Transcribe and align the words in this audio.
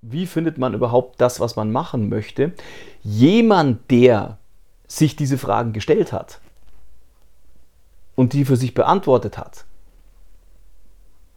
Wie 0.00 0.26
findet 0.26 0.58
man 0.58 0.74
überhaupt 0.74 1.20
das, 1.20 1.40
was 1.40 1.56
man 1.56 1.72
machen 1.72 2.08
möchte? 2.08 2.52
Jemand, 3.02 3.90
der 3.90 4.38
sich 4.86 5.16
diese 5.16 5.38
Fragen 5.38 5.72
gestellt 5.72 6.12
hat 6.12 6.40
und 8.14 8.32
die 8.32 8.44
für 8.44 8.56
sich 8.56 8.74
beantwortet 8.74 9.38
hat, 9.38 9.64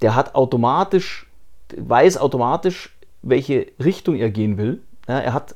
der 0.02 0.16
hat 0.16 0.36
automatisch, 0.36 1.28
weiß 1.76 2.18
automatisch, 2.18 2.96
welche 3.22 3.68
Richtung 3.84 4.16
er 4.16 4.32
gehen 4.32 4.58
will. 4.58 4.82
Ja, 5.08 5.20
er 5.20 5.34
hat 5.34 5.56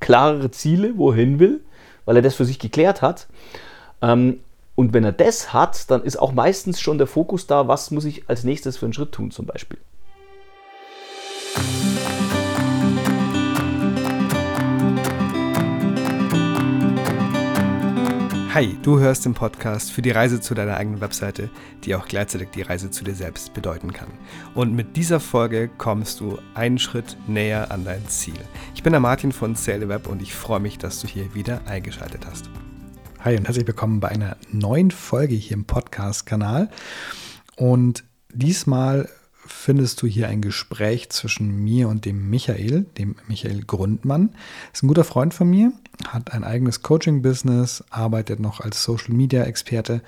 klarere 0.00 0.50
Ziele, 0.50 0.96
wo 0.96 1.10
er 1.10 1.16
hin 1.16 1.38
will, 1.38 1.60
weil 2.04 2.16
er 2.16 2.22
das 2.22 2.34
für 2.34 2.44
sich 2.44 2.58
geklärt 2.58 3.02
hat. 3.02 3.26
Ähm, 4.02 4.40
und 4.74 4.92
wenn 4.92 5.04
er 5.04 5.12
das 5.12 5.52
hat, 5.52 5.90
dann 5.90 6.02
ist 6.02 6.16
auch 6.16 6.32
meistens 6.32 6.80
schon 6.80 6.98
der 6.98 7.06
Fokus 7.06 7.46
da, 7.46 7.66
was 7.66 7.90
muss 7.90 8.04
ich 8.04 8.28
als 8.28 8.44
nächstes 8.44 8.76
für 8.76 8.86
einen 8.86 8.92
Schritt 8.92 9.12
tun 9.12 9.30
zum 9.30 9.46
Beispiel. 9.46 9.78
Hi, 18.56 18.74
du 18.80 18.98
hörst 18.98 19.26
den 19.26 19.34
Podcast 19.34 19.92
für 19.92 20.00
die 20.00 20.12
Reise 20.12 20.40
zu 20.40 20.54
deiner 20.54 20.78
eigenen 20.78 21.02
Webseite, 21.02 21.50
die 21.84 21.94
auch 21.94 22.08
gleichzeitig 22.08 22.48
die 22.54 22.62
Reise 22.62 22.90
zu 22.90 23.04
dir 23.04 23.14
selbst 23.14 23.52
bedeuten 23.52 23.92
kann. 23.92 24.08
Und 24.54 24.72
mit 24.72 24.96
dieser 24.96 25.20
Folge 25.20 25.68
kommst 25.68 26.20
du 26.20 26.38
einen 26.54 26.78
Schritt 26.78 27.18
näher 27.26 27.70
an 27.70 27.84
dein 27.84 28.08
Ziel. 28.08 28.38
Ich 28.74 28.82
bin 28.82 28.94
der 28.94 29.00
Martin 29.00 29.32
von 29.32 29.56
SaleWeb 29.56 30.06
und 30.06 30.22
ich 30.22 30.34
freue 30.34 30.60
mich, 30.60 30.78
dass 30.78 31.02
du 31.02 31.06
hier 31.06 31.34
wieder 31.34 31.60
eingeschaltet 31.66 32.24
hast. 32.24 32.48
Hi 33.20 33.36
und 33.36 33.44
herzlich 33.44 33.66
willkommen 33.66 34.00
bei 34.00 34.08
einer 34.08 34.38
neuen 34.50 34.90
Folge 34.90 35.34
hier 35.34 35.58
im 35.58 35.66
Podcast-Kanal. 35.66 36.70
Und 37.56 38.04
diesmal 38.32 39.06
findest 39.46 40.02
du 40.02 40.06
hier 40.06 40.28
ein 40.28 40.42
Gespräch 40.42 41.10
zwischen 41.10 41.64
mir 41.64 41.88
und 41.88 42.04
dem 42.04 42.28
Michael, 42.30 42.86
dem 42.98 43.16
Michael 43.28 43.62
Grundmann. 43.62 44.30
Ist 44.72 44.82
ein 44.82 44.88
guter 44.88 45.04
Freund 45.04 45.34
von 45.34 45.48
mir, 45.48 45.72
hat 46.08 46.32
ein 46.32 46.44
eigenes 46.44 46.82
Coaching-Business, 46.82 47.84
arbeitet 47.90 48.40
noch 48.40 48.60
als 48.60 48.82
Social-Media-Experte 48.82 50.02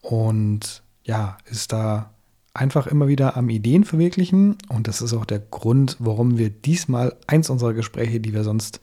und 0.00 0.82
ja, 1.04 1.38
ist 1.46 1.72
da 1.72 2.10
einfach 2.54 2.86
immer 2.86 3.08
wieder 3.08 3.36
am 3.36 3.48
Ideen 3.48 3.84
verwirklichen. 3.84 4.58
Und 4.68 4.88
das 4.88 5.02
ist 5.02 5.12
auch 5.12 5.24
der 5.24 5.38
Grund, 5.38 5.96
warum 5.98 6.38
wir 6.38 6.50
diesmal 6.50 7.16
eins 7.26 7.50
unserer 7.50 7.74
Gespräche, 7.74 8.20
die 8.20 8.34
wir 8.34 8.44
sonst 8.44 8.80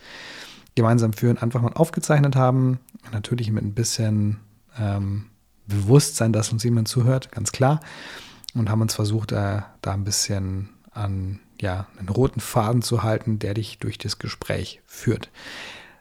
gemeinsam 0.75 1.13
führen, 1.13 1.37
einfach 1.37 1.61
mal 1.61 1.73
aufgezeichnet 1.73 2.35
haben. 2.35 2.79
Natürlich 3.11 3.51
mit 3.51 3.63
ein 3.63 3.73
bisschen 3.73 4.37
ähm, 4.79 5.25
Bewusstsein, 5.67 6.31
dass 6.31 6.51
uns 6.51 6.63
jemand 6.63 6.87
zuhört, 6.87 7.31
ganz 7.31 7.51
klar 7.51 7.81
und 8.59 8.69
haben 8.69 8.81
uns 8.81 8.95
versucht, 8.95 9.31
äh, 9.31 9.61
da 9.81 9.93
ein 9.93 10.03
bisschen 10.03 10.69
an 10.91 11.39
ja, 11.59 11.87
einen 11.97 12.09
roten 12.09 12.39
Faden 12.39 12.81
zu 12.81 13.03
halten, 13.03 13.39
der 13.39 13.53
dich 13.53 13.79
durch 13.79 13.97
das 13.97 14.19
Gespräch 14.19 14.81
führt. 14.85 15.29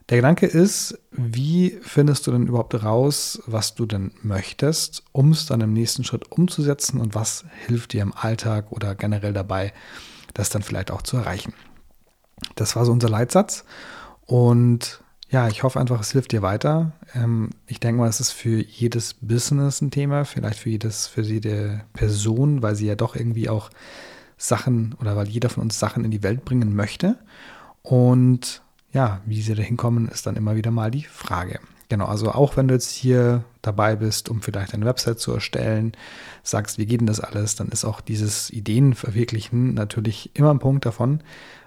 Der 0.09 0.19
Gedanke 0.19 0.47
ist, 0.47 0.99
wie 1.11 1.79
findest 1.83 2.27
du 2.27 2.33
denn 2.33 2.47
überhaupt 2.47 2.81
raus, 2.83 3.43
was 3.47 3.75
du 3.75 3.87
denn 3.87 4.13
möchtest, 4.23 5.03
um 5.11 5.33
es 5.33 5.47
dann 5.47 5.61
im 5.61 5.73
nächsten 5.73 6.05
Schritt 6.05 6.31
umzusetzen 6.31 7.01
und 7.01 7.15
was 7.15 7.45
hilft 7.67 7.93
dir 7.93 8.03
im 8.03 8.15
Alltag 8.15 8.71
oder 8.71 8.95
generell 8.95 9.33
dabei, 9.33 9.73
das 10.33 10.51
dann 10.51 10.63
vielleicht 10.63 10.93
auch 10.93 11.03
zu 11.03 11.17
erreichen. 11.17 11.55
Das 12.55 12.77
war 12.77 12.85
so 12.85 12.93
unser 12.93 13.09
Leitsatz 13.09 13.65
und 14.27 15.03
ja, 15.29 15.49
ich 15.49 15.63
hoffe 15.63 15.81
einfach, 15.81 16.01
es 16.01 16.13
hilft 16.13 16.33
dir 16.33 16.43
weiter. 16.43 16.93
Ähm, 17.15 17.51
ich 17.67 17.81
denke 17.81 18.01
mal, 18.01 18.09
es 18.09 18.21
ist 18.21 18.31
für 18.33 18.63
jedes 18.63 19.15
Business 19.15 19.81
ein 19.81 19.91
Thema, 19.91 20.25
vielleicht 20.25 20.61
für 20.61 20.71
jedes, 20.71 21.07
für 21.07 21.23
jede 21.23 21.83
Person, 21.93 22.63
weil 22.63 22.77
sie 22.77 22.87
ja 22.87 22.95
doch 22.95 23.17
irgendwie 23.17 23.49
auch 23.49 23.71
Sachen 24.37 24.95
oder 25.01 25.17
weil 25.17 25.29
jeder 25.29 25.49
von 25.49 25.65
uns 25.65 25.79
Sachen 25.79 26.05
in 26.05 26.11
die 26.11 26.23
Welt 26.23 26.45
bringen 26.45 26.77
möchte. 26.77 27.19
Und 27.83 28.63
ja, 28.93 29.21
wie 29.27 29.43
sie 29.43 29.55
da 29.55 29.63
hinkommen, 29.63 30.09
ist 30.09 30.27
dann 30.27 30.37
immer 30.37 30.57
wieder 30.57 30.71
mal 30.71 30.91
die 30.91 31.05
Frage. 31.05 31.59
Genau, 31.89 32.07
also 32.07 32.33
auch 32.33 32.57
wenn 32.57 32.67
du 32.69 32.75
jetzt 32.75 32.91
hier 32.91 33.45
dabei 33.63 33.95
bist, 33.97 34.29
um 34.29 34.43
vielleicht 34.43 34.75
eine 34.75 34.87
Website 34.87 35.21
zu 35.21 35.33
erstellen, 35.33 35.93
sagst, 36.43 36.79
wie 36.79 36.87
geht 36.87 37.01
denn 37.01 37.07
das 37.07 37.21
alles, 37.21 37.55
dann 37.55 37.69
ist 37.69 37.85
auch 37.85 38.01
dieses 38.01 38.51
Ideenverwirklichen 38.51 39.75
natürlich 39.75 40.31
immer 40.35 40.53
ein 40.53 40.59
Punkt 40.59 40.85
davon, 40.85 41.21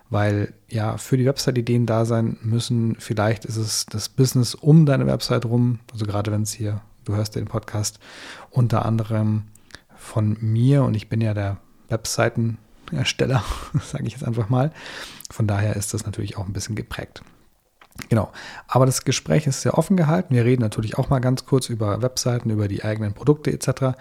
weil 0.09 0.53
ja 0.68 0.97
für 0.97 1.18
die 1.18 1.25
Website-Ideen 1.25 1.86
da 1.86 2.06
sein 2.06 2.38
müssen. 2.42 2.96
Vielleicht 3.00 3.46
ist 3.46 3.58
es 3.58 3.86
das 3.86 4.09
Business 4.09 4.56
um 4.56 4.86
deine 4.86 5.08
Website 5.08 5.46
rum, 5.46 5.80
also 5.92 6.06
gerade 6.06 6.31
wenn 6.31 6.44
es 6.44 6.52
hier, 6.52 6.81
du 7.06 7.16
hörst 7.16 7.36
den 7.36 7.46
Podcast 7.46 8.00
unter 8.50 8.86
anderem 8.86 9.44
von 9.96 10.38
mir 10.42 10.84
und 10.84 10.96
ich 10.96 11.09
bin 11.09 11.22
ja 11.22 11.34
der 11.34 11.58
Webseitenersteller, 11.90 13.44
sage 13.84 14.08
ich 14.08 14.14
jetzt 14.14 14.25
einfach 14.25 14.50
mal. 14.50 14.72
Von 15.30 15.47
daher 15.47 15.75
ist 15.75 15.94
das 15.94 16.06
natürlich 16.06 16.38
auch 16.38 16.46
ein 16.46 16.53
bisschen 16.53 16.76
geprägt. 16.76 17.24
Genau. 18.08 18.31
Aber 18.68 18.86
das 18.86 19.03
Gespräch 19.03 19.46
ist 19.46 19.62
sehr 19.62 19.78
offen 19.78 19.97
gehalten. 19.97 20.34
Wir 20.34 20.46
reden 20.46 20.62
natürlich 20.62 20.97
auch 20.97 21.09
mal 21.09 21.20
ganz 21.20 21.46
kurz 21.46 21.68
über 21.70 22.02
Webseiten, 22.02 22.50
über 22.50 22.70
die 22.70 22.84
eigenen 22.84 23.14
Produkte 23.14 23.52
etc. 23.52 23.97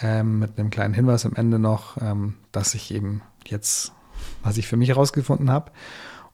Ähm, 0.00 0.38
mit 0.38 0.58
einem 0.58 0.70
kleinen 0.70 0.92
Hinweis 0.92 1.24
am 1.24 1.34
Ende 1.34 1.58
noch, 1.58 1.96
ähm, 2.02 2.34
dass 2.52 2.74
ich 2.74 2.92
eben 2.94 3.22
jetzt 3.46 3.92
was 4.42 4.56
ich 4.56 4.66
für 4.66 4.76
mich 4.76 4.90
herausgefunden 4.90 5.50
habe. 5.50 5.72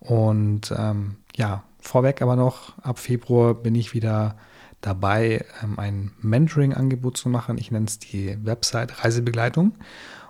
Und 0.00 0.72
ähm, 0.76 1.16
ja, 1.34 1.64
vorweg 1.80 2.22
aber 2.22 2.36
noch, 2.36 2.78
ab 2.78 2.98
Februar 2.98 3.54
bin 3.54 3.74
ich 3.74 3.94
wieder 3.94 4.36
dabei, 4.80 5.44
ähm, 5.62 5.78
ein 5.78 6.12
Mentoring-Angebot 6.20 7.16
zu 7.16 7.28
machen. 7.28 7.58
Ich 7.58 7.70
nenne 7.70 7.86
es 7.86 7.98
die 7.98 8.36
Website 8.44 9.04
Reisebegleitung. 9.04 9.74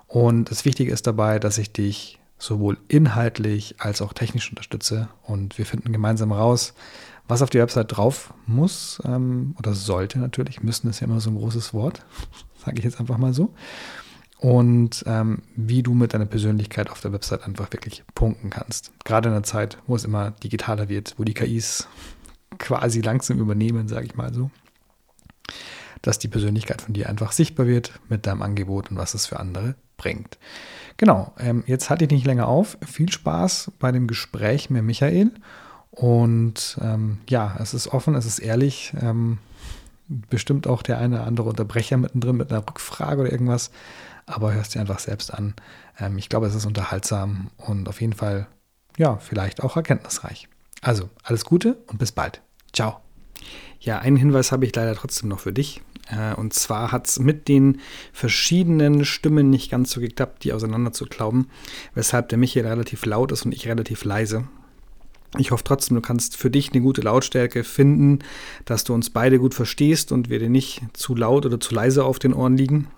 Und 0.07 0.51
das 0.51 0.65
Wichtige 0.65 0.93
ist 0.93 1.07
dabei, 1.07 1.39
dass 1.39 1.59
ich 1.59 1.73
dich 1.73 2.21
sowohl 2.39 2.79
inhaltlich 2.89 3.77
als 3.79 4.03
auch 4.03 4.13
technisch 4.13 4.51
unterstütze. 4.51 5.09
Und 5.23 5.59
wir 5.59 5.67
finden 5.67 5.93
gemeinsam 5.93 6.31
raus, 6.31 6.75
was 7.27 7.43
auf 7.43 7.51
die 7.51 7.59
Website 7.59 7.97
drauf 7.97 8.35
muss 8.47 9.01
ähm, 9.05 9.55
oder 9.59 9.75
sollte 9.75 10.19
natürlich. 10.19 10.63
Müssen 10.63 10.89
ist 10.91 11.01
ja 11.01 11.07
immer 11.07 11.21
so 11.21 11.31
ein 11.31 11.37
großes 11.37 11.73
Wort, 11.75 12.05
sage 12.65 12.79
ich 12.79 12.85
jetzt 12.85 13.01
einfach 13.01 13.19
mal 13.19 13.33
so 13.33 13.53
und 14.45 15.03
ähm, 15.07 15.39
wie 15.57 15.83
du 15.83 15.95
mit 15.95 16.13
deiner 16.13 16.27
Persönlichkeit 16.27 16.91
auf 16.91 17.01
der 17.01 17.15
Website 17.15 17.47
einfach 17.47 17.73
wirklich 17.73 18.05
punkten 18.15 18.51
kannst. 18.51 18.93
Gerade 19.07 19.31
in 19.31 19.35
einer 19.35 19.43
Zeit, 19.43 19.79
wo 19.87 19.97
es 19.97 20.05
immer 20.05 20.33
digitaler 20.33 20.91
wird, 20.91 21.15
wo 21.17 21.25
die 21.25 21.33
KIs 21.33 21.89
quasi 22.59 23.01
langsam 23.01 23.39
übernehmen, 23.39 23.89
sage 23.89 24.05
ich 24.05 24.17
mal 24.17 24.35
so, 24.35 24.51
dass 26.03 26.19
die 26.19 26.29
Persönlichkeit 26.29 26.83
von 26.83 26.93
dir 26.93 27.09
einfach 27.09 27.33
sichtbar 27.33 27.67
wird 27.67 27.99
mit 28.11 28.27
deinem 28.27 28.43
Angebot 28.43 28.91
und 28.91 28.99
was 28.99 29.15
es 29.15 29.25
für 29.25 29.41
andere 29.41 29.77
bringt. 29.97 30.37
Genau, 30.99 31.33
ähm, 31.39 31.65
jetzt 31.67 31.89
halte 31.89 32.05
ich 32.05 32.11
nicht 32.11 32.27
länger 32.27 32.47
auf. 32.47 32.77
Viel 32.85 33.11
Spaß 33.11 33.73
bei 33.79 33.93
dem 33.93 34.07
Gespräch 34.07 34.69
mit 34.69 34.85
Michael. 34.85 35.31
Und 35.91 36.79
ähm, 36.83 37.21
ja, 37.31 37.57
es 37.61 37.73
ist 37.73 37.89
offen, 37.89 38.15
es 38.15 38.27
ist 38.27 38.41
ehrlich. 38.41 38.93
Ähm, 39.01 39.39
bestimmt 40.29 40.67
auch 40.67 40.83
der 40.83 40.99
eine 40.99 41.17
oder 41.17 41.27
andere 41.27 41.49
Unterbrecher 41.49 41.97
mittendrin 41.97 42.37
mit 42.37 42.53
einer 42.53 42.61
Rückfrage 42.61 43.23
oder 43.23 43.33
irgendwas 43.33 43.71
aber 44.27 44.53
hörst 44.55 44.75
dir 44.75 44.81
einfach 44.81 44.99
selbst 44.99 45.33
an. 45.33 45.55
Ähm, 45.99 46.19
ich 46.19 46.29
glaube, 46.29 46.47
es 46.47 46.55
ist 46.55 46.67
unterhaltsam 46.67 47.51
und 47.57 47.89
auf 47.89 48.01
jeden 48.01 48.13
Fall, 48.13 48.47
ja, 48.97 49.17
vielleicht 49.19 49.63
auch 49.63 49.77
erkenntnisreich. 49.77 50.49
Also, 50.81 51.09
alles 51.23 51.45
Gute 51.45 51.79
und 51.87 51.99
bis 51.99 52.13
bald. 52.13 52.43
Ciao. 52.73 53.01
Ja, 53.81 53.99
einen 53.99 54.17
Hinweis 54.17 54.53
habe 54.53 54.65
ich 54.67 54.75
leider 54.75 54.95
trotzdem 54.95 55.29
noch 55.29 55.41
für 55.41 55.53
dich. 55.53 55.83
Äh, 56.11 56.35
und 56.35 56.53
zwar 56.55 56.93
hat 56.93 57.07
es 57.07 57.19
mit 57.19 57.49
den 57.49 57.81
verschiedenen 58.13 59.05
Stimmen 59.05 59.51
nicht 59.51 59.71
ganz 59.71 59.91
so 59.91 60.01
geklappt, 60.01 60.45
die 60.45 60.53
auseinander 60.53 60.93
zu 60.93 61.07
glauben, 61.07 61.49
weshalb 61.95 62.29
der 62.29 62.39
Michael 62.39 62.67
relativ 62.67 63.05
laut 63.07 63.33
ist 63.33 63.45
und 63.45 63.55
ich 63.55 63.69
relativ 63.69 64.05
leise. 64.05 64.45
Ich 65.37 65.51
hoffe 65.51 65.65
trotzdem, 65.65 65.97
du 65.97 66.01
kannst 66.01 66.37
für 66.37 66.51
dich 66.51 66.73
eine 66.73 66.81
gute 66.81 67.01
Lautstärke 67.01 67.65
finden, 67.65 68.21
dass 68.67 68.85
du 68.85 68.95
uns 68.95 69.11
beide 69.11 69.39
gut 69.39 69.55
verstehst 69.55 70.13
und 70.13 70.31
wir 70.31 70.39
dir 70.39 70.49
nicht 70.49 70.83
zu 70.93 71.17
laut 71.17 71.45
oder 71.45 71.59
zu 71.59 71.75
leise 71.75 72.05
auf 72.05 72.19
den 72.19 72.35
Ohren 72.35 72.57
liegen. 72.57 72.89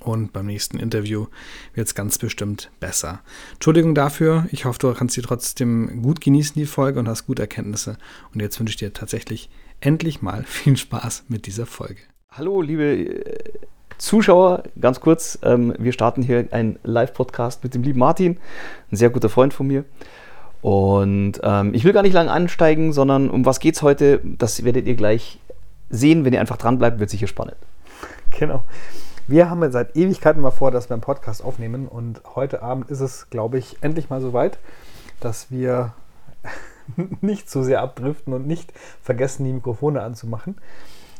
Und 0.00 0.32
beim 0.32 0.46
nächsten 0.46 0.78
Interview 0.78 1.26
wird 1.74 1.86
es 1.86 1.94
ganz 1.94 2.18
bestimmt 2.18 2.70
besser. 2.80 3.20
Entschuldigung 3.54 3.94
dafür. 3.94 4.46
Ich 4.50 4.64
hoffe, 4.64 4.78
du 4.78 4.92
kannst 4.92 5.14
sie 5.14 5.22
trotzdem 5.22 6.02
gut 6.02 6.20
genießen, 6.20 6.54
die 6.54 6.66
Folge, 6.66 6.98
und 6.98 7.08
hast 7.08 7.26
gute 7.26 7.42
Erkenntnisse. 7.42 7.98
Und 8.32 8.40
jetzt 8.40 8.58
wünsche 8.58 8.72
ich 8.72 8.76
dir 8.76 8.92
tatsächlich 8.92 9.50
endlich 9.80 10.22
mal 10.22 10.44
viel 10.46 10.76
Spaß 10.76 11.24
mit 11.28 11.46
dieser 11.46 11.66
Folge. 11.66 12.00
Hallo, 12.30 12.60
liebe 12.60 12.84
äh, 12.84 13.58
Zuschauer, 13.98 14.64
ganz 14.80 15.00
kurz. 15.00 15.38
Ähm, 15.42 15.74
wir 15.78 15.92
starten 15.92 16.22
hier 16.22 16.48
einen 16.50 16.78
Live-Podcast 16.82 17.64
mit 17.64 17.74
dem 17.74 17.82
lieben 17.82 17.98
Martin, 17.98 18.38
ein 18.92 18.96
sehr 18.96 19.10
guter 19.10 19.28
Freund 19.28 19.54
von 19.54 19.66
mir. 19.66 19.84
Und 20.62 21.40
ähm, 21.42 21.74
ich 21.74 21.84
will 21.84 21.92
gar 21.92 22.02
nicht 22.02 22.12
lange 22.12 22.30
ansteigen, 22.30 22.92
sondern 22.92 23.30
um 23.30 23.46
was 23.46 23.60
geht 23.60 23.76
es 23.76 23.82
heute? 23.82 24.20
Das 24.24 24.64
werdet 24.64 24.86
ihr 24.86 24.96
gleich 24.96 25.38
sehen. 25.90 26.24
Wenn 26.24 26.32
ihr 26.32 26.40
einfach 26.40 26.56
dran 26.56 26.78
bleibt, 26.78 26.98
wird 26.98 27.10
sicher 27.10 27.26
spannend. 27.26 27.56
Genau. 28.38 28.64
Wir 29.28 29.50
haben 29.50 29.68
seit 29.72 29.96
Ewigkeiten 29.96 30.40
mal 30.40 30.52
vor, 30.52 30.70
dass 30.70 30.88
wir 30.88 30.94
einen 30.94 31.00
Podcast 31.00 31.42
aufnehmen 31.44 31.88
und 31.88 32.22
heute 32.36 32.62
Abend 32.62 32.90
ist 32.92 33.00
es, 33.00 33.28
glaube 33.28 33.58
ich, 33.58 33.76
endlich 33.80 34.08
mal 34.08 34.20
soweit, 34.20 34.60
dass 35.18 35.50
wir 35.50 35.94
nicht 37.20 37.50
zu 37.50 37.64
sehr 37.64 37.82
abdriften 37.82 38.32
und 38.32 38.46
nicht 38.46 38.72
vergessen, 39.02 39.44
die 39.44 39.52
Mikrofone 39.52 40.00
anzumachen. 40.02 40.54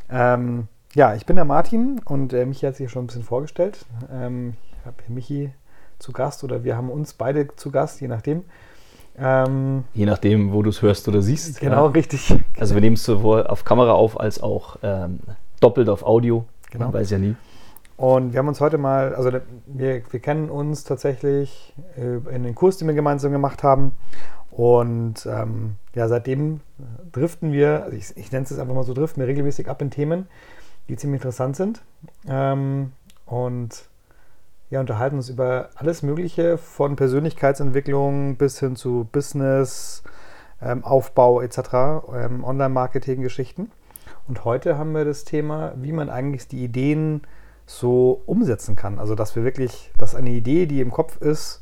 Ähm, 0.09 0.69
ja, 0.95 1.17
ich 1.17 1.27
bin 1.27 1.35
der 1.35 1.45
Martin 1.45 2.01
und 2.05 2.33
äh, 2.33 2.47
Michi 2.47 2.67
hat 2.67 2.77
sich 2.77 2.89
schon 2.93 3.05
ein 3.05 3.07
bisschen 3.09 3.25
vorgestellt. 3.25 3.85
Ähm, 4.13 4.55
ich 4.79 4.87
habe 4.87 4.97
hier 5.05 5.15
Michi 5.15 5.53
zu 5.99 6.13
Gast 6.13 6.45
oder 6.45 6.63
wir 6.63 6.77
haben 6.77 6.91
uns 6.91 7.13
beide 7.13 7.49
zu 7.57 7.73
Gast, 7.73 8.01
je 8.01 8.07
nachdem. 8.07 8.45
Ähm, 9.19 9.83
je 9.95 10.07
nachdem, 10.07 10.53
wo 10.53 10.63
du 10.63 10.71
es 10.71 10.81
hörst 10.81 11.09
oder 11.09 11.23
siehst. 11.23 11.59
Genau, 11.59 11.87
ja. 11.87 11.91
richtig. 11.91 12.33
Also 12.57 12.75
wir 12.75 12.83
nehmen 12.83 12.95
es 12.95 13.03
sowohl 13.03 13.49
auf 13.49 13.65
Kamera 13.65 13.95
auf 13.95 14.21
als 14.21 14.41
auch 14.41 14.77
ähm, 14.85 15.19
doppelt 15.59 15.89
auf 15.89 16.05
Audio. 16.05 16.45
Genau. 16.71 16.85
Man 16.85 16.95
weiß 16.95 17.11
ja 17.11 17.19
nie. 17.19 17.35
Und 17.97 18.33
wir 18.33 18.39
haben 18.39 18.49
uns 18.49 18.61
heute 18.61 18.77
mal, 18.77 19.15
also 19.15 19.33
wir, 19.67 20.03
wir 20.11 20.21
kennen 20.21 20.51
uns 20.51 20.85
tatsächlich 20.85 21.75
äh, 21.97 22.35
in 22.35 22.43
den 22.43 22.55
Kurs, 22.55 22.77
den 22.77 22.89
wir 22.89 22.95
gemeinsam 22.95 23.33
gemacht 23.33 23.63
haben. 23.63 23.93
Und 24.51 25.27
ähm, 25.27 25.77
ja, 25.95 26.09
seitdem 26.09 26.61
driften 27.13 27.53
wir, 27.53 27.85
also 27.85 27.97
ich, 27.97 28.17
ich 28.17 28.33
nenne 28.33 28.45
es 28.45 28.51
jetzt 28.51 28.59
einfach 28.59 28.75
mal 28.75 28.85
so, 28.85 28.95
driften 28.95 29.21
wir 29.21 29.29
regelmäßig 29.29 29.69
ab 29.69 29.81
in 29.81 29.91
Themen, 29.91 30.29
die 30.89 30.97
ziemlich 30.97 31.21
interessant 31.21 31.57
sind. 31.57 31.83
Ähm, 32.29 32.93
und 33.25 33.89
ja, 34.69 34.81
unterhalten 34.81 35.17
uns 35.17 35.29
über 35.29 35.71
alles 35.77 36.03
Mögliche 36.03 36.59
von 36.59 36.97
Persönlichkeitsentwicklung 36.97 38.37
bis 38.37 38.59
hin 38.61 38.77
zu 38.77 39.09
Business, 39.11 40.03
ähm, 40.61 40.85
Aufbau 40.85 41.41
etc., 41.41 41.59
ähm, 42.15 42.45
Online-Marketing-Geschichten. 42.45 43.71
Und 44.29 44.45
heute 44.45 44.77
haben 44.77 44.93
wir 44.93 45.05
das 45.05 45.25
Thema, 45.25 45.73
wie 45.77 45.93
man 45.93 46.11
eigentlich 46.11 46.49
die 46.49 46.65
Ideen 46.65 47.23
so 47.67 48.23
umsetzen 48.27 48.77
kann. 48.77 48.99
Also, 48.99 49.15
dass 49.15 49.37
wir 49.37 49.45
wirklich, 49.45 49.91
dass 49.99 50.15
eine 50.15 50.31
Idee, 50.31 50.67
die 50.67 50.81
im 50.81 50.91
Kopf 50.91 51.21
ist, 51.21 51.61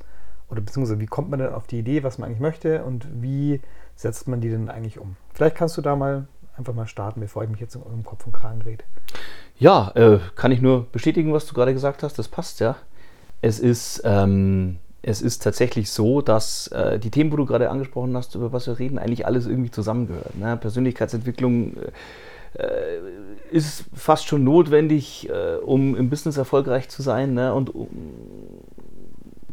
oder 0.51 0.61
beziehungsweise 0.61 1.01
wie 1.01 1.07
kommt 1.07 1.31
man 1.31 1.41
denn 1.41 1.53
auf 1.53 1.67
die 1.67 1.79
Idee, 1.79 2.03
was 2.05 2.19
man 2.19 2.29
eigentlich 2.29 2.41
möchte 2.41 2.85
und 2.85 3.09
wie 3.21 3.61
setzt 3.97 4.29
man 4.29 4.41
die 4.41 4.51
denn 4.51 4.69
eigentlich 4.69 4.99
um? 4.99 5.17
Vielleicht 5.33 5.57
kannst 5.57 5.77
du 5.77 5.83
da 5.83 5.97
mal 5.97 6.27
einfach 6.57 6.75
mal 6.75 6.87
starten, 6.87 7.21
bevor 7.21 7.43
ich 7.43 7.51
mich 7.51 7.61
jetzt 7.61 7.77
um 7.77 8.05
Kopf 8.05 8.27
und 8.27 8.33
Kragen 8.33 8.63
rede. 8.63 8.85
Ja, 9.59 9.91
äh, 9.95 10.19
kann 10.37 10.53
ich 10.53 10.61
nur 10.61 10.87
bestätigen, 10.93 11.33
was 11.33 11.47
du 11.47 11.55
gerade 11.55 11.73
gesagt 11.73 12.03
hast. 12.03 12.19
Das 12.19 12.29
passt 12.29 12.61
ja. 12.61 12.77
Es 13.41 13.59
ist, 13.59 14.03
ähm, 14.05 14.79
es 15.03 15.23
ist 15.23 15.43
tatsächlich 15.43 15.91
so, 15.91 16.23
dass 16.23 16.69
äh, 16.69 16.99
die 16.99 17.11
Themen, 17.11 17.33
wo 17.33 17.37
du 17.37 17.47
gerade 17.47 17.71
angesprochen 17.71 18.17
hast, 18.17 18.35
über 18.35 18.53
was 18.53 18.67
wir 18.67 18.79
reden, 18.79 18.99
eigentlich 18.99 19.27
alles 19.27 19.47
irgendwie 19.47 19.71
zusammengehört. 19.71 20.37
Ne? 20.37 20.57
Persönlichkeitsentwicklung 20.57 21.77
äh, 22.55 22.99
ist 23.51 23.85
fast 23.95 24.27
schon 24.27 24.45
notwendig, 24.45 25.29
äh, 25.29 25.57
um 25.57 25.97
im 25.97 26.11
Business 26.11 26.37
erfolgreich 26.37 26.89
zu 26.89 27.03
sein 27.03 27.35
ne? 27.35 27.55
und 27.55 27.75
um, 27.75 27.89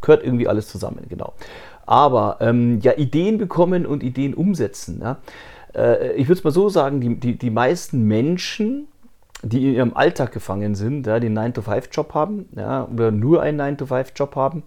gehört 0.01 0.23
irgendwie 0.23 0.47
alles 0.47 0.67
zusammen, 0.67 1.05
genau. 1.09 1.33
Aber 1.85 2.37
ähm, 2.39 2.79
ja, 2.81 2.93
Ideen 2.93 3.37
bekommen 3.37 3.85
und 3.85 4.03
Ideen 4.03 4.33
umsetzen. 4.33 5.01
Ja? 5.01 5.17
Äh, 5.75 6.13
ich 6.13 6.27
würde 6.27 6.39
es 6.39 6.43
mal 6.43 6.51
so 6.51 6.69
sagen, 6.69 7.01
die, 7.01 7.15
die, 7.19 7.37
die 7.37 7.49
meisten 7.49 8.03
Menschen 8.03 8.87
die 9.43 9.69
in 9.69 9.73
ihrem 9.73 9.93
Alltag 9.95 10.31
gefangen 10.31 10.75
sind, 10.75 11.07
ja, 11.07 11.15
einen 11.15 11.37
9-to-5-Job 11.37 12.13
haben 12.13 12.45
ja, 12.55 12.87
oder 12.91 13.11
nur 13.11 13.41
einen 13.41 13.59
9-to-5-Job 13.59 14.35
haben, 14.35 14.63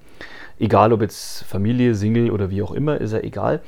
egal 0.59 0.93
ob 0.93 1.03
jetzt 1.03 1.45
Familie, 1.45 1.95
Single 1.95 2.31
oder 2.31 2.51
wie 2.51 2.63
auch 2.63 2.73
immer, 2.73 3.01
ist 3.01 3.13
ja 3.13 3.21
egal, 3.21 3.61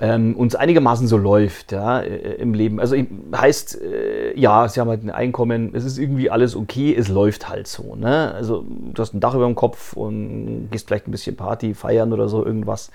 ähm, 0.00 0.34
uns 0.34 0.54
einigermaßen 0.54 1.06
so 1.06 1.18
läuft 1.18 1.72
ja, 1.72 2.00
äh, 2.00 2.34
im 2.34 2.54
Leben. 2.54 2.80
Also 2.80 2.96
heißt, 3.36 3.80
äh, 3.82 4.38
ja, 4.38 4.66
sie 4.66 4.80
haben 4.80 4.88
halt 4.88 5.04
ein 5.04 5.10
Einkommen, 5.10 5.74
es 5.74 5.84
ist 5.84 5.98
irgendwie 5.98 6.30
alles 6.30 6.56
okay, 6.56 6.94
es 6.94 7.08
läuft 7.08 7.48
halt 7.48 7.66
so. 7.66 7.94
Ne? 7.96 8.32
Also 8.32 8.64
du 8.66 9.00
hast 9.00 9.12
ein 9.12 9.20
Dach 9.20 9.34
über 9.34 9.44
dem 9.44 9.54
Kopf 9.54 9.92
und 9.92 10.68
gehst 10.70 10.88
vielleicht 10.88 11.06
ein 11.06 11.10
bisschen 11.10 11.36
Party, 11.36 11.74
feiern 11.74 12.14
oder 12.14 12.28
so 12.28 12.44
irgendwas. 12.44 12.90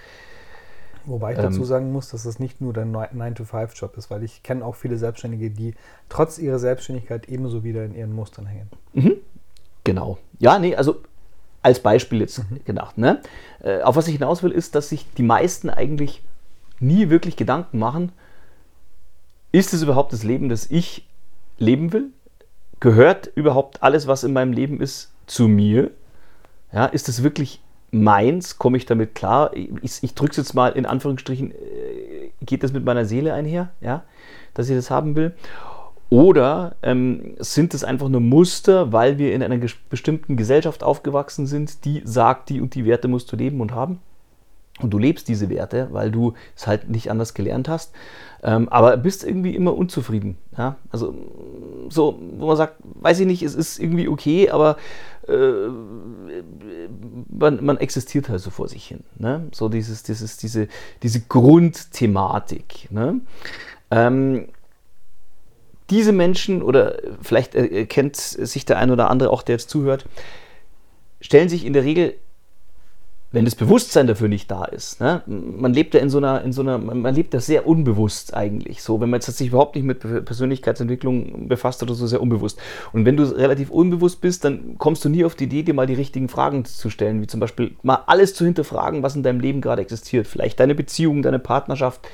Wobei 1.06 1.34
ich 1.34 1.38
dazu 1.38 1.60
ähm, 1.60 1.66
sagen 1.66 1.92
muss, 1.92 2.10
dass 2.10 2.26
es 2.26 2.40
nicht 2.40 2.60
nur 2.60 2.74
der 2.74 2.86
9-to-5-Job 2.86 3.96
ist, 3.98 4.10
weil 4.10 4.24
ich 4.24 4.42
kenne 4.42 4.66
auch 4.66 4.74
viele 4.74 4.98
Selbstständige, 4.98 5.52
die 5.52 5.76
trotz 6.10 6.40
ihrer 6.40 6.58
Selbstständigkeit 6.58 7.30
ebenso 7.30 7.64
wieder 7.64 7.86
in 7.86 7.94
ihren 7.94 8.16
Mustern 8.16 8.48
hängen. 8.48 8.70
Mhm. 8.94 9.18
Genau. 9.84 10.18
Ja, 10.40 10.58
nee, 10.58 10.76
also 10.76 10.98
als 11.62 11.80
Beispiel 11.80 12.22
jetzt 12.22 12.40
mhm. 12.40 12.62
gedacht. 12.66 12.98
Ne? 12.98 13.22
Äh, 13.62 13.82
auf 13.82 13.96
was 13.96 14.08
ich 14.08 14.16
hinaus 14.16 14.42
will, 14.42 14.52
ist, 14.52 14.74
dass 14.74 14.90
sich 14.90 15.06
die 15.14 15.24
meisten 15.24 15.70
eigentlich 15.70 16.24
nie 16.80 17.10
wirklich 17.10 17.36
Gedanken 17.36 17.80
machen, 17.80 18.12
ist 19.52 19.74
es 19.74 19.82
überhaupt 19.82 20.12
das 20.14 20.24
Leben, 20.24 20.50
das 20.50 20.70
ich 20.70 21.08
leben 21.58 21.94
will? 21.94 22.10
Gehört 22.80 23.32
überhaupt 23.36 23.82
alles, 23.84 24.08
was 24.08 24.24
in 24.24 24.34
meinem 24.34 24.52
Leben 24.52 24.82
ist, 24.82 25.14
zu 25.28 25.48
mir? 25.48 25.92
Ja, 26.74 26.86
ist 26.86 27.08
es 27.08 27.24
wirklich 27.24 27.62
meins, 27.92 28.58
komme 28.58 28.78
ich 28.78 28.86
damit 28.86 29.16
klar. 29.16 29.52
Ich, 29.82 30.04
ich 30.04 30.14
drücke 30.14 30.32
es 30.32 30.38
jetzt 30.38 30.54
mal 30.54 30.70
in 30.70 30.86
Anführungsstrichen, 30.86 31.52
äh, 31.52 32.32
geht 32.42 32.64
das 32.64 32.74
mit 32.74 32.84
meiner 32.84 33.06
Seele 33.06 33.34
einher, 33.34 33.70
ja, 33.80 34.04
dass 34.54 34.70
ich 34.70 34.76
das 34.76 34.92
haben 34.92 35.16
will. 35.16 35.34
Oder 36.10 36.76
ähm, 36.84 37.36
sind 37.40 37.74
es 37.74 37.84
einfach 37.84 38.10
nur 38.10 38.22
Muster, 38.22 38.92
weil 38.92 39.18
wir 39.18 39.34
in 39.34 39.42
einer 39.42 39.58
bestimmten 39.90 40.38
Gesellschaft 40.38 40.84
aufgewachsen 40.84 41.48
sind, 41.48 41.84
die 41.86 42.02
sagt, 42.06 42.50
die 42.50 42.62
und 42.62 42.76
die 42.76 42.86
Werte 42.86 43.08
musst 43.08 43.32
du 43.32 43.36
leben 43.36 43.62
und 43.62 43.74
haben? 43.74 44.00
Und 44.82 44.92
du 44.92 44.98
lebst 44.98 45.30
diese 45.30 45.50
Werte, 45.50 45.88
weil 45.92 46.12
du 46.12 46.34
es 46.56 46.68
halt 46.68 46.90
nicht 46.90 47.10
anders 47.10 47.34
gelernt 47.34 47.70
hast. 47.70 47.94
Ähm, 48.44 48.68
aber 48.70 48.98
bist 48.98 49.24
irgendwie 49.24 49.56
immer 49.56 49.76
unzufrieden. 49.76 50.38
Ja? 50.58 50.76
Also 50.92 51.16
so, 51.90 52.20
wo 52.38 52.48
man 52.48 52.58
sagt, 52.58 52.76
weiß 52.84 53.22
ich 53.22 53.26
nicht, 53.26 53.42
es 53.42 53.56
ist 53.56 53.80
irgendwie 53.80 54.10
okay, 54.10 54.50
aber 54.50 54.76
äh, 55.28 55.70
man, 57.30 57.64
man, 57.64 57.78
existiert 57.78 58.28
halt 58.28 58.42
so 58.42 58.50
vor 58.50 58.68
sich 58.68 58.86
hin. 58.86 59.04
Ne? 59.18 59.48
So 59.54 59.70
dieses, 59.70 60.04
dieses, 60.04 60.38
diese, 60.38 60.68
diese 61.02 61.22
Grundthematik. 61.22 62.92
Ne? 62.92 63.22
Ähm, 63.92 64.50
diese 65.90 66.12
Menschen, 66.12 66.62
oder 66.62 66.98
vielleicht 67.22 67.56
erkennt 67.56 68.18
sich 68.18 68.66
der 68.66 68.78
ein 68.78 68.92
oder 68.92 69.10
andere 69.10 69.30
auch, 69.30 69.42
der 69.42 69.56
jetzt 69.56 69.70
zuhört, 69.70 70.06
stellen 71.22 71.48
sich 71.48 71.66
in 71.66 71.74
der 71.74 71.84
Regel 71.84 72.16
wenn 73.36 73.44
das 73.44 73.56
Bewusstsein 73.56 74.08
dafür 74.08 74.30
nicht 74.30 74.50
da 74.50 74.64
ist. 74.64 75.02
Ne? 75.02 75.22
Man 75.28 75.74
lebt 75.74 75.94
ja 75.94 76.00
in 76.00 76.10
so 76.10 76.20
einer, 76.20 76.42
in 76.44 76.54
so 76.54 76.62
einer, 76.62 76.78
man 76.78 77.14
lebt 77.14 77.34
ja 77.34 77.42
sehr 77.42 77.68
unbewusst 77.68 78.34
eigentlich. 78.34 78.82
So, 78.82 79.02
wenn 79.02 79.10
man 79.10 79.20
jetzt 79.20 79.36
sich 79.36 79.50
überhaupt 79.50 79.76
nicht 79.76 79.84
mit 79.84 80.00
Persönlichkeitsentwicklung 80.00 81.50
befasst 81.50 81.84
oder 81.84 81.94
so, 81.96 82.08
sehr 82.08 82.22
unbewusst. 82.22 82.58
Und 82.94 83.04
wenn 83.04 83.18
du 83.18 83.24
relativ 83.24 83.72
unbewusst 83.72 84.22
bist, 84.22 84.46
dann 84.46 84.78
kommst 84.78 85.04
du 85.04 85.10
nie 85.10 85.26
auf 85.26 85.36
die 85.36 85.44
Idee, 85.44 85.64
dir 85.64 85.74
mal 85.74 85.86
die 85.86 85.96
richtigen 85.96 86.30
Fragen 86.30 86.64
zu 86.64 86.90
stellen, 86.90 87.22
wie 87.22 87.28
zum 87.28 87.42
Beispiel 87.42 87.76
mal 87.84 88.04
alles 88.08 88.36
zu 88.36 88.46
hinterfragen, 88.46 89.04
was 89.04 89.18
in 89.18 89.24
deinem 89.24 89.42
Leben 89.42 89.60
gerade 89.60 89.82
existiert. 89.82 90.28
Vielleicht 90.28 90.62
deine 90.62 90.74
Beziehung, 90.74 91.22
deine 91.22 91.40
Partnerschaft. 91.40 92.08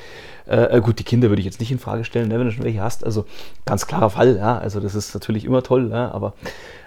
Äh, 0.47 0.77
äh 0.77 0.81
gut, 0.81 0.97
die 0.97 1.03
Kinder 1.03 1.29
würde 1.29 1.41
ich 1.41 1.45
jetzt 1.45 1.59
nicht 1.59 1.71
in 1.71 1.77
Frage 1.77 2.03
stellen, 2.03 2.29
ne, 2.29 2.39
wenn 2.39 2.47
du 2.47 2.51
schon 2.51 2.65
welche 2.65 2.81
hast. 2.81 3.05
Also 3.05 3.25
ganz 3.65 3.85
klarer 3.85 4.09
Fall, 4.09 4.37
ja. 4.37 4.57
Also 4.57 4.79
das 4.79 4.95
ist 4.95 5.13
natürlich 5.13 5.45
immer 5.45 5.61
toll, 5.61 5.89
ja, 5.91 6.09
aber 6.09 6.33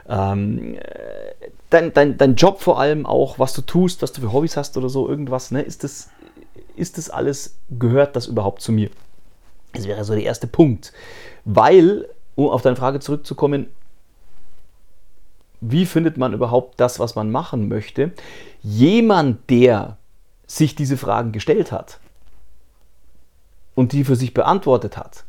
ähm, 0.08 0.74
dein, 1.74 1.92
dein, 1.92 2.16
dein 2.16 2.36
Job 2.36 2.60
vor 2.60 2.78
allem 2.78 3.04
auch, 3.04 3.38
was 3.38 3.52
du 3.52 3.62
tust, 3.62 4.00
was 4.02 4.12
du 4.12 4.20
für 4.20 4.32
Hobbys 4.32 4.56
hast 4.56 4.76
oder 4.76 4.88
so, 4.88 5.08
irgendwas, 5.08 5.50
ne? 5.50 5.60
Ist 5.60 5.84
das, 5.84 6.08
ist 6.76 6.98
das 6.98 7.10
alles, 7.10 7.56
gehört 7.70 8.16
das 8.16 8.26
überhaupt 8.26 8.62
zu 8.62 8.72
mir? 8.72 8.90
Das 9.72 9.86
wäre 9.86 10.04
so 10.04 10.14
der 10.14 10.22
erste 10.22 10.46
Punkt. 10.46 10.92
Weil, 11.44 12.08
um 12.36 12.48
auf 12.48 12.62
deine 12.62 12.76
Frage 12.76 13.00
zurückzukommen, 13.00 13.66
wie 15.60 15.86
findet 15.86 16.16
man 16.16 16.32
überhaupt 16.32 16.78
das, 16.78 17.00
was 17.00 17.16
man 17.16 17.30
machen 17.30 17.68
möchte? 17.68 18.12
Jemand, 18.62 19.50
der 19.50 19.96
sich 20.46 20.74
diese 20.74 20.96
Fragen 20.96 21.32
gestellt 21.32 21.72
hat 21.72 21.98
und 23.74 23.92
die 23.92 24.04
für 24.04 24.14
sich 24.14 24.32
beantwortet 24.32 24.96
hat, 24.96 25.24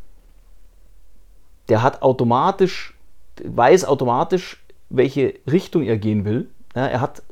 der 1.69 1.81
hat 1.81 2.03
automatisch, 2.03 2.93
weiß 3.43 3.85
automatisch, 3.85 4.64
welche 4.89 5.35
Richtung 5.49 5.83
er 5.83 5.97
gehen 5.97 6.25
will. 6.25 6.49
Ja, 6.75 6.87
er 6.87 7.01
hat 7.01 7.23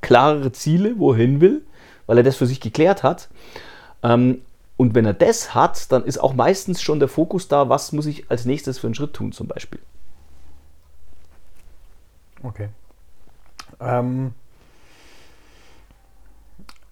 klarere 0.00 0.52
Ziele, 0.52 0.98
wo 0.98 1.12
er 1.12 1.18
hin 1.18 1.40
will, 1.40 1.62
weil 2.06 2.18
er 2.18 2.24
das 2.24 2.36
für 2.36 2.46
sich 2.46 2.60
geklärt 2.60 3.02
hat. 3.02 3.28
Ähm, 4.02 4.42
und 4.76 4.94
wenn 4.94 5.06
er 5.06 5.14
das 5.14 5.54
hat, 5.54 5.90
dann 5.92 6.04
ist 6.04 6.18
auch 6.18 6.34
meistens 6.34 6.82
schon 6.82 6.98
der 6.98 7.08
Fokus 7.08 7.48
da, 7.48 7.68
was 7.68 7.92
muss 7.92 8.06
ich 8.06 8.30
als 8.30 8.44
nächstes 8.44 8.78
für 8.78 8.86
einen 8.86 8.94
Schritt 8.94 9.14
tun 9.14 9.32
zum 9.32 9.46
Beispiel. 9.46 9.80
Okay. 12.42 12.68
Ähm, 13.80 14.34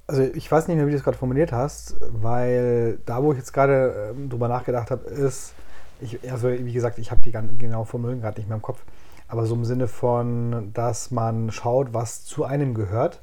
also 0.06 0.22
ich 0.22 0.50
weiß 0.50 0.68
nicht 0.68 0.76
mehr, 0.76 0.86
wie 0.86 0.90
du 0.92 0.96
es 0.96 1.04
gerade 1.04 1.18
formuliert 1.18 1.52
hast, 1.52 1.96
weil 2.10 2.98
da, 3.04 3.22
wo 3.22 3.32
ich 3.32 3.38
jetzt 3.38 3.52
gerade 3.52 4.12
ähm, 4.14 4.28
drüber 4.28 4.48
nachgedacht 4.48 4.90
habe, 4.90 5.08
ist, 5.08 5.54
ich, 6.00 6.18
also 6.30 6.50
wie 6.50 6.72
gesagt, 6.72 6.98
ich 6.98 7.10
habe 7.10 7.20
die 7.20 7.32
genaue 7.32 7.86
Formulierung 7.86 8.22
gerade 8.22 8.38
nicht 8.38 8.48
mehr 8.48 8.56
im 8.56 8.62
Kopf 8.62 8.82
aber 9.32 9.46
so 9.46 9.54
im 9.54 9.64
Sinne 9.64 9.88
von, 9.88 10.72
dass 10.74 11.10
man 11.10 11.50
schaut, 11.50 11.94
was 11.94 12.22
zu 12.22 12.44
einem 12.44 12.74
gehört. 12.74 13.22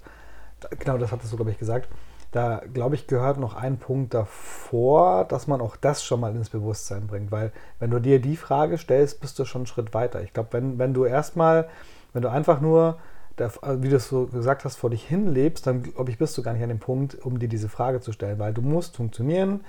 Genau, 0.80 0.98
das 0.98 1.12
hattest 1.12 1.32
du, 1.32 1.36
glaube 1.36 1.52
ich, 1.52 1.60
gesagt. 1.60 1.88
Da, 2.32 2.64
glaube 2.74 2.96
ich, 2.96 3.06
gehört 3.06 3.38
noch 3.38 3.56
ein 3.56 3.78
Punkt 3.78 4.16
davor, 4.16 5.26
dass 5.26 5.46
man 5.46 5.62
auch 5.62 5.76
das 5.76 6.04
schon 6.04 6.20
mal 6.20 6.36
ins 6.36 6.50
Bewusstsein 6.50 7.06
bringt. 7.06 7.32
Weil, 7.32 7.52
wenn 7.78 7.92
du 7.92 8.00
dir 8.00 8.20
die 8.20 8.38
Frage 8.38 8.80
stellst, 8.80 9.22
bist 9.22 9.38
du 9.38 9.46
schon 9.46 9.60
einen 9.60 9.66
Schritt 9.68 9.94
weiter. 9.94 10.24
Ich 10.24 10.34
glaube, 10.34 10.50
wenn, 10.54 10.80
wenn 10.80 10.96
du 10.96 11.06
erstmal, 11.06 11.70
wenn 12.14 12.24
du 12.24 12.32
einfach 12.32 12.60
nur, 12.60 12.98
der, 13.38 13.52
wie 13.80 13.90
du 13.90 13.98
es 13.98 14.08
so 14.08 14.26
gesagt 14.26 14.66
hast, 14.66 14.78
vor 14.78 14.90
dich 14.90 15.04
hin 15.04 15.28
lebst, 15.28 15.68
dann, 15.68 15.84
glaube 15.84 16.10
ich, 16.10 16.18
bist 16.18 16.36
du 16.40 16.42
gar 16.42 16.54
nicht 16.54 16.64
an 16.64 16.70
dem 16.70 16.80
Punkt, 16.80 17.24
um 17.24 17.38
dir 17.38 17.50
diese 17.50 17.70
Frage 17.70 18.02
zu 18.02 18.14
stellen. 18.14 18.40
Weil 18.40 18.56
du 18.56 18.64
musst 18.64 18.98
funktionieren, 18.98 19.64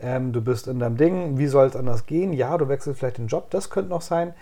ähm, 0.00 0.32
du 0.32 0.40
bist 0.40 0.68
in 0.68 0.78
deinem 0.78 0.96
Ding, 0.96 1.36
wie 1.36 1.48
soll 1.48 1.66
es 1.66 1.76
anders 1.76 2.06
gehen? 2.06 2.32
Ja, 2.32 2.56
du 2.56 2.68
wechselst 2.68 2.98
vielleicht 2.98 3.18
den 3.18 3.26
Job, 3.26 3.50
das 3.50 3.68
könnte 3.68 3.90
noch 3.90 4.00
sein. 4.00 4.32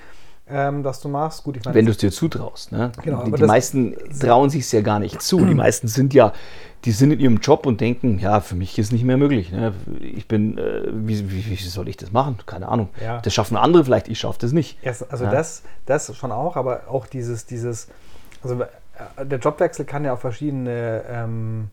Ähm, 0.52 0.82
das 0.82 1.00
du 1.00 1.08
machst. 1.08 1.44
Gut, 1.44 1.56
ich 1.56 1.64
meine, 1.64 1.74
Wenn 1.74 1.86
du 1.86 1.92
es 1.92 1.98
dir 1.98 2.10
zutraust. 2.10 2.72
Ne? 2.72 2.92
Genau, 3.02 3.24
die, 3.24 3.32
die 3.32 3.44
meisten 3.44 3.96
trauen 4.18 4.50
sich 4.50 4.62
es 4.62 4.72
ja 4.72 4.80
gar 4.80 4.98
nicht 4.98 5.22
zu. 5.22 5.44
Die 5.44 5.54
meisten 5.54 5.88
sind 5.88 6.14
ja, 6.14 6.32
die 6.84 6.92
sind 6.92 7.12
in 7.12 7.20
ihrem 7.20 7.36
Job 7.38 7.66
und 7.66 7.80
denken, 7.80 8.18
ja, 8.18 8.40
für 8.40 8.54
mich 8.54 8.78
ist 8.78 8.92
nicht 8.92 9.04
mehr 9.04 9.16
möglich. 9.16 9.52
Ne? 9.52 9.74
Ich 10.00 10.26
bin, 10.28 10.58
äh, 10.58 10.88
wie, 10.92 11.30
wie, 11.30 11.46
wie, 11.46 11.56
soll 11.56 11.88
ich 11.88 11.96
das 11.96 12.12
machen? 12.12 12.38
Keine 12.46 12.68
Ahnung. 12.68 12.88
Ja. 13.02 13.20
Das 13.20 13.34
schaffen 13.34 13.56
andere 13.56 13.84
vielleicht, 13.84 14.08
ich 14.08 14.18
schaffe 14.18 14.38
das 14.40 14.52
nicht. 14.52 14.78
Erst, 14.82 15.10
also 15.10 15.24
ja. 15.24 15.30
das, 15.30 15.62
das 15.86 16.14
schon 16.16 16.32
auch, 16.32 16.56
aber 16.56 16.82
auch 16.88 17.06
dieses, 17.06 17.46
dieses, 17.46 17.88
also 18.42 18.62
äh, 18.62 19.26
der 19.26 19.38
Jobwechsel 19.38 19.84
kann 19.84 20.04
ja 20.04 20.12
auf 20.12 20.20
verschiedene 20.20 21.02
ähm, 21.08 21.70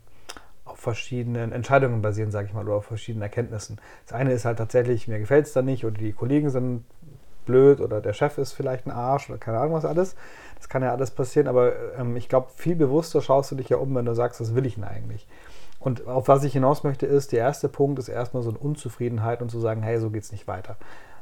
auf 0.78 0.80
verschiedenen 0.80 1.52
Entscheidungen 1.54 2.02
basieren, 2.02 2.30
sage 2.30 2.48
ich 2.48 2.54
mal, 2.54 2.66
oder 2.66 2.76
auf 2.76 2.86
verschiedenen 2.86 3.24
Erkenntnissen. 3.24 3.80
Das 4.06 4.14
eine 4.14 4.32
ist 4.34 4.46
halt 4.46 4.58
tatsächlich, 4.58 5.08
mir 5.08 5.20
gefällt 5.20 5.48
es 5.48 5.54
da 5.54 5.62
nicht 5.62 5.86
oder 5.86 5.98
die 5.98 6.14
Kollegen 6.14 6.50
sind 6.50 6.84
blöd 7.48 7.82
oder 7.82 8.00
der 8.00 8.14
Chef 8.14 8.38
ist 8.38 8.54
vielleicht 8.54 8.86
ein 8.86 8.92
Arsch 8.92 9.30
oder 9.30 9.40
keine 9.40 9.58
Ahnung 9.58 9.74
was 9.74 9.86
alles. 9.86 10.16
Das 10.58 10.70
kann 10.70 10.84
ja 10.84 10.92
alles 10.92 11.10
passieren, 11.12 11.48
aber 11.48 11.74
ähm, 11.98 12.16
ich 12.16 12.30
glaube, 12.30 12.50
viel 12.56 12.76
bewusster 12.76 13.22
schaust 13.22 13.52
du 13.52 13.56
dich 13.56 13.70
ja 13.70 13.78
um, 13.78 13.96
wenn 13.96 14.06
du 14.06 14.14
sagst, 14.14 14.40
was 14.40 14.54
will 14.54 14.66
ich 14.66 14.76
denn 14.76 14.84
eigentlich? 14.84 15.28
Und 15.80 16.08
auf 16.08 16.28
was 16.28 16.44
ich 16.44 16.54
hinaus 16.54 16.84
möchte, 16.84 17.06
ist, 17.06 17.32
der 17.32 17.40
erste 17.40 17.70
Punkt 17.70 18.00
ist 18.00 18.10
erstmal 18.10 18.44
so 18.44 18.50
eine 18.50 18.60
Unzufriedenheit 18.60 19.42
und 19.42 19.50
zu 19.50 19.60
sagen, 19.60 19.82
hey, 19.82 20.00
so 20.00 20.10
geht 20.10 20.24
es 20.24 20.32
nicht 20.32 20.48
weiter. 20.48 20.76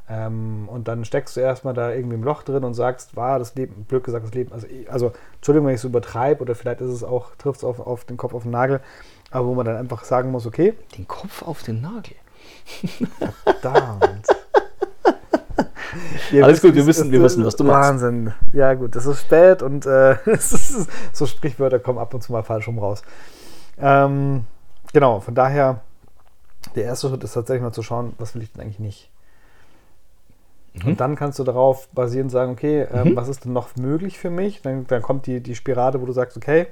Ähm, 0.08 0.68
und 0.68 0.88
dann 0.88 1.04
steckst 1.04 1.36
du 1.36 1.40
erstmal 1.40 1.74
da 1.74 1.92
irgendwie 1.92 2.14
im 2.14 2.22
Loch 2.22 2.42
drin 2.42 2.64
und 2.64 2.74
sagst, 2.74 3.16
war 3.16 3.38
das 3.38 3.54
Leben, 3.56 3.84
blöd 3.84 4.04
gesagt, 4.04 4.24
das 4.24 4.34
Leben, 4.34 4.52
also, 4.52 4.66
also 4.88 5.12
Entschuldigung, 5.36 5.66
wenn 5.66 5.74
ich 5.74 5.80
es 5.80 5.84
übertreibe 5.84 6.42
oder 6.42 6.54
vielleicht 6.54 6.80
ist 6.80 6.90
es 6.90 7.02
auch, 7.02 7.34
trifft 7.36 7.58
es 7.58 7.64
auf, 7.64 7.80
auf 7.80 8.04
den 8.04 8.16
Kopf 8.16 8.32
auf 8.32 8.44
den 8.44 8.52
Nagel, 8.52 8.80
aber 9.30 9.48
wo 9.48 9.54
man 9.54 9.66
dann 9.66 9.76
einfach 9.76 10.04
sagen 10.04 10.30
muss, 10.30 10.46
okay. 10.46 10.74
Den 10.96 11.08
Kopf 11.08 11.42
auf 11.42 11.62
den 11.62 11.80
Nagel. 11.80 12.14
Verdammt. 13.42 14.26
Alles 16.42 16.60
gut, 16.60 16.74
wir 16.74 16.86
wissen, 16.86 17.10
wir 17.10 17.22
wissen, 17.22 17.44
was 17.44 17.56
du 17.56 17.64
machst. 17.64 17.90
Wahnsinn. 17.90 18.32
Ja, 18.52 18.74
gut, 18.74 18.94
das 18.96 19.06
ist 19.06 19.20
spät 19.20 19.62
und 19.62 19.86
äh, 19.86 20.16
so 21.12 21.26
Sprichwörter 21.26 21.78
kommen 21.78 21.98
ab 21.98 22.14
und 22.14 22.22
zu 22.22 22.32
mal 22.32 22.42
falsch 22.42 22.68
rum 22.68 22.78
raus. 22.78 23.02
Ähm, 23.78 24.44
genau, 24.92 25.20
von 25.20 25.34
daher, 25.34 25.80
der 26.74 26.84
erste 26.84 27.08
Schritt 27.08 27.24
ist 27.24 27.34
tatsächlich 27.34 27.62
mal 27.62 27.72
zu 27.72 27.82
schauen, 27.82 28.14
was 28.18 28.34
will 28.34 28.42
ich 28.42 28.52
denn 28.52 28.62
eigentlich 28.62 28.80
nicht. 28.80 29.10
Mhm. 30.74 30.90
Und 30.90 31.00
dann 31.00 31.16
kannst 31.16 31.38
du 31.38 31.44
darauf 31.44 31.88
basierend 31.88 32.30
sagen, 32.30 32.52
okay, 32.52 32.86
ähm, 32.92 33.10
mhm. 33.10 33.16
was 33.16 33.28
ist 33.28 33.44
denn 33.44 33.52
noch 33.52 33.76
möglich 33.76 34.18
für 34.18 34.30
mich? 34.30 34.62
Dann, 34.62 34.86
dann 34.86 35.02
kommt 35.02 35.26
die, 35.26 35.40
die 35.40 35.54
Spirale, 35.54 36.00
wo 36.00 36.06
du 36.06 36.12
sagst, 36.12 36.36
okay, 36.36 36.66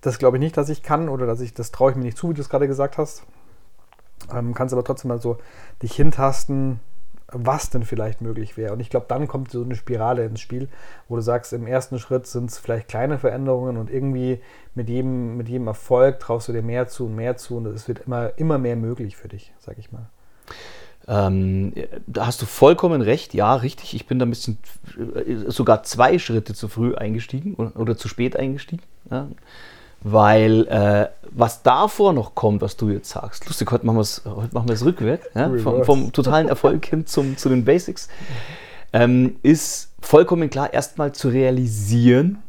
das 0.00 0.18
glaube 0.18 0.36
ich 0.36 0.40
nicht, 0.40 0.56
dass 0.56 0.68
ich 0.68 0.82
kann 0.82 1.08
oder 1.08 1.26
dass 1.26 1.40
ich, 1.40 1.54
das 1.54 1.70
traue 1.70 1.90
ich 1.90 1.96
mir 1.96 2.04
nicht 2.04 2.18
zu, 2.18 2.30
wie 2.30 2.34
du 2.34 2.40
es 2.40 2.48
gerade 2.48 2.66
gesagt 2.66 2.98
hast. 2.98 3.22
Ähm, 4.32 4.54
kannst 4.54 4.72
aber 4.72 4.84
trotzdem 4.84 5.08
mal 5.08 5.20
so 5.20 5.38
dich 5.82 5.94
hintasten, 5.94 6.80
was 7.32 7.70
denn 7.70 7.84
vielleicht 7.84 8.20
möglich 8.20 8.56
wäre. 8.56 8.72
Und 8.72 8.80
ich 8.80 8.90
glaube, 8.90 9.06
dann 9.08 9.28
kommt 9.28 9.50
so 9.50 9.62
eine 9.62 9.74
Spirale 9.74 10.24
ins 10.24 10.40
Spiel, 10.40 10.68
wo 11.08 11.16
du 11.16 11.22
sagst, 11.22 11.52
im 11.52 11.66
ersten 11.66 11.98
Schritt 11.98 12.26
sind 12.26 12.50
es 12.50 12.58
vielleicht 12.58 12.88
kleine 12.88 13.18
Veränderungen 13.18 13.76
und 13.76 13.90
irgendwie 13.90 14.40
mit 14.74 14.88
jedem, 14.88 15.36
mit 15.36 15.48
jedem 15.48 15.66
Erfolg 15.66 16.20
traust 16.20 16.48
du 16.48 16.52
dir 16.52 16.62
mehr 16.62 16.88
zu 16.88 17.06
und 17.06 17.16
mehr 17.16 17.36
zu 17.36 17.56
und 17.56 17.66
es 17.66 17.88
wird 17.88 18.00
immer, 18.00 18.38
immer 18.38 18.58
mehr 18.58 18.76
möglich 18.76 19.16
für 19.16 19.28
dich, 19.28 19.52
sag 19.58 19.78
ich 19.78 19.92
mal. 19.92 20.06
Ähm, 21.08 21.72
da 22.06 22.26
hast 22.26 22.40
du 22.42 22.46
vollkommen 22.46 23.02
recht, 23.02 23.34
ja, 23.34 23.54
richtig. 23.56 23.94
Ich 23.94 24.06
bin 24.06 24.18
da 24.18 24.26
ein 24.26 24.30
bisschen 24.30 24.58
äh, 24.96 25.50
sogar 25.50 25.82
zwei 25.82 26.18
Schritte 26.18 26.54
zu 26.54 26.68
früh 26.68 26.94
eingestiegen 26.94 27.54
oder, 27.54 27.96
zu 27.96 28.08
spät 28.08 28.36
eingestiegen. 28.36 28.84
Ja. 29.10 29.28
Weil 30.04 30.66
äh, 30.66 31.08
was 31.30 31.62
davor 31.62 32.12
noch 32.12 32.34
kommt, 32.34 32.60
was 32.60 32.76
du 32.76 32.90
jetzt 32.90 33.10
sagst, 33.10 33.46
lustig, 33.46 33.70
heute 33.70 33.86
machen 33.86 33.96
wir 33.96 34.02
es 34.02 34.22
machen 34.52 34.70
rückwärts, 34.70 35.28
ja? 35.34 35.50
vom, 35.58 35.84
vom, 35.84 36.12
totalen 36.12 36.48
Erfolg 36.48 36.84
hin 36.86 37.06
zum, 37.06 37.36
zu 37.36 37.48
den 37.48 37.64
Basics, 37.64 38.08
ähm, 38.92 39.36
ist 39.42 39.90
vollkommen 40.00 40.50
klar, 40.50 40.72
erstmal 40.72 41.12
zu 41.12 41.28
realisieren, 41.28 42.42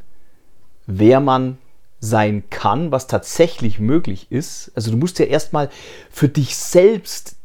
wer 0.87 1.19
man 1.19 1.57
sein 1.99 2.43
kann, 2.49 2.91
was 2.91 3.07
tatsächlich 3.07 3.79
möglich 3.79 4.27
ist. 4.29 4.71
Also 4.75 4.91
du 4.91 4.97
musst 4.97 5.19
ja 5.19 5.25
erstmal 5.25 5.69
für 6.09 6.27
dich 6.27 6.57
selbst 6.57 7.37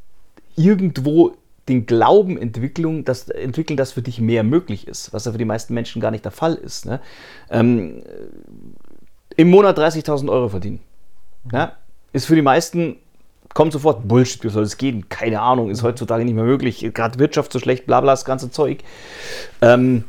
irgendwo 0.56 1.36
den 1.68 1.86
Glauben 1.86 2.36
entwickeln, 2.36 3.04
dass, 3.04 3.28
entwickeln, 3.28 3.76
dass 3.76 3.92
für 3.92 4.02
dich 4.02 4.20
mehr 4.20 4.42
möglich 4.42 4.88
ist, 4.88 5.12
was 5.12 5.26
ja 5.26 5.32
für 5.32 5.38
die 5.38 5.44
meisten 5.44 5.74
Menschen 5.74 6.00
gar 6.00 6.10
nicht 6.10 6.24
der 6.24 6.32
Fall 6.32 6.54
ist. 6.54 6.86
Ne? 6.86 7.00
Ähm, 7.50 8.02
im 9.38 9.50
Monat 9.50 9.78
30.000 9.78 10.28
Euro 10.28 10.48
verdienen. 10.48 10.80
Ja? 11.52 11.76
Ist 12.12 12.26
für 12.26 12.34
die 12.34 12.42
meisten, 12.42 12.96
kommt 13.54 13.72
sofort, 13.72 14.06
Bullshit, 14.06 14.42
wie 14.42 14.48
soll 14.48 14.64
das 14.64 14.76
gehen? 14.76 15.08
Keine 15.08 15.40
Ahnung, 15.40 15.70
ist 15.70 15.84
heutzutage 15.84 16.24
nicht 16.24 16.34
mehr 16.34 16.44
möglich. 16.44 16.80
Gerade 16.92 17.20
Wirtschaft 17.20 17.52
so 17.52 17.60
schlecht, 17.60 17.86
bla 17.86 18.00
bla, 18.00 18.12
das 18.12 18.24
ganze 18.24 18.50
Zeug. 18.50 18.82
Ähm, 19.62 20.04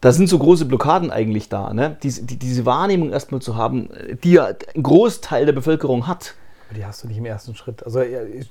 da 0.00 0.10
sind 0.12 0.28
so 0.28 0.36
große 0.36 0.64
Blockaden 0.64 1.12
eigentlich 1.12 1.48
da. 1.48 1.72
Ne? 1.72 1.96
Diese, 2.02 2.24
die, 2.24 2.38
diese 2.40 2.66
Wahrnehmung 2.66 3.12
erstmal 3.12 3.40
zu 3.40 3.54
haben, 3.54 3.88
die 4.24 4.32
ja 4.32 4.48
ein 4.74 4.82
Großteil 4.82 5.46
der 5.46 5.52
Bevölkerung 5.52 6.08
hat. 6.08 6.34
Die 6.76 6.84
hast 6.84 7.04
du 7.04 7.06
nicht 7.06 7.18
im 7.18 7.24
ersten 7.24 7.54
Schritt. 7.54 7.84
Also 7.84 8.02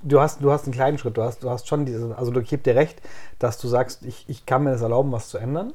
du 0.01 0.21
hast, 0.21 0.41
du 0.41 0.49
hast 0.49 0.63
einen 0.63 0.73
kleinen 0.73 0.97
Schritt. 0.97 1.17
Du 1.17 1.23
hast, 1.23 1.43
du 1.43 1.49
hast 1.49 1.67
schon 1.67 1.85
diese, 1.85 2.17
also 2.17 2.33
ich 2.39 2.47
gebe 2.47 2.63
dir 2.63 2.75
recht, 2.75 3.01
dass 3.37 3.57
du 3.57 3.67
sagst, 3.67 4.05
ich, 4.05 4.23
ich 4.29 4.45
kann 4.45 4.63
mir 4.63 4.71
das 4.71 4.81
erlauben, 4.81 5.11
was 5.11 5.27
zu 5.27 5.37
ändern. 5.37 5.73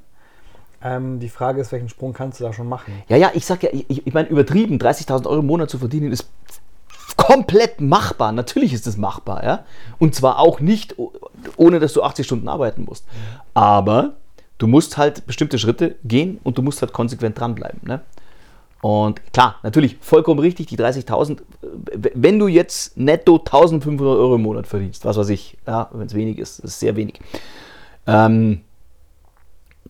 Ähm, 0.83 1.19
die 1.19 1.29
Frage 1.29 1.61
ist, 1.61 1.73
welchen 1.73 1.89
Sprung 1.89 2.13
kannst 2.13 2.41
du 2.41 2.45
da 2.45 2.53
schon 2.53 2.69
machen? 2.69 2.93
Ja, 3.09 3.17
ja, 3.17 3.31
ich 3.35 3.45
sag 3.47 3.63
ja, 3.63 3.71
ich, 3.73 4.07
ich 4.07 4.15
meine, 4.15 4.29
übertrieben, 4.29 4.79
30.000 4.79 5.27
Euro 5.27 5.41
im 5.41 5.47
Monat 5.47 5.71
zu 5.71 5.79
verdienen, 5.79 6.13
ist 6.13 6.29
komplett 7.17 7.81
machbar. 7.81 8.33
Natürlich 8.33 8.73
ist 8.73 8.87
es 8.87 8.97
machbar, 8.97 9.45
ja. 9.45 9.65
Und 9.99 10.15
zwar 10.15 10.39
auch 10.39 10.61
nicht, 10.61 10.95
ohne 11.57 11.81
dass 11.81 11.93
du 11.93 12.03
80 12.03 12.25
Stunden 12.25 12.49
arbeiten 12.49 12.85
musst. 12.85 13.07
Aber 13.55 14.15
du 14.59 14.67
musst 14.67 14.97
halt 14.97 15.27
bestimmte 15.27 15.59
Schritte 15.59 15.97
gehen 16.05 16.39
und 16.45 16.59
du 16.59 16.63
musst 16.63 16.81
halt 16.81 16.93
konsequent 16.93 17.39
dranbleiben. 17.39 17.81
Ne? 17.85 18.01
Und 18.81 19.33
klar, 19.33 19.57
natürlich, 19.65 19.97
vollkommen 20.01 20.39
richtig, 20.39 20.67
die 20.67 20.79
30.000, 20.79 21.39
wenn 22.15 22.39
du 22.39 22.47
jetzt 22.47 22.97
netto 22.97 23.37
1.500 23.37 24.01
Euro 24.01 24.37
im 24.37 24.43
Monat 24.43 24.69
verdienst, 24.69 25.05
was 25.05 25.17
weiß 25.17 25.31
ich, 25.31 25.59
ja, 25.67 25.89
wenn 25.93 26.07
es 26.07 26.15
wenig 26.15 26.39
ist, 26.39 26.61
ist 26.61 26.79
sehr 26.79 26.95
wenig. 26.95 27.21
Ähm, 28.07 28.61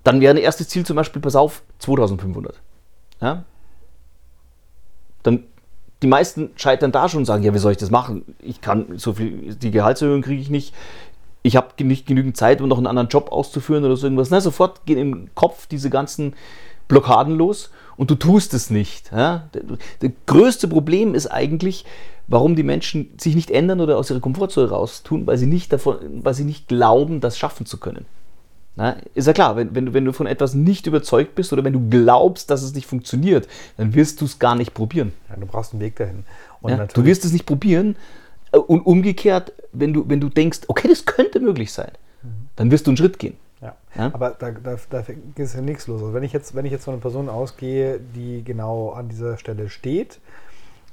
dann 0.08 0.22
wäre 0.22 0.32
ein 0.32 0.38
erstes 0.38 0.70
Ziel 0.70 0.86
zum 0.86 0.96
Beispiel, 0.96 1.20
pass 1.20 1.36
auf, 1.36 1.62
2500. 1.80 2.58
Ja? 3.20 3.44
Dann 5.22 5.44
die 6.00 6.06
meisten 6.06 6.48
scheitern 6.56 6.92
da 6.92 7.10
schon 7.10 7.18
und 7.18 7.24
sagen, 7.26 7.42
ja, 7.42 7.52
wie 7.52 7.58
soll 7.58 7.72
ich 7.72 7.78
das 7.78 7.90
machen? 7.90 8.24
Ich 8.40 8.62
kann 8.62 8.96
so 8.96 9.12
viel, 9.12 9.54
die 9.54 9.70
Gehaltserhöhung 9.70 10.22
kriege 10.22 10.40
ich 10.40 10.48
nicht. 10.48 10.74
Ich 11.42 11.56
habe 11.56 11.84
nicht 11.84 12.06
genügend 12.06 12.38
Zeit, 12.38 12.62
um 12.62 12.68
noch 12.68 12.78
einen 12.78 12.86
anderen 12.86 13.10
Job 13.10 13.30
auszuführen 13.30 13.84
oder 13.84 13.96
so 13.96 14.06
irgendwas. 14.06 14.30
Na, 14.30 14.40
sofort 14.40 14.86
gehen 14.86 14.98
im 14.98 15.34
Kopf 15.34 15.66
diese 15.66 15.90
ganzen 15.90 16.32
Blockaden 16.88 17.36
los 17.36 17.70
und 17.98 18.10
du 18.10 18.14
tust 18.14 18.54
es 18.54 18.70
nicht. 18.70 19.12
Ja? 19.12 19.50
Das 19.52 20.10
größte 20.24 20.68
Problem 20.68 21.14
ist 21.14 21.26
eigentlich, 21.26 21.84
warum 22.28 22.56
die 22.56 22.62
Menschen 22.62 23.10
sich 23.18 23.34
nicht 23.34 23.50
ändern 23.50 23.82
oder 23.82 23.98
aus 23.98 24.08
ihrer 24.08 24.20
Komfortzone 24.20 24.70
raus 24.70 25.02
tun, 25.02 25.26
weil 25.26 25.36
sie 25.36 25.44
nicht 25.46 25.70
davon, 25.70 25.98
weil 26.24 26.32
sie 26.32 26.44
nicht 26.44 26.66
glauben, 26.66 27.20
das 27.20 27.36
schaffen 27.36 27.66
zu 27.66 27.76
können. 27.76 28.06
Na, 28.78 28.96
ist 29.14 29.26
ja 29.26 29.32
klar, 29.32 29.56
wenn, 29.56 29.74
wenn, 29.74 29.86
du, 29.86 29.92
wenn 29.92 30.04
du 30.04 30.12
von 30.12 30.28
etwas 30.28 30.54
nicht 30.54 30.86
überzeugt 30.86 31.34
bist 31.34 31.52
oder 31.52 31.64
wenn 31.64 31.72
du 31.72 31.90
glaubst, 31.90 32.48
dass 32.48 32.62
es 32.62 32.74
nicht 32.74 32.86
funktioniert, 32.86 33.48
dann 33.76 33.92
wirst 33.92 34.20
du 34.20 34.24
es 34.24 34.38
gar 34.38 34.54
nicht 34.54 34.72
probieren. 34.72 35.12
Ja, 35.28 35.34
du 35.34 35.46
brauchst 35.46 35.72
einen 35.72 35.80
Weg 35.80 35.96
dahin. 35.96 36.24
Ja, 36.64 36.86
du 36.86 37.04
wirst 37.04 37.24
es 37.24 37.32
nicht 37.32 37.44
probieren. 37.44 37.96
Äh, 38.52 38.58
und 38.58 38.86
umgekehrt, 38.86 39.52
wenn 39.72 39.92
du, 39.92 40.08
wenn 40.08 40.20
du 40.20 40.28
denkst, 40.28 40.60
okay, 40.68 40.86
das 40.86 41.04
könnte 41.06 41.40
möglich 41.40 41.72
sein, 41.72 41.90
mhm. 42.22 42.48
dann 42.54 42.70
wirst 42.70 42.86
du 42.86 42.92
einen 42.92 42.96
Schritt 42.98 43.18
gehen. 43.18 43.36
Ja. 43.60 43.74
ja? 43.96 44.10
Aber 44.14 44.30
da, 44.38 44.52
da, 44.52 44.76
da 44.88 45.04
ist 45.34 45.54
ja 45.56 45.60
nichts 45.60 45.88
los. 45.88 46.00
Also 46.00 46.14
wenn 46.14 46.22
ich 46.22 46.32
jetzt, 46.32 46.54
wenn 46.54 46.64
ich 46.64 46.70
jetzt 46.70 46.84
von 46.84 46.94
einer 46.94 47.00
Person 47.00 47.28
ausgehe, 47.28 47.98
die 47.98 48.44
genau 48.44 48.90
an 48.90 49.08
dieser 49.08 49.38
Stelle 49.38 49.70
steht, 49.70 50.20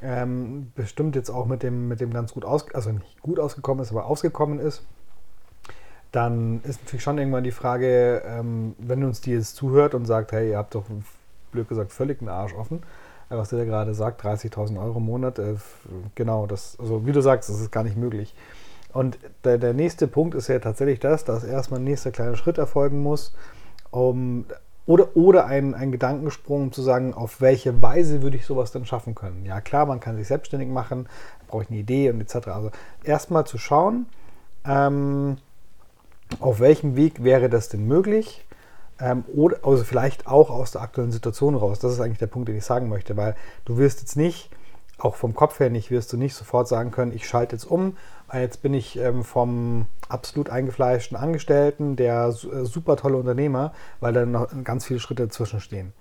ähm, 0.01 0.71
bestimmt 0.73 1.15
jetzt 1.15 1.29
auch 1.29 1.45
mit 1.45 1.61
dem, 1.61 1.87
mit 1.87 2.01
dem 2.01 2.11
ganz 2.11 2.33
gut 2.33 2.45
aus, 2.45 2.65
also 2.73 2.91
nicht 2.91 3.21
gut 3.21 3.39
ausgekommen 3.39 3.83
ist, 3.83 3.91
aber 3.91 4.07
ausgekommen 4.07 4.57
ist, 4.57 4.81
dann 6.15 6.61
ist 6.63 6.81
natürlich 6.83 7.03
schon 7.03 7.17
irgendwann 7.17 7.43
die 7.43 7.51
Frage, 7.51 8.21
ähm, 8.25 8.73
wenn 8.77 9.03
uns 9.03 9.19
die 9.19 9.31
jetzt 9.31 9.57
zuhört 9.57 9.93
und 9.93 10.05
sagt, 10.05 10.31
hey, 10.31 10.51
ihr 10.51 10.57
habt 10.57 10.73
doch 10.73 10.85
blöd 11.51 11.67
gesagt 11.67 11.91
völlig 11.91 12.21
einen 12.21 12.29
Arsch 12.29 12.53
offen, 12.53 12.83
äh, 13.29 13.35
was 13.35 13.49
der 13.49 13.65
gerade 13.65 13.93
sagt, 13.93 14.23
30.000 14.23 14.81
Euro 14.81 14.99
im 14.99 15.05
Monat, 15.05 15.39
äh, 15.39 15.55
genau, 16.15 16.47
das, 16.47 16.77
also 16.79 17.05
wie 17.05 17.11
du 17.11 17.19
sagst, 17.21 17.49
das 17.49 17.59
ist 17.59 17.71
gar 17.71 17.83
nicht 17.83 17.97
möglich. 17.97 18.33
Und 18.93 19.19
der, 19.43 19.57
der 19.57 19.73
nächste 19.73 20.07
Punkt 20.07 20.35
ist 20.35 20.47
ja 20.47 20.59
tatsächlich 20.59 21.01
das, 21.01 21.25
dass 21.25 21.43
erstmal 21.43 21.81
ein 21.81 21.83
nächster 21.83 22.11
kleiner 22.11 22.37
Schritt 22.37 22.57
erfolgen 22.57 23.01
muss, 23.01 23.35
um, 23.91 24.45
oder, 24.85 25.17
oder 25.17 25.47
ein, 25.47 25.73
ein 25.73 25.91
Gedankensprung, 25.91 26.63
um 26.63 26.71
zu 26.71 26.81
sagen, 26.81 27.13
auf 27.13 27.41
welche 27.41 27.81
Weise 27.81 28.21
würde 28.21 28.37
ich 28.37 28.45
sowas 28.45 28.71
denn 28.71 28.85
schaffen 28.85 29.15
können. 29.15 29.45
Ja, 29.45 29.59
klar, 29.59 29.85
man 29.85 29.99
kann 29.99 30.15
sich 30.15 30.27
selbstständig 30.27 30.69
machen, 30.69 31.09
brauche 31.47 31.63
ich 31.63 31.69
eine 31.69 31.79
Idee 31.79 32.09
und 32.09 32.21
etc. 32.21 32.47
Also 32.47 32.71
erstmal 33.03 33.45
zu 33.45 33.57
schauen, 33.57 34.05
ähm, 34.63 35.37
auf 36.39 36.59
welchem 36.59 36.95
Weg 36.95 37.23
wäre 37.23 37.49
das 37.49 37.69
denn 37.69 37.87
möglich? 37.87 38.45
Ähm, 38.99 39.25
oder 39.33 39.57
also 39.63 39.83
vielleicht 39.83 40.27
auch 40.27 40.49
aus 40.49 40.71
der 40.71 40.81
aktuellen 40.81 41.11
Situation 41.11 41.55
raus. 41.55 41.79
Das 41.79 41.93
ist 41.93 41.99
eigentlich 41.99 42.19
der 42.19 42.27
Punkt, 42.27 42.47
den 42.47 42.57
ich 42.57 42.65
sagen 42.65 42.89
möchte, 42.89 43.17
weil 43.17 43.35
du 43.65 43.77
wirst 43.77 43.99
jetzt 43.99 44.15
nicht 44.15 44.49
auch 44.97 45.15
vom 45.15 45.33
Kopf 45.33 45.59
her 45.59 45.69
nicht, 45.69 45.91
wirst 45.91 46.13
du 46.13 46.17
nicht 46.17 46.35
sofort 46.35 46.67
sagen 46.67 46.91
können, 46.91 47.11
ich 47.13 47.27
schalte 47.27 47.55
jetzt 47.55 47.65
um. 47.65 47.97
Jetzt 48.33 48.61
bin 48.61 48.73
ich 48.73 48.97
ähm, 48.97 49.23
vom 49.23 49.85
absolut 50.09 50.49
eingefleischten 50.49 51.17
Angestellten, 51.17 51.95
der 51.95 52.27
äh, 52.27 52.65
super 52.65 52.95
tolle 52.95 53.17
Unternehmer, 53.17 53.73
weil 53.99 54.13
da 54.13 54.25
noch 54.25 54.47
ganz 54.63 54.85
viele 54.85 54.99
Schritte 54.99 55.27
dazwischen 55.27 55.59
stehen. 55.59 55.93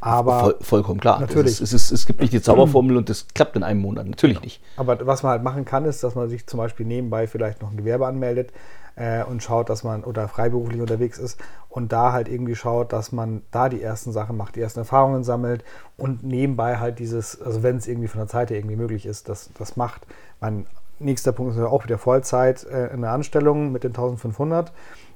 Aber 0.00 0.40
Voll, 0.40 0.56
vollkommen 0.60 1.00
klar. 1.00 1.20
Natürlich. 1.20 1.60
Ist, 1.60 1.72
es, 1.72 1.90
es, 1.90 2.06
gibt 2.06 2.20
nicht 2.20 2.32
die 2.32 2.40
Zauberformel 2.40 2.96
und 2.96 3.08
das 3.08 3.26
klappt 3.34 3.56
in 3.56 3.62
einem 3.62 3.80
Monat. 3.80 4.06
Natürlich 4.06 4.40
nicht. 4.40 4.62
Aber 4.76 5.04
was 5.06 5.22
man 5.22 5.32
halt 5.32 5.42
machen 5.42 5.64
kann, 5.64 5.84
ist, 5.84 6.04
dass 6.04 6.14
man 6.14 6.28
sich 6.28 6.46
zum 6.46 6.58
Beispiel 6.58 6.86
nebenbei 6.86 7.26
vielleicht 7.26 7.62
noch 7.62 7.70
ein 7.70 7.76
Gewerbe 7.76 8.06
anmeldet 8.06 8.52
äh, 8.94 9.24
und 9.24 9.42
schaut, 9.42 9.68
dass 9.70 9.84
man 9.84 10.04
oder 10.04 10.28
freiberuflich 10.28 10.80
unterwegs 10.80 11.18
ist 11.18 11.40
und 11.68 11.92
da 11.92 12.12
halt 12.12 12.28
irgendwie 12.28 12.54
schaut, 12.54 12.92
dass 12.92 13.12
man 13.12 13.42
da 13.50 13.68
die 13.68 13.82
ersten 13.82 14.12
Sachen 14.12 14.36
macht, 14.36 14.56
die 14.56 14.60
ersten 14.60 14.80
Erfahrungen 14.80 15.24
sammelt 15.24 15.64
und 15.96 16.22
nebenbei 16.22 16.78
halt 16.78 16.98
dieses, 16.98 17.40
also 17.40 17.62
wenn 17.62 17.76
es 17.76 17.88
irgendwie 17.88 18.08
von 18.08 18.20
der 18.20 18.28
Zeit 18.28 18.50
her 18.50 18.56
irgendwie 18.56 18.76
möglich 18.76 19.06
ist, 19.06 19.28
das, 19.28 19.50
das 19.58 19.76
macht. 19.76 20.06
Mein 20.40 20.66
nächster 20.98 21.32
Punkt 21.32 21.56
ist 21.56 21.62
auch 21.62 21.84
wieder 21.84 21.98
Vollzeit 21.98 22.64
äh, 22.64 22.88
in 22.92 23.00
der 23.02 23.12
Anstellung 23.12 23.72
mit 23.72 23.84
den 23.84 23.90
1500 23.90 24.72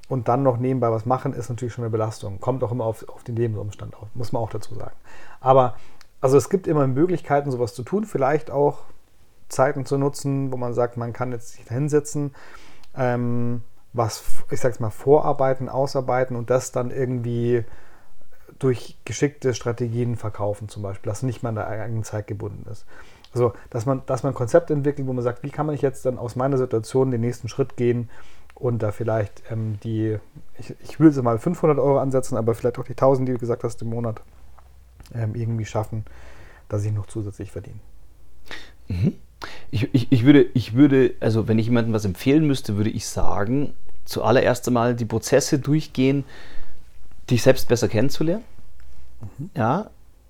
und 0.09 0.27
dann 0.27 0.43
noch 0.43 0.57
nebenbei 0.57 0.91
was 0.91 1.05
machen, 1.05 1.33
ist 1.33 1.49
natürlich 1.49 1.73
schon 1.73 1.83
eine 1.83 1.91
Belastung. 1.91 2.39
Kommt 2.39 2.63
auch 2.63 2.71
immer 2.71 2.85
auf, 2.85 3.07
auf 3.09 3.23
den 3.23 3.35
Lebensumstand 3.35 3.95
auf, 3.95 4.07
muss 4.13 4.31
man 4.31 4.41
auch 4.41 4.49
dazu 4.49 4.75
sagen. 4.75 4.95
Aber 5.39 5.75
also 6.21 6.37
es 6.37 6.49
gibt 6.49 6.67
immer 6.67 6.87
Möglichkeiten, 6.87 7.51
sowas 7.51 7.73
zu 7.73 7.83
tun, 7.83 8.05
vielleicht 8.05 8.51
auch 8.51 8.79
Zeiten 9.49 9.85
zu 9.85 9.97
nutzen, 9.97 10.51
wo 10.51 10.57
man 10.57 10.73
sagt, 10.73 10.97
man 10.97 11.13
kann 11.13 11.31
jetzt 11.31 11.53
sich 11.53 11.65
da 11.65 11.73
hinsetzen, 11.73 12.33
ähm, 12.95 13.61
was, 13.93 14.23
ich 14.49 14.59
sag's 14.59 14.79
mal, 14.79 14.89
vorarbeiten, 14.89 15.69
ausarbeiten 15.69 16.35
und 16.35 16.49
das 16.49 16.71
dann 16.71 16.91
irgendwie 16.91 17.65
durch 18.59 18.97
geschickte 19.05 19.53
Strategien 19.53 20.15
verkaufen, 20.15 20.69
zum 20.69 20.83
Beispiel, 20.83 21.09
dass 21.09 21.23
nicht 21.23 21.43
mal 21.43 21.49
an 21.49 21.55
der 21.55 21.67
eigenen 21.67 22.03
Zeit 22.03 22.27
gebunden 22.27 22.67
ist. 22.69 22.85
Also, 23.33 23.53
dass 23.69 23.85
man, 23.85 24.03
dass 24.05 24.23
man 24.23 24.31
ein 24.31 24.35
Konzept 24.35 24.69
entwickelt, 24.71 25.07
wo 25.07 25.13
man 25.13 25.23
sagt, 25.23 25.43
wie 25.43 25.49
kann 25.49 25.65
man 25.65 25.75
jetzt 25.75 26.05
dann 26.05 26.17
aus 26.17 26.35
meiner 26.35 26.57
Situation 26.57 27.11
den 27.11 27.21
nächsten 27.21 27.49
Schritt 27.49 27.77
gehen 27.77 28.09
und 28.55 28.83
da 28.83 28.91
vielleicht 28.91 29.43
ähm, 29.49 29.79
die, 29.83 30.17
ich, 30.57 30.75
ich 30.83 30.99
will 30.99 31.11
sie 31.11 31.21
mal 31.21 31.37
500 31.39 31.79
Euro 31.79 31.99
ansetzen, 31.99 32.37
aber 32.37 32.55
vielleicht 32.55 32.79
auch 32.79 32.85
die 32.85 32.91
1000, 32.91 33.27
die 33.27 33.33
du 33.33 33.39
gesagt 33.39 33.63
hast, 33.63 33.81
im 33.81 33.89
Monat 33.89 34.21
ähm, 35.13 35.35
irgendwie 35.35 35.65
schaffen, 35.65 36.05
dass 36.69 36.85
ich 36.85 36.91
noch 36.91 37.07
zusätzlich 37.07 37.51
verdiene. 37.51 37.79
Mhm. 38.87 39.15
Ich, 39.71 39.93
ich, 39.93 40.11
ich, 40.11 40.23
würde, 40.23 40.45
ich 40.53 40.73
würde, 40.73 41.15
also 41.19 41.47
wenn 41.47 41.59
ich 41.59 41.65
jemandem 41.65 41.93
was 41.93 42.05
empfehlen 42.05 42.47
müsste, 42.47 42.77
würde 42.77 42.89
ich 42.89 43.07
sagen, 43.07 43.73
zuallererst 44.05 44.67
einmal 44.67 44.95
die 44.95 45.05
Prozesse 45.05 45.59
durchgehen, 45.59 46.23
dich 47.29 47.43
selbst 47.43 47.67
besser 47.67 47.89
kennenzulernen. 47.89 48.43
Mhm. 49.37 49.49
Ja, 49.55 49.89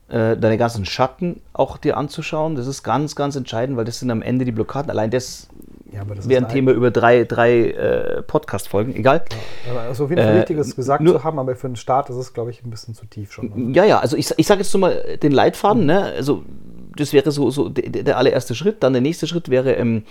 äh, 0.10 0.38
deine 0.38 0.58
ganzen 0.58 0.86
Schatten 0.86 1.42
auch 1.54 1.78
dir 1.78 1.98
anzuschauen. 1.98 2.56
Das 2.56 2.68
ist 2.68 2.84
ganz, 2.84 3.16
ganz 3.16 3.36
entscheidend, 3.36 3.78
weil 3.78 3.86
das 3.86 4.00
sind 4.00 4.12
am 4.12 4.22
Ende 4.22 4.46
die 4.46 4.52
Blockaden. 4.52 4.90
Allein 4.90 5.12
das 5.12 5.48
ja, 5.94 6.02
wäre 6.08 6.46
ein 6.46 6.50
Thema 6.52 6.72
über 6.72 6.92
drei, 6.92 7.24
drei 7.24 7.70
äh, 7.70 8.22
Podcast-Folgen, 8.24 8.96
egal. 8.96 9.24
Ja, 9.68 9.80
also 9.82 10.06
auf 10.06 10.10
jeden 10.10 10.22
Fall 10.22 10.36
äh, 10.36 10.40
Wichtiges 10.40 10.76
gesagt 10.76 11.04
nur, 11.04 11.14
zu 11.14 11.24
haben, 11.24 11.40
aber 11.40 11.56
für 11.56 11.68
den 11.68 11.76
Start 11.76 12.10
ist 12.10 12.16
es, 12.16 12.34
glaube 12.34 12.52
ich, 12.52 12.64
ein 12.64 12.70
bisschen 12.70 12.96
zu 12.96 13.06
tief 13.06 13.32
schon. 13.32 13.52
Ne? 13.56 13.76
Ja, 13.76 13.86
ja, 13.86 14.00
also 14.00 14.18
ich, 14.18 14.34
ich 14.38 14.48
sage 14.48 14.62
jetzt 14.62 14.72
so 14.72 14.78
mal 14.78 15.18
den 15.22 15.32
Leitfaden, 15.32 15.86
ne? 15.86 16.04
also 16.04 16.44
das 16.96 17.14
wäre 17.14 17.32
so, 17.32 17.50
so 17.52 17.70
der, 17.70 18.04
der 18.04 18.18
allererste 18.18 18.56
Schritt. 18.56 18.84
Dann 18.84 18.94
der 18.94 19.02
nächste 19.02 19.28
Schritt 19.28 19.50
wäre 19.50 19.74
ähm, 19.74 20.04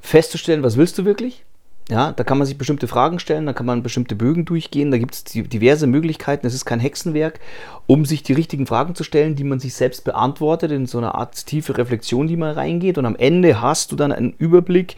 festzustellen, 0.00 0.62
was 0.62 0.76
willst 0.76 0.98
du 0.98 1.04
wirklich? 1.04 1.44
Ja, 1.90 2.12
da 2.12 2.22
kann 2.22 2.38
man 2.38 2.46
sich 2.46 2.56
bestimmte 2.56 2.86
Fragen 2.86 3.18
stellen, 3.18 3.46
da 3.46 3.52
kann 3.52 3.66
man 3.66 3.82
bestimmte 3.82 4.14
Bögen 4.14 4.44
durchgehen, 4.44 4.92
da 4.92 4.98
gibt 4.98 5.14
es 5.14 5.24
diverse 5.24 5.88
Möglichkeiten, 5.88 6.46
es 6.46 6.54
ist 6.54 6.64
kein 6.64 6.78
Hexenwerk, 6.78 7.40
um 7.88 8.04
sich 8.04 8.22
die 8.22 8.32
richtigen 8.32 8.66
Fragen 8.66 8.94
zu 8.94 9.02
stellen, 9.02 9.34
die 9.34 9.42
man 9.42 9.58
sich 9.58 9.74
selbst 9.74 10.04
beantwortet, 10.04 10.70
in 10.70 10.86
so 10.86 10.98
einer 10.98 11.16
Art 11.16 11.46
tiefe 11.46 11.76
Reflexion, 11.76 12.28
die 12.28 12.36
man 12.36 12.54
reingeht 12.54 12.96
und 12.96 13.06
am 13.06 13.16
Ende 13.16 13.60
hast 13.60 13.90
du 13.90 13.96
dann 13.96 14.12
einen 14.12 14.32
Überblick, 14.38 14.94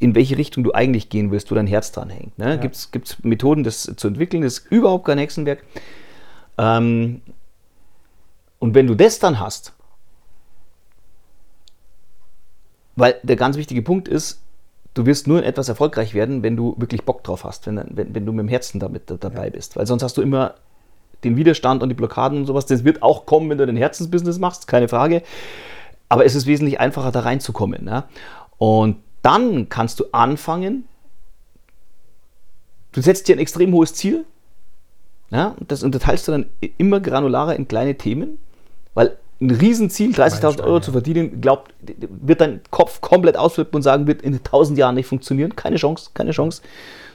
in 0.00 0.14
welche 0.14 0.36
Richtung 0.36 0.64
du 0.64 0.72
eigentlich 0.72 1.08
gehen 1.08 1.30
willst, 1.30 1.50
wo 1.50 1.54
dein 1.54 1.66
Herz 1.66 1.92
dran 1.92 2.10
hängt. 2.10 2.38
Ne? 2.38 2.50
Ja. 2.50 2.56
Gibt 2.56 2.76
es 2.76 3.22
Methoden, 3.22 3.64
das 3.64 3.90
zu 3.96 4.08
entwickeln, 4.08 4.42
das 4.42 4.58
ist 4.58 4.70
überhaupt 4.70 5.06
kein 5.06 5.16
Hexenwerk. 5.16 5.62
Ähm, 6.58 7.22
und 8.58 8.74
wenn 8.74 8.86
du 8.86 8.94
das 8.94 9.18
dann 9.18 9.40
hast, 9.40 9.72
weil 12.96 13.14
der 13.22 13.36
ganz 13.36 13.56
wichtige 13.56 13.80
Punkt 13.80 14.08
ist, 14.08 14.42
du 14.94 15.06
wirst 15.06 15.26
nur 15.26 15.38
in 15.38 15.44
etwas 15.44 15.68
erfolgreich 15.68 16.14
werden, 16.14 16.42
wenn 16.42 16.56
du 16.56 16.74
wirklich 16.78 17.04
Bock 17.04 17.24
drauf 17.24 17.44
hast, 17.44 17.66
wenn, 17.66 17.82
wenn, 17.90 18.14
wenn 18.14 18.26
du 18.26 18.32
mit 18.32 18.44
dem 18.44 18.48
Herzen 18.48 18.80
damit 18.80 19.04
dabei 19.06 19.46
ja. 19.46 19.50
bist. 19.50 19.76
Weil 19.76 19.86
sonst 19.86 20.02
hast 20.02 20.16
du 20.16 20.22
immer 20.22 20.54
den 21.24 21.36
Widerstand 21.36 21.82
und 21.82 21.88
die 21.88 21.94
Blockaden 21.94 22.38
und 22.38 22.46
sowas. 22.46 22.66
Das 22.66 22.84
wird 22.84 23.02
auch 23.02 23.26
kommen, 23.26 23.48
wenn 23.50 23.58
du 23.58 23.66
den 23.66 23.76
Herzensbusiness 23.76 24.38
machst, 24.38 24.66
keine 24.66 24.88
Frage. 24.88 25.22
Aber 26.08 26.24
es 26.24 26.34
ist 26.34 26.46
wesentlich 26.46 26.80
einfacher, 26.80 27.12
da 27.12 27.20
reinzukommen. 27.20 27.86
Ja? 27.86 28.08
Und 28.58 28.96
dann 29.22 29.68
kannst 29.68 30.00
du 30.00 30.06
anfangen, 30.12 30.86
du 32.92 33.00
setzt 33.00 33.28
dir 33.28 33.36
ein 33.36 33.38
extrem 33.38 33.72
hohes 33.72 33.94
Ziel. 33.94 34.24
Ja? 35.30 35.54
Das 35.68 35.82
unterteilst 35.82 36.28
du 36.28 36.32
dann 36.32 36.46
immer 36.76 37.00
granularer 37.00 37.56
in 37.56 37.68
kleine 37.68 37.96
Themen. 37.96 38.38
Weil 38.94 39.16
ein 39.42 39.50
Riesenziel, 39.50 40.12
30.000 40.12 40.62
Euro 40.62 40.80
zu 40.80 40.92
verdienen, 40.92 41.40
glaubt, 41.40 41.74
wird 41.80 42.40
dein 42.40 42.60
Kopf 42.70 43.00
komplett 43.00 43.36
ausflippen 43.36 43.76
und 43.76 43.82
sagen, 43.82 44.06
wird 44.06 44.22
in 44.22 44.34
1000 44.34 44.78
Jahren 44.78 44.94
nicht 44.94 45.06
funktionieren. 45.06 45.56
Keine 45.56 45.76
Chance, 45.76 46.10
keine 46.14 46.30
Chance. 46.30 46.62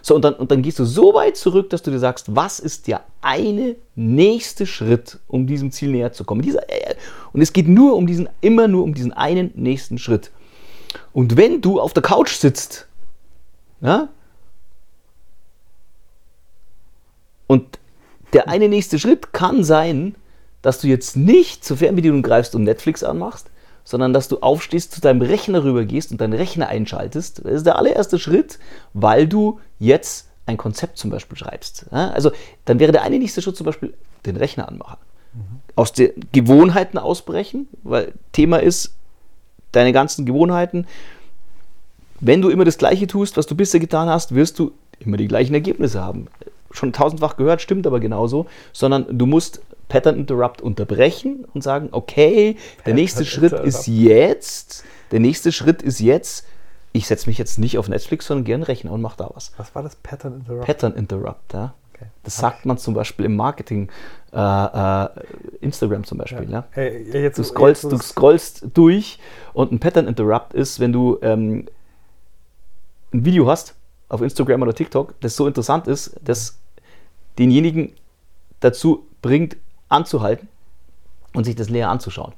So, 0.02 0.14
und 0.14 0.24
dann, 0.24 0.34
und 0.36 0.52
dann 0.52 0.62
gehst 0.62 0.78
du 0.80 0.86
so 0.86 1.14
weit 1.14 1.38
zurück, 1.38 1.70
dass 1.70 1.82
du 1.82 1.92
dir 1.92 2.00
sagst, 2.00 2.36
was 2.36 2.60
ist 2.60 2.88
der 2.88 3.02
eine 3.22 3.76
nächste 3.96 4.66
Schritt, 4.66 5.20
um 5.28 5.48
diesem 5.48 5.72
Ziel 5.72 5.90
näher 5.90 6.12
zu 6.12 6.24
kommen? 6.26 6.42
Dieser, 6.42 6.70
äh, 6.70 6.96
und 7.34 7.42
es 7.42 7.54
geht 7.54 7.68
nur 7.68 7.96
um 7.96 8.08
diesen, 8.08 8.30
immer 8.42 8.68
nur 8.68 8.84
um 8.84 8.94
diesen 8.94 9.14
einen 9.14 9.52
nächsten 9.56 9.98
Schritt. 9.98 10.32
Und 11.14 11.38
wenn 11.38 11.62
du 11.62 11.80
auf 11.80 11.94
der 11.94 12.04
Couch 12.04 12.34
sitzt, 12.36 12.88
ja, 13.82 14.10
und 17.48 17.80
der 18.34 18.50
eine 18.50 18.68
nächste 18.68 19.00
Schritt 19.00 19.32
kann 19.32 19.64
sein, 19.64 20.16
dass 20.62 20.80
du 20.80 20.88
jetzt 20.88 21.16
nicht 21.16 21.64
zur 21.64 21.78
Fernbedienung 21.78 22.22
greifst 22.22 22.56
und 22.56 22.64
Netflix 22.64 23.04
anmachst, 23.04 23.50
sondern 23.84 24.12
dass 24.12 24.28
du 24.28 24.40
aufstehst, 24.40 24.92
zu 24.92 25.02
deinem 25.02 25.22
Rechner 25.22 25.64
rübergehst 25.64 26.12
und 26.12 26.20
deinen 26.20 26.34
Rechner 26.34 26.68
einschaltest. 26.68 27.46
Das 27.46 27.54
ist 27.54 27.66
der 27.66 27.78
allererste 27.78 28.20
Schritt, 28.20 28.60
weil 28.94 29.28
du 29.28 29.60
jetzt 29.80 30.28
ein 30.46 30.58
Konzept 30.58 30.98
zum 30.98 31.10
Beispiel 31.10 31.38
schreibst. 31.38 31.92
Also 31.92 32.32
dann 32.66 32.80
wäre 32.80 32.92
der 32.92 33.04
eine 33.04 33.18
nächste 33.20 33.42
Schritt 33.42 33.56
zum 33.56 33.66
Beispiel 33.66 33.94
den 34.26 34.36
Rechner 34.36 34.68
anmachen. 34.68 34.98
Mhm. 35.34 35.60
Aus 35.76 35.94
den 35.94 36.12
Gewohnheiten 36.32 36.98
ausbrechen, 36.98 37.68
weil 37.84 38.14
Thema 38.34 38.58
ist, 38.58 38.94
deine 39.72 39.94
ganzen 39.94 40.26
Gewohnheiten, 40.26 40.88
wenn 42.20 42.42
du 42.42 42.50
immer 42.50 42.66
das 42.66 42.78
Gleiche 42.78 43.08
tust, 43.08 43.38
was 43.38 43.46
du 43.46 43.56
bisher 43.56 43.80
getan 43.80 44.10
hast, 44.10 44.34
wirst 44.34 44.58
du 44.60 44.72
immer 45.00 45.18
die 45.18 45.28
gleichen 45.28 45.54
Ergebnisse 45.54 46.02
haben. 46.02 46.28
Schon 46.72 46.92
tausendfach 46.92 47.38
gehört, 47.38 47.62
stimmt 47.62 47.86
aber 47.86 48.00
genauso, 48.00 48.48
sondern 48.74 49.18
du 49.18 49.26
musst 49.26 49.62
Pattern 49.88 50.18
Interrupt 50.18 50.62
unterbrechen 50.62 51.46
und 51.54 51.64
sagen, 51.64 51.90
okay, 51.92 52.54
Pattern 52.54 52.84
der 52.86 52.94
nächste 52.96 53.26
Schritt 53.26 53.54
Interrupt. 53.54 53.68
ist 53.68 53.88
jetzt, 53.88 54.84
der 55.12 55.20
nächste 55.20 55.52
Schritt 55.52 55.82
ist 55.82 56.00
jetzt, 56.00 56.46
ich 56.92 57.08
setze 57.08 57.30
mich 57.30 57.38
jetzt 57.38 57.60
nicht 57.60 57.78
auf 57.78 57.88
Netflix, 57.88 58.28
sondern 58.28 58.46
gehe 58.46 58.56
an 58.56 58.62
den 58.62 58.66
Rechner 58.66 58.92
und 58.92 59.02
mache 59.02 59.18
da 59.18 59.30
was. 59.34 59.52
Was 59.58 59.74
war 59.76 59.84
das? 59.84 59.96
Pattern 59.96 60.36
Interrupt? 60.36 60.66
Pattern 60.66 60.94
Interrupt, 60.96 61.54
ja. 61.54 61.74
Okay. 61.94 62.10
Das 62.24 62.38
sagt 62.38 62.66
man 62.66 62.78
zum 62.78 62.94
Beispiel 62.94 63.26
im 63.26 63.36
Marketing, 63.36 63.90
äh, 64.32 64.38
äh, 64.38 65.10
Instagram 65.62 66.04
zum 66.04 66.20
Beispiel. 66.20 66.44
Ja. 66.44 66.60
ja. 66.60 66.66
Hey, 66.72 67.24
jetzt, 67.24 67.40
du, 67.40 67.44
scrollst, 67.44 67.86
du 67.86 67.98
scrollst 67.98 68.68
durch 68.74 69.18
und 69.54 69.72
ein 69.72 69.80
Pattern 69.80 70.08
Interrupt 70.08 70.54
ist, 70.54 70.80
wenn 70.80 70.94
du 70.94 71.18
ähm, 71.22 71.68
ein 73.14 73.26
Video 73.26 73.48
hast 73.48 73.76
auf 74.10 74.22
Instagram 74.22 74.62
oder 74.62 74.74
TikTok, 74.74 75.20
das 75.22 75.36
so 75.36 75.48
interessant 75.48 75.88
ist, 75.88 76.16
dass 76.24 76.60
denjenigen 77.40 77.94
dazu 78.60 79.08
bringt, 79.22 79.58
anzuhalten 79.90 80.48
und 81.34 81.44
sich 81.46 81.56
das 81.56 81.70
näher 81.70 81.90
anzuschauen. 81.90 82.34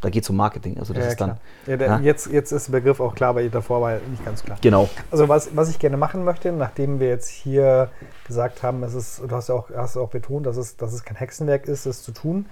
Da 0.00 0.10
geht 0.10 0.22
es 0.22 0.30
um 0.30 0.36
Marketing. 0.36 0.78
Also 0.78 0.94
das 0.94 1.04
ja, 1.04 1.10
ist 1.10 1.20
dann. 1.20 1.38
Ja, 1.66 1.76
der. 1.76 2.00
Jetzt, 2.00 2.28
jetzt 2.28 2.52
ist 2.52 2.68
der 2.68 2.72
Begriff 2.72 3.00
auch 3.00 3.14
klar, 3.14 3.34
weil 3.34 3.50
davor 3.50 3.80
war 3.80 3.94
nicht 3.94 4.24
ganz 4.24 4.44
klar. 4.44 4.58
Genau. 4.60 4.88
Also 5.10 5.28
was, 5.28 5.56
was 5.56 5.70
ich 5.70 5.78
gerne 5.78 5.96
machen 5.96 6.24
möchte, 6.24 6.52
nachdem 6.52 7.00
wir 7.00 7.08
jetzt 7.08 7.28
hier 7.28 7.90
gesagt 8.24 8.62
haben, 8.62 8.82
es 8.84 8.94
ist, 8.94 9.20
du 9.26 9.30
hast 9.30 9.48
ja 9.48 9.56
auch, 9.56 9.70
hast 9.74 9.96
auch 9.96 10.10
betont, 10.10 10.46
dass 10.46 10.56
es, 10.56 10.76
dass 10.76 10.92
es 10.92 11.04
kein 11.04 11.16
Hexenwerk 11.16 11.66
ist, 11.66 11.86
das 11.86 12.02
zu 12.02 12.12
tun. 12.12 12.46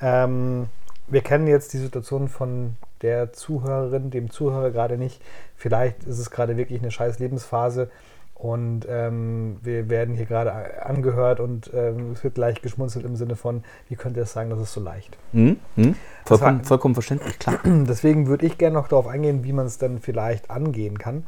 Ähm, 0.00 0.68
wir 1.08 1.20
kennen 1.20 1.48
jetzt 1.48 1.72
die 1.72 1.78
Situation 1.78 2.28
von 2.28 2.76
der 3.02 3.32
Zuhörerin, 3.32 4.10
dem 4.10 4.30
Zuhörer 4.30 4.70
gerade 4.70 4.96
nicht. 4.96 5.20
Vielleicht 5.56 6.04
ist 6.04 6.18
es 6.18 6.30
gerade 6.30 6.56
wirklich 6.56 6.80
eine 6.80 6.90
scheiß 6.90 7.18
Lebensphase 7.18 7.90
und 8.34 8.86
ähm, 8.88 9.58
wir 9.62 9.88
werden 9.88 10.14
hier 10.14 10.26
gerade 10.26 10.84
angehört 10.84 11.40
und 11.40 11.70
ähm, 11.72 12.12
es 12.12 12.24
wird 12.24 12.36
leicht 12.36 12.62
geschmunzelt 12.62 13.04
im 13.04 13.16
Sinne 13.16 13.36
von, 13.36 13.62
wie 13.88 13.96
könnt 13.96 14.16
ihr 14.16 14.24
es 14.24 14.32
sagen, 14.32 14.50
das 14.50 14.60
ist 14.60 14.72
so 14.72 14.80
leicht? 14.80 15.16
Mhm. 15.32 15.56
Mhm. 15.76 15.94
Vollkommen, 16.24 16.58
war, 16.58 16.64
vollkommen, 16.64 16.94
verständlich, 16.94 17.38
klar. 17.38 17.60
Deswegen 17.64 18.26
würde 18.26 18.44
ich 18.44 18.58
gerne 18.58 18.74
noch 18.74 18.88
darauf 18.88 19.06
eingehen, 19.06 19.44
wie 19.44 19.52
man 19.52 19.66
es 19.66 19.78
dann 19.78 20.00
vielleicht 20.00 20.50
angehen 20.50 20.98
kann. 20.98 21.26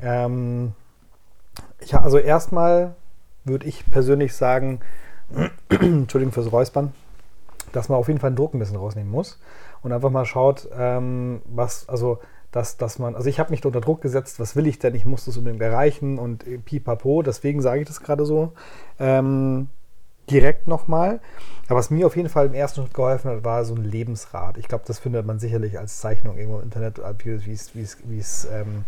Ähm, 0.00 0.72
ich, 1.80 1.94
also 1.94 2.18
erstmal 2.18 2.94
würde 3.44 3.66
ich 3.66 3.90
persönlich 3.90 4.34
sagen, 4.34 4.80
Entschuldigung 5.70 6.32
fürs 6.32 6.52
Räuspern, 6.52 6.92
dass 7.72 7.88
man 7.88 7.98
auf 7.98 8.08
jeden 8.08 8.20
Fall 8.20 8.30
den 8.30 8.36
Druck 8.36 8.54
ein 8.54 8.58
bisschen 8.58 8.76
rausnehmen 8.76 9.10
muss 9.10 9.40
und 9.82 9.92
einfach 9.92 10.10
mal 10.10 10.26
schaut, 10.26 10.68
ähm, 10.76 11.40
was, 11.46 11.88
also 11.88 12.18
dass, 12.52 12.76
dass 12.76 12.98
man, 12.98 13.16
also 13.16 13.28
ich 13.28 13.40
habe 13.40 13.50
mich 13.50 13.64
unter 13.64 13.80
Druck 13.80 14.00
gesetzt, 14.02 14.38
was 14.38 14.54
will 14.54 14.66
ich 14.66 14.78
denn, 14.78 14.94
ich 14.94 15.04
muss 15.04 15.24
das 15.24 15.36
unbedingt 15.36 15.62
erreichen 15.62 16.18
und 16.18 16.44
pipapo, 16.64 17.22
deswegen 17.22 17.62
sage 17.62 17.80
ich 17.80 17.88
das 17.88 18.00
gerade 18.00 18.24
so 18.24 18.52
ähm, 19.00 19.68
direkt 20.30 20.68
nochmal. 20.68 21.20
Aber 21.66 21.78
was 21.78 21.90
mir 21.90 22.06
auf 22.06 22.16
jeden 22.16 22.28
Fall 22.28 22.46
im 22.46 22.54
ersten 22.54 22.82
Schritt 22.82 22.94
geholfen 22.94 23.30
hat, 23.30 23.44
war 23.44 23.64
so 23.64 23.74
ein 23.74 23.84
Lebensrat. 23.84 24.58
Ich 24.58 24.68
glaube, 24.68 24.84
das 24.86 24.98
findet 24.98 25.26
man 25.26 25.38
sicherlich 25.38 25.78
als 25.78 25.98
Zeichnung 25.98 26.36
irgendwo 26.36 26.58
im 26.58 26.64
Internet, 26.64 27.00
wie 27.24 28.18
es 28.18 28.48
ähm, 28.52 28.84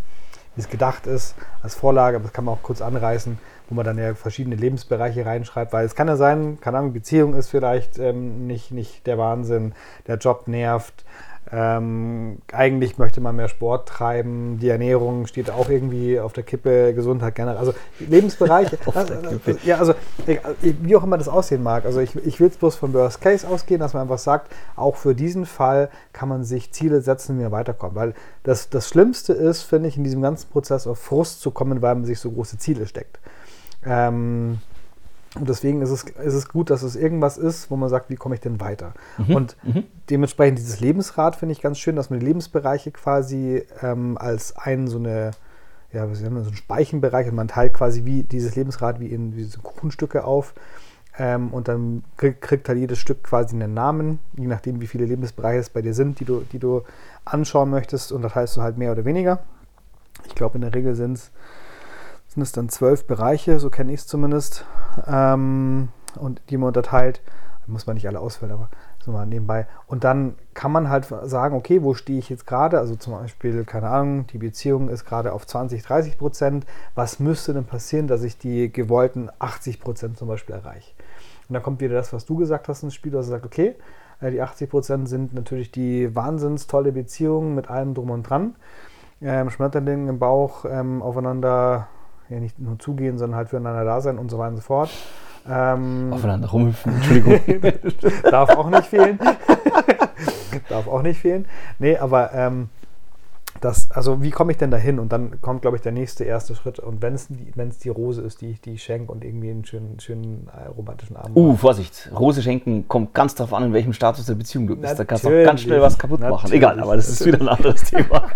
gedacht 0.70 1.06
ist, 1.06 1.34
als 1.62 1.74
Vorlage, 1.74 2.16
aber 2.16 2.24
das 2.24 2.32
kann 2.32 2.44
man 2.44 2.54
auch 2.54 2.62
kurz 2.62 2.82
anreißen 2.82 3.38
wo 3.68 3.74
man 3.74 3.84
dann 3.84 3.98
ja 3.98 4.14
verschiedene 4.14 4.56
Lebensbereiche 4.56 5.24
reinschreibt, 5.24 5.72
weil 5.72 5.86
es 5.86 5.94
kann 5.94 6.08
ja 6.08 6.16
sein, 6.16 6.58
keine 6.60 6.78
Ahnung, 6.78 6.92
Beziehung 6.92 7.34
ist 7.34 7.48
vielleicht 7.48 7.98
ähm, 7.98 8.46
nicht, 8.46 8.70
nicht 8.72 9.06
der 9.06 9.18
Wahnsinn, 9.18 9.72
der 10.06 10.16
Job 10.16 10.48
nervt, 10.48 11.04
ähm, 11.52 12.38
eigentlich 12.52 12.96
möchte 12.96 13.20
man 13.20 13.36
mehr 13.36 13.48
Sport 13.48 13.88
treiben, 13.88 14.58
die 14.60 14.70
Ernährung 14.70 15.26
steht 15.26 15.50
auch 15.50 15.68
irgendwie 15.68 16.18
auf 16.18 16.32
der 16.32 16.42
Kippe, 16.42 16.94
Gesundheit 16.94 17.34
generell. 17.34 17.58
Also 17.58 17.74
Lebensbereiche. 18.00 18.78
also, 18.94 19.14
ja, 19.64 19.78
also 19.78 19.94
wie 20.62 20.96
auch 20.96 21.04
immer 21.04 21.18
das 21.18 21.28
aussehen 21.28 21.62
mag. 21.62 21.84
Also 21.84 22.00
ich, 22.00 22.16
ich 22.16 22.40
will 22.40 22.48
es 22.48 22.56
bloß 22.56 22.76
vom 22.76 22.94
Worst 22.94 23.20
Case 23.20 23.46
ausgehen, 23.46 23.80
dass 23.80 23.92
man 23.92 24.02
einfach 24.02 24.18
sagt, 24.18 24.50
auch 24.74 24.96
für 24.96 25.14
diesen 25.14 25.44
Fall 25.44 25.90
kann 26.12 26.30
man 26.30 26.44
sich 26.44 26.72
Ziele 26.72 27.02
setzen, 27.02 27.38
wie 27.38 27.42
man 27.42 27.52
weiterkommt. 27.52 27.94
Weil 27.94 28.14
das, 28.42 28.70
das 28.70 28.88
Schlimmste 28.88 29.34
ist, 29.34 29.62
finde 29.62 29.88
ich, 29.88 29.98
in 29.98 30.04
diesem 30.04 30.22
ganzen 30.22 30.50
Prozess 30.50 30.86
auf 30.86 30.98
Frust 30.98 31.42
zu 31.42 31.50
kommen, 31.50 31.82
weil 31.82 31.94
man 31.94 32.04
sich 32.06 32.20
so 32.20 32.30
große 32.30 32.56
Ziele 32.56 32.86
steckt. 32.86 33.20
Ähm, 33.84 34.60
und 35.38 35.48
deswegen 35.48 35.82
ist 35.82 35.90
es, 35.90 36.04
ist 36.04 36.34
es 36.34 36.48
gut, 36.48 36.70
dass 36.70 36.82
es 36.82 36.94
irgendwas 36.94 37.38
ist, 37.38 37.70
wo 37.70 37.76
man 37.76 37.88
sagt, 37.88 38.08
wie 38.08 38.14
komme 38.14 38.36
ich 38.36 38.40
denn 38.40 38.60
weiter? 38.60 38.94
Mhm. 39.18 39.34
Und 39.34 39.56
mhm. 39.64 39.84
dementsprechend 40.08 40.58
dieses 40.58 40.78
Lebensrad 40.80 41.34
finde 41.34 41.52
ich 41.52 41.60
ganz 41.60 41.78
schön, 41.78 41.96
dass 41.96 42.08
man 42.08 42.20
die 42.20 42.26
Lebensbereiche 42.26 42.92
quasi 42.92 43.64
ähm, 43.82 44.16
als 44.16 44.56
einen 44.56 44.86
so 44.86 44.98
eine, 44.98 45.32
ja, 45.92 46.08
wir 46.08 46.26
haben 46.26 46.44
so 46.44 46.50
einen 46.50 46.54
Speichenbereich 46.54 47.28
und 47.28 47.34
man 47.34 47.48
teilt 47.48 47.74
quasi 47.74 48.04
wie 48.04 48.22
dieses 48.22 48.54
Lebensrad 48.54 49.00
wie 49.00 49.08
in 49.08 49.32
diese 49.32 49.58
Kuchenstücke 49.58 50.24
auf. 50.24 50.54
Ähm, 51.18 51.52
und 51.52 51.66
dann 51.66 52.04
krieg, 52.16 52.40
kriegt 52.40 52.68
halt 52.68 52.78
jedes 52.78 52.98
Stück 52.98 53.24
quasi 53.24 53.56
einen 53.56 53.74
Namen, 53.74 54.20
je 54.36 54.46
nachdem, 54.46 54.80
wie 54.80 54.86
viele 54.86 55.04
Lebensbereiche 55.04 55.60
es 55.60 55.70
bei 55.70 55.82
dir 55.82 55.94
sind, 55.94 56.20
die 56.20 56.24
du, 56.24 56.44
die 56.52 56.58
du 56.58 56.82
anschauen 57.24 57.70
möchtest. 57.70 58.12
Und 58.12 58.22
das 58.22 58.36
heißt 58.36 58.56
du 58.56 58.62
halt 58.62 58.78
mehr 58.78 58.92
oder 58.92 59.04
weniger. 59.04 59.40
Ich 60.26 60.34
glaube, 60.36 60.56
in 60.56 60.62
der 60.62 60.74
Regel 60.74 60.94
sind 60.94 61.14
es 61.14 61.32
sind 62.34 62.42
es 62.42 62.52
dann 62.52 62.68
zwölf 62.68 63.06
Bereiche, 63.06 63.60
so 63.60 63.70
kenne 63.70 63.92
ich 63.92 64.00
es 64.00 64.06
zumindest, 64.06 64.64
ähm, 65.06 65.88
und 66.16 66.42
die 66.50 66.56
man 66.56 66.68
unterteilt. 66.68 67.20
Muss 67.66 67.86
man 67.86 67.94
nicht 67.94 68.06
alle 68.06 68.20
ausfüllen, 68.20 68.52
aber 68.52 68.68
so 68.98 69.10
mal 69.12 69.24
nebenbei. 69.24 69.66
Und 69.86 70.04
dann 70.04 70.34
kann 70.52 70.70
man 70.70 70.90
halt 70.90 71.06
sagen, 71.06 71.56
okay, 71.56 71.82
wo 71.82 71.94
stehe 71.94 72.18
ich 72.18 72.28
jetzt 72.28 72.46
gerade? 72.46 72.78
Also 72.78 72.94
zum 72.96 73.14
Beispiel, 73.14 73.64
keine 73.64 73.88
Ahnung, 73.88 74.26
die 74.26 74.38
Beziehung 74.38 74.90
ist 74.90 75.06
gerade 75.06 75.32
auf 75.32 75.46
20, 75.46 75.82
30 75.82 76.18
Prozent. 76.18 76.66
Was 76.94 77.20
müsste 77.20 77.54
denn 77.54 77.64
passieren, 77.64 78.06
dass 78.06 78.22
ich 78.22 78.36
die 78.36 78.70
gewollten 78.70 79.30
80 79.38 79.80
Prozent 79.80 80.18
zum 80.18 80.28
Beispiel 80.28 80.54
erreiche? 80.54 80.92
Und 81.48 81.54
da 81.54 81.60
kommt 81.60 81.80
wieder 81.80 81.94
das, 81.94 82.12
was 82.12 82.26
du 82.26 82.36
gesagt 82.36 82.68
hast 82.68 82.82
ins 82.82 82.94
Spiel, 82.94 83.12
dass 83.12 83.26
du 83.26 83.30
sagst, 83.30 83.46
okay, 83.46 83.76
äh, 84.20 84.30
die 84.30 84.42
80 84.42 84.68
Prozent 84.68 85.08
sind 85.08 85.32
natürlich 85.32 85.70
die 85.70 86.14
wahnsinns 86.14 86.66
tolle 86.66 86.92
Beziehung 86.92 87.54
mit 87.54 87.70
allem 87.70 87.94
drum 87.94 88.10
und 88.10 88.24
dran. 88.24 88.56
Ähm, 89.22 89.48
Schmetterling 89.48 90.08
im 90.08 90.18
Bauch 90.18 90.64
ähm, 90.68 91.00
aufeinander 91.00 91.88
ja 92.28 92.40
nicht 92.40 92.58
nur 92.58 92.78
zugehen, 92.78 93.18
sondern 93.18 93.36
halt 93.36 93.48
füreinander 93.48 93.84
da 93.84 94.00
sein 94.00 94.18
und 94.18 94.30
so 94.30 94.38
weiter 94.38 94.50
und 94.50 94.56
so 94.56 94.62
fort. 94.62 94.90
Ähm, 95.48 96.10
Aufeinander 96.12 96.48
rumhüpfen, 96.48 96.94
Entschuldigung. 96.94 97.40
darf 98.30 98.50
auch 98.50 98.70
nicht 98.70 98.86
fehlen. 98.86 99.18
darf 100.68 100.88
auch 100.88 101.02
nicht 101.02 101.20
fehlen. 101.20 101.44
Nee, 101.78 101.98
aber 101.98 102.32
ähm, 102.32 102.70
das, 103.64 103.90
also 103.90 104.22
wie 104.22 104.30
komme 104.30 104.52
ich 104.52 104.58
denn 104.58 104.70
dahin? 104.70 104.98
Und 104.98 105.12
dann 105.12 105.40
kommt, 105.40 105.62
glaube 105.62 105.76
ich, 105.76 105.82
der 105.82 105.92
nächste 105.92 106.24
erste 106.24 106.54
Schritt. 106.54 106.78
Und 106.78 107.00
wenn 107.00 107.14
es 107.14 107.28
die, 107.28 107.52
die 107.82 107.88
Rose 107.88 108.20
ist, 108.20 108.40
die 108.42 108.50
ich, 108.50 108.60
die 108.60 108.74
ich 108.74 108.82
schenke 108.82 109.10
und 109.10 109.24
irgendwie 109.24 109.50
einen 109.50 109.64
schönen, 109.64 109.98
schönen 110.00 110.48
äh, 110.48 110.68
romantischen 110.68 111.16
Abend. 111.16 111.36
Uh, 111.36 111.56
Vorsicht. 111.56 112.10
Rose 112.14 112.42
schenken 112.42 112.86
kommt 112.88 113.14
ganz 113.14 113.34
darauf 113.34 113.54
an, 113.54 113.64
in 113.64 113.72
welchem 113.72 113.94
Status 113.94 114.26
der 114.26 114.34
Beziehung 114.34 114.66
du 114.66 114.76
bist. 114.76 114.82
Natürlich, 114.82 114.98
da 114.98 115.04
kannst 115.04 115.24
du 115.24 115.28
auch 115.28 115.44
ganz 115.44 115.60
schnell 115.62 115.80
was 115.80 115.98
kaputt 115.98 116.20
machen. 116.20 116.52
Egal, 116.52 116.78
aber 116.78 116.96
das 116.96 117.08
ist 117.08 117.24
wieder 117.24 117.40
ein 117.40 117.48
anderes 117.48 117.84
Thema. 117.90 118.28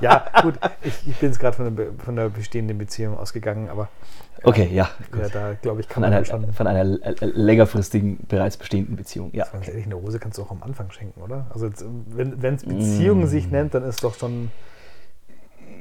ja, 0.00 0.24
gut. 0.42 0.54
Ich, 0.82 1.08
ich 1.08 1.16
bin 1.18 1.28
jetzt 1.28 1.38
gerade 1.38 1.56
von, 1.56 1.76
von 1.98 2.16
der 2.16 2.30
bestehenden 2.30 2.78
Beziehung 2.78 3.18
ausgegangen, 3.18 3.68
aber 3.68 3.88
Okay, 4.44 4.68
ja. 4.72 4.90
Ja, 5.18 5.28
da 5.28 5.54
glaube 5.54 5.80
ich, 5.80 5.88
kann 5.88 6.02
von 6.02 6.10
man 6.10 6.12
einer, 6.12 6.24
schon. 6.24 6.52
Von 6.52 6.66
einer 6.66 6.84
längerfristigen, 6.84 8.18
bereits 8.28 8.56
bestehenden 8.56 8.96
Beziehung, 8.96 9.30
ja. 9.32 9.46
Ganz 9.50 9.68
ehrlich, 9.68 9.86
eine 9.86 9.94
Rose 9.94 10.18
kannst 10.18 10.38
du 10.38 10.42
auch 10.42 10.50
am 10.50 10.62
Anfang 10.62 10.90
schenken, 10.90 11.20
oder? 11.22 11.46
Also, 11.52 11.66
jetzt, 11.66 11.84
wenn 12.06 12.54
es 12.54 12.64
Beziehung 12.64 13.24
mm. 13.24 13.26
sich 13.26 13.50
nennt, 13.50 13.74
dann 13.74 13.84
ist 13.84 14.04
doch 14.04 14.14
schon. 14.14 14.50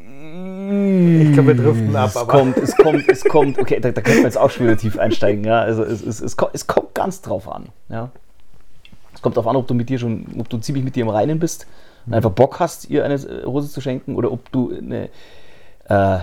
Ich 0.05 1.33
glaube, 1.33 1.49
wir 1.49 1.55
driften 1.55 1.95
ab. 1.95 2.09
Es 2.09 2.17
aber. 2.17 2.31
kommt, 2.31 2.57
es 2.57 2.75
kommt, 2.77 3.07
es 3.09 3.23
kommt. 3.25 3.59
Okay, 3.59 3.79
da, 3.81 3.91
da 3.91 4.01
können 4.01 4.17
wir 4.17 4.23
jetzt 4.23 4.37
auch 4.37 4.49
schon 4.49 4.65
wieder 4.65 4.77
tief 4.77 4.97
einsteigen. 4.97 5.43
Ja, 5.43 5.59
also 5.59 5.83
es, 5.83 6.01
es, 6.01 6.21
es, 6.21 6.37
kommt, 6.37 6.55
es 6.55 6.65
kommt 6.65 6.95
ganz 6.95 7.21
drauf 7.21 7.51
an. 7.51 7.67
Ja. 7.89 8.11
Es 9.13 9.21
kommt 9.21 9.35
darauf 9.35 9.49
an, 9.49 9.57
ob 9.57 9.67
du 9.67 9.73
mit 9.73 9.89
dir 9.89 9.99
schon, 9.99 10.25
ob 10.39 10.49
du 10.49 10.57
ziemlich 10.57 10.85
mit 10.85 10.95
dir 10.95 11.01
im 11.01 11.09
Reinen 11.09 11.39
bist 11.39 11.67
und 12.05 12.13
einfach 12.13 12.31
Bock 12.31 12.59
hast, 12.59 12.89
ihr 12.89 13.03
eine 13.03 13.43
Rose 13.43 13.69
zu 13.69 13.81
schenken, 13.81 14.15
oder 14.15 14.31
ob 14.31 14.51
du 14.51 14.73
eine 14.75 15.09
äh, 15.89 16.19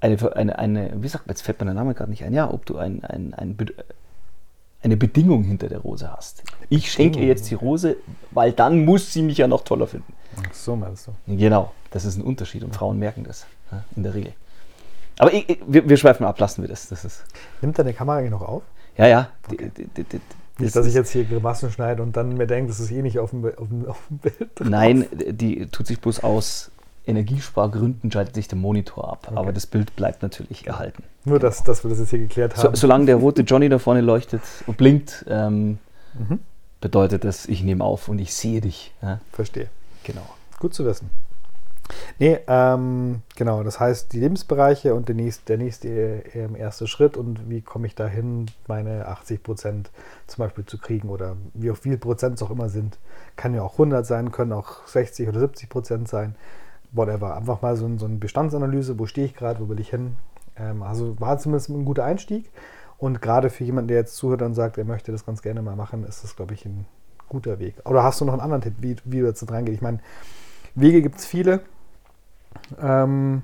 eine, 0.00 0.36
eine, 0.36 0.58
eine, 0.58 1.02
wie 1.02 1.08
sagt 1.08 1.26
man, 1.26 1.34
jetzt 1.34 1.42
fällt 1.42 1.60
mir 1.60 1.66
der 1.66 1.74
Name 1.74 1.94
gerade 1.94 2.10
nicht 2.10 2.24
ein, 2.24 2.32
ja, 2.32 2.50
ob 2.50 2.66
du 2.66 2.78
ein, 2.78 3.04
ein, 3.04 3.34
ein, 3.34 3.56
eine 4.82 4.96
Bedingung 4.96 5.44
hinter 5.44 5.68
der 5.68 5.78
Rose 5.78 6.12
hast. 6.12 6.42
Ich 6.68 6.90
schenke 6.90 7.18
ihr 7.20 7.26
jetzt 7.26 7.50
die 7.50 7.54
Rose, 7.54 7.96
weil 8.30 8.52
dann 8.52 8.84
muss 8.84 9.12
sie 9.12 9.22
mich 9.22 9.38
ja 9.38 9.48
noch 9.48 9.64
toller 9.64 9.86
finden. 9.86 10.12
Ach 10.36 10.52
so 10.54 10.76
meinst 10.76 11.08
du. 11.08 11.36
Genau, 11.36 11.72
das 11.90 12.04
ist 12.04 12.16
ein 12.16 12.22
Unterschied 12.22 12.62
und 12.62 12.74
Frauen 12.74 12.98
merken 12.98 13.24
das 13.24 13.46
in 13.94 14.02
der 14.02 14.14
Regel. 14.14 14.32
Aber 15.18 15.32
ich, 15.32 15.48
ich, 15.48 15.58
wir, 15.66 15.88
wir, 15.88 15.96
schweifen 15.96 16.26
ab, 16.26 16.38
lassen 16.38 16.62
wir 16.62 16.68
das. 16.68 16.88
das 16.88 17.04
ist 17.04 17.24
Nimmt 17.62 17.78
deine 17.78 17.94
Kamera 17.94 18.20
noch 18.22 18.42
auf? 18.42 18.62
Ja, 18.96 19.06
ja. 19.06 19.30
Okay. 19.48 19.70
Nicht, 20.58 20.74
dass 20.74 20.86
ich 20.86 20.94
jetzt 20.94 21.10
hier 21.10 21.24
Grimassen 21.24 21.70
schneide 21.70 22.02
und 22.02 22.16
dann 22.16 22.36
mir 22.36 22.46
denke, 22.46 22.68
das 22.68 22.80
ist 22.80 22.90
eh 22.90 23.02
nicht 23.02 23.18
auf 23.18 23.30
dem, 23.30 23.44
auf 23.44 23.68
dem, 23.68 23.86
auf 23.86 24.00
dem 24.08 24.18
Bild. 24.18 24.50
Drauf. 24.54 24.68
Nein, 24.68 25.06
die 25.12 25.66
tut 25.66 25.86
sich 25.86 26.00
bloß 26.00 26.22
aus 26.24 26.70
Energiespargründen 27.06 28.10
schaltet 28.10 28.34
sich 28.34 28.48
der 28.48 28.58
Monitor 28.58 29.12
ab, 29.12 29.26
okay. 29.26 29.36
aber 29.36 29.52
das 29.52 29.66
Bild 29.66 29.94
bleibt 29.94 30.22
natürlich 30.22 30.66
erhalten. 30.66 31.04
Nur, 31.24 31.38
dass, 31.38 31.62
dass 31.62 31.84
wir 31.84 31.90
das 31.90 32.00
jetzt 32.00 32.10
hier 32.10 32.18
geklärt 32.18 32.56
haben. 32.56 32.74
So, 32.74 32.80
solange 32.80 33.06
der 33.06 33.16
rote 33.16 33.42
Johnny 33.42 33.68
da 33.68 33.78
vorne 33.78 34.00
leuchtet 34.00 34.42
und 34.66 34.76
blinkt, 34.76 35.24
ähm, 35.28 35.78
mhm. 36.14 36.40
bedeutet 36.80 37.24
das, 37.24 37.46
ich 37.46 37.62
nehme 37.62 37.84
auf 37.84 38.08
und 38.08 38.18
ich 38.18 38.34
sehe 38.34 38.60
dich. 38.60 38.92
Ja? 39.02 39.20
Verstehe. 39.32 39.68
Genau. 40.04 40.26
Gut 40.58 40.74
zu 40.74 40.84
wissen. 40.84 41.10
Nee, 42.18 42.38
ähm, 42.48 43.22
genau, 43.36 43.62
das 43.62 43.78
heißt 43.78 44.12
die 44.12 44.18
Lebensbereiche 44.18 44.94
und 44.94 45.06
der 45.08 45.14
nächste, 45.14 45.44
der 45.46 45.58
nächste 45.58 45.88
äh, 45.88 46.58
erste 46.58 46.88
Schritt 46.88 47.16
und 47.16 47.48
wie 47.48 47.60
komme 47.60 47.86
ich 47.86 47.94
dahin, 47.94 48.46
meine 48.66 49.06
80 49.06 49.44
Prozent 49.44 49.90
zum 50.26 50.44
Beispiel 50.44 50.66
zu 50.66 50.78
kriegen 50.78 51.08
oder 51.08 51.36
wie 51.54 51.72
viel 51.76 51.96
Prozent 51.98 52.36
es 52.36 52.42
auch 52.42 52.50
immer 52.50 52.68
sind. 52.68 52.98
Kann 53.36 53.54
ja 53.54 53.62
auch 53.62 53.74
100 53.74 54.04
sein, 54.04 54.32
können 54.32 54.52
auch 54.52 54.86
60 54.88 55.28
oder 55.28 55.38
70 55.38 55.68
Prozent 55.68 56.08
sein 56.08 56.34
whatever. 56.92 57.36
Einfach 57.36 57.62
mal 57.62 57.76
so, 57.76 57.88
so 57.98 58.06
eine 58.06 58.16
Bestandsanalyse, 58.16 58.98
wo 58.98 59.06
stehe 59.06 59.26
ich 59.26 59.34
gerade, 59.34 59.60
wo 59.60 59.68
will 59.68 59.80
ich 59.80 59.90
hin. 59.90 60.16
Ähm, 60.56 60.82
also 60.82 61.18
war 61.20 61.38
zumindest 61.38 61.70
ein 61.70 61.84
guter 61.84 62.04
Einstieg. 62.04 62.50
Und 62.98 63.20
gerade 63.20 63.50
für 63.50 63.64
jemanden, 63.64 63.88
der 63.88 63.98
jetzt 63.98 64.16
zuhört 64.16 64.42
und 64.42 64.54
sagt, 64.54 64.78
er 64.78 64.84
möchte 64.84 65.12
das 65.12 65.26
ganz 65.26 65.42
gerne 65.42 65.62
mal 65.62 65.76
machen, 65.76 66.04
ist 66.04 66.24
das, 66.24 66.34
glaube 66.34 66.54
ich, 66.54 66.64
ein 66.64 66.86
guter 67.28 67.58
Weg. 67.58 67.74
Oder 67.84 68.02
hast 68.02 68.20
du 68.20 68.24
noch 68.24 68.32
einen 68.32 68.42
anderen 68.42 68.62
Tipp, 68.62 68.74
wie, 68.80 68.96
wie 69.04 69.20
du 69.20 69.26
jetzt 69.26 69.42
da 69.42 69.46
dran 69.46 69.64
gehst? 69.64 69.76
Ich 69.76 69.82
meine, 69.82 69.98
Wege 70.74 71.02
gibt 71.02 71.18
es 71.18 71.26
viele. 71.26 71.60
Ähm, 72.80 73.42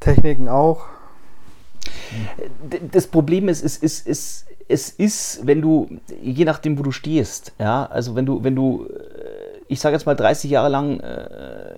Techniken 0.00 0.48
auch. 0.48 0.86
Das 2.92 3.06
Problem 3.06 3.48
ist, 3.48 3.64
es 3.64 3.76
ist, 3.76 4.06
ist, 4.06 4.46
es 4.68 4.90
ist, 4.90 5.46
wenn 5.46 5.60
du, 5.60 5.88
je 6.20 6.44
nachdem, 6.44 6.78
wo 6.78 6.82
du 6.82 6.92
stehst, 6.92 7.52
ja, 7.58 7.86
also 7.86 8.14
wenn 8.14 8.26
du, 8.26 8.42
wenn 8.42 8.56
du, 8.56 8.86
äh, 8.86 9.60
ich 9.68 9.80
sage 9.80 9.94
jetzt 9.94 10.06
mal 10.06 10.14
30 10.14 10.50
Jahre 10.50 10.68
lang 10.68 11.00
äh, 11.00 11.74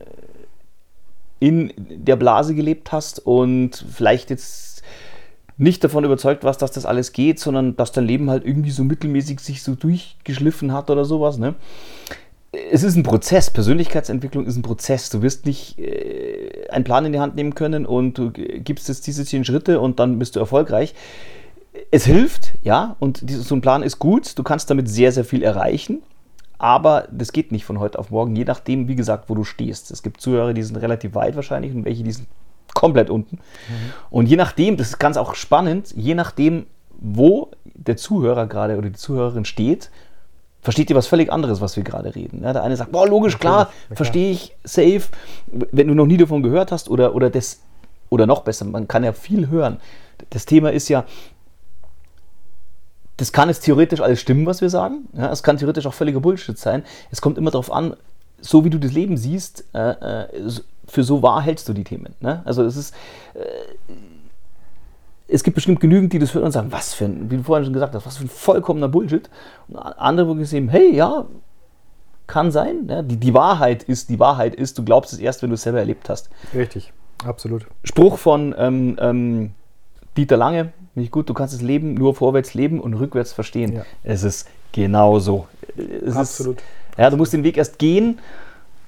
in 1.38 1.72
der 1.76 2.16
Blase 2.16 2.54
gelebt 2.54 2.92
hast 2.92 3.18
und 3.24 3.84
vielleicht 3.92 4.30
jetzt 4.30 4.82
nicht 5.58 5.82
davon 5.82 6.04
überzeugt 6.04 6.44
warst, 6.44 6.62
dass 6.62 6.70
das 6.70 6.86
alles 6.86 7.12
geht, 7.12 7.38
sondern 7.38 7.76
dass 7.76 7.92
dein 7.92 8.04
Leben 8.04 8.30
halt 8.30 8.44
irgendwie 8.44 8.70
so 8.70 8.84
mittelmäßig 8.84 9.40
sich 9.40 9.62
so 9.62 9.74
durchgeschliffen 9.74 10.72
hat 10.72 10.90
oder 10.90 11.04
sowas. 11.04 11.38
Ne? 11.38 11.54
Es 12.70 12.82
ist 12.82 12.96
ein 12.96 13.02
Prozess. 13.02 13.50
Persönlichkeitsentwicklung 13.50 14.46
ist 14.46 14.56
ein 14.56 14.62
Prozess. 14.62 15.08
Du 15.08 15.22
wirst 15.22 15.46
nicht 15.46 15.78
äh, 15.78 16.68
einen 16.70 16.84
Plan 16.84 17.04
in 17.06 17.12
die 17.12 17.20
Hand 17.20 17.36
nehmen 17.36 17.54
können 17.54 17.86
und 17.86 18.18
du 18.18 18.30
gibst 18.32 18.88
jetzt 18.88 19.06
diese 19.06 19.24
zehn 19.24 19.44
Schritte 19.44 19.80
und 19.80 19.98
dann 19.98 20.18
bist 20.18 20.36
du 20.36 20.40
erfolgreich. 20.40 20.94
Es 21.90 22.04
hilft, 22.04 22.52
ja, 22.62 22.96
und 23.00 23.22
so 23.28 23.54
ein 23.54 23.60
Plan 23.60 23.82
ist 23.82 23.98
gut. 23.98 24.38
Du 24.38 24.42
kannst 24.42 24.70
damit 24.70 24.88
sehr, 24.88 25.12
sehr 25.12 25.24
viel 25.24 25.42
erreichen. 25.42 26.02
Aber 26.58 27.06
das 27.10 27.32
geht 27.32 27.52
nicht 27.52 27.64
von 27.64 27.80
heute 27.80 27.98
auf 27.98 28.10
morgen, 28.10 28.34
je 28.34 28.44
nachdem, 28.44 28.88
wie 28.88 28.96
gesagt, 28.96 29.28
wo 29.28 29.34
du 29.34 29.44
stehst. 29.44 29.90
Es 29.90 30.02
gibt 30.02 30.20
Zuhörer, 30.20 30.54
die 30.54 30.62
sind 30.62 30.76
relativ 30.76 31.14
weit 31.14 31.36
wahrscheinlich 31.36 31.74
und 31.74 31.84
welche, 31.84 32.02
die 32.02 32.12
sind 32.12 32.28
komplett 32.74 33.10
unten. 33.10 33.36
Mhm. 33.36 33.92
Und 34.10 34.26
je 34.26 34.36
nachdem, 34.36 34.76
das 34.76 34.88
ist 34.88 34.98
ganz 34.98 35.16
auch 35.16 35.34
spannend, 35.34 35.92
je 35.96 36.14
nachdem, 36.14 36.66
wo 36.98 37.50
der 37.74 37.96
Zuhörer 37.96 38.46
gerade 38.46 38.76
oder 38.78 38.88
die 38.88 38.96
Zuhörerin 38.96 39.44
steht, 39.44 39.90
versteht 40.62 40.90
ihr 40.90 40.96
was 40.96 41.06
völlig 41.06 41.30
anderes, 41.30 41.60
was 41.60 41.76
wir 41.76 41.84
gerade 41.84 42.14
reden. 42.14 42.42
Ja, 42.42 42.52
der 42.52 42.62
eine 42.62 42.76
sagt, 42.76 42.92
boah, 42.92 43.06
logisch, 43.06 43.38
klar, 43.38 43.66
klar. 43.66 43.96
verstehe 43.96 44.32
ich, 44.32 44.56
safe. 44.64 45.02
Wenn 45.46 45.88
du 45.88 45.94
noch 45.94 46.06
nie 46.06 46.16
davon 46.16 46.42
gehört 46.42 46.72
hast 46.72 46.88
oder, 46.88 47.14
oder 47.14 47.30
das, 47.30 47.62
oder 48.08 48.26
noch 48.26 48.42
besser, 48.42 48.64
man 48.64 48.88
kann 48.88 49.04
ja 49.04 49.12
viel 49.12 49.48
hören. 49.48 49.78
Das 50.30 50.46
Thema 50.46 50.72
ist 50.72 50.88
ja, 50.88 51.04
das 53.16 53.32
kann 53.32 53.48
jetzt 53.48 53.60
theoretisch 53.60 54.00
alles 54.00 54.20
stimmen, 54.20 54.46
was 54.46 54.60
wir 54.60 54.70
sagen. 54.70 55.08
Ja, 55.14 55.30
es 55.32 55.42
kann 55.42 55.56
theoretisch 55.56 55.86
auch 55.86 55.94
völliger 55.94 56.20
Bullshit 56.20 56.58
sein. 56.58 56.84
Es 57.10 57.20
kommt 57.20 57.38
immer 57.38 57.50
darauf 57.50 57.72
an, 57.72 57.96
so 58.40 58.64
wie 58.64 58.70
du 58.70 58.78
das 58.78 58.92
Leben 58.92 59.16
siehst, 59.16 59.64
äh, 59.74 59.90
äh 59.90 60.50
für 60.88 61.02
so 61.02 61.20
wahr 61.20 61.42
hältst 61.42 61.68
du 61.68 61.72
die 61.72 61.82
Themen. 61.82 62.14
Ne? 62.20 62.42
Also 62.44 62.62
es 62.62 62.76
ist, 62.76 62.94
äh, 63.34 63.40
es 65.26 65.42
gibt 65.42 65.56
bestimmt 65.56 65.80
genügend, 65.80 66.12
die 66.12 66.20
das 66.20 66.32
hören 66.32 66.44
und 66.44 66.52
sagen, 66.52 66.70
was 66.70 66.94
für 66.94 67.06
ein, 67.06 67.28
wie 67.28 67.38
du 67.38 67.42
vorhin 67.42 67.64
schon 67.64 67.72
gesagt 67.72 67.94
hast, 67.94 68.06
was 68.06 68.18
für 68.18 68.24
ein 68.24 68.28
vollkommener 68.28 68.88
Bullshit. 68.88 69.28
Und 69.66 69.78
andere, 69.78 70.28
wo 70.28 70.34
gesehen, 70.34 70.68
hey, 70.68 70.94
ja, 70.94 71.26
kann 72.26 72.50
sein. 72.50 72.86
Ne? 72.86 73.02
Die, 73.04 73.16
die 73.16 73.34
Wahrheit 73.34 73.82
ist, 73.82 74.08
die 74.08 74.18
Wahrheit 74.18 74.54
ist, 74.54 74.78
du 74.78 74.84
glaubst 74.84 75.12
es 75.12 75.18
erst, 75.18 75.42
wenn 75.42 75.50
du 75.50 75.54
es 75.54 75.62
selber 75.62 75.80
erlebt 75.80 76.08
hast. 76.08 76.30
Richtig, 76.54 76.92
absolut. 77.24 77.66
Spruch 77.82 78.18
von 78.18 78.54
ähm, 78.56 78.96
ähm, 79.00 79.54
Dieter 80.16 80.36
Lange, 80.36 80.72
nicht 80.94 81.10
gut, 81.10 81.28
du 81.28 81.34
kannst 81.34 81.54
das 81.54 81.62
Leben 81.62 81.94
nur 81.94 82.14
vorwärts 82.14 82.54
leben 82.54 82.80
und 82.80 82.94
rückwärts 82.94 83.32
verstehen. 83.32 83.72
Ja. 83.74 83.82
Es 84.02 84.22
ist 84.22 84.48
genauso. 84.72 85.46
Es 85.76 86.16
absolut. 86.16 86.58
Ist, 86.58 86.98
ja, 86.98 87.10
du 87.10 87.16
musst 87.16 87.32
den 87.32 87.44
Weg 87.44 87.56
erst 87.56 87.78
gehen 87.78 88.18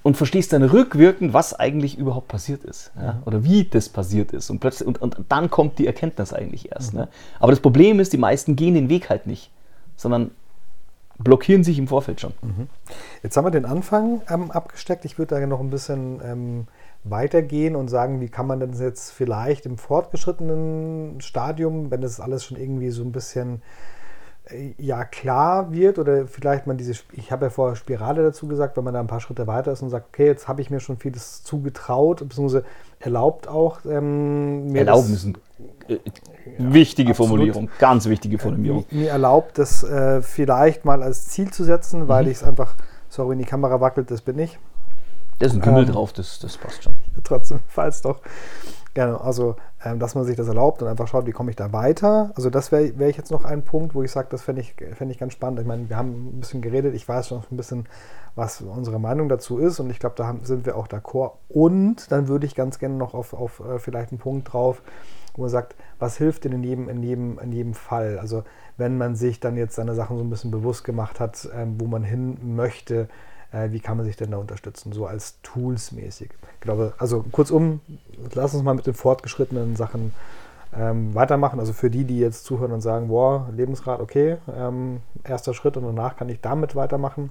und 0.03 0.17
verstehst 0.17 0.53
dann 0.53 0.63
rückwirkend, 0.63 1.35
was 1.35 1.53
eigentlich 1.53 1.99
überhaupt 1.99 2.29
passiert 2.29 2.65
ist 2.65 2.93
ja? 3.01 3.23
Oder 3.27 3.45
wie 3.45 3.65
das 3.65 3.89
passiert 3.89 4.33
ist. 4.33 4.49
Und, 4.49 4.61
plötzlich, 4.61 4.87
und, 4.87 5.03
und 5.03 5.17
dann 5.29 5.51
kommt 5.51 5.79
die 5.79 5.87
Erkenntnis 5.87 6.33
eigentlich 6.33 6.73
erst. 6.73 6.95
Mhm. 6.95 7.01
Ne? 7.01 7.09
Aber 7.41 7.53
das 7.53 7.61
Problem 7.61 8.01
ist, 8.01 8.13
die 8.13 8.19
meisten 8.19 8.57
gehen 8.57 8.75
den 8.75 8.89
Weg 8.89 9.11
halt 9.11 9.27
nicht, 9.27 9.51
sondern 9.97 10.31
blockieren 11.19 11.65
sich 11.65 11.79
im 11.79 11.89
Vorfeld 11.89 12.21
schon. 12.21 12.33
Mhm. 12.43 12.69
Jetzt 13.23 13.37
haben 13.37 13.45
wir 13.45 13.51
den 13.51 13.65
Anfang 13.65 14.23
ähm, 14.31 14.51
abgesteckt. 14.51 15.05
Ich 15.05 15.19
würde 15.19 15.39
da 15.39 15.47
noch 15.47 15.61
ein 15.61 15.71
bisschen 15.71 16.21
ähm, 16.25 16.67
weitergehen 17.05 17.77
und 17.77 17.89
sagen, 17.89 18.21
wie 18.21 18.29
kann 18.29 18.47
man 18.47 18.61
denn 18.61 18.73
jetzt 18.73 19.11
vielleicht 19.11 19.67
im 19.67 19.79
fortgeschrittenen 19.79 21.21
Stadium, 21.21 21.91
wenn 21.91 22.01
das 22.01 22.21
alles 22.21 22.45
schon 22.45 22.57
irgendwie 22.57 22.91
so 22.91 23.03
ein 23.03 23.13
bisschen 23.13 23.63
ja 24.79 25.05
klar 25.05 25.73
wird 25.73 25.99
oder 25.99 26.27
vielleicht 26.27 26.67
man 26.67 26.77
diese, 26.77 26.95
ich 27.13 27.33
habe 27.33 27.47
ja 27.47 27.51
vorher 27.51 27.77
Spirale 27.77 28.23
dazu 28.23 28.47
gesagt, 28.49 28.77
wenn 28.77 28.85
man 28.85 28.95
da 28.95 29.01
ein 29.01 29.07
paar 29.07 29.21
Schritte 29.21 29.47
weiter 29.47 29.73
ist 29.73 29.83
und 29.83 29.91
sagt, 29.91 30.07
okay, 30.09 30.27
jetzt 30.27 30.49
habe 30.49 30.63
ich 30.63 30.71
mir 30.71 30.81
schon 30.81 30.97
vieles 30.97 31.43
zugetraut, 31.43 32.21
beziehungsweise 32.21 32.65
erlaubt 32.99 33.49
auch 33.49 33.81
ähm, 33.85 34.73
mir 34.73 34.81
Erlauben 34.81 35.13
das, 35.13 35.25
ist 35.25 35.37
eine 35.89 35.97
äh, 35.97 36.01
wichtige 36.59 37.11
absolut, 37.11 37.31
Formulierung, 37.31 37.71
ganz 37.79 38.09
wichtige 38.09 38.39
Formulierung. 38.39 38.85
Mir, 38.91 39.03
mir 39.03 39.11
erlaubt, 39.11 39.59
das 39.59 39.83
äh, 39.83 40.23
vielleicht 40.23 40.85
mal 40.85 41.03
als 41.03 41.29
Ziel 41.29 41.51
zu 41.51 41.65
setzen, 41.65 42.09
weil 42.09 42.25
mhm. 42.25 42.31
ich 42.31 42.37
es 42.39 42.43
einfach, 42.43 42.75
sorry, 43.09 43.31
wenn 43.31 43.39
die 43.39 43.45
Kamera 43.45 43.81
wackelt, 43.81 44.11
das 44.11 44.23
bin 44.23 44.39
ich. 44.39 44.59
Da 45.39 45.47
ist 45.47 45.55
ein 45.55 45.61
Kümmel 45.61 45.85
ähm, 45.85 45.93
drauf, 45.93 46.13
das, 46.13 46.39
das 46.41 46.57
passt 46.57 46.83
schon. 46.83 46.95
Trotzdem, 47.25 47.61
falls 47.69 48.03
doch. 48.03 48.21
Gerne, 48.95 49.21
also 49.21 49.55
ähm, 49.85 50.01
dass 50.01 50.15
man 50.17 50.25
sich 50.25 50.35
das 50.35 50.49
erlaubt 50.49 50.83
und 50.83 50.89
einfach 50.89 51.07
schaut, 51.07 51.27
wie 51.27 51.33
komme 51.33 51.51
ich 51.51 51.57
da 51.57 51.73
weiter. 51.73 52.33
Also 52.35 52.51
das 52.51 52.73
wäre 52.73 52.99
wär 52.99 53.09
ich 53.09 53.17
jetzt 53.17 53.31
noch 53.31 53.45
ein 53.45 53.63
Punkt, 53.63 53.95
wo 53.95 54.03
ich 54.03 54.11
sage, 54.11 54.29
das 54.31 54.43
fände 54.43 54.61
ich, 54.63 54.75
fänd 54.95 55.13
ich 55.13 55.19
ganz 55.19 55.35
spannend. 55.35 55.61
Ich 55.61 55.67
meine, 55.67 55.89
wir 55.89 55.97
haben 55.97 56.39
ein 56.39 56.41
bisschen 56.41 56.63
geredet, 56.63 56.95
ich 56.95 57.07
weiß 57.07 57.29
schon 57.29 57.43
ein 57.51 57.57
bisschen, 57.57 57.87
was 58.35 58.61
unsere 58.61 58.99
Meinung 58.99 59.29
dazu 59.29 59.59
ist 59.59 59.79
und 59.79 59.91
ich 59.91 60.01
glaube, 60.01 60.17
da 60.17 60.27
haben, 60.27 60.45
sind 60.45 60.67
wir 60.67 60.77
auch 60.77 60.89
d'accord. 60.89 61.35
Und 61.49 62.11
dann 62.11 62.27
würde 62.27 62.47
ich 62.47 62.57
ganz 62.57 62.81
gerne 62.81 62.97
noch 62.97 63.15
auf, 63.15 63.35
auf 63.35 63.61
äh, 63.61 63.79
vielleicht 63.79 64.11
einen 64.11 64.19
Punkt 64.19 64.53
drauf, 64.53 64.83
wo 65.37 65.43
man 65.43 65.51
sagt, 65.51 65.77
was 66.01 66.17
hilft 66.17 66.45
denn 66.45 66.53
in 66.53 66.65
jedem, 66.65 66.89
in 66.89 67.03
jedem, 67.03 67.39
in 67.39 67.53
jedem 67.53 67.75
Fall? 67.75 68.19
Also 68.19 68.43
wenn 68.79 68.99
man 68.99 69.15
sich 69.15 69.39
dann 69.39 69.57
jetzt 69.57 69.77
seine 69.77 69.95
Sachen 69.95 70.17
so 70.17 70.25
ein 70.25 70.31
bisschen 70.31 70.51
bewusst 70.51 70.83
gemacht 70.83 71.21
hat, 71.21 71.49
ähm, 71.55 71.77
wo 71.79 71.87
man 71.87 72.03
hin 72.03 72.57
möchte, 72.57 73.09
äh, 73.53 73.71
wie 73.71 73.81
kann 73.81 73.97
man 73.97 74.07
sich 74.07 74.17
denn 74.17 74.31
da 74.31 74.37
unterstützen, 74.37 74.93
so 74.93 75.07
als 75.07 75.41
Tools 75.43 75.93
mäßig. 75.93 76.31
Ich 76.55 76.61
glaube, 76.61 76.95
also 76.99 77.25
kurzum, 77.31 77.81
lass 78.35 78.55
uns 78.55 78.63
mal 78.63 78.75
mit 78.75 78.87
den 78.87 78.95
fortgeschrittenen 78.95 79.77
Sachen 79.77 80.13
ähm, 80.77 81.15
weitermachen. 81.15 81.61
Also 81.61 81.73
für 81.73 81.91
die, 81.91 82.05
die 82.05 82.19
jetzt 82.19 82.45
zuhören 82.45 82.73
und 82.73 82.81
sagen, 82.81 83.09
boah, 83.09 83.49
Lebensrat, 83.55 84.01
okay, 84.01 84.37
ähm, 84.55 85.01
erster 85.25 85.55
Schritt 85.55 85.77
und 85.77 85.85
danach 85.85 86.17
kann 86.17 86.29
ich 86.29 86.41
damit 86.41 86.77
weitermachen. 86.77 87.31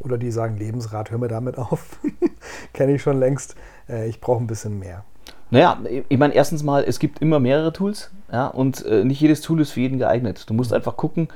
Oder 0.00 0.18
die 0.18 0.32
sagen, 0.32 0.56
Lebensrat, 0.56 1.10
hör 1.10 1.18
mir 1.18 1.28
damit 1.28 1.56
auf. 1.56 2.00
Kenne 2.72 2.94
ich 2.94 3.02
schon 3.02 3.18
längst. 3.18 3.54
Äh, 3.88 4.08
ich 4.08 4.20
brauche 4.20 4.42
ein 4.42 4.48
bisschen 4.48 4.78
mehr. 4.78 5.04
Naja, 5.50 5.78
ich 6.08 6.18
meine, 6.18 6.34
erstens 6.34 6.64
mal, 6.64 6.82
es 6.82 6.98
gibt 6.98 7.20
immer 7.20 7.38
mehrere 7.38 7.72
Tools, 7.72 8.10
ja, 8.32 8.48
und 8.48 8.84
äh, 8.86 9.04
nicht 9.04 9.20
jedes 9.20 9.40
Tool 9.40 9.60
ist 9.60 9.70
für 9.70 9.80
jeden 9.80 9.98
geeignet. 9.98 10.50
Du 10.50 10.54
musst 10.54 10.72
einfach 10.72 10.96
gucken, 10.96 11.28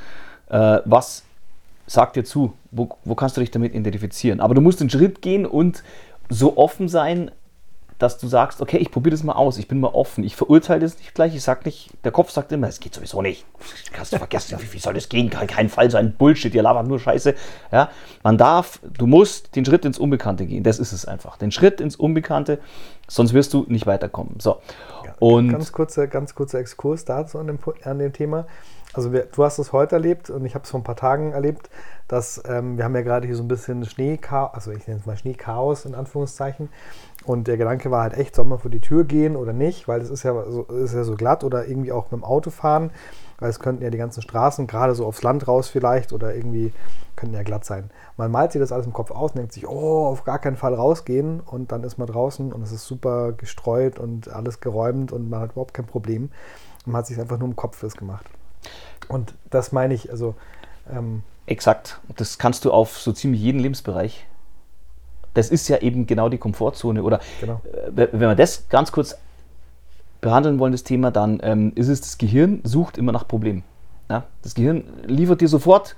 äh, 0.48 0.80
was 0.84 1.22
sagt 1.88 2.16
dir 2.16 2.24
zu, 2.24 2.52
wo, 2.70 2.90
wo 3.04 3.14
kannst 3.14 3.36
du 3.36 3.40
dich 3.40 3.50
damit 3.50 3.74
identifizieren. 3.74 4.40
Aber 4.40 4.54
du 4.54 4.60
musst 4.60 4.80
den 4.80 4.90
Schritt 4.90 5.22
gehen 5.22 5.46
und 5.46 5.82
so 6.28 6.56
offen 6.56 6.88
sein, 6.88 7.30
dass 7.98 8.16
du 8.18 8.28
sagst, 8.28 8.60
okay, 8.60 8.76
ich 8.76 8.92
probiere 8.92 9.12
das 9.12 9.24
mal 9.24 9.32
aus, 9.32 9.58
ich 9.58 9.66
bin 9.66 9.80
mal 9.80 9.88
offen, 9.88 10.22
ich 10.22 10.36
verurteile 10.36 10.80
das 10.82 10.98
nicht 10.98 11.14
gleich, 11.14 11.34
ich 11.34 11.42
sag 11.42 11.64
nicht, 11.64 11.90
der 12.04 12.12
Kopf 12.12 12.30
sagt 12.30 12.52
immer, 12.52 12.68
es 12.68 12.78
geht 12.78 12.94
sowieso 12.94 13.22
nicht. 13.22 13.44
Kannst 13.92 14.12
du 14.12 14.18
vergessen, 14.18 14.56
wie, 14.60 14.72
wie 14.72 14.78
soll 14.78 14.94
das 14.94 15.08
gehen? 15.08 15.30
Kann 15.30 15.48
kein 15.48 15.68
Fall 15.68 15.90
sein, 15.90 16.14
Bullshit, 16.16 16.54
ihr 16.54 16.62
labert 16.62 16.86
nur 16.86 17.00
Scheiße. 17.00 17.34
Ja, 17.72 17.90
man 18.22 18.38
darf, 18.38 18.78
du 18.96 19.08
musst 19.08 19.56
den 19.56 19.64
Schritt 19.64 19.84
ins 19.84 19.98
Unbekannte 19.98 20.46
gehen, 20.46 20.62
das 20.62 20.78
ist 20.78 20.92
es 20.92 21.06
einfach. 21.06 21.38
Den 21.38 21.50
Schritt 21.50 21.80
ins 21.80 21.96
Unbekannte, 21.96 22.60
sonst 23.08 23.32
wirst 23.32 23.52
du 23.52 23.64
nicht 23.66 23.86
weiterkommen. 23.86 24.36
So. 24.38 24.60
Ja, 25.04 25.14
und 25.18 25.50
ganz 25.50 25.72
kurzer, 25.72 26.06
ganz 26.06 26.36
kurzer 26.36 26.60
Exkurs 26.60 27.04
dazu 27.04 27.38
an 27.38 27.48
dem, 27.48 27.58
an 27.82 27.98
dem 27.98 28.12
Thema 28.12 28.46
also 28.94 29.12
wir, 29.12 29.26
du 29.26 29.44
hast 29.44 29.58
es 29.58 29.72
heute 29.72 29.96
erlebt 29.96 30.30
und 30.30 30.44
ich 30.46 30.54
habe 30.54 30.64
es 30.64 30.70
vor 30.70 30.80
ein 30.80 30.84
paar 30.84 30.96
Tagen 30.96 31.32
erlebt, 31.32 31.68
dass 32.08 32.42
ähm, 32.48 32.78
wir 32.78 32.84
haben 32.84 32.94
ja 32.94 33.02
gerade 33.02 33.26
hier 33.26 33.36
so 33.36 33.42
ein 33.42 33.48
bisschen 33.48 33.84
Schneechaos, 33.84 34.54
also 34.54 34.70
ich 34.70 34.86
nenne 34.86 34.98
es 35.00 35.06
mal 35.06 35.16
Schneechaos 35.16 35.84
in 35.84 35.94
Anführungszeichen. 35.94 36.70
Und 37.24 37.48
der 37.48 37.58
Gedanke 37.58 37.90
war 37.90 38.02
halt 38.02 38.16
echt, 38.16 38.34
soll 38.34 38.46
man 38.46 38.58
vor 38.58 38.70
die 38.70 38.80
Tür 38.80 39.04
gehen 39.04 39.36
oder 39.36 39.52
nicht, 39.52 39.88
weil 39.88 40.00
es 40.00 40.08
ist 40.08 40.22
ja 40.22 40.32
so, 40.50 40.62
ist 40.62 40.94
ja 40.94 41.04
so 41.04 41.14
glatt 41.16 41.44
oder 41.44 41.66
irgendwie 41.66 41.92
auch 41.92 42.04
mit 42.10 42.12
dem 42.12 42.24
Auto 42.24 42.48
fahren, 42.48 42.90
weil 43.38 43.50
es 43.50 43.60
könnten 43.60 43.82
ja 43.82 43.90
die 43.90 43.98
ganzen 43.98 44.22
Straßen, 44.22 44.66
gerade 44.66 44.94
so 44.94 45.04
aufs 45.04 45.22
Land 45.22 45.46
raus 45.46 45.68
vielleicht 45.68 46.14
oder 46.14 46.34
irgendwie 46.34 46.72
könnten 47.14 47.34
ja 47.34 47.42
glatt 47.42 47.66
sein. 47.66 47.90
Man 48.16 48.30
malt 48.30 48.52
sich 48.52 48.60
das 48.60 48.72
alles 48.72 48.86
im 48.86 48.94
Kopf 48.94 49.10
aus 49.10 49.34
denkt 49.34 49.52
sich, 49.52 49.68
oh, 49.68 50.06
auf 50.06 50.24
gar 50.24 50.38
keinen 50.38 50.56
Fall 50.56 50.72
rausgehen 50.72 51.40
und 51.40 51.72
dann 51.72 51.84
ist 51.84 51.98
man 51.98 52.06
draußen 52.06 52.52
und 52.52 52.62
es 52.62 52.72
ist 52.72 52.86
super 52.86 53.32
gestreut 53.32 53.98
und 53.98 54.32
alles 54.32 54.60
geräumt 54.60 55.12
und 55.12 55.28
man 55.28 55.40
hat 55.40 55.52
überhaupt 55.52 55.74
kein 55.74 55.86
Problem. 55.86 56.30
Man 56.86 56.96
hat 56.96 57.06
sich 57.06 57.20
einfach 57.20 57.38
nur 57.38 57.48
im 57.48 57.56
Kopf 57.56 57.76
fest 57.76 57.98
gemacht. 57.98 58.24
Und 59.08 59.34
das 59.50 59.72
meine 59.72 59.94
ich, 59.94 60.10
also. 60.10 60.34
Ähm 60.90 61.22
Exakt. 61.46 61.98
Das 62.16 62.36
kannst 62.36 62.66
du 62.66 62.72
auf 62.72 62.98
so 62.98 63.12
ziemlich 63.12 63.40
jeden 63.40 63.58
Lebensbereich. 63.58 64.26
Das 65.32 65.48
ist 65.48 65.68
ja 65.68 65.78
eben 65.78 66.06
genau 66.06 66.28
die 66.28 66.36
Komfortzone. 66.36 67.02
Oder 67.02 67.20
genau. 67.40 67.62
äh, 67.96 68.08
wenn 68.12 68.20
wir 68.20 68.34
das 68.34 68.68
ganz 68.68 68.92
kurz 68.92 69.16
behandeln 70.20 70.58
wollen, 70.58 70.72
das 70.72 70.84
Thema, 70.84 71.10
dann 71.10 71.40
ähm, 71.42 71.72
ist 71.74 71.88
es, 71.88 72.02
das 72.02 72.18
Gehirn 72.18 72.60
sucht 72.64 72.98
immer 72.98 73.12
nach 73.12 73.26
Problemen. 73.26 73.64
Ja? 74.10 74.24
Das 74.42 74.54
Gehirn 74.54 74.84
liefert 75.06 75.40
dir 75.40 75.48
sofort 75.48 75.96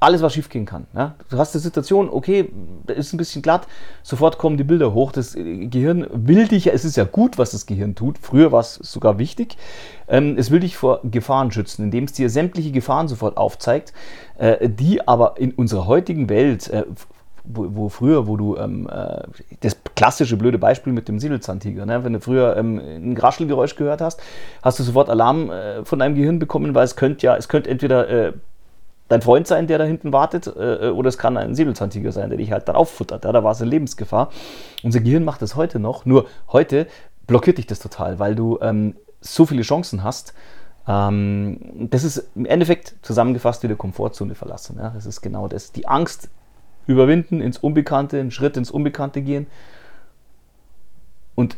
alles, 0.00 0.22
was 0.22 0.34
schiefgehen 0.34 0.64
kann. 0.64 0.86
Ja? 0.94 1.14
Du 1.28 1.38
hast 1.38 1.54
die 1.54 1.58
Situation, 1.58 2.08
okay, 2.08 2.50
ist 2.86 3.12
ein 3.12 3.16
bisschen 3.16 3.42
glatt, 3.42 3.66
sofort 4.02 4.38
kommen 4.38 4.56
die 4.56 4.64
Bilder 4.64 4.94
hoch. 4.94 5.12
Das 5.12 5.34
Gehirn 5.34 6.06
will 6.12 6.46
dich, 6.46 6.72
es 6.72 6.84
ist 6.84 6.96
ja 6.96 7.04
gut, 7.04 7.38
was 7.38 7.50
das 7.50 7.66
Gehirn 7.66 7.94
tut. 7.94 8.18
Früher 8.18 8.52
war 8.52 8.60
es 8.60 8.74
sogar 8.74 9.18
wichtig. 9.18 9.56
Ähm, 10.06 10.36
es 10.38 10.50
will 10.50 10.60
dich 10.60 10.76
vor 10.76 11.00
Gefahren 11.04 11.50
schützen, 11.50 11.84
indem 11.84 12.04
es 12.04 12.12
dir 12.12 12.30
sämtliche 12.30 12.70
Gefahren 12.70 13.08
sofort 13.08 13.36
aufzeigt, 13.36 13.92
äh, 14.38 14.68
die 14.68 15.06
aber 15.06 15.34
in 15.38 15.52
unserer 15.52 15.86
heutigen 15.86 16.28
Welt, 16.28 16.68
äh, 16.70 16.84
wo, 17.44 17.66
wo, 17.70 17.88
früher, 17.88 18.26
wo 18.26 18.36
du 18.36 18.56
ähm, 18.56 18.88
äh, 18.90 19.22
das 19.60 19.76
klassische 19.96 20.36
blöde 20.36 20.58
Beispiel 20.58 20.92
mit 20.92 21.08
dem 21.08 21.18
Säbelzahntiger, 21.18 21.86
ne? 21.86 22.04
wenn 22.04 22.12
du 22.12 22.20
früher 22.20 22.56
ähm, 22.56 22.78
ein 22.78 23.14
Graschelgeräusch 23.14 23.74
gehört 23.74 24.00
hast, 24.00 24.20
hast 24.62 24.78
du 24.78 24.82
sofort 24.82 25.08
Alarm 25.08 25.50
äh, 25.50 25.84
von 25.84 25.98
deinem 25.98 26.14
Gehirn 26.14 26.38
bekommen, 26.38 26.74
weil 26.74 26.84
es 26.84 26.94
könnte 26.94 27.26
ja, 27.26 27.36
es 27.36 27.48
könnte 27.48 27.70
entweder 27.70 28.08
äh, 28.08 28.32
dein 29.08 29.22
Freund 29.22 29.46
sein, 29.46 29.66
der 29.66 29.78
da 29.78 29.84
hinten 29.84 30.12
wartet, 30.12 30.46
äh, 30.46 30.90
oder 30.90 31.08
es 31.08 31.18
kann 31.18 31.36
ein 31.36 31.54
Säbelzahntiger 31.54 32.12
sein, 32.12 32.28
der 32.28 32.38
dich 32.38 32.52
halt 32.52 32.68
dann 32.68 32.76
auffuttert. 32.76 33.24
Ja, 33.24 33.32
da 33.32 33.42
war 33.42 33.52
es 33.52 33.60
in 33.60 33.68
Lebensgefahr. 33.68 34.30
Unser 34.82 35.00
Gehirn 35.00 35.24
macht 35.24 35.42
das 35.42 35.56
heute 35.56 35.78
noch, 35.78 36.04
nur 36.04 36.26
heute 36.52 36.86
blockiert 37.26 37.58
dich 37.58 37.66
das 37.66 37.78
total, 37.78 38.18
weil 38.18 38.34
du 38.34 38.58
ähm, 38.60 38.94
so 39.20 39.46
viele 39.46 39.62
Chancen 39.62 40.02
hast. 40.02 40.34
Ähm, 40.86 41.88
das 41.90 42.04
ist 42.04 42.28
im 42.34 42.46
Endeffekt 42.46 42.94
zusammengefasst 43.02 43.62
wie 43.62 43.68
der 43.68 43.76
Komfortzone 43.76 44.34
verlassen. 44.34 44.78
Ja? 44.78 44.90
Das 44.90 45.06
ist 45.06 45.20
genau 45.20 45.48
das. 45.48 45.72
Die 45.72 45.86
Angst 45.86 46.28
überwinden, 46.86 47.40
ins 47.40 47.58
Unbekannte, 47.58 48.18
einen 48.18 48.30
Schritt 48.30 48.56
ins 48.56 48.70
Unbekannte 48.70 49.20
gehen. 49.20 49.46
Und 51.34 51.56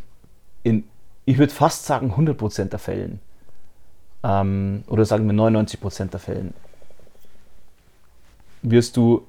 in, 0.62 0.84
ich 1.24 1.38
würde 1.38 1.52
fast 1.52 1.86
sagen, 1.86 2.12
100% 2.12 2.64
der 2.64 2.78
Fällen, 2.78 3.20
ähm, 4.22 4.82
oder 4.88 5.04
sagen 5.04 5.26
wir 5.26 5.34
99% 5.34 6.10
der 6.10 6.20
Fällen, 6.20 6.52
wirst 8.62 8.96
du 8.96 9.26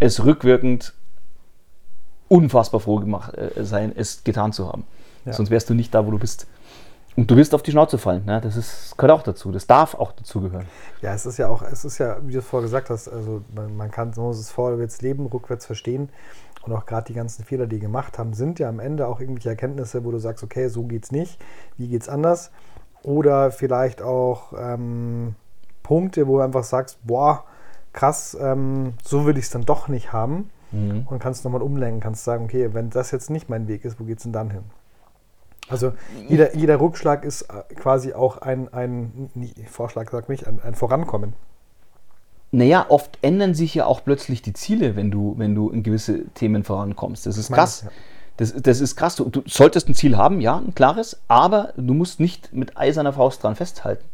es 0.00 0.24
rückwirkend 0.24 0.94
unfassbar 2.28 2.80
froh 2.80 2.96
gemacht 2.96 3.34
äh, 3.36 3.64
sein, 3.64 3.92
es 3.94 4.22
getan 4.22 4.52
zu 4.52 4.68
haben. 4.68 4.84
Ja. 5.24 5.32
Sonst 5.32 5.50
wärst 5.50 5.70
du 5.70 5.74
nicht 5.74 5.94
da, 5.94 6.06
wo 6.06 6.10
du 6.10 6.18
bist. 6.18 6.46
Und 7.16 7.28
du 7.30 7.36
wirst 7.36 7.52
auf 7.52 7.62
die 7.62 7.72
Schnauze 7.72 7.98
fallen. 7.98 8.24
Ne? 8.26 8.40
Das 8.40 8.56
ist, 8.56 8.96
gehört 8.96 9.18
auch 9.18 9.24
dazu. 9.24 9.50
Das 9.50 9.66
darf 9.66 9.94
auch 9.94 10.12
dazugehören. 10.12 10.66
Ja, 11.02 11.14
es 11.14 11.26
ist 11.26 11.36
ja 11.36 11.48
auch, 11.48 11.62
es 11.62 11.84
ist 11.84 11.98
ja, 11.98 12.18
wie 12.22 12.32
du 12.32 12.38
es 12.38 12.46
vorher 12.46 12.66
gesagt 12.66 12.90
hast, 12.90 13.08
also 13.08 13.42
man, 13.54 13.76
man 13.76 13.90
kann 13.90 14.12
so 14.12 14.30
es 14.30 14.50
vorwärts 14.50 15.02
leben, 15.02 15.26
rückwärts 15.26 15.66
verstehen. 15.66 16.10
Und 16.62 16.72
auch 16.72 16.86
gerade 16.86 17.06
die 17.06 17.14
ganzen 17.14 17.44
Fehler, 17.44 17.66
die 17.66 17.80
gemacht 17.80 18.18
haben, 18.18 18.34
sind 18.34 18.58
ja 18.58 18.68
am 18.68 18.78
Ende 18.78 19.08
auch 19.08 19.20
irgendwelche 19.20 19.48
Erkenntnisse, 19.48 20.04
wo 20.04 20.10
du 20.10 20.18
sagst, 20.18 20.44
okay, 20.44 20.68
so 20.68 20.84
geht's 20.84 21.10
nicht, 21.10 21.40
wie 21.76 21.88
geht's 21.88 22.08
anders? 22.08 22.50
Oder 23.02 23.50
vielleicht 23.50 24.02
auch 24.02 24.52
ähm, 24.56 25.34
Punkte, 25.82 26.26
wo 26.28 26.36
du 26.36 26.44
einfach 26.44 26.64
sagst, 26.64 26.98
boah, 27.04 27.44
krass, 27.92 28.36
ähm, 28.40 28.94
so 29.04 29.26
will 29.26 29.36
ich 29.38 29.46
es 29.46 29.50
dann 29.50 29.64
doch 29.64 29.88
nicht 29.88 30.12
haben. 30.12 30.50
Mhm. 30.70 31.06
Und 31.08 31.18
kannst 31.18 31.44
nochmal 31.44 31.62
umlenken, 31.62 32.00
kannst 32.00 32.24
sagen, 32.24 32.44
okay, 32.44 32.74
wenn 32.74 32.90
das 32.90 33.10
jetzt 33.10 33.30
nicht 33.30 33.48
mein 33.48 33.68
Weg 33.68 33.84
ist, 33.84 33.98
wo 33.98 34.04
geht 34.04 34.18
es 34.18 34.24
denn 34.24 34.32
dann 34.32 34.50
hin? 34.50 34.64
Also 35.68 35.92
jeder, 36.28 36.56
jeder 36.56 36.80
Rückschlag 36.80 37.24
ist 37.24 37.42
äh, 37.42 37.74
quasi 37.74 38.14
auch 38.14 38.38
ein, 38.38 38.72
ein 38.72 39.30
Vorschlag, 39.66 40.10
sag 40.10 40.28
mich, 40.28 40.46
ein, 40.46 40.60
ein 40.62 40.74
Vorankommen. 40.74 41.34
Naja, 42.50 42.86
oft 42.88 43.18
ändern 43.20 43.54
sich 43.54 43.74
ja 43.74 43.84
auch 43.84 44.02
plötzlich 44.02 44.40
die 44.40 44.54
Ziele, 44.54 44.96
wenn 44.96 45.10
du, 45.10 45.34
wenn 45.36 45.54
du 45.54 45.68
in 45.68 45.82
gewisse 45.82 46.26
Themen 46.28 46.64
vorankommst. 46.64 47.26
Das 47.26 47.36
ist 47.36 47.52
krass. 47.52 47.82
Ja. 47.84 47.90
Das, 48.38 48.54
das 48.54 48.80
ist 48.80 48.96
krass. 48.96 49.16
Du, 49.16 49.28
du, 49.28 49.42
solltest 49.46 49.88
ein 49.88 49.94
Ziel 49.94 50.16
haben, 50.16 50.40
ja, 50.40 50.56
ein 50.56 50.74
klares, 50.74 51.20
aber 51.28 51.74
du 51.76 51.92
musst 51.92 52.20
nicht 52.20 52.54
mit 52.54 52.78
eiserner 52.78 53.12
Faust 53.12 53.42
dran 53.42 53.56
festhalten 53.56 54.04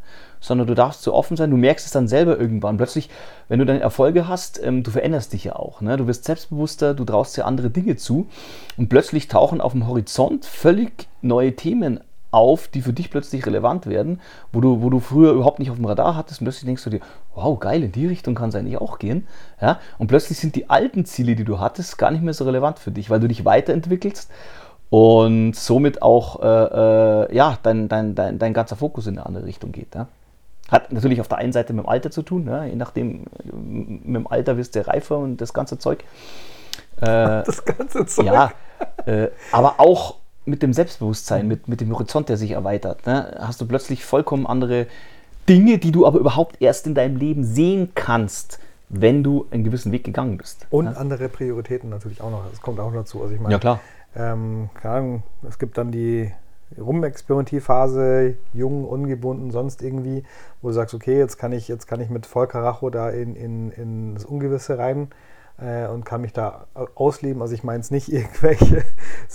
sondern 0.45 0.67
du 0.67 0.75
darfst 0.75 1.03
so 1.03 1.15
offen 1.15 1.37
sein. 1.37 1.51
Du 1.51 1.57
merkst 1.57 1.87
es 1.87 1.93
dann 1.93 2.07
selber 2.07 2.39
irgendwann. 2.39 2.77
Plötzlich, 2.77 3.09
wenn 3.49 3.59
du 3.59 3.67
dann 3.67 3.81
Erfolge 3.81 4.29
hast, 4.29 4.63
ähm, 4.63 4.83
du 4.83 4.91
veränderst 4.91 5.33
dich 5.33 5.45
ja 5.45 5.57
auch. 5.57 5.81
Ne? 5.81 5.97
Du 5.97 6.07
wirst 6.07 6.25
selbstbewusster, 6.25 6.93
du 6.93 7.05
traust 7.05 7.37
dir 7.37 7.47
andere 7.47 7.71
Dinge 7.71 7.97
zu 7.97 8.29
und 8.77 8.89
plötzlich 8.89 9.29
tauchen 9.29 9.61
auf 9.61 9.73
dem 9.73 9.87
Horizont 9.87 10.45
völlig 10.45 11.09
neue 11.23 11.57
Themen 11.57 12.01
auf, 12.31 12.69
die 12.69 12.83
für 12.83 12.93
dich 12.93 13.11
plötzlich 13.11 13.47
relevant 13.47 13.87
werden, 13.87 14.21
wo 14.53 14.61
du, 14.61 14.83
wo 14.83 14.91
du 14.91 14.99
früher 14.99 15.33
überhaupt 15.33 15.61
nicht 15.61 15.71
auf 15.71 15.77
dem 15.77 15.87
Radar 15.87 16.17
hattest 16.17 16.41
und 16.41 16.47
plötzlich 16.47 16.67
denkst 16.67 16.85
du 16.85 16.91
dir, 16.91 17.01
wow, 17.35 17.59
geil, 17.59 17.83
in 17.83 17.93
die 17.93 18.07
Richtung 18.07 18.35
kann 18.35 18.49
es 18.51 18.55
eigentlich 18.57 18.77
auch 18.77 18.99
gehen. 18.99 19.27
Ja? 19.63 19.79
Und 19.99 20.09
plötzlich 20.09 20.39
sind 20.39 20.57
die 20.57 20.69
alten 20.69 21.07
Ziele, 21.07 21.37
die 21.37 21.45
du 21.45 21.61
hattest, 21.61 21.97
gar 21.97 22.11
nicht 22.11 22.25
mehr 22.25 22.35
so 22.35 22.45
relevant 22.45 22.79
für 22.81 22.91
dich, 22.91 23.09
weil 23.09 23.21
du 23.21 23.29
dich 23.29 23.45
weiterentwickelst 23.45 24.31
und 24.91 25.55
somit 25.55 26.03
auch 26.03 26.43
äh, 26.43 27.27
äh, 27.29 27.35
ja, 27.35 27.57
dein, 27.63 27.89
dein, 27.89 28.15
dein, 28.15 28.39
dein 28.39 28.53
ganzer 28.53 28.77
Fokus 28.77 29.07
in 29.07 29.17
eine 29.17 29.27
andere 29.27 29.47
Richtung 29.47 29.73
geht. 29.73 29.95
Ja? 29.95 30.09
Hat 30.71 30.93
natürlich 30.93 31.21
auf 31.21 31.29
der 31.29 31.39
einen 31.39 31.53
Seite 31.53 31.73
mit 31.73 31.85
dem 31.85 31.89
Alter 31.89 32.11
zu 32.11 32.23
tun, 32.23 32.45
ne? 32.45 32.69
je 32.69 32.77
nachdem, 32.77 33.25
mit 33.53 34.17
dem 34.17 34.27
Alter 34.27 34.57
wirst 34.57 34.75
du 34.75 34.87
reifer 34.87 35.19
und 35.19 35.39
das 35.39 35.53
ganze 35.53 35.79
Zeug. 35.79 36.05
Äh, 37.01 37.05
das 37.47 37.65
ganze 37.65 38.07
Zeug. 38.07 38.27
Ja, 38.27 38.53
äh, 39.05 39.29
aber 39.53 39.75
auch 39.79 40.17
mit 40.47 40.63
dem 40.63 40.73
Selbstbewusstsein, 40.73 41.47
mit, 41.47 41.69
mit 41.69 41.81
dem 41.81 41.93
Horizont, 41.93 42.29
der 42.29 42.37
sich 42.37 42.53
erweitert, 42.53 43.07
ne? 43.07 43.37
hast 43.41 43.61
du 43.61 43.67
plötzlich 43.67 44.05
vollkommen 44.05 44.47
andere 44.47 44.87
Dinge, 45.49 45.79
die 45.79 45.93
du 45.93 46.07
aber 46.07 46.19
überhaupt 46.19 46.61
erst 46.61 46.87
in 46.87 46.95
deinem 46.95 47.17
Leben 47.17 47.45
sehen 47.45 47.93
kannst, 47.95 48.59
wenn 48.89 49.23
du 49.23 49.47
einen 49.51 49.65
gewissen 49.65 49.93
Weg 49.93 50.05
gegangen 50.05 50.39
bist. 50.39 50.67
Und 50.71 50.87
ne? 50.87 50.97
andere 50.97 51.29
Prioritäten 51.29 51.91
natürlich 51.91 52.21
auch 52.21 52.31
noch. 52.31 52.49
Das 52.49 52.61
kommt 52.61 52.81
auch 52.81 52.93
dazu. 52.93 53.23
Also 53.23 53.35
ich 53.35 53.41
meine, 53.41 53.55
ja 53.55 53.59
klar. 53.59 53.81
Ähm, 54.17 54.71
es 55.47 55.59
gibt 55.59 55.77
dann 55.77 55.91
die 55.91 56.33
Rumexperimentierphase, 56.79 58.37
jung, 58.53 58.85
ungebunden, 58.85 59.51
sonst 59.51 59.83
irgendwie, 59.83 60.25
wo 60.61 60.69
du 60.69 60.75
sagst, 60.75 60.95
okay, 60.95 61.19
jetzt 61.19 61.39
kann 61.39 61.53
ich, 61.53 61.69
jetzt 61.69 61.87
kann 61.87 62.01
ich 62.01 62.11
mit 62.11 62.27
Vollkaracho 62.27 62.91
da 62.91 63.11
in, 63.11 63.37
in, 63.37 63.71
in 63.71 64.15
das 64.15 64.25
Ungewisse 64.25 64.79
rein 64.79 65.09
äh, 65.59 65.87
und 65.87 66.05
kann 66.05 66.21
mich 66.21 66.33
da 66.33 66.67
ausleben. 66.95 67.43
Also 67.43 67.55
ich 67.55 67.65
meine 67.65 67.81
es 67.81 67.91
nicht 67.91 68.09
irgendwelche 68.13 68.85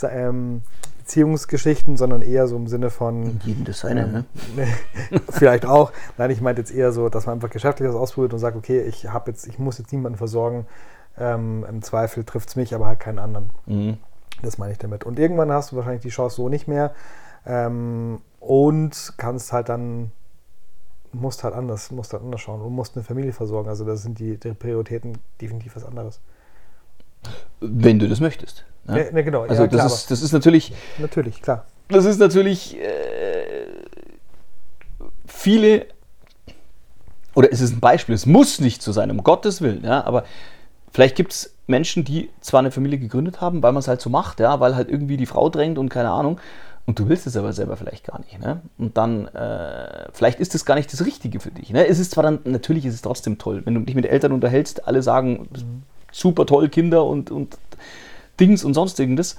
ähm, 0.03 0.61
Beziehungsgeschichten, 0.97 1.97
sondern 1.97 2.21
eher 2.21 2.47
so 2.47 2.55
im 2.55 2.67
Sinne 2.67 2.89
von. 2.89 3.23
In 3.23 3.39
jedem 3.43 3.65
das 3.65 3.83
eine, 3.83 4.03
ähm, 4.03 4.25
ne? 4.55 4.67
vielleicht 5.29 5.65
auch. 5.65 5.91
Nein, 6.17 6.29
ich 6.29 6.41
meinte 6.41 6.61
jetzt 6.61 6.71
eher 6.71 6.91
so, 6.91 7.09
dass 7.09 7.25
man 7.25 7.35
einfach 7.35 7.49
geschäftlich 7.49 7.89
was 7.89 7.95
ausprobiert 7.95 8.33
und 8.33 8.39
sagt, 8.39 8.55
okay, 8.55 8.81
ich 8.81 9.09
habe 9.09 9.31
jetzt, 9.31 9.47
ich 9.47 9.57
muss 9.57 9.77
jetzt 9.79 9.91
niemanden 9.91 10.17
versorgen. 10.17 10.67
Ähm, 11.17 11.65
Im 11.67 11.81
Zweifel 11.81 12.23
trifft 12.23 12.49
es 12.49 12.55
mich, 12.55 12.75
aber 12.75 12.85
halt 12.85 12.99
keinen 12.99 13.19
anderen. 13.19 13.49
Mhm. 13.65 13.97
Das 14.41 14.57
meine 14.57 14.71
ich 14.71 14.77
damit. 14.77 15.03
Und 15.03 15.19
irgendwann 15.19 15.51
hast 15.51 15.71
du 15.71 15.75
wahrscheinlich 15.75 16.01
die 16.01 16.09
Chance 16.09 16.37
so 16.37 16.49
nicht 16.49 16.67
mehr. 16.67 16.93
Ähm, 17.45 18.21
und 18.39 19.13
kannst 19.17 19.51
halt 19.51 19.69
dann, 19.69 20.11
musst 21.11 21.43
halt 21.43 21.53
anders, 21.53 21.91
musst 21.91 22.13
halt 22.13 22.23
anders 22.23 22.41
schauen 22.41 22.61
und 22.61 22.73
musst 22.73 22.95
eine 22.95 23.03
Familie 23.03 23.33
versorgen. 23.33 23.69
Also 23.69 23.85
das 23.85 24.03
sind 24.03 24.19
die, 24.19 24.37
die 24.37 24.53
Prioritäten 24.53 25.17
definitiv 25.41 25.75
was 25.75 25.83
anderes. 25.83 26.19
Wenn 27.59 27.99
du 27.99 28.07
das 28.07 28.19
möchtest. 28.19 28.65
Ne? 28.85 29.05
Ja, 29.05 29.11
ne, 29.11 29.23
genau. 29.23 29.41
Also 29.41 29.63
ja, 29.63 29.67
das, 29.67 29.77
klar, 29.77 29.85
ist, 29.87 30.11
das 30.11 30.21
ist 30.21 30.31
natürlich. 30.31 30.73
Natürlich, 30.97 31.41
klar. 31.41 31.65
Das 31.89 32.05
ist 32.05 32.19
natürlich 32.19 32.77
äh, 32.79 33.65
viele, 35.25 35.87
oder 37.33 37.51
es 37.51 37.61
ist 37.61 37.73
ein 37.73 37.79
Beispiel, 37.79 38.13
es 38.13 38.25
muss 38.25 38.59
nicht 38.59 38.81
so 38.81 38.91
sein, 38.91 39.09
um 39.09 39.23
Gottes 39.23 39.61
Willen, 39.61 39.83
ja, 39.83 40.03
aber 40.05 40.23
vielleicht 40.91 41.15
gibt 41.15 41.33
es 41.33 41.55
Menschen, 41.69 42.03
die 42.03 42.29
zwar 42.41 42.59
eine 42.59 42.71
Familie 42.71 42.99
gegründet 42.99 43.41
haben, 43.41 43.63
weil 43.63 43.71
man 43.71 43.79
es 43.79 43.87
halt 43.87 44.01
so 44.01 44.09
macht, 44.09 44.39
ja, 44.39 44.59
weil 44.59 44.75
halt 44.75 44.89
irgendwie 44.89 45.17
die 45.17 45.25
Frau 45.25 45.49
drängt 45.49 45.77
und 45.77 45.89
keine 45.89 46.09
Ahnung, 46.09 46.39
und 46.89 46.97
du 46.97 47.07
willst 47.07 47.27
es 47.27 47.37
aber 47.37 47.53
selber 47.53 47.77
vielleicht 47.77 48.03
gar 48.07 48.19
nicht. 48.19 48.39
Ne? 48.39 48.61
Und 48.79 48.97
dann, 48.97 49.27
äh, 49.27 50.07
vielleicht 50.11 50.39
ist 50.39 50.55
es 50.55 50.65
gar 50.65 50.73
nicht 50.73 50.91
das 50.91 51.05
Richtige 51.05 51.39
für 51.39 51.51
dich. 51.51 51.69
Ne? 51.69 51.85
Es 51.85 51.99
ist 51.99 52.09
zwar 52.09 52.23
dann, 52.23 52.39
natürlich 52.45 52.83
ist 52.83 52.95
es 52.95 53.03
trotzdem 53.03 53.37
toll, 53.37 53.61
wenn 53.65 53.75
du 53.75 53.81
dich 53.81 53.93
mit 53.93 54.07
Eltern 54.07 54.31
unterhältst, 54.31 54.87
alle 54.87 55.03
sagen, 55.03 55.47
super 56.11 56.47
toll, 56.47 56.67
Kinder 56.69 57.05
und, 57.05 57.29
und 57.29 57.59
Dings 58.39 58.63
und 58.63 58.73
sonst 58.73 58.99
irgendwas. 58.99 59.37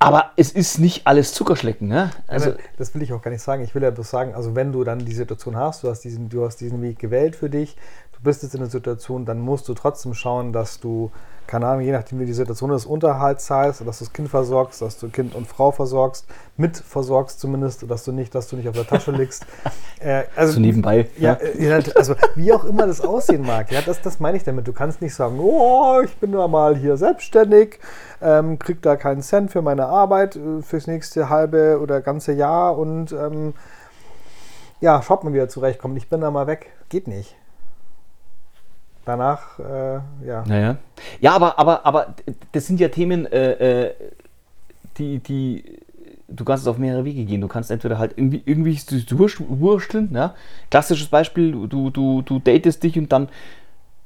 Aber 0.00 0.32
es 0.36 0.50
ist 0.50 0.80
nicht 0.80 1.06
alles 1.06 1.32
Zuckerschlecken. 1.32 1.86
Ne? 1.86 2.10
Also, 2.26 2.54
das 2.76 2.94
will 2.94 3.02
ich 3.02 3.12
auch 3.12 3.22
gar 3.22 3.30
nicht 3.30 3.42
sagen. 3.42 3.62
Ich 3.62 3.74
will 3.74 3.82
ja 3.82 3.90
bloß 3.90 4.10
sagen, 4.10 4.34
also 4.34 4.54
wenn 4.56 4.72
du 4.72 4.84
dann 4.84 4.98
die 4.98 5.14
Situation 5.14 5.56
hast, 5.56 5.84
du 5.84 5.88
hast 5.88 6.00
diesen, 6.00 6.28
du 6.28 6.44
hast 6.44 6.56
diesen 6.56 6.82
Weg 6.82 6.98
gewählt 6.98 7.36
für 7.36 7.48
dich, 7.48 7.76
bist 8.26 8.42
jetzt 8.42 8.54
in 8.54 8.60
der 8.60 8.68
Situation, 8.68 9.24
dann 9.24 9.38
musst 9.40 9.68
du 9.68 9.74
trotzdem 9.74 10.12
schauen, 10.12 10.52
dass 10.52 10.80
du 10.80 11.10
keine 11.46 11.66
Ahnung, 11.66 11.82
je 11.82 11.92
nachdem 11.92 12.18
wie 12.18 12.26
die 12.26 12.32
Situation 12.32 12.70
ist, 12.72 12.86
Unterhalt 12.86 13.40
zahlst, 13.40 13.80
dass 13.86 13.98
du 13.98 14.04
das 14.04 14.12
Kind 14.12 14.28
versorgst, 14.28 14.82
dass 14.82 14.98
du 14.98 15.08
Kind 15.08 15.34
und 15.34 15.46
Frau 15.46 15.70
versorgst, 15.70 16.26
mit 16.56 16.76
versorgst 16.76 17.40
zumindest, 17.40 17.88
dass 17.88 18.04
du 18.04 18.12
nicht, 18.12 18.34
dass 18.34 18.48
du 18.48 18.56
nicht 18.56 18.68
auf 18.68 18.74
der 18.74 18.86
Tasche 18.86 19.12
liegst. 19.12 19.46
Äh, 19.98 20.24
also 20.36 20.52
so 20.52 20.60
nebenbei. 20.60 21.08
Ja, 21.16 21.38
ja, 21.58 21.78
also 21.94 22.14
wie 22.34 22.52
auch 22.52 22.66
immer 22.66 22.86
das 22.86 23.00
aussehen 23.00 23.46
mag, 23.46 23.72
ja, 23.72 23.80
das, 23.80 24.02
das 24.02 24.20
meine 24.20 24.36
ich 24.36 24.44
damit. 24.44 24.68
Du 24.68 24.74
kannst 24.74 25.00
nicht 25.00 25.14
sagen, 25.14 25.40
oh, 25.40 26.02
ich 26.04 26.14
bin 26.18 26.32
da 26.32 26.46
mal 26.48 26.76
hier 26.76 26.98
selbstständig, 26.98 27.80
ähm, 28.20 28.58
krieg 28.58 28.82
da 28.82 28.96
keinen 28.96 29.22
Cent 29.22 29.50
für 29.50 29.62
meine 29.62 29.86
Arbeit 29.86 30.36
äh, 30.36 30.60
fürs 30.60 30.86
nächste 30.86 31.30
halbe 31.30 31.80
oder 31.80 32.02
ganze 32.02 32.34
Jahr 32.34 32.76
und 32.76 33.12
ähm, 33.12 33.54
ja, 34.82 35.00
schaut 35.00 35.24
mal, 35.24 35.32
wie 35.32 35.38
er 35.38 35.48
zurechtkommt. 35.48 35.96
Ich 35.96 36.10
bin 36.10 36.20
da 36.20 36.30
mal 36.30 36.46
weg. 36.46 36.72
Geht 36.90 37.08
nicht 37.08 37.34
danach, 39.06 39.58
äh, 39.58 40.26
ja. 40.26 40.44
Naja. 40.46 40.76
Ja, 41.20 41.34
aber, 41.34 41.58
aber, 41.58 41.86
aber 41.86 42.14
das 42.52 42.66
sind 42.66 42.80
ja 42.80 42.88
Themen, 42.88 43.26
äh, 43.26 43.86
äh, 43.86 43.94
die, 44.98 45.18
die, 45.20 45.64
du 46.28 46.44
kannst 46.44 46.64
es 46.64 46.68
auf 46.68 46.78
mehrere 46.78 47.04
Wege 47.04 47.24
gehen. 47.24 47.40
Du 47.40 47.48
kannst 47.48 47.70
entweder 47.70 47.98
halt 47.98 48.12
irgendwie, 48.16 48.42
irgendwie 48.44 48.78
wursteln, 49.48 50.10
ja. 50.12 50.34
Klassisches 50.70 51.08
Beispiel, 51.08 51.52
du, 51.52 51.90
du, 51.90 52.22
du 52.22 52.38
datest 52.38 52.82
dich 52.82 52.98
und 52.98 53.12
dann, 53.12 53.28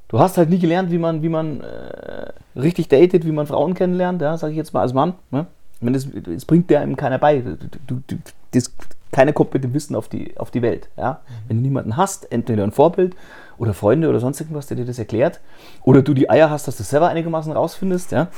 du 0.07 0.19
hast 0.19 0.37
halt 0.37 0.49
nie 0.49 0.59
gelernt, 0.59 0.91
wie 0.91 0.97
man, 0.97 1.23
wie 1.23 1.29
man 1.29 1.61
äh, 1.61 2.31
richtig 2.55 2.87
datet, 2.87 3.25
wie 3.25 3.31
man 3.31 3.47
Frauen 3.47 3.73
kennenlernt, 3.73 4.21
ja, 4.21 4.37
sage 4.37 4.51
ich 4.51 4.57
jetzt 4.57 4.73
mal 4.73 4.81
als 4.81 4.93
Mann. 4.93 5.15
Ne? 5.31 5.47
Wenn 5.81 5.93
das, 5.93 6.07
das 6.11 6.45
bringt 6.45 6.69
dir 6.69 6.79
einem 6.79 6.95
keiner 6.95 7.17
bei. 7.17 7.39
Du, 7.87 8.01
du, 8.07 8.17
das, 8.51 8.71
keiner 9.11 9.33
kommt 9.33 9.53
mit 9.53 9.63
dem 9.63 9.73
Wissen 9.73 9.95
auf 9.95 10.07
die, 10.07 10.37
auf 10.37 10.51
die 10.51 10.61
Welt. 10.61 10.89
Ja? 10.97 11.13
Mhm. 11.13 11.33
Wenn 11.47 11.57
du 11.57 11.63
niemanden 11.63 11.97
hast, 11.97 12.31
entweder 12.31 12.63
ein 12.63 12.71
Vorbild 12.71 13.15
oder 13.57 13.73
Freunde 13.73 14.09
oder 14.09 14.19
sonst 14.19 14.39
irgendwas, 14.39 14.67
der 14.67 14.77
dir 14.77 14.85
das 14.85 14.99
erklärt, 14.99 15.39
oder 15.83 16.01
du 16.01 16.13
die 16.13 16.29
Eier 16.29 16.49
hast, 16.49 16.67
dass 16.67 16.77
du 16.77 16.83
selber 16.83 17.09
einigermaßen 17.09 17.51
rausfindest, 17.51 18.11
ja, 18.11 18.29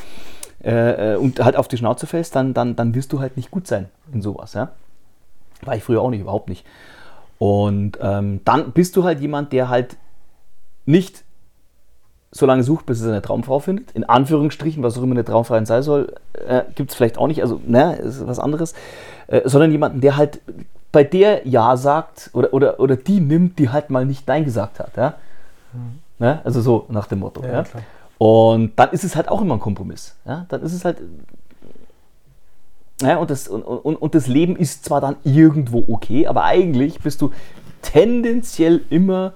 äh, 0.63 1.13
äh, 1.13 1.15
und 1.17 1.43
halt 1.43 1.55
auf 1.55 1.67
die 1.67 1.77
Schnauze 1.77 2.07
fällst, 2.07 2.35
dann, 2.35 2.53
dann, 2.53 2.75
dann 2.75 2.95
wirst 2.95 3.13
du 3.13 3.19
halt 3.19 3.37
nicht 3.37 3.51
gut 3.51 3.67
sein 3.67 3.89
in 4.11 4.21
sowas, 4.21 4.53
ja. 4.53 4.71
War 5.61 5.75
ich 5.75 5.83
früher 5.83 6.01
auch 6.01 6.09
nicht, 6.09 6.21
überhaupt 6.21 6.49
nicht. 6.49 6.65
Und 7.37 7.97
ähm, 8.01 8.41
dann 8.45 8.71
bist 8.71 8.95
du 8.95 9.03
halt 9.03 9.19
jemand, 9.19 9.53
der 9.53 9.69
halt 9.69 9.97
nicht 10.85 11.23
so 12.33 12.45
lange 12.47 12.63
sucht, 12.63 12.85
bis 12.87 12.99
er 13.01 13.07
seine 13.07 13.21
Traumfrau 13.21 13.59
findet. 13.59 13.91
In 13.91 14.03
Anführungsstrichen, 14.03 14.81
was 14.81 14.97
auch 14.97 15.03
immer 15.03 15.13
eine 15.13 15.23
Traumfrau 15.23 15.63
sein 15.63 15.83
soll, 15.83 16.13
äh, 16.47 16.63
gibt 16.75 16.89
es 16.89 16.95
vielleicht 16.95 17.17
auch 17.17 17.27
nicht, 17.27 17.41
also, 17.41 17.61
ne, 17.65 17.95
ist 17.97 18.25
was 18.25 18.39
anderes. 18.39 18.73
Äh, 19.27 19.41
sondern 19.45 19.71
jemanden, 19.71 20.01
der 20.01 20.17
halt 20.17 20.41
bei 20.91 21.03
der 21.03 21.47
Ja 21.47 21.77
sagt 21.77 22.31
oder, 22.33 22.53
oder, 22.53 22.79
oder 22.79 22.95
die 22.95 23.19
nimmt, 23.19 23.59
die 23.59 23.69
halt 23.69 23.89
mal 23.89 24.05
nicht 24.05 24.27
Nein 24.27 24.45
gesagt 24.45 24.79
hat. 24.79 24.97
Ja? 24.97 25.15
Mhm. 25.73 25.99
Ne? 26.19 26.41
Also 26.43 26.61
so 26.61 26.85
nach 26.89 27.07
dem 27.07 27.19
Motto. 27.19 27.43
Ja, 27.43 27.51
ja? 27.51 27.63
Und 28.17 28.73
dann 28.77 28.91
ist 28.91 29.03
es 29.03 29.15
halt 29.15 29.29
auch 29.29 29.41
immer 29.41 29.55
ein 29.55 29.59
Kompromiss. 29.59 30.15
Ja? 30.25 30.45
Dann 30.49 30.61
ist 30.61 30.73
es 30.73 30.85
halt. 30.85 30.97
Ja, 33.01 33.17
und, 33.17 33.29
das, 33.29 33.47
und, 33.47 33.63
und, 33.63 33.95
und 33.95 34.15
das 34.15 34.27
Leben 34.27 34.55
ist 34.55 34.85
zwar 34.85 35.01
dann 35.01 35.17
irgendwo 35.23 35.83
okay, 35.89 36.27
aber 36.27 36.43
eigentlich 36.43 36.99
bist 36.99 37.21
du 37.21 37.31
tendenziell 37.81 38.81
immer 38.89 39.33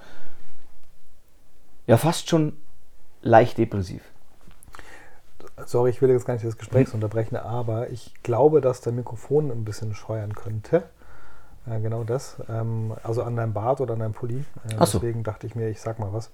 ja 1.86 1.98
fast 1.98 2.30
schon 2.30 2.54
leicht 3.28 3.58
depressiv. 3.58 4.02
sorry, 5.66 5.90
ich 5.90 6.02
will 6.02 6.10
jetzt 6.10 6.26
gar 6.26 6.34
nicht 6.34 6.46
das 6.46 6.58
Gespräch 6.58 6.94
unterbrechen, 6.94 7.36
aber 7.36 7.90
ich 7.90 8.14
glaube, 8.24 8.62
dass 8.62 8.82
dein 8.82 8.96
Mikrofon 8.96 9.52
ein 9.52 9.66
bisschen 9.66 9.94
scheuern 9.94 10.34
könnte. 10.34 10.84
Äh, 11.70 11.82
genau 11.82 12.04
das. 12.04 12.38
Ähm, 12.50 12.94
also 13.04 13.24
an 13.24 13.36
deinem 13.36 13.54
Bart 13.54 13.82
oder 13.82 13.94
an 13.94 14.00
deinem 14.00 14.14
Pulli. 14.14 14.46
Äh, 14.70 14.86
so. 14.86 15.00
Deswegen 15.00 15.24
dachte 15.24 15.48
ich 15.48 15.56
mir, 15.56 15.70
ich 15.70 15.82
sag 15.82 16.00
mal 16.00 16.14
was. 16.14 16.32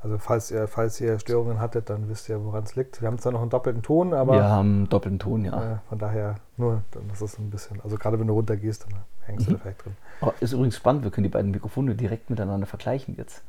Also 0.00 0.16
falls 0.18 0.52
ihr, 0.52 0.68
falls 0.68 1.00
ihr 1.00 1.18
Störungen 1.18 1.58
hattet, 1.58 1.90
dann 1.90 2.08
wisst 2.08 2.28
ihr, 2.28 2.44
woran 2.44 2.62
es 2.62 2.76
liegt. 2.76 3.00
Wir 3.00 3.08
haben 3.08 3.18
zwar 3.18 3.32
noch 3.32 3.40
einen 3.40 3.50
doppelten 3.50 3.82
Ton, 3.82 4.14
aber 4.14 4.34
Wir 4.34 4.44
haben 4.44 4.68
einen 4.68 4.88
doppelten 4.88 5.18
Ton, 5.18 5.44
ja. 5.44 5.72
äh, 5.72 5.76
von 5.88 5.98
daher 5.98 6.36
nur, 6.56 6.82
dann 6.92 7.10
ist 7.10 7.20
es 7.20 7.36
ein 7.38 7.50
bisschen. 7.50 7.80
Also 7.82 7.96
gerade 7.96 8.20
wenn 8.20 8.28
du 8.28 8.34
runtergehst, 8.34 8.84
dann 8.84 9.00
hängst 9.22 9.48
du 9.48 9.52
da 9.52 9.58
vielleicht 9.58 9.84
drin. 9.84 9.96
Oh, 10.20 10.30
ist 10.38 10.52
übrigens 10.52 10.76
spannend, 10.76 11.02
wir 11.02 11.10
können 11.10 11.24
die 11.24 11.30
beiden 11.30 11.50
Mikrofone 11.50 11.96
direkt 11.96 12.30
miteinander 12.30 12.66
vergleichen 12.66 13.16
jetzt. 13.16 13.42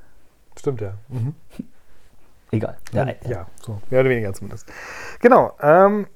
Stimmt 0.56 0.82
ja. 0.82 0.94
Mhm. 1.10 1.36
Egal. 2.52 2.78
Ja, 2.93 3.08
ja, 3.28 3.45
so 3.62 3.80
mehr 3.89 4.02
oder 4.02 4.10
weniger 4.10 4.34
zumindest. 4.34 4.68
Genau. 5.22 5.52
Ähm, 5.62 6.08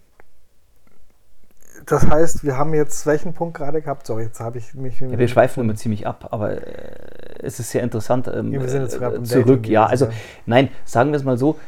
das 1.85 2.07
heißt, 2.07 2.43
wir 2.43 2.57
haben 2.57 2.73
jetzt 2.73 3.05
welchen 3.05 3.33
Punkt 3.33 3.57
gerade 3.57 3.81
gehabt? 3.81 4.07
Sorry, 4.07 4.23
jetzt 4.23 4.39
habe 4.39 4.57
ich 4.57 4.73
mich. 4.73 4.99
Ja, 4.99 5.17
wir 5.17 5.27
schweifen 5.27 5.61
immer 5.63 5.75
ziemlich 5.75 6.07
ab, 6.07 6.29
aber 6.31 6.51
äh, 6.51 7.39
es 7.39 7.59
ist 7.59 7.71
sehr 7.71 7.83
interessant. 7.83 8.27
Ähm, 8.27 8.53
Ja, 8.53 8.61
wir 8.61 8.69
sind 8.69 8.83
jetzt 8.83 8.97
gerade 8.97 9.17
äh, 9.17 9.23
zurück, 9.23 9.67
ja. 9.67 9.85
Also, 9.85 10.05
ja. 10.05 10.11
nein, 10.45 10.69
sagen 10.85 11.11
wir 11.11 11.17
es 11.17 11.23
mal 11.23 11.37
so. 11.37 11.59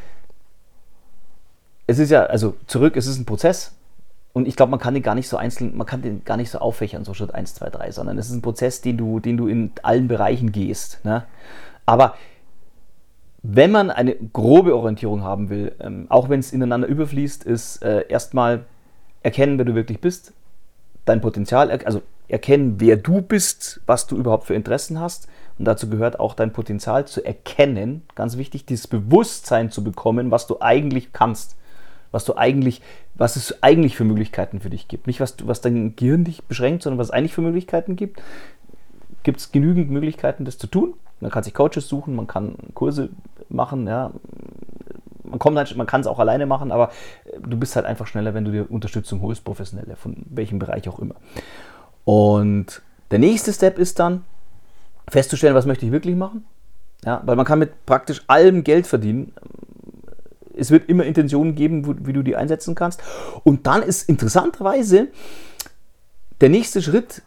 Es 1.88 2.00
ist 2.00 2.10
ja, 2.10 2.24
also 2.24 2.56
zurück, 2.66 2.96
es 2.98 3.08
ist 3.08 3.20
ein 3.20 3.26
Prozess. 3.26 3.74
Und 4.34 4.48
ich 4.48 4.56
glaube, 4.58 4.72
man 4.72 4.80
kann 4.80 4.94
den 4.94 5.04
gar 5.04 5.16
nicht 5.16 5.30
so 5.30 5.38
einzeln, 5.38 5.78
man 5.78 5.88
kann 5.88 6.02
den 6.02 6.26
gar 6.26 6.36
nicht 6.36 6.50
so 6.50 6.60
auffächern, 6.60 7.06
so 7.06 7.14
Schritt 7.14 7.34
1, 7.34 7.56
2, 7.56 7.70
3, 7.70 7.92
sondern 7.92 8.18
es 8.18 8.28
ist 8.28 8.34
ein 8.34 8.42
Prozess, 8.42 8.82
den 8.82 8.98
du, 8.98 9.22
den 9.22 9.38
du 9.38 9.48
in 9.48 9.72
allen 9.82 10.10
Bereichen 10.10 10.52
gehst. 10.52 11.00
Ne? 11.06 11.24
Aber 11.86 12.16
wenn 13.48 13.72
man 13.72 13.92
eine 13.92 14.16
grobe 14.16 14.76
Orientierung 14.76 15.24
haben 15.24 15.50
will, 15.50 15.74
ähm, 15.80 16.08
auch 16.10 16.30
wenn 16.30 16.40
es 16.40 16.52
ineinander 16.52 16.88
überfließt, 16.88 17.44
ist 17.44 17.84
äh, 17.84 18.06
erstmal 18.08 18.66
erkennen, 19.22 19.58
wer 19.58 19.66
du 19.66 19.76
wirklich 19.76 20.00
bist, 20.02 20.34
dein 21.06 21.22
Potenzial, 21.22 21.70
also 21.72 22.02
erkennen, 22.28 22.76
wer 22.80 22.98
du 22.98 23.22
bist, 23.22 23.82
was 23.86 24.08
du 24.08 24.18
überhaupt 24.18 24.46
für 24.46 24.56
Interessen 24.56 25.00
hast. 25.00 25.28
Und 25.60 25.66
dazu 25.66 25.90
gehört 25.90 26.20
auch 26.20 26.34
dein 26.34 26.54
Potenzial 26.54 27.06
zu 27.06 27.24
erkennen, 27.24 28.02
ganz 28.16 28.38
wichtig, 28.38 28.66
dieses 28.66 28.88
Bewusstsein 28.88 29.70
zu 29.70 29.84
bekommen, 29.84 30.32
was 30.32 30.48
du 30.48 30.60
eigentlich 30.60 31.14
kannst, 31.14 31.56
was 32.12 32.26
du 32.26 32.36
eigentlich, 32.36 32.82
was 33.14 33.36
es 33.36 33.62
eigentlich 33.62 33.96
für 33.96 34.06
Möglichkeiten 34.06 34.60
für 34.60 34.70
dich 34.70 34.88
gibt. 34.88 35.08
Nicht, 35.08 35.20
was, 35.20 35.36
du, 35.36 35.48
was 35.48 35.62
dein 35.62 35.96
Gehirn 35.96 36.24
dich 36.24 36.44
beschränkt, 36.44 36.84
sondern 36.84 36.98
was 36.98 37.08
es 37.08 37.12
eigentlich 37.12 37.34
für 37.34 37.42
Möglichkeiten 37.42 37.96
gibt. 37.96 38.22
Gibt 39.24 39.40
es 39.40 39.52
genügend 39.52 39.92
Möglichkeiten, 39.92 40.46
das 40.46 40.58
zu 40.58 40.68
tun? 40.68 40.96
Man 41.20 41.32
kann 41.32 41.44
sich 41.44 41.54
Coaches 41.54 41.88
suchen, 41.88 42.16
man 42.16 42.28
kann 42.28 42.56
Kurse 42.74 43.10
machen, 43.50 43.88
ja. 43.88 44.12
Man, 45.24 45.40
halt, 45.58 45.76
man 45.76 45.88
kann 45.88 46.02
es 46.02 46.08
auch 46.08 46.20
alleine 46.20 46.46
machen, 46.46 46.72
aber 46.72 46.92
äh, 47.26 47.40
du 47.42 47.58
bist 47.58 47.76
halt 47.76 47.86
einfach 47.86 48.08
schneller, 48.08 48.34
wenn 48.34 48.46
du 48.46 48.52
dir 48.52 48.70
Unterstützung 48.70 49.22
holst, 49.22 49.44
professionelle, 49.44 49.96
von 49.96 50.18
welchem 50.30 50.60
Bereich 50.60 50.88
auch 50.88 51.00
immer. 51.00 51.16
Und 52.04 52.82
der 53.12 53.20
nächste 53.20 53.52
Step 53.52 53.80
ist 53.80 54.00
dann, 54.00 54.24
festzustellen, 55.10 55.56
was 55.56 55.66
möchte 55.66 55.86
ich 55.86 55.92
wirklich 55.92 56.16
machen. 56.16 56.46
Ja, 57.04 57.22
weil 57.26 57.36
man 57.36 57.46
kann 57.46 57.60
mit 57.60 57.86
praktisch 57.86 58.24
allem 58.28 58.64
Geld 58.64 58.88
verdienen. 58.88 59.34
Es 60.56 60.72
wird 60.72 60.90
immer 60.90 61.04
Intentionen 61.04 61.54
geben, 61.56 61.86
wo- 61.86 61.96
wie 62.08 62.14
du 62.14 62.24
die 62.24 62.36
einsetzen 62.36 62.74
kannst. 62.74 63.02
Und 63.44 63.68
dann 63.68 63.82
ist 63.84 64.08
interessanterweise 64.10 65.08
der 66.42 66.50
nächste 66.50 66.82
Schritt 66.82 67.22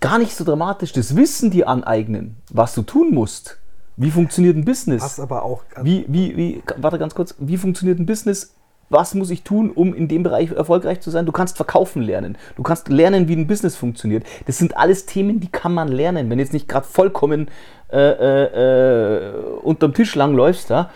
gar 0.00 0.18
nicht 0.18 0.34
so 0.34 0.44
dramatisch, 0.44 0.92
das 0.92 1.16
Wissen 1.16 1.50
dir 1.50 1.68
aneignen, 1.68 2.36
was 2.50 2.74
du 2.74 2.82
tun 2.82 3.14
musst. 3.14 3.58
Wie 3.96 4.10
funktioniert 4.10 4.56
ein 4.56 4.64
Business? 4.64 5.02
Was 5.02 5.20
aber 5.20 5.44
auch. 5.44 5.62
Wie, 5.82 6.04
wie, 6.08 6.36
wie, 6.36 6.62
warte 6.76 6.98
ganz 6.98 7.14
kurz, 7.14 7.34
wie 7.38 7.56
funktioniert 7.56 7.98
ein 7.98 8.06
Business? 8.06 8.54
Was 8.88 9.14
muss 9.14 9.30
ich 9.30 9.42
tun, 9.42 9.70
um 9.70 9.94
in 9.94 10.06
dem 10.06 10.22
Bereich 10.22 10.50
erfolgreich 10.50 11.00
zu 11.00 11.10
sein? 11.10 11.24
Du 11.24 11.32
kannst 11.32 11.56
verkaufen 11.56 12.02
lernen. 12.02 12.36
Du 12.56 12.62
kannst 12.62 12.88
lernen, 12.88 13.26
wie 13.26 13.34
ein 13.34 13.46
Business 13.46 13.74
funktioniert. 13.74 14.24
Das 14.46 14.58
sind 14.58 14.76
alles 14.76 15.06
Themen, 15.06 15.40
die 15.40 15.48
kann 15.48 15.72
man 15.72 15.88
lernen. 15.88 16.28
Wenn 16.28 16.36
du 16.36 16.44
jetzt 16.44 16.52
nicht 16.52 16.68
gerade 16.68 16.86
vollkommen 16.86 17.48
äh, 17.90 17.98
äh, 17.98 19.28
äh, 19.28 19.32
unterm 19.62 19.94
Tisch 19.94 20.14
langläufst, 20.14 20.68
ja, 20.68 20.90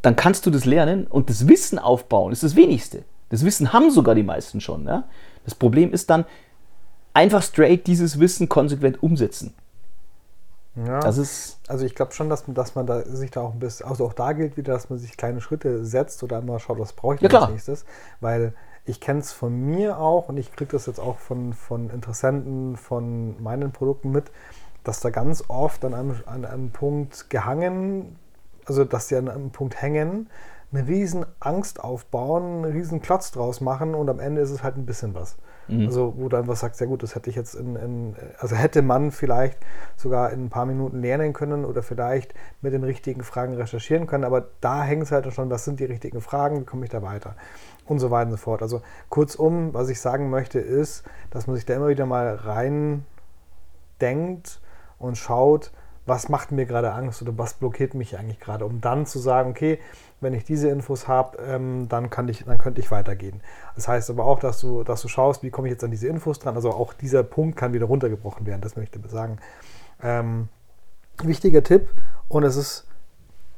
dann 0.00 0.16
kannst 0.16 0.46
du 0.46 0.50
das 0.50 0.64
lernen 0.64 1.06
und 1.06 1.28
das 1.28 1.46
Wissen 1.46 1.78
aufbauen. 1.78 2.32
ist 2.32 2.42
das 2.42 2.56
Wenigste. 2.56 3.04
Das 3.28 3.44
Wissen 3.44 3.72
haben 3.72 3.90
sogar 3.90 4.14
die 4.14 4.22
meisten 4.22 4.60
schon. 4.60 4.86
Ja? 4.86 5.04
Das 5.44 5.54
Problem 5.54 5.92
ist 5.92 6.08
dann, 6.10 6.24
einfach 7.14 7.42
straight 7.42 7.86
dieses 7.86 8.18
Wissen 8.18 8.48
konsequent 8.48 9.02
umsetzen. 9.02 9.54
Ja. 10.74 11.00
Das 11.00 11.18
ist 11.18 11.60
Also 11.68 11.84
ich 11.84 11.94
glaube 11.94 12.12
schon, 12.12 12.30
dass 12.30 12.46
man, 12.46 12.54
dass 12.54 12.74
man 12.74 12.86
da 12.86 13.02
sich 13.02 13.30
da 13.30 13.42
auch 13.42 13.52
ein 13.52 13.58
bisschen, 13.58 13.86
also 13.86 14.06
auch 14.06 14.14
da 14.14 14.32
gilt 14.32 14.56
wieder, 14.56 14.72
dass 14.72 14.88
man 14.88 14.98
sich 14.98 15.16
kleine 15.16 15.40
Schritte 15.40 15.84
setzt 15.84 16.22
oder 16.22 16.38
immer 16.38 16.58
schaut, 16.60 16.78
was 16.78 16.94
brauche 16.94 17.16
ich 17.16 17.20
Ja, 17.20 17.40
als 17.40 17.50
nächstes. 17.50 17.84
Weil 18.20 18.54
ich 18.84 19.00
kenne 19.00 19.20
es 19.20 19.32
von 19.32 19.52
mir 19.54 19.98
auch 19.98 20.28
und 20.28 20.38
ich 20.38 20.52
kriege 20.52 20.72
das 20.72 20.86
jetzt 20.86 20.98
auch 20.98 21.18
von, 21.18 21.52
von 21.52 21.90
Interessenten 21.90 22.76
von 22.76 23.40
meinen 23.42 23.72
Produkten 23.72 24.10
mit, 24.10 24.30
dass 24.82 25.00
da 25.00 25.10
ganz 25.10 25.44
oft 25.48 25.84
an 25.84 25.94
einem, 25.94 26.16
an 26.26 26.44
einem 26.44 26.70
Punkt 26.70 27.30
gehangen, 27.30 28.16
also 28.64 28.84
dass 28.84 29.08
sie 29.08 29.16
an 29.16 29.28
einem 29.28 29.50
Punkt 29.50 29.80
hängen, 29.80 30.28
eine 30.72 30.86
riesen 30.88 31.26
Angst 31.38 31.84
aufbauen, 31.84 32.64
einen 32.64 32.72
riesen 32.72 33.02
Klotz 33.02 33.30
draus 33.30 33.60
machen 33.60 33.94
und 33.94 34.08
am 34.08 34.18
Ende 34.20 34.40
ist 34.40 34.50
es 34.50 34.62
halt 34.62 34.76
ein 34.76 34.86
bisschen 34.86 35.14
was. 35.14 35.36
Also 35.86 36.14
wo 36.16 36.28
du 36.28 36.36
einfach 36.36 36.56
sagst, 36.56 36.80
ja 36.80 36.86
gut, 36.86 37.02
das 37.02 37.14
hätte 37.14 37.30
ich 37.30 37.36
jetzt 37.36 37.54
in, 37.54 37.76
in, 37.76 38.16
also 38.38 38.56
hätte 38.56 38.82
man 38.82 39.10
vielleicht 39.10 39.58
sogar 39.96 40.30
in 40.32 40.44
ein 40.44 40.50
paar 40.50 40.66
Minuten 40.66 41.00
lernen 41.00 41.32
können 41.32 41.64
oder 41.64 41.82
vielleicht 41.82 42.34
mit 42.60 42.72
den 42.72 42.84
richtigen 42.84 43.22
Fragen 43.22 43.54
recherchieren 43.54 44.06
können, 44.06 44.24
aber 44.24 44.48
da 44.60 44.82
hängt 44.82 45.04
es 45.04 45.12
halt 45.12 45.32
schon, 45.32 45.50
was 45.50 45.64
sind 45.64 45.80
die 45.80 45.84
richtigen 45.84 46.20
Fragen, 46.20 46.60
wie 46.60 46.64
komme 46.64 46.84
ich 46.84 46.90
da 46.90 47.02
weiter 47.02 47.36
und 47.86 47.98
so 47.98 48.10
weiter 48.10 48.26
und 48.26 48.32
so 48.32 48.36
fort. 48.38 48.62
Also 48.62 48.82
kurzum, 49.08 49.74
was 49.74 49.88
ich 49.88 50.00
sagen 50.00 50.30
möchte 50.30 50.58
ist, 50.58 51.04
dass 51.30 51.46
man 51.46 51.56
sich 51.56 51.64
da 51.64 51.74
immer 51.74 51.88
wieder 51.88 52.06
mal 52.06 52.34
rein 52.34 53.04
denkt 54.00 54.60
und 54.98 55.16
schaut, 55.16 55.72
was 56.04 56.28
macht 56.28 56.50
mir 56.50 56.66
gerade 56.66 56.92
Angst 56.92 57.22
oder 57.22 57.36
was 57.38 57.54
blockiert 57.54 57.94
mich 57.94 58.18
eigentlich 58.18 58.40
gerade, 58.40 58.64
um 58.64 58.80
dann 58.80 59.06
zu 59.06 59.18
sagen, 59.18 59.50
okay, 59.50 59.78
wenn 60.20 60.34
ich 60.34 60.44
diese 60.44 60.68
Infos 60.68 61.08
habe, 61.08 61.38
ähm, 61.38 61.88
dann, 61.88 62.10
dann 62.10 62.58
könnte 62.58 62.80
ich 62.80 62.90
weitergehen. 62.90 63.40
Das 63.74 63.88
heißt 63.88 64.10
aber 64.10 64.24
auch, 64.24 64.40
dass 64.40 64.60
du, 64.60 64.82
dass 64.84 65.02
du 65.02 65.08
schaust, 65.08 65.42
wie 65.42 65.50
komme 65.50 65.68
ich 65.68 65.72
jetzt 65.72 65.84
an 65.84 65.90
diese 65.90 66.08
Infos 66.08 66.38
dran. 66.38 66.56
Also 66.56 66.70
auch 66.70 66.92
dieser 66.92 67.22
Punkt 67.22 67.56
kann 67.56 67.72
wieder 67.72 67.86
runtergebrochen 67.86 68.46
werden, 68.46 68.60
das 68.60 68.76
möchte 68.76 68.98
ich 68.98 69.10
sagen. 69.10 69.38
Ähm, 70.02 70.48
wichtiger 71.22 71.62
Tipp 71.62 71.88
und 72.28 72.42
es 72.42 72.56
ist, 72.56 72.86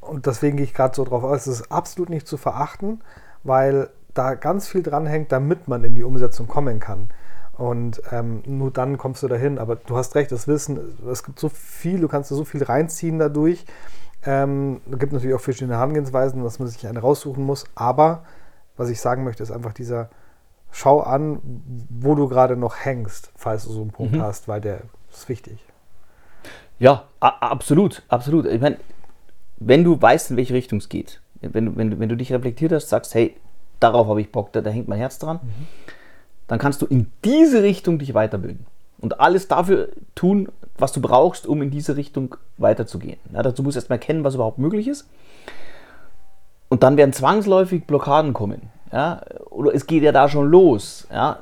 und 0.01 0.27
deswegen 0.27 0.57
gehe 0.57 0.65
ich 0.65 0.75
gerade 0.75 0.95
so 0.95 1.05
drauf 1.05 1.25
aus, 1.25 1.47
es 1.47 1.61
ist 1.61 1.73
absolut 1.73 2.11
nicht 2.11 2.27
zu 2.27 2.37
verachten, 2.37 3.03
weil 3.43 3.89
da 4.13 4.35
ganz 4.35 4.69
viel 4.69 4.83
dran 4.83 5.07
hängt, 5.07 5.33
damit 5.33 5.67
man 5.69 5.83
in 5.85 5.95
die 5.95 6.03
Umsetzung 6.03 6.47
kommen 6.47 6.79
kann. 6.79 7.09
Und 7.59 8.03
ähm, 8.11 8.43
nur 8.47 8.71
dann 8.71 8.99
kommst 8.99 9.23
du 9.23 9.29
dahin. 9.29 9.59
Aber 9.59 9.77
du 9.77 9.97
hast 9.97 10.15
recht, 10.15 10.33
das 10.33 10.49
Wissen, 10.49 10.97
es 11.11 11.23
gibt 11.23 11.39
so 11.39 11.49
viel, 11.49 12.01
du 12.01 12.09
kannst 12.09 12.31
da 12.31 12.35
so 12.35 12.45
viel 12.45 12.63
reinziehen 12.63 13.19
dadurch. 13.19 13.65
Ähm, 14.27 14.81
es 14.91 14.99
gibt 14.99 15.13
natürlich 15.13 15.35
auch 15.35 15.41
verschiedene 15.41 15.75
Herangehensweisen, 15.75 16.43
dass 16.43 16.59
man 16.59 16.69
sich 16.69 16.87
eine 16.87 16.99
raussuchen 17.01 17.45
muss. 17.45 17.65
Aber 17.75 18.25
was 18.77 18.89
ich 18.89 19.01
sagen 19.01 19.23
möchte, 19.25 19.43
ist 19.43 19.51
einfach 19.53 19.73
dieser, 19.73 20.09
schau 20.73 21.01
an, 21.01 21.39
wo 21.91 22.15
du 22.15 22.29
gerade 22.29 22.57
noch 22.57 22.77
hängst, 22.85 23.31
falls 23.37 23.65
du 23.65 23.71
so 23.73 23.83
einen 23.83 23.91
Punkt 23.93 24.17
hast, 24.19 24.49
weil 24.49 24.61
der 24.61 24.81
ist 25.13 25.29
wichtig. 25.29 25.59
Ja, 26.79 27.05
absolut, 27.21 28.03
absolut. 28.09 28.47
Ich 28.47 28.61
meine, 28.61 28.79
wenn 29.59 29.85
du 29.85 30.01
weißt, 30.01 30.33
in 30.33 30.37
welche 30.37 30.55
Richtung 30.55 30.79
es 30.79 30.89
geht, 30.89 31.21
wenn, 31.41 31.67
du- 31.67 31.77
wenn, 31.77 32.01
wenn 32.01 32.09
du 32.09 32.17
dich 32.17 32.33
reflektiert 32.33 32.73
hast, 32.73 32.89
sagst, 32.89 33.15
hey, 33.15 33.37
darauf 33.79 34.09
habe 34.09 34.21
ich 34.21 34.33
Bock, 34.33 34.53
da, 34.53 34.61
da 34.61 34.71
hängt 34.71 34.89
mein 34.89 34.99
Herz 34.99 35.19
dran, 35.19 35.39
dann 36.47 36.59
kannst 36.59 36.83
du 36.83 36.87
in 36.87 37.11
diese 37.25 37.63
Richtung 37.63 37.99
dich 37.99 38.15
weiterbilden 38.15 38.67
und 39.01 39.21
alles 39.21 39.49
dafür 39.49 39.89
tun, 40.15 40.49
was 40.77 40.93
du 40.93 41.01
brauchst, 41.01 41.47
um 41.47 41.63
in 41.63 41.71
diese 41.71 41.97
Richtung 41.97 42.37
weiterzugehen. 42.59 43.19
Ja, 43.33 43.43
dazu 43.43 43.63
musst 43.63 43.77
du 43.77 43.79
erstmal 43.79 43.99
erkennen, 43.99 44.25
was 44.25 44.35
überhaupt 44.35 44.59
möglich 44.59 44.89
ist. 44.89 45.09
Und 46.69 46.83
dann 46.83 46.97
werden 46.97 47.13
zwangsläufig 47.13 47.85
Blockaden 47.87 48.33
kommen. 48.33 48.71
Ja? 48.93 49.23
Oder 49.51 49.75
es 49.75 49.87
geht 49.87 50.03
ja 50.03 50.11
da 50.11 50.29
schon 50.29 50.51
los. 50.51 51.07
Ja? 51.13 51.39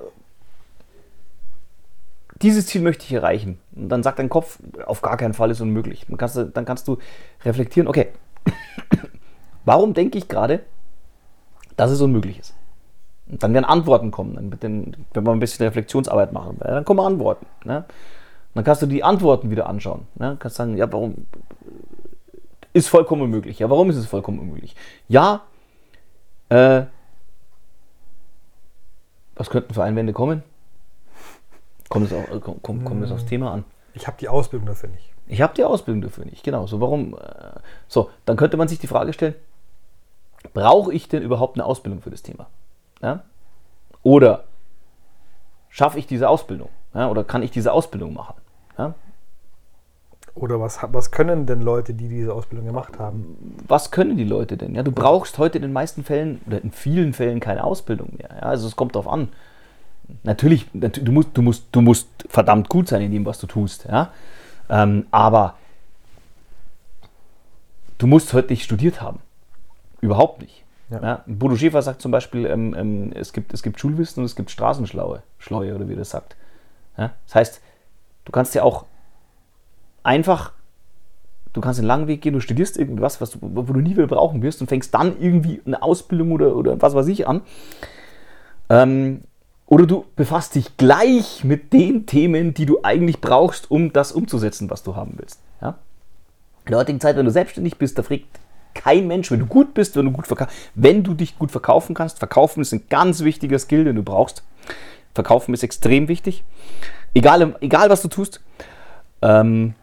dieses 2.42 2.66
Ziel 2.66 2.82
möchte 2.82 3.04
ich 3.04 3.12
erreichen. 3.12 3.58
Und 3.74 3.88
dann 3.88 4.02
sagt 4.02 4.18
dein 4.18 4.28
Kopf, 4.28 4.58
auf 4.86 5.00
gar 5.00 5.16
keinen 5.16 5.34
Fall 5.34 5.50
ist 5.50 5.60
unmöglich. 5.60 6.06
Dann 6.08 6.18
kannst 6.18 6.36
du, 6.36 6.44
dann 6.44 6.64
kannst 6.64 6.88
du 6.88 6.98
reflektieren, 7.44 7.88
okay, 7.88 8.08
warum 9.64 9.94
denke 9.94 10.18
ich 10.18 10.28
gerade, 10.28 10.60
dass 11.76 11.90
es 11.90 12.00
unmöglich 12.00 12.38
ist? 12.38 12.54
Und 13.28 13.42
dann 13.42 13.54
werden 13.54 13.64
Antworten 13.64 14.10
kommen. 14.10 14.34
Dann 14.34 14.50
den, 14.60 14.96
wenn 15.12 15.24
wir 15.24 15.32
ein 15.32 15.38
bisschen 15.38 15.66
Reflexionsarbeit 15.66 16.32
machen, 16.32 16.58
ja, 16.60 16.72
dann 16.72 16.84
kommen 16.84 17.00
Antworten. 17.00 17.46
Ne? 17.64 17.84
Dann 18.54 18.64
kannst 18.64 18.82
du 18.82 18.86
die 18.86 19.04
Antworten 19.04 19.50
wieder 19.50 19.68
anschauen. 19.68 20.06
Ne? 20.16 20.36
Kannst 20.38 20.56
sagen, 20.56 20.76
ja, 20.76 20.92
warum 20.92 21.26
ist 22.72 22.88
vollkommen 22.88 23.22
unmöglich? 23.22 23.58
Ja, 23.58 23.70
warum 23.70 23.90
ist 23.90 23.96
es 23.96 24.06
vollkommen 24.06 24.38
unmöglich? 24.38 24.74
Ja, 25.08 25.42
äh, 26.48 26.82
was 29.34 29.50
könnten 29.50 29.74
für 29.74 29.82
Einwände 29.82 30.12
kommen? 30.12 30.42
Kommt 31.88 32.10
es, 32.10 32.12
auch, 32.12 32.40
kommt, 32.40 32.62
kommt, 32.62 32.84
kommt 32.84 33.04
es 33.04 33.10
aufs 33.10 33.26
Thema 33.26 33.52
an? 33.52 33.64
Ich 33.94 34.06
habe 34.06 34.16
die 34.18 34.28
Ausbildung 34.28 34.66
dafür 34.66 34.88
nicht. 34.88 35.12
Ich 35.26 35.40
habe 35.40 35.54
die 35.54 35.64
Ausbildung 35.64 36.02
dafür 36.02 36.24
nicht, 36.24 36.42
genau. 36.42 36.66
So, 36.66 36.80
warum? 36.80 37.14
Äh, 37.14 37.60
so, 37.88 38.10
dann 38.24 38.36
könnte 38.36 38.56
man 38.56 38.68
sich 38.68 38.78
die 38.78 38.86
Frage 38.86 39.12
stellen, 39.12 39.34
brauche 40.54 40.92
ich 40.92 41.08
denn 41.08 41.22
überhaupt 41.22 41.56
eine 41.56 41.64
Ausbildung 41.64 42.00
für 42.00 42.10
das 42.10 42.22
Thema? 42.22 42.46
Ja? 43.02 43.24
Oder 44.02 44.44
schaffe 45.68 45.98
ich 45.98 46.06
diese 46.06 46.28
Ausbildung? 46.28 46.68
Ja? 46.94 47.08
Oder 47.10 47.24
kann 47.24 47.42
ich 47.42 47.50
diese 47.50 47.72
Ausbildung 47.72 48.14
machen? 48.14 48.34
Ja? 48.78 48.94
Oder 50.34 50.60
was, 50.60 50.78
was 50.82 51.10
können 51.10 51.44
denn 51.44 51.60
Leute, 51.60 51.92
die 51.92 52.08
diese 52.08 52.32
Ausbildung 52.32 52.66
gemacht 52.66 52.98
haben? 52.98 53.56
Was 53.68 53.90
können 53.90 54.16
die 54.16 54.24
Leute 54.24 54.56
denn? 54.56 54.74
Ja, 54.74 54.82
du 54.82 54.90
brauchst 54.90 55.36
heute 55.38 55.58
in 55.58 55.62
den 55.62 55.72
meisten 55.72 56.04
Fällen 56.04 56.40
oder 56.46 56.62
in 56.62 56.70
vielen 56.70 57.12
Fällen 57.12 57.38
keine 57.38 57.64
Ausbildung 57.64 58.14
mehr. 58.16 58.30
Ja? 58.36 58.42
Also 58.42 58.66
es 58.66 58.76
kommt 58.76 58.94
darauf 58.94 59.08
an. 59.12 59.28
Natürlich, 60.22 60.66
du 60.72 61.12
musst, 61.12 61.30
du, 61.34 61.42
musst, 61.42 61.66
du 61.72 61.80
musst 61.80 62.08
verdammt 62.28 62.68
gut 62.68 62.88
sein 62.88 63.02
in 63.02 63.12
dem, 63.12 63.26
was 63.26 63.38
du 63.40 63.46
tust. 63.46 63.84
Ja? 63.84 64.10
Ähm, 64.70 65.06
aber 65.10 65.54
du 67.98 68.06
musst 68.06 68.32
heute 68.32 68.48
nicht 68.48 68.64
studiert 68.64 69.02
haben. 69.02 69.20
Überhaupt 70.00 70.40
nicht. 70.40 70.64
Ja. 70.92 71.02
Ja, 71.02 71.24
Bodo 71.26 71.56
Schäfer 71.56 71.80
sagt 71.80 72.02
zum 72.02 72.12
Beispiel, 72.12 72.44
ähm, 72.44 72.74
ähm, 72.76 73.12
es, 73.14 73.32
gibt, 73.32 73.54
es 73.54 73.62
gibt 73.62 73.80
Schulwissen 73.80 74.20
und 74.20 74.26
es 74.26 74.36
gibt 74.36 74.50
Straßenschlaue, 74.50 75.22
Schleue 75.38 75.74
oder 75.74 75.88
wie 75.88 75.96
das 75.96 76.10
sagt. 76.10 76.36
Ja? 76.98 77.12
Das 77.26 77.34
heißt, 77.34 77.60
du 78.26 78.32
kannst 78.32 78.54
ja 78.54 78.62
auch 78.62 78.84
einfach, 80.02 80.52
du 81.54 81.62
kannst 81.62 81.80
einen 81.80 81.88
langen 81.88 82.08
Weg 82.08 82.20
gehen, 82.20 82.34
du 82.34 82.40
studierst 82.40 82.76
irgendwas, 82.76 83.22
was 83.22 83.30
du, 83.30 83.38
wo 83.40 83.62
du 83.62 83.80
nie 83.80 83.92
wieder 83.92 84.06
brauchen 84.06 84.42
wirst 84.42 84.60
und 84.60 84.66
fängst 84.66 84.92
dann 84.92 85.18
irgendwie 85.18 85.62
eine 85.64 85.82
Ausbildung 85.82 86.30
oder, 86.32 86.54
oder 86.56 86.82
was 86.82 86.94
weiß 86.94 87.08
ich 87.08 87.26
an. 87.26 87.40
Ähm, 88.68 89.22
oder 89.64 89.86
du 89.86 90.04
befasst 90.16 90.54
dich 90.54 90.76
gleich 90.76 91.44
mit 91.44 91.72
den 91.72 92.04
Themen, 92.04 92.52
die 92.52 92.66
du 92.66 92.80
eigentlich 92.82 93.22
brauchst, 93.22 93.70
um 93.70 93.94
das 93.94 94.12
umzusetzen, 94.12 94.68
was 94.68 94.82
du 94.82 94.94
haben 94.94 95.14
willst. 95.16 95.40
Ja? 95.62 95.78
In 96.66 96.72
der 96.72 96.80
heutigen 96.80 97.00
Zeit, 97.00 97.16
wenn 97.16 97.24
du 97.24 97.30
selbstständig 97.30 97.78
bist, 97.78 97.98
da 97.98 98.02
fragt 98.02 98.26
kein 98.74 99.06
Mensch, 99.06 99.30
wenn 99.30 99.40
du 99.40 99.46
gut 99.46 99.74
bist, 99.74 99.96
wenn 99.96 100.06
du 100.06 100.12
gut 100.12 100.26
verkaufst, 100.26 100.54
wenn 100.74 101.02
du 101.02 101.14
dich 101.14 101.38
gut 101.38 101.50
verkaufen 101.50 101.94
kannst. 101.94 102.18
Verkaufen 102.18 102.60
ist 102.60 102.72
ein 102.72 102.84
ganz 102.88 103.22
wichtiger 103.22 103.58
Skill, 103.58 103.84
den 103.84 103.96
du 103.96 104.02
brauchst. 104.02 104.42
Verkaufen 105.14 105.54
ist 105.54 105.62
extrem 105.62 106.08
wichtig. 106.08 106.44
Egal, 107.14 107.56
egal 107.60 107.90
was 107.90 108.02
du 108.02 108.08
tust, 108.08 108.40
ähm, 109.20 109.74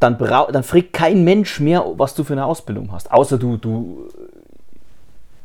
dann, 0.00 0.18
dann 0.18 0.62
fragt 0.62 0.92
kein 0.92 1.24
Mensch 1.24 1.60
mehr, 1.60 1.84
was 1.96 2.14
du 2.14 2.24
für 2.24 2.32
eine 2.32 2.44
Ausbildung 2.44 2.92
hast. 2.92 3.10
Außer 3.10 3.38
du, 3.38 3.56
du 3.56 4.08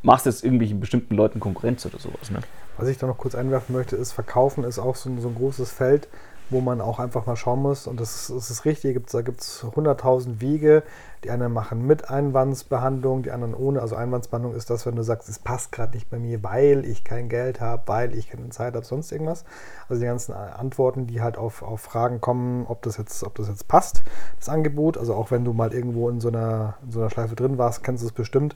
machst 0.01 0.25
jetzt 0.25 0.43
irgendwelchen 0.43 0.79
bestimmten 0.79 1.15
Leuten 1.15 1.39
Konkurrenz 1.39 1.85
oder 1.85 1.99
sowas. 1.99 2.31
Ne? 2.31 2.39
Was 2.77 2.87
ich 2.87 2.97
da 2.97 3.07
noch 3.07 3.17
kurz 3.17 3.35
einwerfen 3.35 3.75
möchte, 3.75 3.95
ist, 3.95 4.11
Verkaufen 4.13 4.63
ist 4.63 4.79
auch 4.79 4.95
so 4.95 5.09
ein, 5.09 5.21
so 5.21 5.27
ein 5.27 5.35
großes 5.35 5.71
Feld 5.71 6.07
wo 6.53 6.61
man 6.61 6.79
auch 6.79 6.99
einfach 6.99 7.25
mal 7.25 7.35
schauen 7.35 7.61
muss. 7.61 7.87
Und 7.87 7.99
das 7.99 8.15
ist, 8.15 8.29
das 8.29 8.49
ist 8.49 8.65
richtig, 8.65 9.05
da 9.11 9.21
gibt 9.21 9.41
es 9.41 9.63
100.000 9.63 10.39
Wege. 10.39 10.83
Die 11.23 11.31
einen 11.31 11.53
machen 11.53 11.85
mit 11.87 12.09
Einwandsbehandlung, 12.09 13.23
die 13.23 13.31
anderen 13.31 13.53
ohne. 13.53 13.81
Also 13.81 13.95
Einwandsbehandlung 13.95 14.55
ist 14.55 14.69
das, 14.69 14.85
wenn 14.85 14.95
du 14.95 15.03
sagst, 15.03 15.29
es 15.29 15.39
passt 15.39 15.71
gerade 15.71 15.93
nicht 15.93 16.09
bei 16.09 16.19
mir, 16.19 16.43
weil 16.43 16.85
ich 16.85 17.03
kein 17.03 17.29
Geld 17.29 17.61
habe, 17.61 17.83
weil 17.85 18.13
ich 18.13 18.29
keine 18.29 18.49
Zeit 18.49 18.75
habe, 18.75 18.85
sonst 18.85 19.11
irgendwas. 19.11 19.45
Also 19.87 20.01
die 20.01 20.07
ganzen 20.07 20.33
Antworten, 20.33 21.07
die 21.07 21.21
halt 21.21 21.37
auf, 21.37 21.63
auf 21.63 21.81
Fragen 21.81 22.19
kommen, 22.19 22.65
ob 22.67 22.81
das, 22.81 22.97
jetzt, 22.97 23.23
ob 23.23 23.35
das 23.35 23.47
jetzt 23.47 23.67
passt, 23.67 24.03
das 24.37 24.49
Angebot. 24.49 24.97
Also 24.97 25.13
auch 25.13 25.31
wenn 25.31 25.45
du 25.45 25.53
mal 25.53 25.73
irgendwo 25.73 26.09
in 26.09 26.19
so 26.19 26.27
einer, 26.27 26.75
in 26.83 26.91
so 26.91 26.99
einer 26.99 27.09
Schleife 27.09 27.35
drin 27.35 27.57
warst, 27.57 27.83
kennst 27.83 28.03
du 28.03 28.07
es 28.07 28.13
bestimmt. 28.13 28.55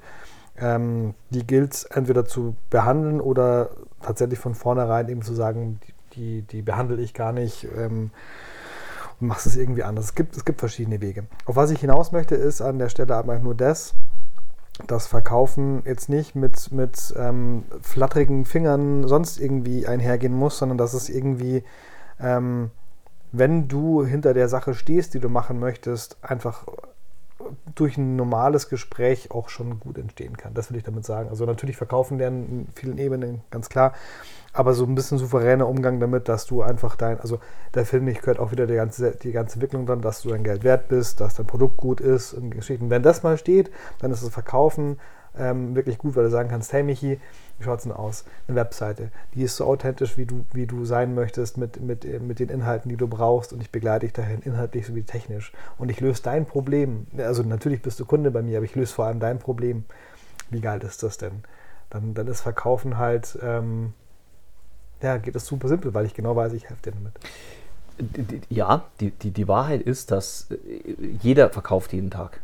Ähm, 0.59 1.13
die 1.29 1.45
gilt 1.45 1.87
entweder 1.91 2.25
zu 2.25 2.55
behandeln 2.69 3.21
oder 3.21 3.69
tatsächlich 4.01 4.39
von 4.39 4.55
vornherein 4.55 5.07
eben 5.07 5.21
zu 5.21 5.33
sagen, 5.33 5.79
die, 5.85 5.93
die, 6.15 6.41
die 6.41 6.61
behandle 6.63 6.99
ich 7.01 7.13
gar 7.13 7.31
nicht 7.31 7.67
ähm, 7.77 8.11
machst 9.19 9.47
es 9.47 9.55
irgendwie 9.55 9.83
anders. 9.83 10.05
Es 10.05 10.15
gibt, 10.15 10.37
es 10.37 10.45
gibt 10.45 10.59
verschiedene 10.59 11.01
Wege. 11.01 11.25
Auf 11.45 11.55
was 11.55 11.71
ich 11.71 11.79
hinaus 11.79 12.11
möchte, 12.11 12.35
ist 12.35 12.61
an 12.61 12.79
der 12.79 12.89
Stelle 12.89 13.15
aber 13.15 13.39
nur 13.39 13.55
das, 13.55 13.93
dass 14.85 15.07
Verkaufen 15.07 15.81
jetzt 15.85 16.07
nicht 16.07 16.35
mit, 16.35 16.71
mit 16.71 17.13
ähm, 17.17 17.63
flatterigen 17.81 18.45
Fingern 18.45 19.07
sonst 19.07 19.39
irgendwie 19.39 19.87
einhergehen 19.87 20.33
muss, 20.33 20.59
sondern 20.59 20.77
dass 20.77 20.93
es 20.93 21.09
irgendwie, 21.09 21.63
ähm, 22.19 22.69
wenn 23.31 23.67
du 23.67 24.05
hinter 24.05 24.33
der 24.33 24.49
Sache 24.49 24.75
stehst, 24.75 25.15
die 25.15 25.19
du 25.19 25.29
machen 25.29 25.59
möchtest, 25.59 26.17
einfach 26.21 26.65
durch 27.75 27.97
ein 27.97 28.15
normales 28.15 28.69
Gespräch 28.69 29.31
auch 29.31 29.49
schon 29.49 29.79
gut 29.79 29.97
entstehen 29.97 30.37
kann. 30.37 30.53
Das 30.53 30.69
will 30.69 30.77
ich 30.77 30.83
damit 30.83 31.05
sagen. 31.05 31.29
Also 31.29 31.45
natürlich 31.45 31.77
verkaufen 31.77 32.17
lernen 32.17 32.47
in 32.49 32.67
vielen 32.73 32.97
Ebenen, 32.97 33.41
ganz 33.49 33.69
klar 33.69 33.93
aber 34.57 34.73
so 34.73 34.85
ein 34.85 34.95
bisschen 34.95 35.19
souveräner 35.19 35.67
Umgang 35.67 35.99
damit, 35.99 36.27
dass 36.27 36.47
du 36.47 36.63
einfach 36.63 36.95
dein, 36.95 37.19
also 37.19 37.39
der 37.75 37.85
Film 37.85 38.07
ich 38.07 38.21
gehört 38.21 38.39
auch 38.39 38.51
wieder 38.51 38.65
die 38.65 38.73
ganze, 38.73 39.11
die 39.11 39.31
ganze 39.31 39.57
Entwicklung 39.57 39.85
dran, 39.85 40.01
dass 40.01 40.23
du 40.23 40.29
dein 40.29 40.43
Geld 40.43 40.63
wert 40.63 40.87
bist, 40.87 41.21
dass 41.21 41.35
dein 41.35 41.45
Produkt 41.45 41.77
gut 41.77 42.01
ist 42.01 42.33
und 42.33 42.49
Geschichten. 42.49 42.89
Wenn 42.89 43.03
das 43.03 43.21
mal 43.21 43.37
steht, 43.37 43.69
dann 43.99 44.11
ist 44.11 44.23
das 44.23 44.31
Verkaufen 44.31 44.97
ähm, 45.37 45.75
wirklich 45.75 45.99
gut, 45.99 46.15
weil 46.15 46.23
du 46.23 46.31
sagen 46.31 46.49
kannst, 46.49 46.73
hey 46.73 46.81
Michi, 46.81 47.19
wie 47.59 47.63
schaut 47.63 47.77
es 47.77 47.83
denn 47.83 47.91
aus? 47.91 48.25
Eine 48.47 48.57
Webseite, 48.57 49.11
die 49.35 49.43
ist 49.43 49.57
so 49.57 49.65
authentisch, 49.65 50.17
wie 50.17 50.25
du, 50.25 50.43
wie 50.53 50.65
du 50.65 50.85
sein 50.85 51.13
möchtest, 51.13 51.59
mit, 51.59 51.79
mit, 51.79 52.21
mit 52.23 52.39
den 52.39 52.49
Inhalten, 52.49 52.89
die 52.89 52.97
du 52.97 53.07
brauchst 53.07 53.53
und 53.53 53.61
ich 53.61 53.71
begleite 53.71 54.07
dich 54.07 54.13
dahin, 54.13 54.41
inhaltlich 54.41 54.87
sowie 54.87 55.03
technisch. 55.03 55.51
Und 55.77 55.89
ich 55.89 55.99
löse 55.99 56.23
dein 56.23 56.47
Problem. 56.47 57.05
Also 57.19 57.43
natürlich 57.43 57.83
bist 57.83 57.99
du 57.99 58.05
Kunde 58.05 58.31
bei 58.31 58.41
mir, 58.41 58.57
aber 58.57 58.65
ich 58.65 58.73
löse 58.73 58.95
vor 58.95 59.05
allem 59.05 59.19
dein 59.19 59.37
Problem. 59.37 59.85
Wie 60.49 60.61
geil 60.61 60.81
ist 60.81 61.03
das 61.03 61.19
denn? 61.19 61.43
Dann, 61.91 62.15
dann 62.15 62.25
ist 62.25 62.41
Verkaufen 62.41 62.97
halt 62.97 63.37
ähm, 63.43 63.93
ja, 65.01 65.17
geht 65.17 65.35
das 65.35 65.45
super 65.45 65.67
simpel, 65.67 65.93
weil 65.93 66.05
ich 66.05 66.13
genau 66.13 66.35
weiß, 66.35 66.53
ich 66.53 66.69
helfe 66.69 66.83
dir 66.83 66.91
damit. 66.91 67.13
Ja, 68.49 68.85
die, 68.99 69.11
die, 69.11 69.31
die 69.31 69.47
Wahrheit 69.47 69.81
ist, 69.81 70.11
dass 70.11 70.49
äh, 70.51 70.57
jeder 71.21 71.49
verkauft 71.49 71.93
jeden 71.93 72.11
Tag. 72.11 72.41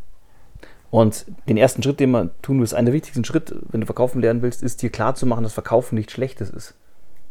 Und 0.89 1.25
den 1.47 1.57
ersten 1.57 1.81
Schritt, 1.81 1.99
den 1.99 2.11
man 2.11 2.29
tun 2.41 2.57
muss, 2.57 2.73
einer 2.73 2.85
der 2.85 2.93
wichtigsten 2.93 3.25
Schritte, 3.25 3.61
wenn 3.71 3.81
du 3.81 3.87
verkaufen 3.87 4.21
lernen 4.21 4.41
willst, 4.41 4.61
ist 4.61 4.81
dir 4.81 4.91
klarzumachen, 4.91 5.43
dass 5.43 5.53
Verkaufen 5.53 5.95
nichts 5.95 6.13
Schlechtes 6.13 6.49
ist. 6.49 6.75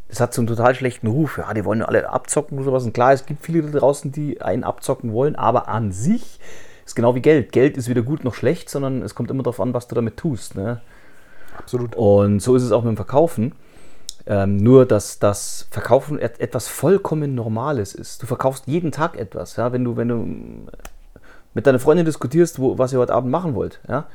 Das 0.08 0.20
hat 0.20 0.34
so 0.34 0.40
einen 0.40 0.48
total 0.48 0.74
schlechten 0.74 1.06
Ruf. 1.06 1.38
Ja, 1.38 1.54
die 1.54 1.64
wollen 1.64 1.82
alle 1.82 2.10
abzocken 2.10 2.58
und 2.58 2.64
sowas. 2.64 2.84
Und 2.84 2.92
klar, 2.92 3.12
es 3.12 3.24
gibt 3.24 3.44
viele 3.44 3.62
da 3.62 3.78
draußen, 3.78 4.10
die 4.12 4.42
einen 4.42 4.64
abzocken 4.64 5.12
wollen, 5.12 5.36
aber 5.36 5.68
an 5.68 5.92
sich 5.92 6.40
ist 6.84 6.96
genau 6.96 7.14
wie 7.14 7.22
Geld. 7.22 7.52
Geld 7.52 7.76
ist 7.76 7.88
weder 7.88 8.02
gut 8.02 8.24
noch 8.24 8.34
schlecht, 8.34 8.68
sondern 8.68 9.00
es 9.02 9.14
kommt 9.14 9.30
immer 9.30 9.42
darauf 9.42 9.60
an, 9.60 9.72
was 9.74 9.86
du 9.88 9.94
damit 9.94 10.16
tust. 10.16 10.56
Ne? 10.56 10.80
Absolut. 11.56 11.94
Und 11.94 12.40
so 12.40 12.56
ist 12.56 12.62
es 12.62 12.72
auch 12.72 12.82
mit 12.82 12.90
dem 12.90 12.96
Verkaufen. 12.96 13.52
Ähm, 14.26 14.56
nur, 14.56 14.86
dass 14.86 15.18
das 15.18 15.66
Verkaufen 15.70 16.18
et 16.18 16.40
etwas 16.40 16.68
vollkommen 16.68 17.34
Normales 17.34 17.94
ist. 17.94 18.22
Du 18.22 18.26
verkaufst 18.26 18.66
jeden 18.66 18.92
Tag 18.92 19.16
etwas. 19.16 19.56
Ja? 19.56 19.72
Wenn, 19.72 19.84
du, 19.84 19.96
wenn 19.96 20.08
du 20.08 20.26
mit 21.54 21.66
deiner 21.66 21.80
Freundin 21.80 22.06
diskutierst, 22.06 22.58
wo, 22.58 22.78
was 22.78 22.92
ihr 22.92 22.98
heute 22.98 23.14
Abend 23.14 23.30
machen 23.30 23.54
wollt, 23.54 23.80
ja? 23.88 24.06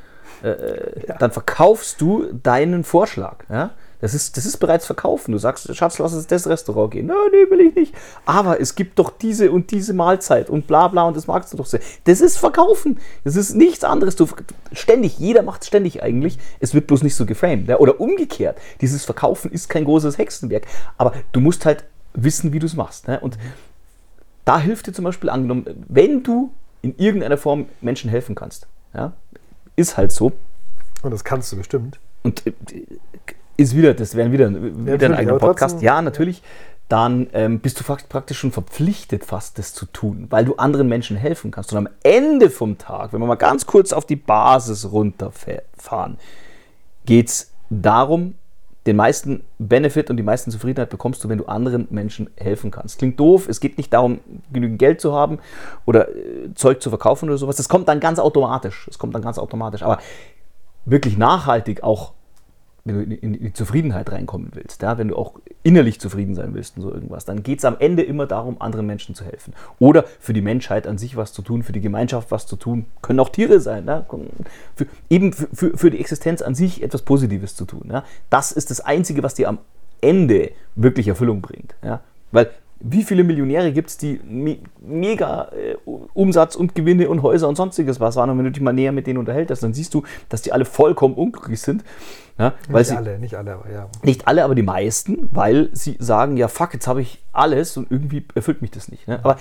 Äh, 0.44 0.50
äh 0.50 1.08
ja. 1.08 1.18
dann 1.18 1.32
verkaufst 1.32 2.00
du 2.00 2.32
deinen 2.32 2.84
Vorschlag. 2.84 3.44
Ja? 3.50 3.72
Das 4.00 4.14
ist, 4.14 4.38
das 4.38 4.46
ist 4.46 4.58
bereits 4.58 4.86
verkaufen. 4.86 5.32
Du 5.32 5.38
sagst, 5.38 5.74
Schatz, 5.76 5.98
lass 5.98 6.14
uns 6.14 6.28
das 6.28 6.48
Restaurant 6.48 6.92
gehen. 6.92 7.08
Nein, 7.08 7.18
nee, 7.32 7.50
will 7.50 7.62
ich 7.62 7.76
nicht. 7.76 7.96
Aber 8.26 8.62
es 8.62 8.76
gibt 8.76 9.00
doch 9.00 9.10
diese 9.10 9.52
und 9.52 9.72
diese 9.72 9.94
Mahlzeit 9.94 10.50
und 10.50 10.68
bla 10.68 10.88
bla 10.88 11.04
und 11.04 11.18
das 11.18 11.26
magst 11.26 11.52
du 11.52 11.58
doch 11.58 11.66
sehr. 11.66 11.80
Das 12.04 12.22
ist 12.22 12.38
verkaufen. 12.38 13.00
Das 13.24 13.36
ist 13.36 13.56
nichts 13.56 13.84
anderes. 13.84 14.16
Du, 14.16 14.28
ständig, 14.72 15.18
jeder 15.18 15.42
macht 15.42 15.64
es 15.64 15.68
ständig 15.68 16.04
eigentlich. 16.04 16.38
Es 16.60 16.74
wird 16.74 16.88
bloß 16.88 17.02
nicht 17.02 17.16
so 17.16 17.26
geframed. 17.26 17.68
Ja? 17.68 17.78
Oder 17.78 18.00
umgekehrt. 18.00 18.58
Dieses 18.82 19.04
Verkaufen 19.04 19.52
ist 19.52 19.70
kein 19.70 19.86
großes 19.86 20.18
Hexenwerk. 20.18 20.68
Aber 20.98 21.14
du 21.32 21.40
musst 21.40 21.66
halt 21.66 21.84
wissen, 22.14 22.54
wie 22.54 22.60
du 22.60 22.68
es 22.68 22.76
machst. 22.76 23.08
Ne? 23.08 23.20
Und 23.20 23.38
da 24.46 24.60
hilft 24.60 24.88
dir 24.88 24.94
zum 24.94 25.06
Beispiel 25.06 25.30
angenommen, 25.30 25.66
wenn 25.88 26.24
du 26.24 26.52
in 26.84 26.96
irgendeiner 26.98 27.38
Form 27.38 27.66
Menschen 27.82 28.10
helfen 28.12 28.36
kannst. 28.36 28.68
Ja? 28.94 29.14
Ist 29.76 29.98
halt 29.98 30.12
so. 30.12 30.34
Und 31.02 31.12
das 31.12 31.24
kannst 31.24 31.52
du 31.52 31.58
bestimmt. 31.58 32.00
Und 32.24 32.46
äh, 32.46 32.54
ist 33.58 33.76
wieder, 33.76 33.94
das 33.94 34.16
wäre 34.16 34.32
wieder, 34.32 34.52
wieder 34.54 35.08
ein 35.08 35.14
eigener 35.16 35.38
Podcast. 35.38 35.74
Trotzdem, 35.74 35.86
ja, 35.86 36.02
natürlich. 36.02 36.42
Dann 36.90 37.28
ähm, 37.34 37.60
bist 37.60 37.80
du 37.80 37.84
praktisch 37.84 38.40
schon 38.40 38.54
verpflichtet, 38.54 39.26
fast 39.26 39.60
das 39.60 39.74
zu 39.74 39.86
tun, 39.88 40.28
weil 40.30 40.46
du 40.46 40.56
anderen 40.56 40.88
Menschen 40.88 41.18
helfen 41.18 41.52
kannst. 41.52 41.74
Und 41.74 41.80
am 41.80 41.90
Ende 42.04 42.50
vom 42.50 42.78
Tag, 42.78 43.12
wenn 43.12 43.20
wir 43.20 43.28
mal 43.28 43.36
ganz 43.36 43.66
kurz 43.66 43.92
auf 43.92 44.06
die 44.06 44.16
Basis 44.16 44.90
runterfahren, 44.90 46.18
geht 47.06 47.28
es 47.28 47.52
darum, 47.70 48.36
den 48.86 48.96
meisten 48.96 49.44
Benefit 49.60 50.10
und 50.10 50.16
die 50.16 50.24
meisten 50.24 50.50
Zufriedenheit 50.50 50.90
bekommst 50.90 51.22
du, 51.22 51.28
wenn 51.28 51.38
du 51.38 51.46
anderen 51.48 51.88
Menschen 51.90 52.30
helfen 52.38 52.72
kannst. 52.72 53.00
Klingt 53.00 53.20
doof, 53.20 53.50
es 53.50 53.60
geht 53.60 53.78
nicht 53.78 53.92
darum, 53.92 54.22
genügend 54.54 54.80
Geld 54.80 55.02
zu 55.02 55.14
haben 55.14 55.40
oder 55.86 56.08
äh, 56.08 56.54
Zeug 56.56 56.82
zu 56.82 56.90
verkaufen 56.90 57.28
oder 57.28 57.38
sowas. 57.38 57.58
Das 57.58 57.68
kommt 57.68 57.90
dann 57.90 58.00
ganz 58.00 58.18
automatisch. 58.18 58.86
Das 58.88 58.98
kommt 58.98 59.14
dann 59.14 59.22
ganz 59.22 59.38
automatisch. 59.38 59.84
Aber 59.84 60.00
wirklich 60.86 61.18
nachhaltig 61.18 61.84
auch 61.84 62.14
wenn 62.88 63.10
du 63.10 63.16
in 63.16 63.34
die 63.34 63.54
Zufriedenheit 63.54 64.12
reinkommen 64.12 64.52
willst, 64.54 64.82
ja, 64.82 64.98
wenn 64.98 65.10
du 65.10 65.16
auch 65.16 65.34
innerlich 65.64 66.00
zufrieden 66.00 66.36
sein 66.36 66.54
willst 66.54 66.78
und 66.78 66.84
so 66.84 66.94
irgendwas, 66.94 67.26
dann 67.26 67.44
geht 67.44 67.60
es 67.60 67.66
am 67.66 67.76
Ende 67.80 68.04
immer 68.04 68.26
darum, 68.26 68.62
anderen 68.62 68.86
Menschen 68.86 69.14
zu 69.14 69.26
helfen. 69.26 69.54
Oder 69.80 70.06
für 70.20 70.34
die 70.34 70.42
Menschheit 70.42 70.88
an 70.88 70.98
sich 70.98 71.18
was 71.18 71.34
zu 71.34 71.42
tun, 71.42 71.64
für 71.64 71.74
die 71.74 71.82
Gemeinschaft 71.82 72.32
was 72.32 72.48
zu 72.48 72.56
tun. 72.56 72.86
Können 73.02 73.20
auch 73.20 73.30
Tiere 73.30 73.60
sein. 73.60 73.86
Ja, 73.88 74.06
für, 74.76 74.88
eben 75.10 75.34
für, 75.34 75.48
für, 75.54 75.78
für, 75.78 75.92
die 75.92 76.00
Existenz 76.00 76.42
an 76.42 76.56
sich 76.56 76.82
etwas 76.82 77.02
Positives 77.02 77.56
zu 77.56 77.66
tun. 77.66 77.90
Ja. 77.92 78.04
Das 78.30 78.52
ist 78.52 78.72
das 78.72 78.80
Einzige, 78.80 79.24
was 79.24 79.34
dir 79.34 79.50
am 79.50 79.60
Ende 80.00 80.52
wirklich 80.76 81.08
Erfüllung 81.08 81.42
bringt. 81.42 81.76
Ja. 81.84 82.02
Weil 82.32 82.50
Wie 82.80 83.04
viele 83.04 83.24
Millionäre 83.24 83.72
gibt 83.72 83.90
es, 83.90 83.98
die 83.98 84.20
me 84.24 84.58
mega 84.80 85.50
äh, 85.52 85.76
Umsatz 86.14 86.56
und 86.56 86.76
Gewinne 86.76 87.10
und 87.10 87.24
Häuser 87.24 87.48
und 87.48 87.56
sonstiges 87.56 88.00
was 88.00 88.18
haben? 88.18 88.32
Und 88.32 88.38
wenn 88.38 88.46
du 88.46 88.52
dich 88.52 88.62
mal 88.62 88.74
näher 88.74 88.92
mit 88.92 89.08
denen 89.08 89.20
unterhältst, 89.20 89.64
dann 89.64 89.74
siehst 89.74 89.94
du, 89.94 90.04
dass 90.30 90.42
die 90.42 90.52
alle 90.52 90.66
vollkommen 90.66 91.16
unglücklich 91.16 91.62
sind. 91.62 91.84
Ja, 92.38 92.54
nicht 92.70 92.92
alle, 92.92 93.20
nicht 93.20 93.36
alle, 93.36 93.54
aber 93.54 93.72
ja. 93.72 93.90
Nicht 94.04 94.28
alle, 94.28 94.44
aber 94.44 94.54
die 94.54 94.62
meisten, 94.62 95.30
weil 95.32 95.70
sie 95.74 95.98
sagen, 96.00 96.38
ja 96.38 96.48
fuck, 96.48 96.74
jetzt 96.74 96.88
habe 96.88 97.02
ich 97.02 97.24
alles 97.32 97.78
und 97.78 97.92
irgendwie 97.92 98.26
erfüllt 98.36 98.62
mich 98.62 98.72
das 98.72 98.90
nicht. 98.90 99.08
Ne? 99.08 99.20
Aber 99.24 99.38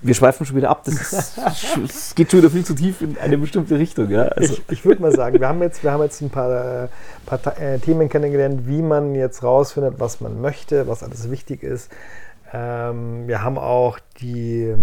wir 0.00 0.14
schweifen 0.14 0.46
schon 0.46 0.56
wieder 0.56 0.70
ab. 0.70 0.84
Das, 0.84 2.14
geht 2.14 2.30
schon 2.30 2.40
wieder 2.40 2.50
viel 2.50 2.64
zu 2.64 2.74
tief 2.74 3.00
in 3.00 3.18
eine 3.18 3.36
bestimmte 3.38 3.78
Richtung. 3.78 4.10
Ja? 4.10 4.22
Also. 4.22 4.54
Ich, 4.54 4.62
ich 4.70 4.84
würde 4.84 5.02
mal 5.02 5.12
sagen, 5.12 5.40
wir 5.40 5.48
haben 5.48 5.60
jetzt, 5.62 5.82
wir 5.82 5.90
haben 5.92 6.02
jetzt 6.02 6.20
ein 6.20 6.30
paar, 6.30 6.84
äh, 6.84 6.88
paar 7.26 7.60
äh, 7.60 7.78
Themen 7.78 8.08
kennengelernt, 8.08 8.66
wie 8.66 8.82
man 8.82 9.14
jetzt 9.14 9.42
rausfindet, 9.42 9.94
was 9.98 10.20
man 10.20 10.40
möchte, 10.40 10.86
was 10.86 11.02
alles 11.02 11.30
wichtig 11.30 11.62
ist. 11.62 11.90
Ähm, 12.52 13.26
wir 13.26 13.42
haben 13.42 13.58
auch 13.58 13.98
die 14.20 14.74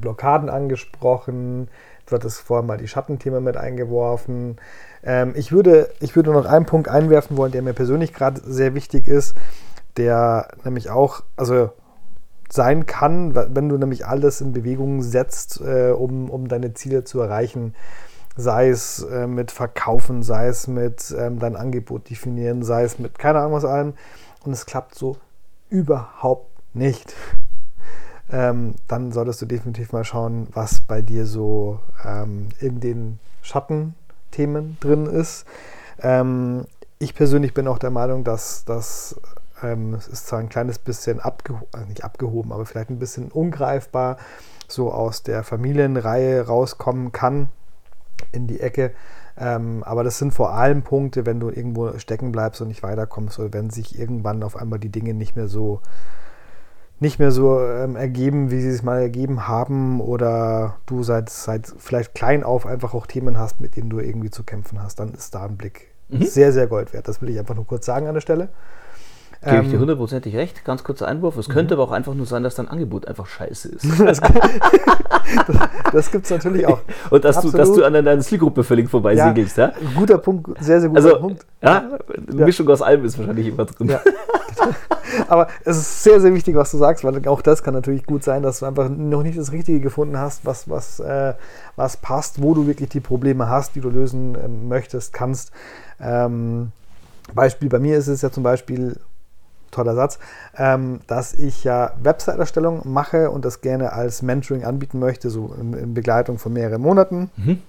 Blockaden 0.00 0.48
angesprochen. 0.48 1.68
Du 2.06 2.14
hattest 2.14 2.40
vorhin 2.40 2.66
mal 2.66 2.76
die 2.76 2.88
Schattenthemen 2.88 3.42
mit 3.42 3.56
eingeworfen. 3.56 4.56
Ähm, 5.02 5.32
ich, 5.36 5.52
würde, 5.52 5.90
ich 6.00 6.16
würde 6.16 6.32
noch 6.32 6.46
einen 6.46 6.66
Punkt 6.66 6.88
einwerfen 6.88 7.36
wollen, 7.36 7.52
der 7.52 7.62
mir 7.62 7.72
persönlich 7.72 8.12
gerade 8.12 8.40
sehr 8.44 8.74
wichtig 8.74 9.08
ist, 9.08 9.36
der 9.96 10.48
nämlich 10.64 10.90
auch, 10.90 11.22
also 11.36 11.70
sein 12.50 12.86
kann, 12.86 13.34
wenn 13.34 13.68
du 13.68 13.78
nämlich 13.78 14.06
alles 14.06 14.40
in 14.40 14.52
Bewegung 14.52 15.02
setzt, 15.02 15.60
äh, 15.60 15.90
um, 15.90 16.30
um 16.30 16.46
deine 16.46 16.74
Ziele 16.74 17.04
zu 17.04 17.20
erreichen. 17.20 17.74
Sei 18.36 18.68
es 18.68 19.02
äh, 19.02 19.26
mit 19.26 19.50
Verkaufen, 19.50 20.22
sei 20.22 20.48
es 20.48 20.66
mit 20.66 21.14
ähm, 21.16 21.38
dein 21.38 21.56
Angebot 21.56 22.10
definieren, 22.10 22.62
sei 22.62 22.82
es 22.82 22.98
mit 22.98 23.18
keine 23.18 23.38
Ahnung 23.38 23.52
was 23.52 23.64
allem. 23.64 23.94
Und 24.44 24.52
es 24.52 24.66
klappt 24.66 24.94
so 24.94 25.16
überhaupt 25.74 26.74
nicht. 26.74 27.14
Ähm, 28.32 28.76
dann 28.88 29.12
solltest 29.12 29.42
du 29.42 29.46
definitiv 29.46 29.92
mal 29.92 30.02
schauen, 30.02 30.48
was 30.54 30.80
bei 30.80 31.02
dir 31.02 31.26
so 31.26 31.78
ähm, 32.02 32.48
in 32.58 32.80
den 32.80 33.20
Schattenthemen 33.42 34.78
drin 34.80 35.04
ist. 35.04 35.44
Ähm, 36.00 36.64
ich 36.98 37.14
persönlich 37.14 37.52
bin 37.52 37.68
auch 37.68 37.78
der 37.78 37.90
Meinung, 37.90 38.24
dass 38.24 38.64
das 38.64 39.20
ähm, 39.62 39.94
ist 39.94 40.26
zwar 40.26 40.38
ein 40.38 40.48
kleines 40.48 40.78
bisschen 40.78 41.20
abgehoben, 41.20 41.68
also 41.72 41.86
nicht 41.86 42.02
abgehoben, 42.02 42.50
aber 42.50 42.64
vielleicht 42.64 42.88
ein 42.88 42.98
bisschen 42.98 43.30
ungreifbar, 43.30 44.16
so 44.68 44.90
aus 44.90 45.22
der 45.22 45.44
Familienreihe 45.44 46.46
rauskommen 46.46 47.12
kann 47.12 47.50
in 48.32 48.46
die 48.46 48.60
Ecke. 48.60 48.92
Ähm, 49.36 49.82
aber 49.84 50.04
das 50.04 50.18
sind 50.18 50.32
vor 50.32 50.54
allem 50.54 50.82
Punkte, 50.82 51.26
wenn 51.26 51.40
du 51.40 51.50
irgendwo 51.50 51.98
stecken 51.98 52.30
bleibst 52.30 52.60
und 52.60 52.68
nicht 52.68 52.82
weiterkommst 52.82 53.38
oder 53.38 53.52
wenn 53.52 53.70
sich 53.70 53.98
irgendwann 53.98 54.42
auf 54.42 54.56
einmal 54.56 54.78
die 54.78 54.90
Dinge 54.90 55.14
nicht 55.14 55.34
mehr 55.34 55.48
so 55.48 55.80
nicht 57.00 57.18
mehr 57.18 57.32
so 57.32 57.60
ähm, 57.60 57.96
ergeben, 57.96 58.50
wie 58.50 58.60
sie 58.60 58.68
es 58.68 58.82
mal 58.82 59.00
ergeben 59.00 59.48
haben 59.48 60.00
oder 60.00 60.76
du 60.86 61.02
seit, 61.02 61.28
seit 61.28 61.66
vielleicht 61.76 62.14
klein 62.14 62.44
auf 62.44 62.66
einfach 62.66 62.94
auch 62.94 63.06
Themen 63.06 63.36
hast, 63.36 63.60
mit 63.60 63.76
denen 63.76 63.90
du 63.90 63.98
irgendwie 63.98 64.30
zu 64.30 64.44
kämpfen 64.44 64.80
hast, 64.82 65.00
dann 65.00 65.12
ist 65.12 65.34
da 65.34 65.44
ein 65.44 65.56
Blick 65.56 65.88
mhm. 66.08 66.22
sehr, 66.22 66.52
sehr 66.52 66.68
Gold 66.68 66.92
wert. 66.92 67.08
Das 67.08 67.20
will 67.20 67.30
ich 67.30 67.38
einfach 67.38 67.56
nur 67.56 67.66
kurz 67.66 67.84
sagen 67.84 68.06
an 68.06 68.14
der 68.14 68.20
Stelle. 68.20 68.48
Gebe 69.44 69.62
ich 69.62 69.68
dir 69.68 69.74
ähm, 69.74 69.80
hundertprozentig 69.80 70.34
recht. 70.36 70.64
Ganz 70.64 70.84
kurzer 70.84 71.06
Einwurf. 71.06 71.36
Es 71.36 71.48
könnte 71.48 71.74
mhm. 71.74 71.80
aber 71.80 71.90
auch 71.90 71.94
einfach 71.94 72.14
nur 72.14 72.24
sein, 72.24 72.42
dass 72.42 72.54
dein 72.54 72.68
Angebot 72.68 73.06
einfach 73.06 73.26
scheiße 73.26 73.68
ist. 73.68 74.00
das, 74.00 74.20
das 75.92 76.10
gibt 76.10 76.24
es 76.24 76.30
natürlich 76.30 76.66
auch. 76.66 76.80
Und 77.10 77.24
dass 77.24 77.40
du, 77.40 77.50
dass 77.50 77.72
du 77.72 77.84
an 77.84 77.92
deiner 77.92 78.18
Zielgruppe 78.20 78.64
völlig 78.64 78.88
vorbeisegelst. 78.88 79.58
Ja, 79.58 79.68
ja? 79.68 79.74
Guter 79.94 80.18
Punkt, 80.18 80.62
sehr, 80.62 80.80
sehr 80.80 80.88
guter 80.88 81.04
also, 81.04 81.18
Punkt. 81.18 81.44
Ja, 81.62 81.90
ja. 82.32 82.44
Mischung 82.44 82.68
aus 82.68 82.80
allem 82.80 83.04
ist 83.04 83.18
wahrscheinlich 83.18 83.48
immer 83.48 83.66
drin. 83.66 83.88
Ja. 83.88 84.00
aber 85.28 85.48
es 85.64 85.76
ist 85.76 86.02
sehr, 86.02 86.20
sehr 86.20 86.34
wichtig, 86.34 86.54
was 86.56 86.70
du 86.70 86.78
sagst, 86.78 87.04
weil 87.04 87.26
auch 87.28 87.42
das 87.42 87.62
kann 87.62 87.74
natürlich 87.74 88.04
gut 88.06 88.24
sein, 88.24 88.42
dass 88.42 88.60
du 88.60 88.66
einfach 88.66 88.88
noch 88.88 89.22
nicht 89.22 89.38
das 89.38 89.52
Richtige 89.52 89.80
gefunden 89.80 90.18
hast, 90.18 90.46
was, 90.46 90.68
was, 90.70 91.00
äh, 91.00 91.34
was 91.76 91.96
passt, 91.96 92.42
wo 92.42 92.54
du 92.54 92.66
wirklich 92.66 92.88
die 92.88 93.00
Probleme 93.00 93.48
hast, 93.48 93.74
die 93.74 93.80
du 93.80 93.90
lösen 93.90 94.34
äh, 94.36 94.48
möchtest, 94.48 95.12
kannst. 95.12 95.52
Ähm, 96.00 96.72
Beispiel 97.34 97.68
bei 97.68 97.78
mir 97.78 97.96
ist 97.96 98.08
es 98.08 98.22
ja 98.22 98.30
zum 98.30 98.42
Beispiel, 98.42 98.98
toller 99.74 99.94
Satz, 99.94 100.18
ähm, 100.56 101.00
dass 101.06 101.34
ich 101.34 101.64
ja 101.64 101.92
Website-Erstellung 102.02 102.82
mache 102.84 103.30
und 103.30 103.44
das 103.44 103.60
gerne 103.60 103.92
als 103.92 104.22
Mentoring 104.22 104.64
anbieten 104.64 104.98
möchte, 104.98 105.30
so 105.30 105.54
in, 105.60 105.74
in 105.74 105.94
Begleitung 105.94 106.38
von 106.38 106.52
mehreren 106.52 106.80
Monaten. 106.80 107.30
Mhm. 107.36 107.62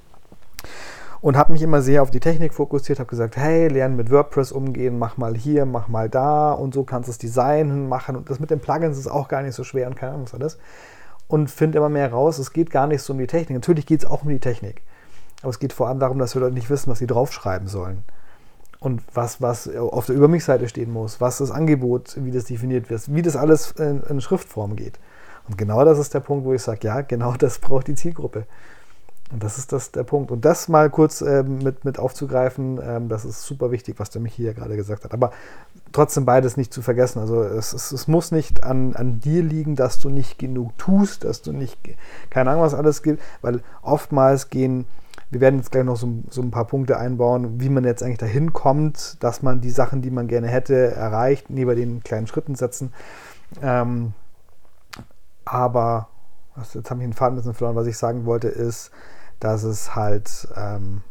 Und 1.21 1.37
habe 1.37 1.53
mich 1.53 1.63
immer 1.63 1.81
sehr 1.81 2.03
auf 2.03 2.11
die 2.11 2.19
Technik 2.19 2.53
fokussiert, 2.53 2.99
habe 2.99 3.09
gesagt, 3.09 3.35
hey, 3.35 3.67
lern 3.67 3.95
mit 3.95 4.11
WordPress 4.11 4.51
umgehen, 4.51 4.99
mach 4.99 5.17
mal 5.17 5.35
hier, 5.35 5.65
mach 5.65 5.87
mal 5.87 6.07
da 6.07 6.51
und 6.51 6.73
so 6.75 6.83
kannst 6.83 7.07
du 7.07 7.11
das 7.11 7.17
Design 7.17 7.89
machen. 7.89 8.15
Und 8.15 8.29
das 8.29 8.39
mit 8.39 8.51
den 8.51 8.59
Plugins 8.59 8.97
ist 8.97 9.07
auch 9.07 9.27
gar 9.27 9.41
nicht 9.41 9.55
so 9.55 9.63
schwer 9.63 9.87
und 9.87 9.95
keine 9.95 10.11
Ahnung 10.11 10.25
was 10.25 10.35
alles. 10.35 10.59
Und 11.27 11.49
finde 11.49 11.79
immer 11.79 11.89
mehr 11.89 12.11
raus, 12.11 12.37
es 12.37 12.53
geht 12.53 12.69
gar 12.69 12.85
nicht 12.85 13.01
so 13.01 13.13
um 13.13 13.19
die 13.19 13.25
Technik. 13.25 13.57
Natürlich 13.57 13.87
geht 13.87 14.03
es 14.03 14.05
auch 14.05 14.21
um 14.21 14.29
die 14.29 14.39
Technik. 14.39 14.83
Aber 15.41 15.49
es 15.49 15.57
geht 15.57 15.73
vor 15.73 15.87
allem 15.87 15.99
darum, 15.99 16.19
dass 16.19 16.35
wir 16.35 16.41
Leute 16.41 16.53
nicht 16.53 16.69
wissen, 16.69 16.91
was 16.91 16.99
sie 16.99 17.07
draufschreiben 17.07 17.67
sollen 17.67 18.03
und 18.85 19.01
was, 19.13 19.41
was 19.41 19.67
auf 19.75 20.05
der 20.05 20.15
Über 20.15 20.39
stehen 20.39 20.93
muss, 20.93 21.19
was 21.19 21.39
das 21.39 21.49
Angebot, 21.49 22.15
wie 22.23 22.31
das 22.31 22.45
definiert 22.45 22.89
wird, 22.89 23.13
wie 23.13 23.23
das 23.23 23.35
alles 23.35 23.71
in, 23.71 24.03
in 24.03 24.21
Schriftform 24.21 24.75
geht. 24.75 24.99
Und 25.47 25.57
genau 25.57 25.83
das 25.83 25.97
ist 25.97 26.13
der 26.13 26.19
Punkt, 26.19 26.45
wo 26.45 26.53
ich 26.53 26.61
sage, 26.61 26.87
ja, 26.87 27.01
genau 27.01 27.33
das 27.37 27.59
braucht 27.59 27.87
die 27.87 27.95
Zielgruppe. 27.95 28.45
Und 29.31 29.43
das 29.43 29.57
ist 29.57 29.71
das 29.71 29.91
der 29.91 30.03
Punkt. 30.03 30.29
Und 30.29 30.45
das 30.45 30.67
mal 30.67 30.91
kurz 30.91 31.21
ähm, 31.21 31.57
mit, 31.57 31.83
mit 31.83 31.97
aufzugreifen, 31.97 32.79
ähm, 32.83 33.09
das 33.09 33.25
ist 33.25 33.41
super 33.41 33.71
wichtig, 33.71 33.95
was 33.97 34.11
der 34.11 34.21
mich 34.21 34.35
hier 34.35 34.53
gerade 34.53 34.75
gesagt 34.75 35.03
hat. 35.03 35.13
Aber 35.13 35.31
trotzdem 35.91 36.25
beides 36.25 36.55
nicht 36.55 36.71
zu 36.71 36.83
vergessen. 36.83 37.17
Also 37.17 37.41
es, 37.41 37.73
es, 37.73 37.91
es 37.91 38.07
muss 38.07 38.31
nicht 38.31 38.63
an, 38.63 38.95
an 38.95 39.19
dir 39.19 39.41
liegen, 39.41 39.75
dass 39.75 39.97
du 39.97 40.09
nicht 40.09 40.37
genug 40.37 40.77
tust, 40.77 41.23
dass 41.23 41.41
du 41.41 41.53
nicht, 41.53 41.79
keine 42.29 42.51
Ahnung, 42.51 42.61
was 42.61 42.75
alles 42.75 43.01
gibt, 43.01 43.19
weil 43.41 43.61
oftmals 43.81 44.51
gehen 44.51 44.85
wir 45.29 45.41
werden 45.41 45.57
jetzt 45.57 45.71
gleich 45.71 45.83
noch 45.83 45.97
so, 45.97 46.23
so, 46.29 46.41
ein 46.41 46.51
paar 46.51 46.65
Punkte 46.65 46.97
einbauen, 46.97 47.59
wie 47.59 47.69
man 47.69 47.83
jetzt 47.83 48.03
eigentlich 48.03 48.17
dahin 48.17 48.53
kommt, 48.53 49.21
dass 49.23 49.41
man 49.41 49.61
die 49.61 49.69
Sachen, 49.69 50.01
die 50.01 50.11
man 50.11 50.27
gerne 50.27 50.47
hätte, 50.47 50.91
erreicht, 50.91 51.49
neben 51.49 51.75
den 51.75 52.03
kleinen 52.03 52.27
Schritten 52.27 52.55
setzen. 52.55 52.93
Ähm, 53.61 54.13
aber, 55.45 56.09
jetzt 56.55 56.89
habe 56.89 57.01
ich 57.01 57.07
den 57.07 57.13
Faden 57.13 57.35
ein 57.35 57.37
bisschen 57.37 57.53
verloren, 57.53 57.75
was 57.75 57.87
ich 57.87 57.97
sagen 57.97 58.25
wollte, 58.25 58.47
ist, 58.47 58.91
dass 59.39 59.63
es 59.63 59.95
halt 59.95 60.47
ähm, 60.55 61.01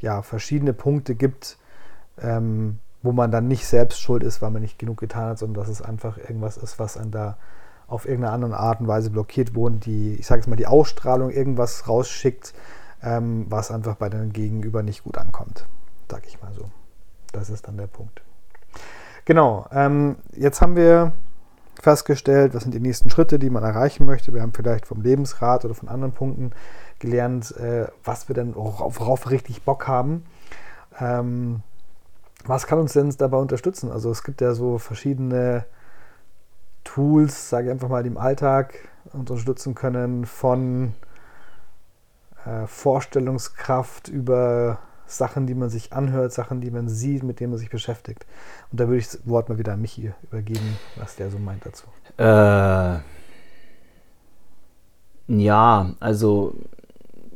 ja, 0.00 0.22
verschiedene 0.22 0.72
Punkte 0.72 1.14
gibt, 1.14 1.58
ähm, 2.20 2.78
wo 3.02 3.12
man 3.12 3.30
dann 3.30 3.48
nicht 3.48 3.66
selbst 3.66 4.00
schuld 4.00 4.22
ist, 4.22 4.42
weil 4.42 4.50
man 4.50 4.62
nicht 4.62 4.78
genug 4.78 4.98
getan 4.98 5.30
hat, 5.30 5.38
sondern 5.38 5.62
dass 5.62 5.70
es 5.70 5.82
einfach 5.82 6.18
irgendwas 6.18 6.56
ist, 6.56 6.78
was 6.78 6.96
einen 6.96 7.10
da 7.10 7.38
auf 7.86 8.06
irgendeine 8.06 8.34
andere 8.34 8.56
Art 8.58 8.80
und 8.80 8.88
Weise 8.88 9.10
blockiert, 9.10 9.54
wo 9.54 9.68
die, 9.68 10.14
ich 10.14 10.26
sage 10.26 10.40
jetzt 10.40 10.48
mal, 10.48 10.56
die 10.56 10.66
Ausstrahlung 10.66 11.30
irgendwas 11.30 11.88
rausschickt, 11.88 12.54
ähm, 13.02 13.46
was 13.48 13.70
einfach 13.70 13.96
bei 13.96 14.08
den 14.08 14.32
Gegenüber 14.32 14.82
nicht 14.82 15.04
gut 15.04 15.18
ankommt, 15.18 15.66
sage 16.10 16.24
ich 16.26 16.40
mal 16.40 16.52
so. 16.52 16.70
Das 17.32 17.50
ist 17.50 17.68
dann 17.68 17.76
der 17.76 17.86
Punkt. 17.86 18.22
Genau, 19.24 19.66
ähm, 19.70 20.16
jetzt 20.32 20.60
haben 20.60 20.76
wir 20.76 21.12
festgestellt, 21.80 22.54
was 22.54 22.62
sind 22.62 22.74
die 22.74 22.80
nächsten 22.80 23.10
Schritte, 23.10 23.38
die 23.38 23.50
man 23.50 23.62
erreichen 23.62 24.04
möchte. 24.04 24.34
Wir 24.34 24.42
haben 24.42 24.52
vielleicht 24.52 24.86
vom 24.86 25.02
Lebensrat 25.02 25.64
oder 25.64 25.74
von 25.74 25.88
anderen 25.88 26.12
Punkten 26.12 26.50
gelernt, 26.98 27.56
äh, 27.56 27.86
was 28.04 28.28
wir 28.28 28.34
denn, 28.34 28.54
worauf 28.54 29.26
wir 29.26 29.30
richtig 29.30 29.62
Bock 29.62 29.86
haben. 29.86 30.24
Ähm, 30.98 31.62
was 32.44 32.66
kann 32.66 32.78
uns 32.78 32.92
denn 32.92 33.14
dabei 33.18 33.38
unterstützen? 33.38 33.90
Also 33.90 34.10
es 34.10 34.22
gibt 34.22 34.40
ja 34.40 34.54
so 34.54 34.78
verschiedene 34.78 35.64
Tools, 36.84 37.50
sage 37.50 37.66
ich 37.66 37.70
einfach 37.70 37.88
mal, 37.88 38.02
die 38.02 38.08
im 38.08 38.18
Alltag 38.18 38.74
unterstützen 39.12 39.74
können, 39.74 40.24
von 40.24 40.94
äh, 42.46 42.66
Vorstellungskraft, 42.66 44.08
über 44.08 44.78
Sachen, 45.06 45.46
die 45.46 45.54
man 45.54 45.70
sich 45.70 45.92
anhört, 45.92 46.32
Sachen, 46.32 46.60
die 46.60 46.70
man 46.70 46.88
sieht, 46.88 47.22
mit 47.22 47.40
denen 47.40 47.50
man 47.50 47.58
sich 47.58 47.70
beschäftigt. 47.70 48.26
Und 48.70 48.80
da 48.80 48.86
würde 48.86 48.98
ich 48.98 49.08
das 49.08 49.26
Wort 49.26 49.48
mal 49.48 49.58
wieder 49.58 49.72
an 49.72 49.80
Michi 49.80 50.12
übergeben, 50.22 50.78
was 50.96 51.16
der 51.16 51.30
so 51.30 51.38
meint 51.38 51.66
dazu. 51.66 51.86
Äh, 52.16 53.00
ja, 55.26 55.94
also 56.00 56.54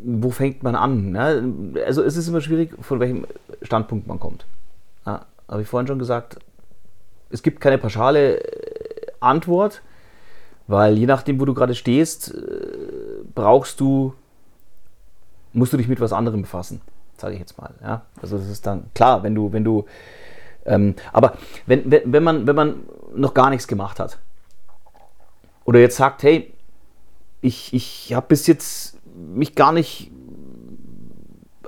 wo 0.05 0.31
fängt 0.31 0.63
man 0.63 0.75
an? 0.75 1.13
Ne? 1.13 1.83
Also 1.87 2.03
es 2.03 2.17
ist 2.17 2.29
immer 2.29 2.41
schwierig, 2.41 2.75
von 2.81 3.01
welchem 3.01 3.27
Standpunkt 3.63 4.07
man 4.07 4.21
kommt. 4.21 4.47
Ja, 5.07 5.27
Habe 5.49 5.63
ich 5.63 5.69
vorhin 5.69 5.87
schon 5.87 5.99
gesagt, 5.99 6.39
es 7.31 7.43
gibt 7.43 7.61
keine 7.61 7.79
pauschale 7.79 8.39
äh, 8.39 9.07
Antwort, 9.21 9.83
weil 10.67 10.97
je 10.99 11.07
nachdem, 11.07 11.41
wo 11.41 11.45
du 11.45 11.55
gerade 11.55 11.75
stehst, 11.75 12.35
äh, 12.35 13.25
brauchst 13.35 13.81
du 13.81 14.15
musst 15.55 15.73
du 15.73 15.77
dich 15.77 15.89
mit 15.89 16.01
was 16.01 16.13
anderem 16.13 16.43
befassen, 16.43 16.81
sage 17.17 17.35
ich 17.35 17.41
jetzt 17.41 17.57
mal. 17.59 17.75
Ja? 17.81 18.03
Also 18.21 18.37
das 18.37 18.49
ist 18.49 18.67
dann 18.67 18.91
klar, 18.95 19.23
wenn 19.23 19.35
du, 19.35 19.53
wenn 19.53 19.65
du, 19.65 19.87
ähm, 20.67 20.95
aber 21.13 21.39
wenn, 21.67 21.91
wenn, 21.91 22.13
wenn, 22.13 22.23
man, 22.23 22.47
wenn 22.47 22.57
man 22.57 22.81
noch 23.15 23.35
gar 23.35 23.51
nichts 23.51 23.67
gemacht 23.67 23.99
hat 24.01 24.19
oder 25.65 25.79
jetzt 25.81 25.97
sagt, 25.97 26.23
hey, 26.23 26.53
ich, 27.41 27.73
ich 27.73 28.13
habe 28.15 28.27
bis 28.29 28.47
jetzt 28.47 28.99
mich 29.15 29.55
gar 29.55 29.73
nicht 29.73 30.11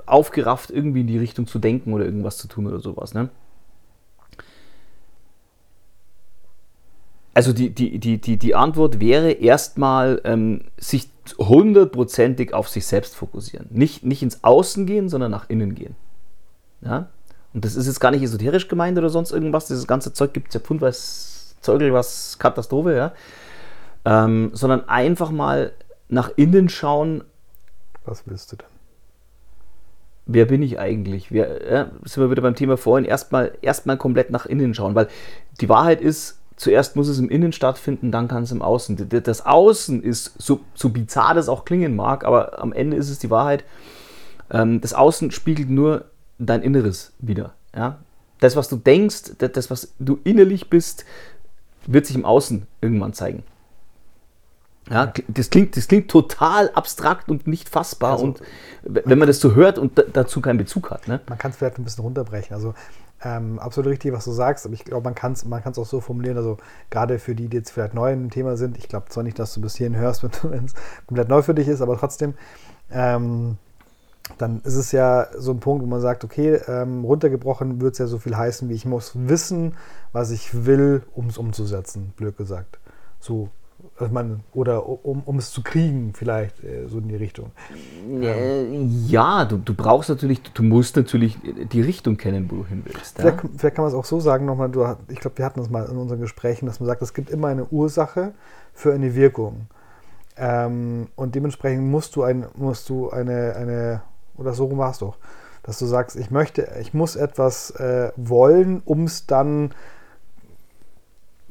aufgerafft, 0.05 0.71
irgendwie 0.71 1.01
in 1.01 1.07
die 1.07 1.17
Richtung 1.17 1.47
zu 1.47 1.59
denken 1.59 1.93
oder 1.93 2.05
irgendwas 2.05 2.37
zu 2.37 2.47
tun 2.47 2.67
oder 2.67 2.79
sowas. 2.79 3.13
Ne? 3.13 3.29
Also 7.33 7.53
die, 7.53 7.69
die, 7.69 7.99
die, 7.99 8.17
die, 8.19 8.37
die 8.37 8.55
Antwort 8.55 8.99
wäre 8.99 9.31
erstmal, 9.31 10.21
ähm, 10.23 10.63
sich 10.77 11.09
hundertprozentig 11.37 12.53
auf 12.53 12.69
sich 12.69 12.85
selbst 12.85 13.15
fokussieren. 13.15 13.67
Nicht, 13.69 14.03
nicht 14.03 14.23
ins 14.23 14.43
Außen 14.43 14.85
gehen, 14.85 15.09
sondern 15.09 15.31
nach 15.31 15.49
innen 15.49 15.75
gehen. 15.75 15.95
Ja? 16.81 17.09
Und 17.53 17.65
das 17.65 17.75
ist 17.75 17.87
jetzt 17.87 17.99
gar 17.99 18.11
nicht 18.11 18.21
esoterisch 18.21 18.67
gemeint 18.67 18.97
oder 18.97 19.09
sonst 19.09 19.31
irgendwas. 19.31 19.67
Dieses 19.67 19.87
ganze 19.87 20.13
Zeug 20.13 20.33
gibt 20.33 20.49
es 20.49 20.53
ja 20.53 20.59
Pfund, 20.59 20.81
was 20.81 21.55
Zeugel, 21.61 21.93
was 21.93 22.37
Katastrophe, 22.39 22.95
ja. 22.95 23.13
Ähm, 24.05 24.51
sondern 24.53 24.87
einfach 24.87 25.31
mal 25.31 25.73
nach 26.07 26.31
innen 26.35 26.69
schauen. 26.69 27.23
Was 28.05 28.27
willst 28.27 28.51
du 28.51 28.57
denn? 28.57 28.67
Wer 30.27 30.45
bin 30.45 30.61
ich 30.61 30.77
eigentlich? 30.77 31.31
Wer, 31.31 31.71
ja, 31.71 31.91
sind 32.03 32.23
wir 32.23 32.29
wieder 32.29 32.41
beim 32.41 32.55
Thema 32.55 32.77
vorhin, 32.77 33.05
erstmal 33.05 33.53
erst 33.61 33.87
komplett 33.97 34.29
nach 34.29 34.45
innen 34.45 34.73
schauen, 34.73 34.93
weil 34.93 35.07
die 35.59 35.69
Wahrheit 35.69 36.01
ist, 36.01 36.39
zuerst 36.57 36.95
muss 36.95 37.07
es 37.07 37.19
im 37.19 37.29
Innen 37.29 37.53
stattfinden, 37.53 38.11
dann 38.11 38.27
kann 38.27 38.43
es 38.43 38.51
im 38.51 38.61
Außen. 38.61 39.07
Das 39.09 39.45
Außen 39.45 40.03
ist, 40.03 40.33
so, 40.37 40.59
so 40.73 40.89
bizarr 40.89 41.33
das 41.33 41.47
auch 41.47 41.63
klingen 41.63 41.95
mag, 41.95 42.25
aber 42.25 42.59
am 42.59 42.73
Ende 42.73 42.97
ist 42.97 43.09
es 43.09 43.19
die 43.19 43.29
Wahrheit. 43.29 43.63
Ähm, 44.49 44.81
das 44.81 44.93
Außen 44.93 45.31
spiegelt 45.31 45.69
nur 45.69 46.05
dein 46.39 46.63
Inneres 46.63 47.13
wieder. 47.19 47.53
Ja? 47.75 47.99
Das, 48.39 48.55
was 48.55 48.67
du 48.67 48.75
denkst, 48.75 49.33
das, 49.37 49.71
was 49.71 49.93
du 49.99 50.19
innerlich 50.23 50.69
bist, 50.69 51.05
wird 51.85 52.05
sich 52.05 52.15
im 52.15 52.25
Außen 52.25 52.67
irgendwann 52.81 53.13
zeigen. 53.13 53.43
Ja, 54.89 55.11
das 55.27 55.49
klingt, 55.49 55.75
das 55.75 55.87
klingt 55.87 56.09
total 56.09 56.69
abstrakt 56.71 57.29
und 57.29 57.45
nicht 57.45 57.67
fassbar. 57.67 58.13
Also, 58.13 58.25
und 58.25 58.41
wenn 58.83 59.19
man 59.19 59.27
das 59.27 59.41
so 59.41 59.53
hört 59.53 59.77
und 59.77 60.01
dazu 60.13 60.39
keinen 60.39 60.57
Bezug 60.57 60.91
hat. 60.91 61.09
Ne? 61.09 61.19
Man 61.27 61.37
kann 61.37 61.51
es 61.51 61.57
vielleicht 61.57 61.77
ein 61.77 61.83
bisschen 61.83 62.03
runterbrechen. 62.03 62.55
Also 62.55 62.73
ähm, 63.23 63.57
absolut 63.59 63.91
richtig, 63.91 64.13
was 64.13 64.25
du 64.25 64.31
sagst, 64.31 64.65
aber 64.65 64.73
ich 64.73 64.85
glaube, 64.85 65.03
man 65.03 65.15
kann 65.15 65.33
es 65.33 65.43
man 65.45 65.63
auch 65.63 65.85
so 65.85 66.01
formulieren, 66.01 66.37
also 66.37 66.57
gerade 66.89 67.17
für 67.19 67.33
die, 67.35 67.47
die 67.47 67.57
jetzt 67.57 67.71
vielleicht 67.71 67.93
neu 67.93 68.13
im 68.13 68.29
Thema 68.29 68.57
sind, 68.57 68.77
ich 68.77 68.87
glaube 68.87 69.09
zwar 69.09 69.23
nicht, 69.23 69.39
dass 69.39 69.53
du 69.53 69.61
bis 69.61 69.75
hierhin 69.75 69.97
hörst, 69.97 70.23
wenn 70.43 70.65
es 70.65 70.73
komplett 71.07 71.29
neu 71.29 71.41
für 71.41 71.55
dich 71.55 71.67
ist, 71.67 71.81
aber 71.81 71.97
trotzdem, 71.97 72.35
ähm, 72.91 73.57
dann 74.37 74.61
ist 74.61 74.75
es 74.75 74.91
ja 74.91 75.27
so 75.37 75.51
ein 75.51 75.59
Punkt, 75.59 75.83
wo 75.83 75.87
man 75.87 76.01
sagt, 76.01 76.23
okay, 76.23 76.59
ähm, 76.67 77.05
runtergebrochen 77.05 77.81
wird 77.81 77.93
es 77.93 77.99
ja 77.99 78.07
so 78.07 78.19
viel 78.19 78.35
heißen, 78.35 78.69
wie 78.69 78.73
ich 78.73 78.85
muss 78.85 79.13
wissen, 79.15 79.75
was 80.11 80.31
ich 80.31 80.65
will, 80.65 81.03
um 81.15 81.27
es 81.27 81.37
umzusetzen, 81.37 82.13
blöd 82.17 82.37
gesagt. 82.37 82.79
So 83.19 83.49
also 83.99 84.13
man, 84.13 84.41
oder 84.53 84.87
um, 84.87 85.23
um 85.23 85.37
es 85.37 85.51
zu 85.51 85.63
kriegen, 85.63 86.13
vielleicht 86.13 86.63
äh, 86.63 86.87
so 86.87 86.99
in 86.99 87.07
die 87.07 87.15
Richtung. 87.15 87.51
Äh, 88.21 88.83
ja, 89.07 89.45
du, 89.45 89.57
du 89.57 89.73
brauchst 89.73 90.09
natürlich, 90.09 90.41
du 90.43 90.63
musst 90.63 90.95
natürlich 90.95 91.37
die 91.71 91.81
Richtung 91.81 92.17
kennen, 92.17 92.49
wo 92.49 92.57
du 92.57 92.65
hin 92.65 92.83
willst. 92.85 93.17
Vielleicht, 93.17 93.43
ja? 93.43 93.49
vielleicht 93.57 93.75
kann 93.75 93.83
man 93.83 93.91
es 93.91 93.97
auch 93.97 94.05
so 94.05 94.19
sagen, 94.19 94.45
nochmal, 94.45 94.69
du, 94.69 94.85
ich 95.09 95.19
glaube, 95.19 95.37
wir 95.37 95.45
hatten 95.45 95.59
das 95.59 95.69
mal 95.69 95.85
in 95.85 95.97
unseren 95.97 96.19
Gesprächen, 96.19 96.67
dass 96.67 96.79
man 96.79 96.87
sagt, 96.87 97.01
es 97.01 97.13
gibt 97.13 97.29
immer 97.29 97.47
eine 97.47 97.65
Ursache 97.65 98.33
für 98.73 98.93
eine 98.93 99.15
Wirkung. 99.15 99.67
Ähm, 100.37 101.07
und 101.15 101.33
dementsprechend 101.33 101.83
musst 101.83 102.15
du, 102.15 102.23
ein, 102.23 102.45
musst 102.55 102.89
du 102.89 103.09
eine, 103.09 103.55
eine, 103.55 104.01
oder 104.37 104.53
so 104.53 104.65
rum 104.65 104.77
war 104.77 104.91
es 104.91 104.99
doch, 104.99 105.17
dass 105.63 105.79
du 105.79 105.85
sagst, 105.87 106.15
ich 106.15 106.29
möchte, 106.29 106.69
ich 106.79 106.93
muss 106.93 107.15
etwas 107.15 107.71
äh, 107.71 108.11
wollen, 108.15 108.81
um 108.85 109.05
es 109.05 109.25
dann 109.25 109.71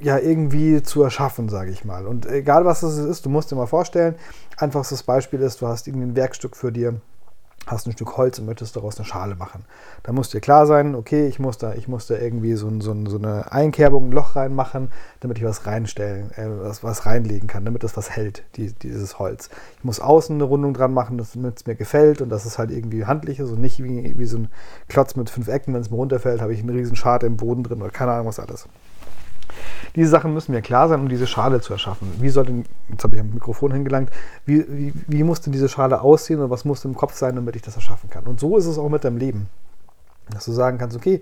ja 0.07 0.19
irgendwie 0.19 0.83
zu 0.83 1.03
erschaffen, 1.03 1.49
sage 1.49 1.73
ich 1.73 1.85
mal. 1.85 2.07
Und 2.07 2.27
egal 2.27 2.65
was 2.65 2.85
es 2.85 2.97
ist, 2.97 3.27
du 3.27 3.29
musst 3.29 3.51
dir 3.51 3.57
mal 3.57 3.67
vorstellen, 3.67 4.15
einfachstes 4.57 5.03
Beispiel 5.03 5.41
ist, 5.41 5.61
du 5.61 5.67
hast 5.67 5.89
irgendwie 5.89 6.07
ein 6.07 6.17
Werkstück 6.17 6.57
für 6.57 6.71
dir, 6.71 7.01
hast 7.67 7.89
ein 7.89 7.93
Stück 7.93 8.17
Holz 8.17 8.39
und 8.39 8.47
möchtest 8.47 8.77
daraus 8.77 8.99
eine 8.99 9.05
Schale 9.05 9.35
machen. 9.35 9.65
Da 10.05 10.13
muss 10.13 10.31
dir 10.31 10.41
klar 10.41 10.69
sein, 10.69 10.95
okay, 10.95 11.27
ich 11.27 11.41
muss 11.41 11.59
da, 11.59 11.75
ich 11.75 11.89
muss 11.89 12.07
da 12.07 12.17
irgendwie 12.17 12.55
so, 12.55 12.71
so, 12.81 12.95
so 13.07 13.19
eine 13.19 13.51
Einkerbung, 13.51 14.09
ein 14.09 14.13
Loch 14.13 14.37
reinmachen, 14.37 14.93
damit 15.19 15.39
ich 15.39 15.45
was 15.45 15.67
reinstellen, 15.67 16.31
äh, 16.37 16.47
was, 16.47 16.85
was 16.85 17.05
reinlegen 17.05 17.49
kann, 17.49 17.65
damit 17.65 17.83
das 17.83 17.97
was 17.97 18.11
hält, 18.11 18.45
die, 18.55 18.73
dieses 18.73 19.19
Holz. 19.19 19.51
Ich 19.79 19.85
muss 19.85 19.99
außen 19.99 20.37
eine 20.37 20.45
Rundung 20.45 20.73
dran 20.73 20.95
machen, 20.95 21.21
damit 21.35 21.59
es 21.59 21.67
mir 21.67 21.75
gefällt 21.75 22.23
und 22.23 22.29
dass 22.29 22.45
es 22.45 22.59
halt 22.59 22.71
irgendwie 22.71 23.07
handlich 23.07 23.41
ist 23.41 23.51
und 23.51 23.61
nicht 23.61 23.83
wie, 23.83 24.17
wie 24.17 24.27
so 24.27 24.39
ein 24.39 24.49
Klotz 24.87 25.17
mit 25.17 25.31
fünf 25.31 25.49
Ecken, 25.49 25.75
wenn 25.75 25.81
es 25.81 25.91
mir 25.91 25.97
runterfällt, 25.97 26.41
habe 26.41 26.55
ich 26.55 26.61
einen 26.61 26.71
riesen 26.71 26.95
Schade 26.95 27.27
im 27.27 27.37
Boden 27.37 27.65
drin 27.65 27.83
oder 27.83 27.91
keine 27.91 28.13
Ahnung 28.13 28.29
was 28.29 28.39
alles. 28.39 28.69
Diese 29.95 30.11
Sachen 30.11 30.35
müssen 30.35 30.53
mir 30.53 30.63
klar 30.63 30.89
sein, 30.89 31.01
um 31.01 31.09
diese 31.09 31.27
Schale 31.27 31.61
zu 31.61 31.73
erschaffen. 31.73 32.13
Wie 32.21 32.29
soll 32.29 32.47
denn, 32.47 32.65
jetzt 32.89 33.05
habe 33.05 33.17
ich 33.17 33.21
am 33.21 33.31
Mikrofon 33.31 33.73
hingelangt, 33.73 34.11
wie, 34.45 34.65
wie, 34.69 34.93
wie 35.07 35.25
muss 35.25 35.41
denn 35.41 35.53
diese 35.53 35.69
Schale 35.69 36.01
aussehen 36.01 36.41
und 36.41 36.51
was 36.51 36.65
muss 36.65 36.85
im 36.85 36.95
Kopf 36.95 37.15
sein, 37.15 37.37
damit 37.37 37.57
ich 37.57 37.63
das 37.63 37.77
erschaffen 37.77 38.11
kann? 38.11 38.25
Und 38.25 38.41
so 38.41 38.57
ist 38.57 38.67
es 38.67 38.79
auch 38.79 38.89
mit 38.89 39.05
deinem 39.05 39.17
Leben. 39.17 39.49
Dass 40.31 40.45
du 40.45 40.53
sagen 40.53 40.77
kannst, 40.79 40.97
okay, 40.97 41.21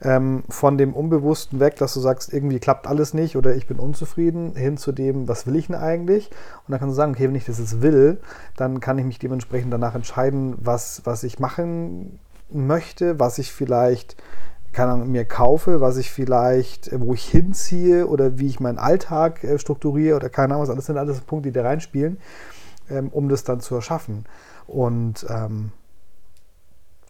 ähm, 0.00 0.44
von 0.48 0.78
dem 0.78 0.94
Unbewussten 0.94 1.58
weg, 1.58 1.74
dass 1.76 1.92
du 1.92 1.98
sagst, 1.98 2.32
irgendwie 2.32 2.60
klappt 2.60 2.86
alles 2.86 3.12
nicht 3.12 3.36
oder 3.36 3.56
ich 3.56 3.66
bin 3.66 3.80
unzufrieden, 3.80 4.54
hin 4.54 4.76
zu 4.76 4.92
dem, 4.92 5.26
was 5.26 5.46
will 5.46 5.56
ich 5.56 5.66
denn 5.66 5.74
eigentlich? 5.74 6.30
Und 6.30 6.70
dann 6.70 6.78
kannst 6.78 6.92
du 6.92 6.96
sagen, 6.96 7.12
okay, 7.12 7.26
wenn 7.26 7.34
ich 7.34 7.46
das 7.46 7.58
jetzt 7.58 7.82
will, 7.82 8.20
dann 8.56 8.78
kann 8.78 8.96
ich 8.98 9.04
mich 9.04 9.18
dementsprechend 9.18 9.72
danach 9.72 9.96
entscheiden, 9.96 10.54
was, 10.58 11.02
was 11.04 11.24
ich 11.24 11.40
machen 11.40 12.20
möchte, 12.48 13.18
was 13.18 13.38
ich 13.38 13.52
vielleicht 13.52 14.16
Ahnung, 14.82 15.10
mir 15.10 15.24
kaufe, 15.24 15.80
was 15.80 15.96
ich 15.96 16.10
vielleicht, 16.10 16.88
äh, 16.88 17.00
wo 17.00 17.14
ich 17.14 17.24
hinziehe 17.24 18.06
oder 18.06 18.38
wie 18.38 18.46
ich 18.46 18.60
meinen 18.60 18.78
Alltag 18.78 19.44
äh, 19.44 19.58
strukturiere 19.58 20.16
oder 20.16 20.28
keine 20.28 20.54
Ahnung, 20.54 20.74
das 20.74 20.86
sind 20.86 20.98
alles 20.98 21.20
Punkte, 21.20 21.50
die 21.50 21.52
da 21.52 21.62
reinspielen, 21.62 22.18
ähm, 22.90 23.08
um 23.08 23.28
das 23.28 23.44
dann 23.44 23.60
zu 23.60 23.74
erschaffen. 23.74 24.24
Und 24.66 25.26
ähm, 25.28 25.72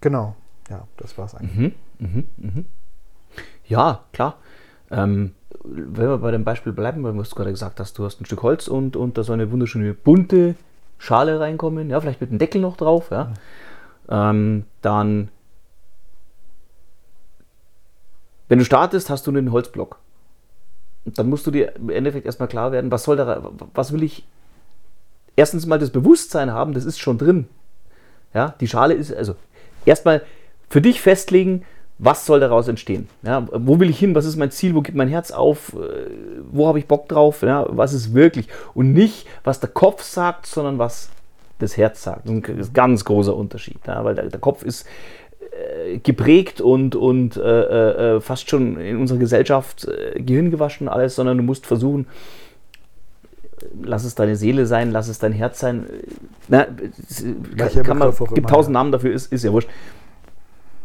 genau, 0.00 0.34
ja, 0.70 0.86
das 0.96 1.16
war 1.18 1.26
es 1.26 1.34
eigentlich. 1.34 1.74
Mhm, 1.98 2.24
mh, 2.36 2.52
mh. 2.56 2.64
Ja, 3.66 4.04
klar. 4.12 4.36
Ähm, 4.90 5.32
wenn 5.62 6.08
wir 6.08 6.18
bei 6.18 6.30
dem 6.30 6.44
Beispiel 6.44 6.72
bleiben, 6.72 7.02
weil 7.02 7.12
du 7.12 7.22
gerade 7.22 7.50
gesagt 7.50 7.80
hast, 7.80 7.98
du 7.98 8.04
hast 8.04 8.20
ein 8.20 8.26
Stück 8.26 8.42
Holz 8.42 8.68
und, 8.68 8.96
und 8.96 9.16
da 9.16 9.22
soll 9.22 9.34
eine 9.34 9.50
wunderschöne 9.50 9.94
bunte 9.94 10.56
Schale 10.98 11.40
reinkommen, 11.40 11.90
ja, 11.90 12.00
vielleicht 12.00 12.20
mit 12.20 12.30
einem 12.30 12.38
Deckel 12.38 12.60
noch 12.60 12.76
drauf, 12.76 13.10
ja. 13.10 13.24
Mhm. 13.24 13.34
Ähm, 14.10 14.64
dann 14.82 15.28
Wenn 18.55 18.61
du 18.61 18.64
startest, 18.64 19.11
hast 19.11 19.26
du 19.26 19.32
einen 19.32 19.50
Holzblock. 19.50 19.98
Und 21.05 21.18
dann 21.18 21.28
musst 21.28 21.44
du 21.44 21.50
dir 21.50 21.74
im 21.74 21.90
Endeffekt 21.90 22.24
erstmal 22.24 22.46
klar 22.46 22.70
werden, 22.70 22.92
was 22.92 23.02
soll 23.02 23.16
da, 23.16 23.50
was 23.74 23.92
will 23.92 24.05
ich 24.05 24.24
erstens 25.34 25.66
mal 25.66 25.80
das 25.80 25.90
Bewusstsein 25.90 26.52
haben, 26.52 26.72
das 26.72 26.84
ist 26.84 27.00
schon 27.00 27.18
drin. 27.18 27.48
Ja, 28.32 28.55
die 28.61 28.68
Schale 28.68 28.94
ist, 28.94 29.12
also 29.12 29.34
erstmal 29.84 30.22
für 30.70 30.80
dich 30.80 31.00
festlegen, 31.00 31.64
was 31.98 32.26
soll 32.26 32.38
daraus 32.38 32.68
entstehen? 32.68 33.09
Ja, 33.24 33.44
wo 33.50 33.80
will 33.80 33.90
ich 33.90 33.98
hin? 33.98 34.14
Was 34.14 34.24
ist 34.24 34.36
mein 34.36 34.52
Ziel? 34.52 34.76
Wo 34.76 34.82
gibt 34.82 34.96
mein 34.96 35.09
Herz 35.09 35.32
auf? 35.32 35.72
Äh, 35.72 36.12
wo 36.52 36.68
habe 36.68 36.78
ich 36.78 36.86
Bock 36.86 37.09
drauf? 37.09 37.42
Ja, 37.42 37.66
was 37.70 37.92
ist 37.92 38.14
wirklich? 38.14 38.46
Und 38.72 38.92
nicht, 38.92 39.26
was 39.42 39.59
der 39.59 39.70
Kopf 39.70 40.05
sagt, 40.05 40.46
sondern 40.46 40.78
was 40.78 41.11
das 41.59 41.76
Herz 41.76 42.05
sagt. 42.05 42.28
Das 42.28 42.34
ist 42.34 42.70
ein 42.70 42.72
ganz 42.72 43.05
großer 43.05 43.34
Unterschied. 43.34 43.78
Ja, 43.84 44.05
weil 44.05 44.14
der, 44.14 44.28
der 44.28 44.40
Kopf 44.40 44.62
ist 44.62 44.86
geprägt 46.02 46.61
und, 46.61 46.96
und 46.96 47.36
äh, 47.36 48.16
äh, 48.16 48.20
fast 48.20 48.48
schon 48.50 48.78
in 48.78 48.96
unserer 48.96 49.18
Gesellschaft 49.18 49.86
äh, 49.86 50.20
Gehirn 50.20 50.50
gewaschen 50.50 50.88
alles, 50.88 51.14
sondern 51.14 51.36
du 51.36 51.42
musst 51.42 51.66
versuchen, 51.66 52.07
lass 53.82 54.05
es 54.05 54.14
deine 54.14 54.36
Seele 54.36 54.66
sein, 54.66 54.90
lass 54.90 55.09
es 55.09 55.18
dein 55.18 55.32
Herz 55.32 55.61
sein. 55.61 55.86
Na, 56.48 56.66
kann, 57.57 57.82
kann 57.82 57.98
man, 57.98 58.12
gibt 58.34 58.48
tausend 58.48 58.74
Namen 58.74 58.92
dafür, 58.92 59.12
ist, 59.12 59.32
ist 59.32 59.44
ja 59.44 59.52
wurscht. 59.52 59.68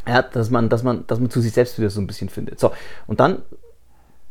Ja, 0.07 0.22
dass 0.22 0.49
man, 0.49 0.70
dass 0.70 0.84
man, 0.84 1.05
dass 1.07 1.20
man 1.20 1.30
zu 1.30 1.41
sich 1.41 1.53
selbst 1.53 1.78
wieder 1.78 1.89
so 1.89 2.01
ein 2.01 2.07
bisschen 2.07 2.30
findet. 2.30 2.59
So, 2.59 2.72
und 3.07 3.20
dann 3.20 3.39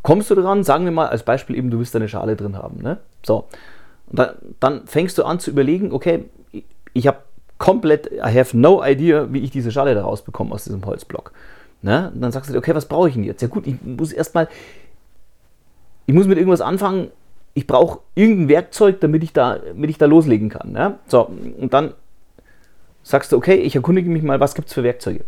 kommst 0.02 0.30
du 0.30 0.34
dran, 0.34 0.64
sagen 0.64 0.84
wir 0.84 0.92
mal 0.92 1.08
als 1.08 1.22
Beispiel 1.22 1.56
eben, 1.56 1.70
du 1.70 1.78
willst 1.78 1.94
deine 1.94 2.08
Schale 2.08 2.36
drin 2.36 2.56
haben. 2.56 2.82
Ne? 2.82 2.98
So, 3.24 3.48
und 4.06 4.18
dann, 4.18 4.30
dann 4.60 4.86
fängst 4.86 5.18
du 5.18 5.24
an 5.24 5.38
zu 5.38 5.50
überlegen, 5.50 5.92
okay, 5.92 6.24
ich 6.94 7.06
habe 7.06 7.18
komplett, 7.58 8.10
I 8.12 8.38
have 8.38 8.56
no 8.56 8.82
idea, 8.84 9.32
wie 9.32 9.40
ich 9.40 9.50
diese 9.50 9.70
Schale 9.70 9.94
da 9.94 10.02
rausbekomme 10.02 10.52
aus 10.52 10.64
diesem 10.64 10.84
Holzblock. 10.84 11.32
Ne? 11.82 12.10
Und 12.14 12.20
dann 12.20 12.32
sagst 12.32 12.48
du 12.48 12.52
dir, 12.52 12.58
okay, 12.58 12.74
was 12.74 12.86
brauche 12.86 13.08
ich 13.08 13.14
denn 13.14 13.24
jetzt? 13.24 13.42
Ja 13.42 13.48
gut, 13.48 13.66
ich 13.66 13.76
muss 13.82 14.12
erstmal, 14.12 14.48
ich 16.06 16.14
muss 16.14 16.26
mit 16.26 16.38
irgendwas 16.38 16.60
anfangen, 16.60 17.08
ich 17.54 17.66
brauche 17.66 18.00
irgendein 18.14 18.48
Werkzeug, 18.48 19.00
damit 19.00 19.22
ich 19.22 19.32
da, 19.32 19.58
damit 19.58 19.90
ich 19.90 19.98
da 19.98 20.06
loslegen 20.06 20.48
kann. 20.48 20.72
Ne? 20.72 20.98
So, 21.06 21.28
und 21.58 21.72
dann 21.74 21.94
sagst 23.02 23.32
du, 23.32 23.36
okay, 23.36 23.54
ich 23.54 23.74
erkundige 23.74 24.08
mich 24.10 24.22
mal, 24.22 24.38
was 24.40 24.54
gibt 24.54 24.68
es 24.68 24.74
für 24.74 24.82
Werkzeuge? 24.82 25.24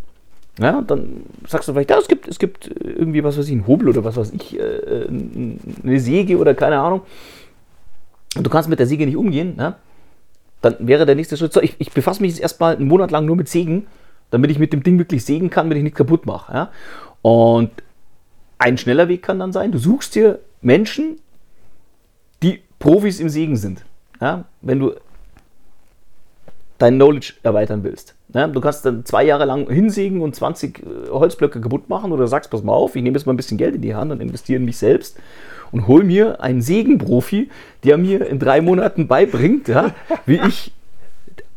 Ja, 0.59 0.78
und 0.78 0.91
dann 0.91 1.24
sagst 1.47 1.68
du 1.68 1.72
vielleicht, 1.72 1.91
ja, 1.91 1.99
es 1.99 2.09
gibt, 2.09 2.28
es 2.28 2.39
gibt 2.39 2.70
irgendwie, 2.85 3.24
was 3.24 3.39
weiß 3.39 3.47
ich, 3.47 3.53
einen 3.53 3.66
Hobel 3.66 3.89
oder 3.89 4.05
was 4.05 4.16
weiß 4.16 4.33
ich, 4.33 4.59
äh, 4.59 5.07
eine 5.09 6.01
Säge 6.01 6.37
oder 6.37 6.55
keine 6.55 6.78
Ahnung. 6.78 7.03
Und 8.37 8.45
du 8.45 8.51
kannst 8.51 8.68
mit 8.68 8.78
der 8.78 8.87
Säge 8.87 9.07
nicht 9.07 9.16
umgehen. 9.16 9.57
Ne? 9.57 9.74
Dann 10.61 10.76
wäre 10.80 11.06
der 11.06 11.14
nächste 11.14 11.36
Schritt 11.36 11.52
so, 11.52 11.62
ich, 11.62 11.76
ich 11.78 11.92
befasse 11.92 12.20
mich 12.20 12.32
jetzt 12.32 12.40
erstmal 12.40 12.76
einen 12.76 12.88
Monat 12.88 13.11
lang 13.11 13.26
nur 13.26 13.36
mit 13.36 13.48
Sägen, 13.48 13.86
damit 14.30 14.50
ich 14.50 14.58
mit 14.58 14.72
dem 14.72 14.82
Ding 14.82 14.98
wirklich 14.98 15.24
sägen 15.24 15.50
kann, 15.50 15.70
wenn 15.70 15.76
ich 15.76 15.82
nichts 15.82 15.98
kaputt 15.98 16.26
mache. 16.26 16.52
Ja? 16.52 16.70
Und 17.22 17.70
ein 18.58 18.78
schneller 18.78 19.08
Weg 19.08 19.22
kann 19.22 19.38
dann 19.38 19.52
sein, 19.52 19.72
du 19.72 19.78
suchst 19.78 20.14
dir 20.14 20.40
Menschen, 20.61 21.18
die 22.42 22.62
Profis 22.78 23.20
im 23.20 23.28
Sägen 23.28 23.56
sind. 23.56 23.84
Ja? 24.20 24.44
Wenn 24.61 24.78
du 24.78 24.94
dein 26.78 26.96
Knowledge 26.96 27.34
erweitern 27.42 27.84
willst. 27.84 28.14
Ne? 28.35 28.49
Du 28.49 28.61
kannst 28.61 28.85
dann 28.85 29.05
zwei 29.05 29.24
Jahre 29.24 29.45
lang 29.45 29.68
hinsägen 29.68 30.20
und 30.20 30.35
20 30.35 30.78
äh, 30.78 31.11
Holzblöcke 31.11 31.61
kaputt 31.61 31.89
machen 31.89 32.12
oder 32.12 32.26
sagst, 32.26 32.51
pass 32.51 32.62
mal 32.62 32.72
auf, 32.72 32.97
ich 32.97 33.03
nehme 33.03 33.16
jetzt 33.16 33.26
mal 33.26 33.33
ein 33.33 33.37
bisschen 33.37 33.59
Geld 33.59 33.74
in 33.74 33.83
die 33.83 33.95
Hand 33.95 34.12
und 34.12 34.20
investiere 34.20 34.59
in 34.59 34.64
mich 34.64 34.78
selbst 34.78 35.18
und 35.72 35.87
hol 35.87 36.05
mir 36.05 36.41
einen 36.41 36.62
Sägenprofi, 36.62 37.49
der 37.85 37.97
mir 37.97 38.26
in 38.26 38.39
drei 38.39 38.61
Monaten 38.61 39.07
beibringt, 39.09 39.68
ja, 39.68 39.95
wie 40.26 40.41
ich 40.47 40.72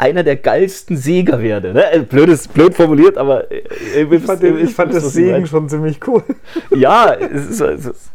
einer 0.04 0.24
der 0.24 0.36
geilsten 0.36 0.97
Säger 0.97 1.41
werde. 1.41 1.74
Ne? 1.74 1.93
Äh, 1.93 2.01
blödes, 2.01 2.49
blöd 2.49 2.76
formuliert, 2.76 3.18
aber 3.18 3.49
äh, 3.49 4.04
ich 4.04 4.24
fand, 4.24 4.43
den, 4.43 4.58
ich 4.58 4.74
fand 4.74 4.93
das 4.93 5.14
Sägen 5.14 5.47
schon 5.47 5.70
ziemlich 5.70 6.06
cool. 6.06 6.22
Ja, 6.76 7.14
es 7.14 7.45
ist, 7.45 7.62
es 7.62 7.86
ist 7.86 8.12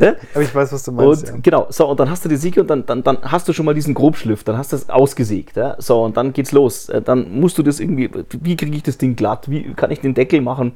ne? 0.00 0.16
aber 0.34 0.42
ich 0.42 0.52
weiß, 0.52 0.72
was 0.72 0.82
du 0.82 0.90
meinst. 0.90 1.28
Und, 1.28 1.28
ja. 1.28 1.40
Genau, 1.40 1.66
so, 1.70 1.86
und 1.88 2.00
dann 2.00 2.10
hast 2.10 2.24
du 2.24 2.28
die 2.28 2.36
Säge 2.36 2.60
und 2.62 2.66
dann, 2.68 2.84
dann, 2.84 3.04
dann 3.04 3.18
hast 3.22 3.46
du 3.46 3.52
schon 3.52 3.64
mal 3.64 3.74
diesen 3.74 3.94
Grobschliff, 3.94 4.42
dann 4.42 4.58
hast 4.58 4.72
du 4.72 4.76
das 4.76 4.90
ausgesägt. 4.90 5.56
Ja? 5.56 5.76
So, 5.78 6.02
und 6.02 6.16
dann 6.16 6.32
geht's 6.32 6.50
los. 6.50 6.88
Äh, 6.88 7.00
dann 7.00 7.38
musst 7.38 7.56
du 7.58 7.62
das 7.62 7.78
irgendwie, 7.78 8.10
wie 8.40 8.56
kriege 8.56 8.76
ich 8.76 8.82
das 8.82 8.98
Ding 8.98 9.14
glatt? 9.14 9.48
Wie 9.48 9.72
kann 9.74 9.92
ich 9.92 10.00
den 10.00 10.14
Deckel 10.14 10.40
machen? 10.40 10.72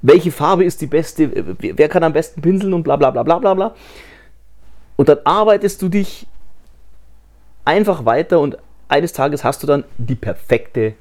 Welche 0.00 0.32
Farbe 0.32 0.64
ist 0.64 0.80
die 0.80 0.86
beste? 0.86 1.30
Wer 1.58 1.88
kann 1.90 2.02
am 2.02 2.14
besten 2.14 2.40
pinseln 2.40 2.72
und 2.72 2.82
bla 2.82 2.96
bla 2.96 3.10
bla 3.10 3.22
bla 3.22 3.38
bla 3.38 3.52
bla. 3.52 3.74
Und 4.96 5.10
dann 5.10 5.18
arbeitest 5.24 5.82
du 5.82 5.90
dich 5.90 6.26
einfach 7.66 8.06
weiter 8.06 8.40
und 8.40 8.56
eines 8.88 9.12
Tages 9.12 9.44
hast 9.44 9.62
du 9.62 9.66
dann 9.66 9.84
die 9.98 10.14
perfekte 10.14 10.94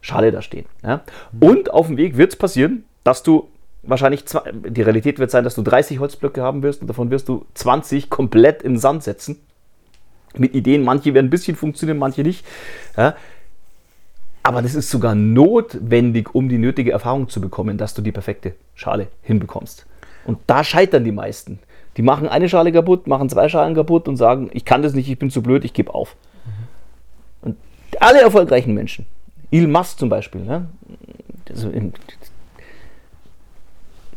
Schale 0.00 0.32
da 0.32 0.42
stehen. 0.42 0.66
Ja? 0.82 1.02
Und 1.38 1.70
auf 1.70 1.86
dem 1.86 1.96
Weg 1.96 2.16
wird 2.16 2.32
es 2.32 2.38
passieren, 2.38 2.84
dass 3.04 3.22
du 3.22 3.48
wahrscheinlich, 3.82 4.26
zwei, 4.26 4.52
die 4.52 4.82
Realität 4.82 5.18
wird 5.18 5.30
sein, 5.30 5.44
dass 5.44 5.54
du 5.54 5.62
30 5.62 5.98
Holzblöcke 5.98 6.42
haben 6.42 6.62
wirst 6.62 6.82
und 6.82 6.88
davon 6.88 7.10
wirst 7.10 7.28
du 7.28 7.46
20 7.54 8.10
komplett 8.10 8.62
in 8.62 8.74
den 8.74 8.78
Sand 8.78 9.02
setzen. 9.02 9.40
Mit 10.36 10.54
Ideen, 10.54 10.84
manche 10.84 11.12
werden 11.14 11.26
ein 11.26 11.30
bisschen 11.30 11.56
funktionieren, 11.56 11.98
manche 11.98 12.22
nicht. 12.22 12.44
Ja? 12.96 13.16
Aber 14.42 14.62
das 14.62 14.74
ist 14.74 14.90
sogar 14.90 15.14
notwendig, 15.14 16.34
um 16.34 16.48
die 16.48 16.58
nötige 16.58 16.92
Erfahrung 16.92 17.28
zu 17.28 17.40
bekommen, 17.40 17.76
dass 17.76 17.94
du 17.94 18.02
die 18.02 18.12
perfekte 18.12 18.54
Schale 18.74 19.08
hinbekommst. 19.22 19.86
Und 20.24 20.38
da 20.46 20.64
scheitern 20.64 21.04
die 21.04 21.12
meisten. 21.12 21.58
Die 21.96 22.02
machen 22.02 22.28
eine 22.28 22.48
Schale 22.48 22.72
kaputt, 22.72 23.06
machen 23.06 23.28
zwei 23.28 23.48
Schalen 23.48 23.74
kaputt 23.74 24.08
und 24.08 24.16
sagen, 24.16 24.48
ich 24.52 24.64
kann 24.64 24.82
das 24.82 24.94
nicht, 24.94 25.10
ich 25.10 25.18
bin 25.18 25.30
zu 25.30 25.42
blöd, 25.42 25.64
ich 25.64 25.74
gebe 25.74 25.92
auf. 25.92 26.16
Alle 28.00 28.22
erfolgreichen 28.22 28.74
Menschen, 28.74 29.06
Elon 29.50 29.70
Musk 29.70 29.98
zum 29.98 30.08
Beispiel, 30.08 30.40
ne? 30.40 30.66
also 31.48 31.70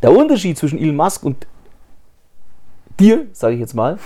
der 0.02 0.16
Unterschied 0.16 0.56
zwischen 0.58 0.78
Elon 0.78 0.96
Musk 0.96 1.22
und 1.22 1.46
dir, 2.98 3.26
sage 3.32 3.54
ich 3.54 3.60
jetzt 3.60 3.74
mal, 3.74 3.98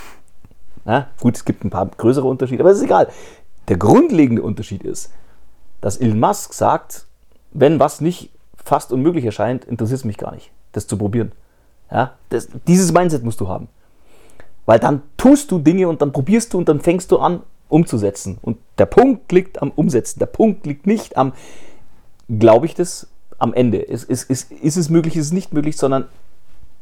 na, 0.84 1.08
gut, 1.20 1.36
es 1.36 1.44
gibt 1.44 1.64
ein 1.64 1.70
paar 1.70 1.86
größere 1.86 2.26
Unterschiede, 2.26 2.62
aber 2.62 2.70
es 2.70 2.78
ist 2.78 2.84
egal. 2.84 3.08
Der 3.68 3.76
grundlegende 3.76 4.42
Unterschied 4.42 4.82
ist, 4.82 5.12
dass 5.80 5.96
Elon 5.96 6.18
Musk 6.18 6.54
sagt, 6.54 7.06
wenn 7.52 7.78
was 7.78 8.00
nicht 8.00 8.30
fast 8.56 8.92
unmöglich 8.92 9.24
erscheint, 9.24 9.64
interessiert 9.64 10.00
es 10.00 10.04
mich 10.04 10.18
gar 10.18 10.34
nicht, 10.34 10.50
das 10.72 10.88
zu 10.88 10.98
probieren. 10.98 11.32
Ja, 11.90 12.14
das, 12.30 12.48
dieses 12.66 12.92
Mindset 12.92 13.22
musst 13.22 13.40
du 13.40 13.48
haben. 13.48 13.68
Weil 14.66 14.80
dann 14.80 15.02
tust 15.16 15.50
du 15.52 15.58
Dinge 15.58 15.88
und 15.88 16.02
dann 16.02 16.12
probierst 16.12 16.52
du 16.52 16.58
und 16.58 16.68
dann 16.68 16.80
fängst 16.80 17.12
du 17.12 17.18
an 17.18 17.42
umzusetzen. 17.68 18.38
Und 18.42 18.58
der 18.78 18.86
Punkt 18.86 19.30
liegt 19.32 19.62
am 19.62 19.70
Umsetzen. 19.70 20.18
Der 20.18 20.26
Punkt 20.26 20.66
liegt 20.66 20.86
nicht 20.86 21.16
am, 21.16 21.32
glaube 22.28 22.66
ich 22.66 22.74
das, 22.74 23.08
am 23.38 23.54
Ende. 23.54 23.78
Ist, 23.78 24.04
ist, 24.04 24.30
ist, 24.30 24.50
ist 24.52 24.76
es 24.76 24.88
möglich, 24.88 25.16
ist 25.16 25.26
es 25.26 25.32
nicht 25.32 25.52
möglich, 25.52 25.76
sondern 25.76 26.06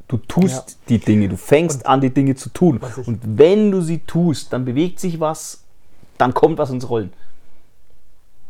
du 0.09 0.17
tust 0.17 0.71
ja. 0.71 0.77
die 0.89 0.99
Dinge, 0.99 1.29
du 1.29 1.37
fängst 1.37 1.83
und 1.83 1.87
an, 1.87 2.01
die 2.01 2.11
Dinge 2.11 2.35
zu 2.35 2.51
tun. 2.51 2.81
Und 3.07 3.21
wenn 3.25 3.71
du 3.71 3.81
sie 3.81 3.99
tust, 3.99 4.53
dann 4.53 4.65
bewegt 4.65 5.01
sich 5.01 5.21
was, 5.21 5.63
dann 6.19 6.35
kommt 6.35 6.59
was 6.59 6.71
ins 6.71 6.89
Rollen. 6.89 7.13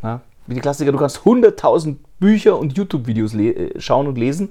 Ja? 0.02 0.20
Wie 0.46 0.54
die 0.54 0.60
Klassiker, 0.60 0.92
du 0.92 0.98
kannst 0.98 1.18
100.000 1.18 1.96
Bücher 2.20 2.58
und 2.58 2.76
YouTube-Videos 2.76 3.34
äh, 3.34 3.80
schauen 3.80 4.06
und 4.06 4.16
lesen, 4.16 4.50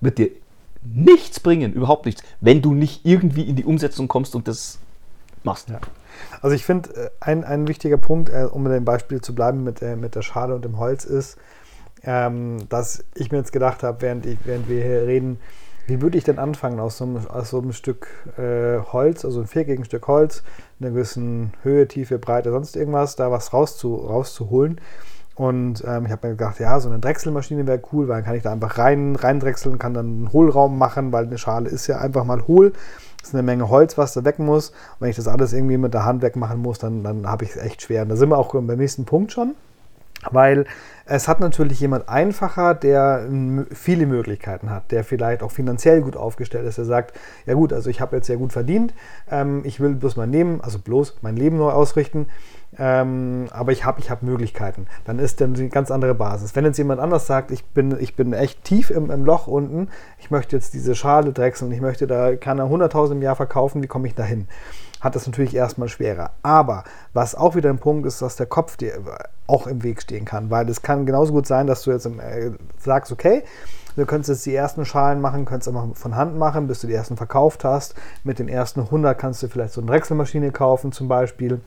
wird 0.00 0.18
dir 0.18 0.30
nichts 0.84 1.40
bringen, 1.40 1.72
überhaupt 1.72 2.06
nichts, 2.06 2.22
wenn 2.40 2.62
du 2.62 2.74
nicht 2.74 3.04
irgendwie 3.04 3.42
in 3.42 3.56
die 3.56 3.64
Umsetzung 3.64 4.08
kommst 4.08 4.34
und 4.34 4.48
das 4.48 4.78
machst. 5.44 5.68
Ja. 5.68 5.80
Also 6.42 6.56
ich 6.56 6.66
finde, 6.66 6.90
äh, 6.94 7.10
ein, 7.20 7.44
ein 7.44 7.68
wichtiger 7.68 7.96
Punkt, 7.96 8.28
äh, 8.28 8.44
um 8.50 8.64
mit 8.64 8.72
dem 8.72 8.84
Beispiel 8.84 9.20
zu 9.20 9.34
bleiben 9.34 9.64
mit, 9.64 9.80
der, 9.80 9.96
mit 9.96 10.14
der 10.14 10.22
Schale 10.22 10.54
und 10.54 10.64
dem 10.64 10.78
Holz, 10.78 11.04
ist, 11.04 11.38
ähm, 12.04 12.68
dass 12.68 13.04
ich 13.14 13.30
mir 13.30 13.38
jetzt 13.38 13.52
gedacht 13.52 13.84
habe, 13.84 14.02
während, 14.02 14.26
während 14.44 14.68
wir 14.68 14.82
hier 14.82 15.06
reden, 15.06 15.38
wie 15.86 16.02
würde 16.02 16.18
ich 16.18 16.24
denn 16.24 16.38
anfangen, 16.38 16.80
aus 16.80 16.98
so 16.98 17.04
einem, 17.04 17.26
aus 17.28 17.50
so 17.50 17.58
einem 17.58 17.72
Stück 17.72 18.08
äh, 18.38 18.78
Holz, 18.92 19.24
also 19.24 19.40
ein 19.40 19.46
viereckigen 19.46 19.84
Stück 19.84 20.06
Holz, 20.08 20.42
in 20.78 20.86
einer 20.86 20.94
gewissen 20.94 21.52
Höhe, 21.62 21.88
Tiefe, 21.88 22.18
Breite, 22.18 22.50
sonst 22.50 22.76
irgendwas, 22.76 23.16
da 23.16 23.30
was 23.30 23.52
rauszu, 23.52 23.94
rauszuholen? 23.94 24.80
Und 25.34 25.82
ähm, 25.86 26.06
ich 26.06 26.12
habe 26.12 26.28
mir 26.28 26.34
gedacht, 26.34 26.60
ja, 26.60 26.78
so 26.78 26.88
eine 26.88 26.98
Drechselmaschine 26.98 27.66
wäre 27.66 27.80
cool, 27.92 28.06
weil 28.06 28.16
dann 28.16 28.24
kann 28.24 28.34
ich 28.34 28.42
da 28.42 28.52
einfach 28.52 28.78
rein, 28.78 29.16
reindrechseln, 29.16 29.78
kann 29.78 29.94
dann 29.94 30.06
einen 30.06 30.32
Hohlraum 30.32 30.76
machen, 30.76 31.12
weil 31.12 31.26
eine 31.26 31.38
Schale 31.38 31.68
ist 31.70 31.86
ja 31.86 31.98
einfach 31.98 32.24
mal 32.24 32.46
hohl. 32.46 32.72
Das 33.22 33.30
ist 33.30 33.34
eine 33.34 33.44
Menge 33.44 33.68
Holz, 33.68 33.96
was 33.96 34.12
da 34.14 34.24
weg 34.24 34.38
muss. 34.38 34.70
Und 34.70 34.76
wenn 35.00 35.10
ich 35.10 35.16
das 35.16 35.28
alles 35.28 35.52
irgendwie 35.52 35.78
mit 35.78 35.94
der 35.94 36.04
Hand 36.04 36.22
wegmachen 36.22 36.60
muss, 36.60 36.78
dann, 36.78 37.04
dann 37.04 37.26
habe 37.28 37.44
ich 37.44 37.50
es 37.50 37.56
echt 37.56 37.82
schwer. 37.82 38.02
Und 38.02 38.08
da 38.08 38.16
sind 38.16 38.28
wir 38.28 38.36
auch 38.36 38.52
beim 38.52 38.66
nächsten 38.66 39.04
Punkt 39.04 39.32
schon. 39.32 39.54
Weil 40.30 40.66
es 41.04 41.26
hat 41.26 41.40
natürlich 41.40 41.80
jemand 41.80 42.08
einfacher, 42.08 42.74
der 42.74 43.28
viele 43.72 44.06
Möglichkeiten 44.06 44.70
hat, 44.70 44.92
der 44.92 45.02
vielleicht 45.02 45.42
auch 45.42 45.50
finanziell 45.50 46.00
gut 46.00 46.16
aufgestellt 46.16 46.64
ist, 46.66 46.78
der 46.78 46.84
sagt, 46.84 47.18
ja 47.44 47.54
gut, 47.54 47.72
also 47.72 47.90
ich 47.90 48.00
habe 48.00 48.16
jetzt 48.16 48.28
sehr 48.28 48.36
gut 48.36 48.52
verdient, 48.52 48.94
ähm, 49.28 49.62
ich 49.64 49.80
will 49.80 49.94
bloß 49.94 50.16
mein 50.16 50.30
Leben, 50.30 50.60
also 50.60 50.78
bloß 50.78 51.16
mein 51.22 51.36
Leben 51.36 51.58
neu 51.58 51.70
ausrichten, 51.70 52.28
ähm, 52.78 53.48
aber 53.50 53.72
ich 53.72 53.84
habe 53.84 54.00
ich 54.00 54.10
hab 54.10 54.22
Möglichkeiten. 54.22 54.86
Dann 55.04 55.18
ist 55.18 55.40
dann 55.40 55.54
eine 55.54 55.68
ganz 55.68 55.90
andere 55.90 56.14
Basis. 56.14 56.56
Wenn 56.56 56.64
jetzt 56.64 56.78
jemand 56.78 57.00
anders 57.00 57.26
sagt, 57.26 57.50
ich 57.50 57.64
bin, 57.64 57.96
ich 58.00 58.16
bin 58.16 58.32
echt 58.32 58.64
tief 58.64 58.90
im, 58.90 59.10
im 59.10 59.24
Loch 59.24 59.46
unten, 59.46 59.88
ich 60.18 60.30
möchte 60.30 60.56
jetzt 60.56 60.74
diese 60.74 60.94
Schale 60.94 61.32
drechseln, 61.32 61.72
ich 61.72 61.80
möchte 61.80 62.06
da, 62.06 62.36
kann 62.36 62.58
er 62.58 62.66
100.000 62.66 63.12
im 63.12 63.22
Jahr 63.22 63.36
verkaufen, 63.36 63.82
wie 63.82 63.88
komme 63.88 64.06
ich 64.08 64.14
da 64.14 64.24
hin? 64.24 64.48
hat 65.02 65.16
das 65.16 65.26
natürlich 65.26 65.54
erstmal 65.54 65.88
schwerer. 65.88 66.30
Aber 66.42 66.84
was 67.12 67.34
auch 67.34 67.56
wieder 67.56 67.70
ein 67.70 67.78
Punkt 67.78 68.06
ist, 68.06 68.22
dass 68.22 68.36
der 68.36 68.46
Kopf 68.46 68.76
dir 68.76 69.00
auch 69.48 69.66
im 69.66 69.82
Weg 69.82 70.00
stehen 70.00 70.24
kann, 70.24 70.48
weil 70.50 70.68
es 70.68 70.80
kann 70.80 71.04
genauso 71.04 71.32
gut 71.32 71.46
sein, 71.46 71.66
dass 71.66 71.82
du 71.82 71.90
jetzt 71.90 72.06
äh, 72.06 72.52
sagst, 72.78 73.10
okay, 73.10 73.42
du 73.96 74.06
könntest 74.06 74.28
jetzt 74.30 74.46
die 74.46 74.54
ersten 74.54 74.84
Schalen 74.84 75.20
machen, 75.20 75.44
könntest 75.44 75.74
auch 75.74 75.96
von 75.96 76.14
Hand 76.14 76.38
machen, 76.38 76.68
bis 76.68 76.80
du 76.80 76.86
die 76.86 76.94
ersten 76.94 77.16
verkauft 77.16 77.64
hast. 77.64 77.96
Mit 78.22 78.38
den 78.38 78.48
ersten 78.48 78.80
100 78.80 79.18
kannst 79.18 79.42
du 79.42 79.48
vielleicht 79.48 79.74
so 79.74 79.80
eine 79.80 79.90
Drechselmaschine 79.90 80.52
kaufen 80.52 80.92
zum 80.92 81.08
Beispiel 81.08 81.60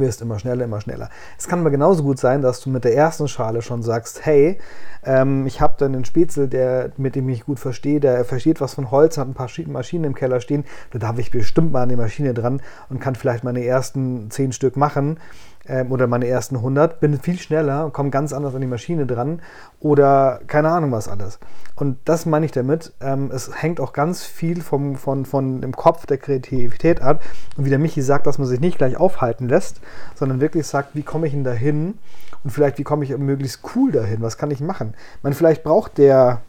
wirst 0.00 0.22
immer 0.22 0.38
schneller, 0.38 0.64
immer 0.64 0.80
schneller. 0.80 1.10
Es 1.38 1.48
kann 1.48 1.60
aber 1.60 1.70
genauso 1.70 2.02
gut 2.02 2.18
sein, 2.18 2.42
dass 2.42 2.60
du 2.60 2.70
mit 2.70 2.84
der 2.84 2.94
ersten 2.94 3.28
Schale 3.28 3.62
schon 3.62 3.82
sagst, 3.82 4.24
hey, 4.24 4.58
ähm, 5.04 5.46
ich 5.46 5.60
habe 5.60 5.74
da 5.78 5.86
einen 5.86 6.04
Spätzle, 6.04 6.48
der, 6.48 6.92
mit 6.96 7.16
dem 7.16 7.28
ich 7.28 7.44
gut 7.44 7.58
verstehe, 7.58 8.00
der 8.00 8.24
versteht 8.24 8.60
was 8.60 8.74
von 8.74 8.90
Holz, 8.90 9.18
hat 9.18 9.28
ein 9.28 9.34
paar 9.34 9.50
Maschinen 9.66 10.04
im 10.04 10.14
Keller 10.14 10.40
stehen, 10.40 10.64
da 10.90 10.98
darf 10.98 11.18
ich 11.18 11.30
bestimmt 11.30 11.72
mal 11.72 11.82
an 11.82 11.88
die 11.88 11.96
Maschine 11.96 12.34
dran 12.34 12.60
und 12.88 13.00
kann 13.00 13.14
vielleicht 13.14 13.44
meine 13.44 13.64
ersten 13.64 14.30
zehn 14.30 14.52
Stück 14.52 14.76
machen 14.76 15.18
ähm, 15.66 15.92
oder 15.92 16.06
meine 16.06 16.26
ersten 16.26 16.56
100, 16.56 17.00
bin 17.00 17.18
viel 17.20 17.38
schneller 17.38 17.84
und 17.84 17.92
komme 17.92 18.10
ganz 18.10 18.32
anders 18.32 18.54
an 18.54 18.60
die 18.60 18.66
Maschine 18.66 19.06
dran 19.06 19.40
oder 19.80 20.40
keine 20.46 20.70
Ahnung 20.70 20.92
was 20.92 21.08
alles. 21.08 21.38
Und 21.76 21.98
das 22.04 22.26
meine 22.26 22.46
ich 22.46 22.52
damit. 22.52 22.92
Ähm, 23.00 23.30
es 23.32 23.50
hängt 23.62 23.80
auch 23.80 23.92
ganz 23.92 24.24
viel 24.24 24.60
vom, 24.60 24.96
von, 24.96 25.24
von 25.24 25.60
dem 25.60 25.74
Kopf 25.74 26.06
der 26.06 26.18
Kreativität 26.18 27.00
ab. 27.00 27.22
Und 27.56 27.64
wie 27.64 27.70
der 27.70 27.78
Michi 27.78 28.02
sagt, 28.02 28.26
dass 28.26 28.38
man 28.38 28.46
sich 28.46 28.60
nicht 28.60 28.78
gleich 28.78 28.96
aufhalten 28.96 29.48
lässt, 29.48 29.80
sondern 30.14 30.40
wirklich 30.40 30.66
sagt, 30.66 30.94
wie 30.94 31.02
komme 31.02 31.26
ich 31.26 31.32
denn 31.32 31.44
dahin? 31.44 31.98
Und 32.44 32.50
vielleicht, 32.50 32.78
wie 32.78 32.84
komme 32.84 33.04
ich 33.04 33.16
möglichst 33.16 33.60
cool 33.74 33.92
dahin? 33.92 34.20
Was 34.20 34.36
kann 34.36 34.50
ich 34.50 34.60
machen? 34.60 34.94
Man, 35.22 35.32
vielleicht 35.32 35.62
braucht 35.62 35.98
der 35.98 36.40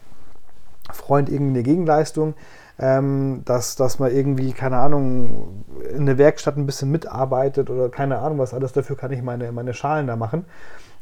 Freund 0.92 1.28
irgendwie 1.30 1.54
eine 1.54 1.62
Gegenleistung 1.62 2.34
ähm, 2.78 3.42
dass, 3.44 3.76
dass 3.76 3.98
man 3.98 4.10
irgendwie, 4.10 4.52
keine 4.52 4.78
Ahnung, 4.78 5.64
in 5.94 6.06
der 6.06 6.18
Werkstatt 6.18 6.56
ein 6.56 6.66
bisschen 6.66 6.90
mitarbeitet 6.90 7.70
oder 7.70 7.88
keine 7.88 8.18
Ahnung 8.18 8.38
was 8.38 8.54
alles, 8.54 8.72
dafür 8.72 8.96
kann 8.96 9.12
ich 9.12 9.22
meine, 9.22 9.52
meine 9.52 9.74
Schalen 9.74 10.06
da 10.06 10.16
machen. 10.16 10.44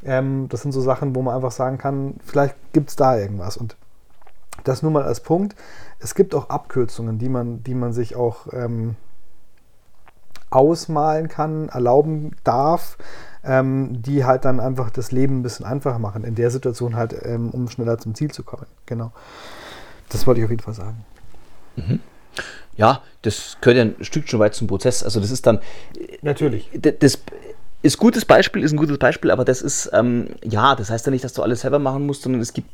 Ähm, 0.04 0.48
das 0.48 0.62
sind 0.62 0.72
so 0.72 0.80
Sachen, 0.80 1.14
wo 1.14 1.22
man 1.22 1.34
einfach 1.34 1.52
sagen 1.52 1.78
kann, 1.78 2.14
vielleicht 2.24 2.56
gibt 2.72 2.90
es 2.90 2.96
da 2.96 3.16
irgendwas. 3.16 3.56
Und 3.56 3.76
das 4.64 4.82
nur 4.82 4.92
mal 4.92 5.04
als 5.04 5.20
Punkt. 5.20 5.56
Es 5.98 6.14
gibt 6.14 6.34
auch 6.34 6.50
Abkürzungen, 6.50 7.18
die 7.18 7.28
man, 7.28 7.62
die 7.62 7.74
man 7.74 7.92
sich 7.92 8.16
auch 8.16 8.52
ähm, 8.52 8.96
ausmalen 10.50 11.28
kann, 11.28 11.68
erlauben 11.68 12.36
darf, 12.44 12.98
ähm, 13.44 14.02
die 14.02 14.24
halt 14.24 14.44
dann 14.44 14.60
einfach 14.60 14.90
das 14.90 15.10
Leben 15.10 15.38
ein 15.38 15.42
bisschen 15.42 15.64
einfacher 15.64 15.98
machen, 15.98 16.24
in 16.24 16.34
der 16.34 16.50
Situation 16.50 16.96
halt, 16.96 17.14
ähm, 17.24 17.50
um 17.50 17.68
schneller 17.68 17.98
zum 17.98 18.14
Ziel 18.14 18.30
zu 18.30 18.42
kommen. 18.42 18.66
Genau. 18.86 19.12
Das 20.10 20.26
wollte 20.26 20.40
ich 20.40 20.44
auf 20.44 20.50
jeden 20.50 20.62
Fall 20.62 20.74
sagen. 20.74 21.04
Mhm. 21.76 22.00
Ja, 22.76 23.02
das 23.22 23.58
gehört 23.60 23.76
ja 23.76 23.82
ein 23.84 24.04
Stück 24.04 24.28
schon 24.28 24.40
weit 24.40 24.54
zum 24.54 24.66
Prozess. 24.66 25.02
Also 25.02 25.20
das 25.20 25.30
ist 25.30 25.46
dann. 25.46 25.60
Natürlich. 26.22 26.68
Das 26.98 27.18
ist 27.82 27.98
gutes 27.98 28.24
Beispiel, 28.24 28.62
ist 28.62 28.72
ein 28.72 28.78
gutes 28.78 28.98
Beispiel, 28.98 29.30
aber 29.30 29.44
das 29.44 29.60
ist, 29.60 29.90
ähm, 29.92 30.28
ja, 30.44 30.76
das 30.76 30.90
heißt 30.90 31.06
ja 31.06 31.10
nicht, 31.10 31.24
dass 31.24 31.32
du 31.32 31.42
alles 31.42 31.62
selber 31.62 31.80
machen 31.80 32.06
musst, 32.06 32.22
sondern 32.22 32.40
es 32.40 32.52
gibt, 32.52 32.68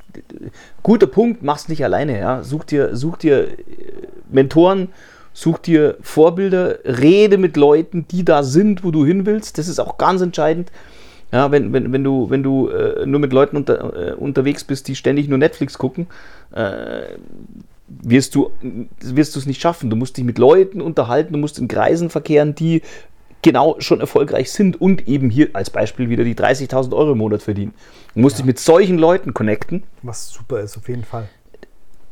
guter 0.83 1.07
Punkt, 1.07 1.43
mach's 1.43 1.69
nicht 1.69 1.83
alleine, 1.83 2.19
ja. 2.19 2.43
Such 2.45 2.65
dir, 2.65 2.95
such 2.95 3.17
dir 3.17 3.49
äh, 3.49 3.57
Mentoren, 4.31 4.89
such 5.33 5.59
dir 5.59 5.97
Vorbilder, 6.03 6.79
rede 6.85 7.39
mit 7.39 7.57
Leuten, 7.57 8.07
die 8.09 8.25
da 8.25 8.43
sind, 8.43 8.85
wo 8.85 8.91
du 8.91 9.07
hin 9.07 9.25
willst. 9.25 9.57
Das 9.57 9.67
ist 9.67 9.79
auch 9.81 9.97
ganz 9.97 10.21
entscheidend. 10.21 10.71
Ja, 11.33 11.51
wenn, 11.51 11.73
wenn, 11.73 11.93
wenn 11.93 12.05
du, 12.05 12.31
wenn 12.31 12.43
du 12.43 12.69
äh, 12.69 13.05
nur 13.07 13.21
mit 13.21 13.33
Leuten 13.33 13.57
unter, 13.57 14.13
äh, 14.13 14.13
unterwegs 14.15 14.65
bist, 14.65 14.89
die 14.89 14.97
ständig 14.97 15.29
nur 15.29 15.39
Netflix 15.39 15.77
gucken, 15.77 16.07
äh, 16.53 17.03
wirst 17.89 18.35
du 18.35 18.51
wirst 19.01 19.37
es 19.37 19.47
nicht 19.47 19.61
schaffen. 19.61 19.91
Du 19.91 19.97
musst 19.97 20.17
dich 20.17 20.25
mit 20.25 20.39
Leuten 20.39 20.81
unterhalten, 20.81 21.33
du 21.33 21.39
musst 21.39 21.59
in 21.59 21.69
Kreisen 21.69 22.11
verkehren, 22.11 22.55
die 22.55 22.83
genau 23.43 23.77
schon 23.79 24.01
erfolgreich 24.01 24.51
sind 24.51 24.81
und 24.81 25.09
eben 25.09 25.31
hier 25.31 25.51
als 25.53 25.71
Beispiel 25.71 26.09
wieder 26.09 26.25
die 26.25 26.35
30.000 26.35 26.93
Euro 26.95 27.13
im 27.13 27.19
Monat 27.19 27.43
verdienen. 27.43 27.73
Du 28.15 28.21
musst 28.21 28.37
ja. 28.37 28.39
dich 28.39 28.47
mit 28.47 28.59
solchen 28.59 28.99
Leuten 28.99 29.33
connecten. 29.33 29.85
Was 30.03 30.31
super 30.31 30.61
ist, 30.61 30.77
auf 30.77 30.89
jeden 30.89 31.05
Fall. 31.05 31.29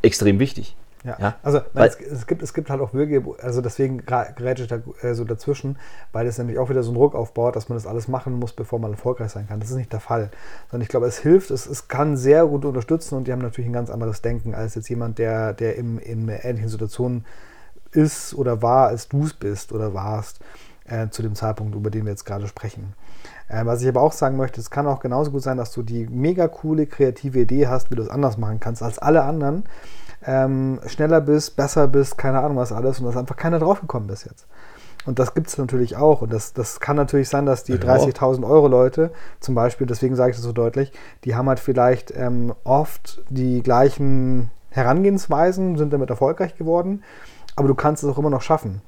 Extrem 0.02 0.38
wichtig. 0.38 0.76
Ja, 1.06 1.16
ja. 1.20 1.34
also 1.44 1.60
weil, 1.72 1.88
es, 1.88 2.00
es, 2.00 2.26
gibt, 2.26 2.42
es 2.42 2.52
gibt 2.52 2.68
halt 2.68 2.80
auch 2.80 2.92
Wege, 2.92 3.22
also 3.40 3.60
deswegen 3.60 4.04
grätsche 4.04 4.64
ich 4.64 4.68
da 4.68 4.80
äh, 5.02 5.14
so 5.14 5.24
dazwischen, 5.24 5.78
weil 6.12 6.26
es 6.26 6.36
nämlich 6.36 6.58
auch 6.58 6.68
wieder 6.68 6.82
so 6.82 6.90
einen 6.90 6.98
Druck 6.98 7.14
aufbaut, 7.14 7.54
dass 7.54 7.68
man 7.68 7.78
das 7.78 7.86
alles 7.86 8.08
machen 8.08 8.34
muss, 8.34 8.52
bevor 8.52 8.80
man 8.80 8.90
erfolgreich 8.90 9.30
sein 9.30 9.46
kann. 9.46 9.60
Das 9.60 9.70
ist 9.70 9.76
nicht 9.76 9.92
der 9.92 10.00
Fall. 10.00 10.30
Sondern 10.68 10.82
ich 10.82 10.88
glaube, 10.88 11.06
es 11.06 11.18
hilft, 11.18 11.52
es, 11.52 11.66
es 11.66 11.86
kann 11.86 12.16
sehr 12.16 12.44
gut 12.46 12.64
unterstützen 12.64 13.14
und 13.14 13.28
die 13.28 13.32
haben 13.32 13.40
natürlich 13.40 13.70
ein 13.70 13.72
ganz 13.72 13.88
anderes 13.88 14.20
Denken 14.20 14.54
als 14.54 14.74
jetzt 14.74 14.88
jemand, 14.88 15.18
der, 15.18 15.52
der 15.52 15.76
im, 15.76 16.00
in 16.00 16.28
ähnlichen 16.28 16.68
Situationen 16.68 17.24
ist 17.92 18.34
oder 18.34 18.60
war, 18.60 18.88
als 18.88 19.08
du 19.08 19.24
es 19.24 19.32
bist 19.32 19.72
oder 19.72 19.94
warst 19.94 20.40
äh, 20.86 21.08
zu 21.10 21.22
dem 21.22 21.36
Zeitpunkt, 21.36 21.76
über 21.76 21.90
den 21.90 22.04
wir 22.04 22.10
jetzt 22.10 22.24
gerade 22.24 22.48
sprechen. 22.48 22.94
Äh, 23.48 23.64
was 23.64 23.80
ich 23.80 23.88
aber 23.88 24.02
auch 24.02 24.12
sagen 24.12 24.36
möchte, 24.36 24.60
es 24.60 24.70
kann 24.70 24.88
auch 24.88 24.98
genauso 24.98 25.30
gut 25.30 25.42
sein, 25.42 25.56
dass 25.56 25.70
du 25.70 25.84
die 25.84 26.08
mega 26.08 26.48
coole 26.48 26.86
kreative 26.86 27.40
Idee 27.40 27.68
hast, 27.68 27.92
wie 27.92 27.94
du 27.94 28.02
es 28.02 28.08
anders 28.08 28.38
machen 28.38 28.58
kannst 28.58 28.82
als 28.82 28.98
alle 28.98 29.22
anderen 29.22 29.64
ähm, 30.26 30.80
schneller 30.86 31.20
bist, 31.20 31.56
besser 31.56 31.88
bist, 31.88 32.18
keine 32.18 32.40
Ahnung 32.40 32.56
was 32.56 32.72
alles 32.72 32.98
und 32.98 33.06
dass 33.06 33.16
einfach 33.16 33.36
keiner 33.36 33.58
draufgekommen 33.58 34.08
bis 34.08 34.24
jetzt. 34.24 34.46
Und 35.06 35.20
das 35.20 35.34
gibt 35.34 35.46
es 35.46 35.56
natürlich 35.56 35.96
auch. 35.96 36.22
Und 36.22 36.32
das, 36.32 36.52
das 36.52 36.80
kann 36.80 36.96
natürlich 36.96 37.28
sein, 37.28 37.46
dass 37.46 37.62
die 37.62 37.74
ja. 37.74 37.78
30.000 37.78 38.44
Euro 38.44 38.66
Leute, 38.66 39.12
zum 39.40 39.54
Beispiel, 39.54 39.86
deswegen 39.86 40.16
sage 40.16 40.30
ich 40.30 40.36
das 40.36 40.44
so 40.44 40.52
deutlich, 40.52 40.92
die 41.24 41.36
haben 41.36 41.48
halt 41.48 41.60
vielleicht 41.60 42.12
ähm, 42.16 42.54
oft 42.64 43.22
die 43.30 43.62
gleichen 43.62 44.50
Herangehensweisen, 44.70 45.78
sind 45.78 45.92
damit 45.92 46.10
erfolgreich 46.10 46.56
geworden, 46.56 47.02
aber 47.54 47.68
du 47.68 47.74
kannst 47.74 48.02
es 48.02 48.10
auch 48.10 48.18
immer 48.18 48.30
noch 48.30 48.42
schaffen. 48.42 48.82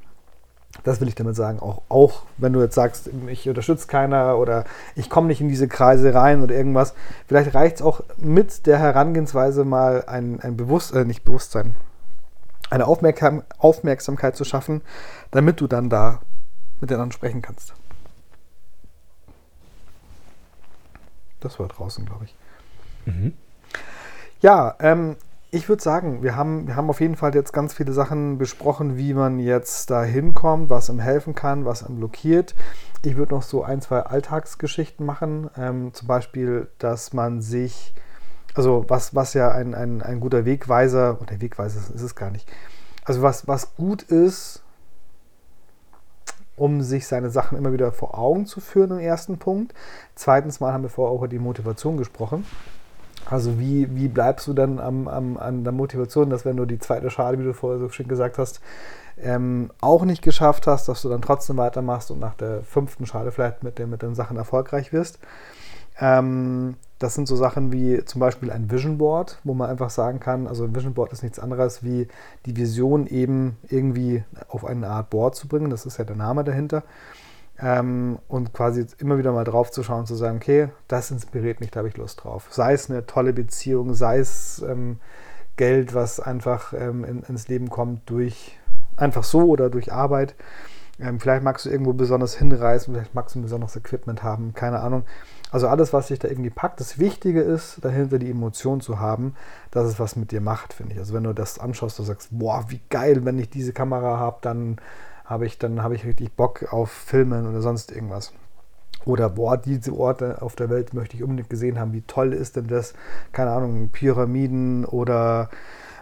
Das 0.85 1.01
will 1.01 1.09
ich 1.09 1.15
damit 1.15 1.37
sagen. 1.37 1.59
Auch, 1.61 1.83
auch 1.89 2.23
wenn 2.37 2.53
du 2.53 2.61
jetzt 2.61 2.75
sagst, 2.75 3.11
ich 3.27 3.49
unterstütze 3.49 3.87
keiner 3.87 4.39
oder 4.39 4.65
ich 4.95 5.11
komme 5.11 5.29
nicht 5.29 5.41
in 5.41 5.49
diese 5.49 5.69
Kreise 5.69 6.15
rein 6.15 6.43
oder 6.43 6.55
irgendwas. 6.55 6.95
Vielleicht 7.27 7.55
reicht 7.55 7.77
es 7.77 7.83
auch 7.83 8.01
mit 8.17 8.67
der 8.67 8.79
Herangehensweise 8.79 9.65
mal 9.65 10.05
ein, 10.07 10.41
ein 10.41 10.57
Bewusstsein, 10.57 11.03
äh, 11.03 11.05
nicht 11.05 11.25
Bewusstsein, 11.25 11.75
eine 12.71 12.87
Aufmerksam 12.87 13.43
Aufmerksamkeit 13.59 14.37
zu 14.37 14.45
schaffen, 14.45 14.83
damit 15.31 15.61
du 15.61 15.67
dann 15.67 15.91
da 15.91 16.21
mit 16.81 16.91
den 16.91 16.97
anderen 16.97 17.13
sprechen 17.13 17.43
kannst. 17.43 17.75
Das 21.41 21.59
war 21.59 21.69
draußen, 21.69 22.05
glaube 22.05 22.25
ich. 22.25 22.35
Mhm. 23.07 23.33
Ja, 24.41 24.75
ähm, 24.81 25.17
ich 25.51 25.69
würde 25.69 25.83
sagen, 25.83 26.23
wir 26.23 26.37
haben, 26.37 26.67
wir 26.67 26.77
haben 26.77 26.91
auf 26.91 27.01
jeden 27.01 27.17
Fall 27.17 27.35
jetzt 27.35 27.53
ganz 27.53 27.73
viele 27.73 27.93
Sachen 27.93 28.37
besprochen, 28.37 28.99
wie 28.99 29.15
man 29.15 29.39
jetzt 29.39 29.91
da 29.91 30.03
hinkommt, 30.03 30.69
was 30.69 30.91
ihm 30.91 31.01
helfen 31.01 31.35
kann, 31.35 31.65
was 31.65 31.83
ihm 31.83 31.97
blockiert. 31.97 32.55
Ich 33.03 33.17
würde 33.17 33.35
noch 33.35 33.43
so 33.43 33.63
ein, 33.63 33.81
zwei 33.81 34.01
Alltagsgeschichten 34.01 35.07
machen. 35.07 35.49
Ähm, 35.57 35.95
zum 35.95 36.07
Beispiel, 36.07 36.69
dass 36.79 37.15
man 37.15 37.41
sich, 37.41 37.95
also 38.55 38.85
was, 38.89 39.15
was 39.15 39.33
ja 39.33 39.51
ein, 39.51 39.75
ein, 39.75 40.03
ein 40.03 40.21
guter 40.21 40.45
Wegweiser, 40.45 41.19
oder 41.23 41.41
Wegweiser 41.41 41.81
ist 41.95 42.03
es 42.03 42.15
gar 42.15 42.31
nicht. 42.31 42.51
Also 43.05 43.23
was, 43.23 43.49
was 43.49 43.75
gut 43.77 44.03
ist, 44.03 44.63
um 46.57 46.83
sich 46.83 47.07
seine 47.07 47.31
Sachen 47.31 47.57
immer 47.57 47.73
wieder 47.73 47.93
vor 47.93 48.19
Augen 48.19 48.45
zu 48.45 48.61
führen 48.61 48.91
im 48.91 48.99
ersten 48.99 49.39
Punkt. 49.39 49.73
Zweitens 50.15 50.61
mal 50.61 50.75
haben 50.75 50.83
wir 50.83 50.91
vorher 50.91 51.15
auch 51.15 51.19
über 51.19 51.29
die 51.29 51.39
Motivation 51.39 51.97
gesprochen. 51.97 52.45
Also 53.31 53.59
wie, 53.59 53.95
wie 53.95 54.09
bleibst 54.09 54.47
du 54.47 54.55
dann 54.55 54.79
am, 54.79 55.07
am, 55.07 55.37
an 55.37 55.65
der 55.65 55.73
Motivation, 55.73 56.31
dass 56.31 56.45
wenn 56.45 56.57
du 56.57 56.65
die 56.65 56.79
zweite 56.79 57.11
Schale, 57.11 57.39
wie 57.39 57.45
du 57.45 57.53
vorher 57.53 57.79
so 57.79 57.89
schön 57.91 58.09
gesagt 58.09 58.39
hast, 58.39 58.61
ähm, 59.21 59.71
auch 59.81 60.05
nicht 60.05 60.23
geschafft 60.23 60.67
hast, 60.67 60.89
dass 60.89 61.03
du 61.03 61.09
dann 61.09 61.23
trotzdem 61.23 61.57
weitermachst 61.57 62.11
und 62.11 62.21
nach 62.21 62.35
der 62.35 62.63
fünften 62.63 63.07
Schale 63.07 63.33
vielleicht 63.33 63.63
mit 63.63 63.79
den, 63.79 63.91
mit 63.91 64.03
den 64.03 64.15
Sachen 64.15 64.37
erfolgreich 64.37 64.93
wirst. 64.93 65.19
Ähm, 66.01 66.77
das 66.99 67.15
sind 67.15 67.29
so 67.29 67.37
Sachen 67.37 67.73
wie 67.73 68.05
zum 68.05 68.21
Beispiel 68.21 68.51
ein 68.51 68.71
Vision 68.71 68.99
Board, 68.99 69.39
wo 69.45 69.55
man 69.55 69.69
einfach 69.69 69.91
sagen 69.91 70.21
kann, 70.21 70.47
also 70.47 70.65
ein 70.65 70.75
Vision 70.75 70.95
Board 70.95 71.13
ist 71.13 71.23
nichts 71.23 71.39
anderes 71.39 71.83
wie 71.83 72.09
die 72.47 72.57
Vision 72.57 73.07
eben 73.07 73.57
irgendwie 73.69 74.25
auf 74.49 74.65
eine 74.65 74.89
Art 74.89 75.11
Board 75.11 75.35
zu 75.35 75.49
bringen. 75.49 75.71
Das 75.71 75.87
ist 75.87 75.99
ja 75.99 76.05
der 76.05 76.17
Name 76.17 76.45
dahinter. 76.45 76.83
Ähm, 77.61 78.19
und 78.29 78.53
quasi 78.53 78.87
immer 78.99 79.19
wieder 79.19 79.33
mal 79.33 79.45
drauf 79.45 79.71
zu 79.71 79.83
schauen, 79.83 80.07
zu 80.07 80.15
sagen, 80.15 80.37
okay, 80.37 80.69
das 80.87 81.11
inspiriert 81.11 81.61
mich, 81.61 81.71
da 81.71 81.79
habe 81.79 81.89
ich 81.89 81.97
Lust 81.97 82.23
drauf. 82.23 82.47
Sei 82.51 82.73
es 82.73 82.89
eine 82.89 83.07
tolle 83.07 83.33
Beziehung, 83.33 83.95
sei 83.95 84.19
es 84.19 84.63
ähm, 84.67 85.01
Geld, 85.57 85.93
was 85.93 86.21
einfach 86.21 86.73
ähm, 86.73 87.05
in, 87.05 87.23
ins 87.25 87.49
Leben 87.49 87.69
kommt 87.69 88.09
durch 88.09 88.59
einfach 88.97 89.25
so 89.25 89.41
oder 89.43 89.71
durch 89.71 89.93
Arbeit. 89.93 90.35
Ähm, 91.01 91.21
vielleicht 91.21 91.45
magst 91.45 91.65
du 91.65 91.71
irgendwo 91.71 91.93
besonders 91.93 92.35
hinreisen, 92.37 92.95
vielleicht 92.95 93.15
magst 93.15 93.35
du 93.35 93.41
ein 93.41 93.43
besonderes 93.43 93.77
Equipment 93.77 94.23
haben, 94.23 94.53
keine 94.55 94.81
Ahnung. 94.81 95.05
Also 95.51 95.69
alles, 95.69 95.93
was 95.93 96.09
sich 96.09 96.19
da 96.19 96.29
irgendwie 96.29 96.51
packt. 96.51 96.81
Das 96.81 96.99
Wichtige 96.99 97.41
ist, 97.41 97.85
dahinter 97.85 98.19
die 98.19 98.31
Emotion 98.31 98.81
zu 98.81 98.99
haben, 98.99 99.35
dass 99.71 99.87
es 99.87 99.99
was 99.99 100.17
mit 100.17 100.33
dir 100.33 100.41
macht, 100.41 100.75
finde 100.75 100.95
ich. 100.95 100.99
Also 100.99 101.15
wenn 101.15 101.25
du 101.25 101.33
das 101.33 101.59
anschaust, 101.59 101.99
du 101.99 102.03
sagst, 102.03 102.29
boah, 102.33 102.65
wie 102.69 102.81
geil, 102.91 103.25
wenn 103.25 103.39
ich 103.39 103.49
diese 103.49 103.73
Kamera 103.73 104.19
habe, 104.19 104.39
dann 104.43 104.79
habe 105.29 105.47
ich, 105.47 105.59
dann 105.59 105.83
habe 105.83 105.95
ich 105.95 106.07
richtig 106.07 106.33
Bock 106.33 106.73
auf 106.73 106.91
Filmen 106.91 107.47
oder 107.47 107.61
sonst 107.61 107.93
irgendwas. 107.93 108.33
Oder 109.05 109.29
boah, 109.29 109.57
diese 109.57 109.93
Orte 109.93 110.43
auf 110.43 110.57
der 110.57 110.71
Welt 110.71 110.95
möchte 110.95 111.17
ich 111.17 111.23
unbedingt 111.23 111.51
gesehen 111.51 111.79
haben. 111.79 111.93
Wie 111.93 112.03
toll 112.03 112.33
ist 112.33 112.57
denn 112.57 112.67
das? 112.67 112.95
Keine 113.33 113.51
Ahnung, 113.51 113.91
Pyramiden 113.91 114.85
oder 114.85 115.51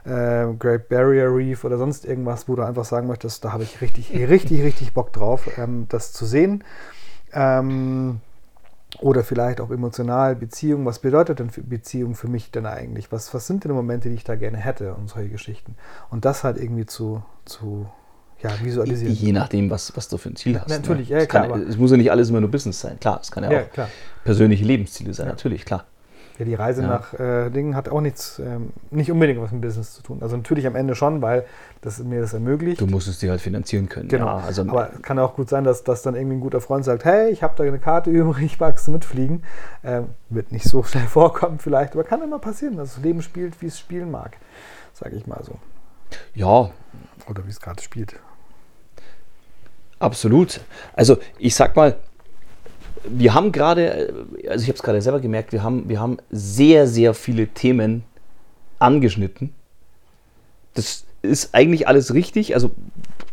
äh, 0.05 0.47
Great 0.59 0.89
Barrier 0.89 1.35
Reef 1.35 1.64
oder 1.64 1.77
sonst 1.77 2.05
irgendwas, 2.05 2.49
wo 2.49 2.55
du 2.55 2.62
einfach 2.62 2.85
sagen 2.85 3.09
möchtest, 3.09 3.45
da 3.45 3.53
habe 3.53 3.64
ich 3.64 3.81
richtig, 3.81 4.12
richtig, 4.14 4.62
richtig 4.62 4.95
Bock 4.95 5.12
drauf, 5.12 5.51
ähm, 5.59 5.87
das 5.89 6.12
zu 6.12 6.24
sehen. 6.24 6.62
Ähm, 7.33 8.20
oder 9.01 9.24
vielleicht 9.24 9.61
auch 9.61 9.70
emotional, 9.70 10.37
Beziehung. 10.37 10.87
Was 10.87 11.01
bedeutet 11.01 11.41
denn 11.41 11.51
Beziehung 11.68 12.14
für 12.14 12.29
mich 12.29 12.53
denn 12.53 12.64
eigentlich? 12.64 13.11
Was, 13.11 13.35
was 13.35 13.47
sind 13.47 13.64
denn 13.64 13.72
Momente, 13.72 14.09
die 14.09 14.14
ich 14.14 14.24
da 14.24 14.37
gerne 14.37 14.57
hätte 14.57 14.95
und 14.95 15.11
solche 15.11 15.31
Geschichten? 15.31 15.77
Und 16.11 16.24
das 16.24 16.45
halt 16.45 16.57
irgendwie 16.57 16.87
zu, 16.87 17.22
zu 17.45 17.89
ja, 18.43 18.51
visualisieren. 18.62 19.14
Je 19.14 19.32
nachdem, 19.32 19.70
was, 19.70 19.97
was 19.97 20.09
du 20.09 20.18
für 20.18 20.30
ein 20.30 20.37
Ziel 20.37 20.61
hast. 20.61 20.68
Ne? 20.68 20.76
Natürlich, 20.76 21.11
ne? 21.11 21.20
ja, 21.20 21.26
klar. 21.26 21.49
Kann, 21.49 21.66
es 21.68 21.76
muss 21.76 21.91
ja 21.91 21.97
nicht 21.97 22.11
alles 22.11 22.30
immer 22.30 22.41
nur 22.41 22.51
Business 22.51 22.80
sein. 22.80 22.99
Klar, 23.01 23.20
es 23.22 23.30
kann 23.30 23.45
ja, 23.45 23.53
ja 23.53 23.62
auch 23.62 23.70
klar. 23.70 23.89
persönliche 24.24 24.64
Lebensziele 24.64 25.14
sein, 25.14 25.26
ja. 25.26 25.32
natürlich, 25.32 25.64
klar. 25.64 25.87
Ja, 26.39 26.45
die 26.45 26.55
Reise 26.55 26.82
ja. 26.82 26.89
nach 26.89 27.14
äh, 27.14 27.49
Dingen 27.49 27.74
hat 27.74 27.89
auch 27.89 28.03
nichts, 28.03 28.39
ähm, 28.39 28.70
nicht 28.91 29.11
unbedingt 29.11 29.41
was 29.41 29.53
mit 29.53 29.62
Business 29.62 29.95
zu 29.95 30.03
tun. 30.03 30.18
Also 30.20 30.37
natürlich 30.37 30.66
am 30.66 30.76
Ende 30.76 30.95
schon, 30.95 31.22
weil 31.22 31.47
das 31.80 31.99
mir 31.99 32.20
das 32.20 32.34
ermöglicht. 32.34 32.80
Du 32.80 32.87
musst 32.87 33.09
es 33.09 33.20
dir 33.20 33.30
halt 33.30 33.41
finanzieren 33.41 33.89
können. 33.89 34.09
Genau. 34.09 34.26
Ja, 34.26 34.37
also, 34.45 34.62
Aber 34.62 34.93
es 34.93 35.03
kann 35.03 35.18
auch 35.18 35.34
gut 35.34 35.49
sein, 35.49 35.64
dass, 35.64 35.82
dass 35.82 36.03
dann 36.03 36.14
irgendwie 36.14 36.37
ein 36.37 36.41
guter 36.41 36.61
Freund 36.61 36.84
sagt, 36.84 37.07
hey, 37.07 37.30
ich 37.30 37.43
habe 37.43 37.55
da 37.57 37.64
eine 37.64 37.78
Karte 37.78 38.11
übrig, 38.11 38.61
magst 38.61 38.87
du 38.87 38.93
mitfliegen? 38.93 39.45
Ähm, 39.82 40.09
wird 40.28 40.53
nicht 40.53 40.68
so 40.68 40.82
schnell 40.82 41.05
vorkommen 41.09 41.59
vielleicht, 41.59 41.95
aber 41.95 42.05
kann 42.05 42.22
immer 42.22 42.39
passieren, 42.39 42.76
dass 42.76 42.97
das 42.97 43.03
Leben 43.03 43.22
spielt, 43.22 43.62
wie 43.62 43.66
es 43.66 43.78
spielen 43.78 44.11
mag, 44.11 44.37
sage 44.93 45.16
ich 45.16 45.26
mal 45.26 45.43
so. 45.43 45.55
Ja. 46.34 46.70
Oder 47.28 47.47
wie 47.47 47.51
es 47.51 47.61
gerade 47.61 47.82
spielt. 47.82 48.16
Absolut. 49.99 50.61
Also 50.94 51.18
ich 51.38 51.55
sag 51.55 51.76
mal, 51.76 51.97
wir 53.09 53.34
haben 53.34 53.53
gerade, 53.53 54.12
also 54.49 54.62
ich 54.62 54.68
habe 54.68 54.76
es 54.76 54.82
gerade 54.82 55.01
selber 55.01 55.20
gemerkt, 55.20 55.53
wir 55.53 55.62
haben, 55.62 55.88
wir 55.88 56.01
haben 56.01 56.18
sehr, 56.30 56.86
sehr 56.86 57.14
viele 57.14 57.47
Themen 57.49 58.05
angeschnitten. 58.78 59.55
Das 60.74 61.05
ist 61.22 61.55
eigentlich 61.55 61.88
alles 61.88 62.12
richtig. 62.12 62.55
Also 62.55 62.72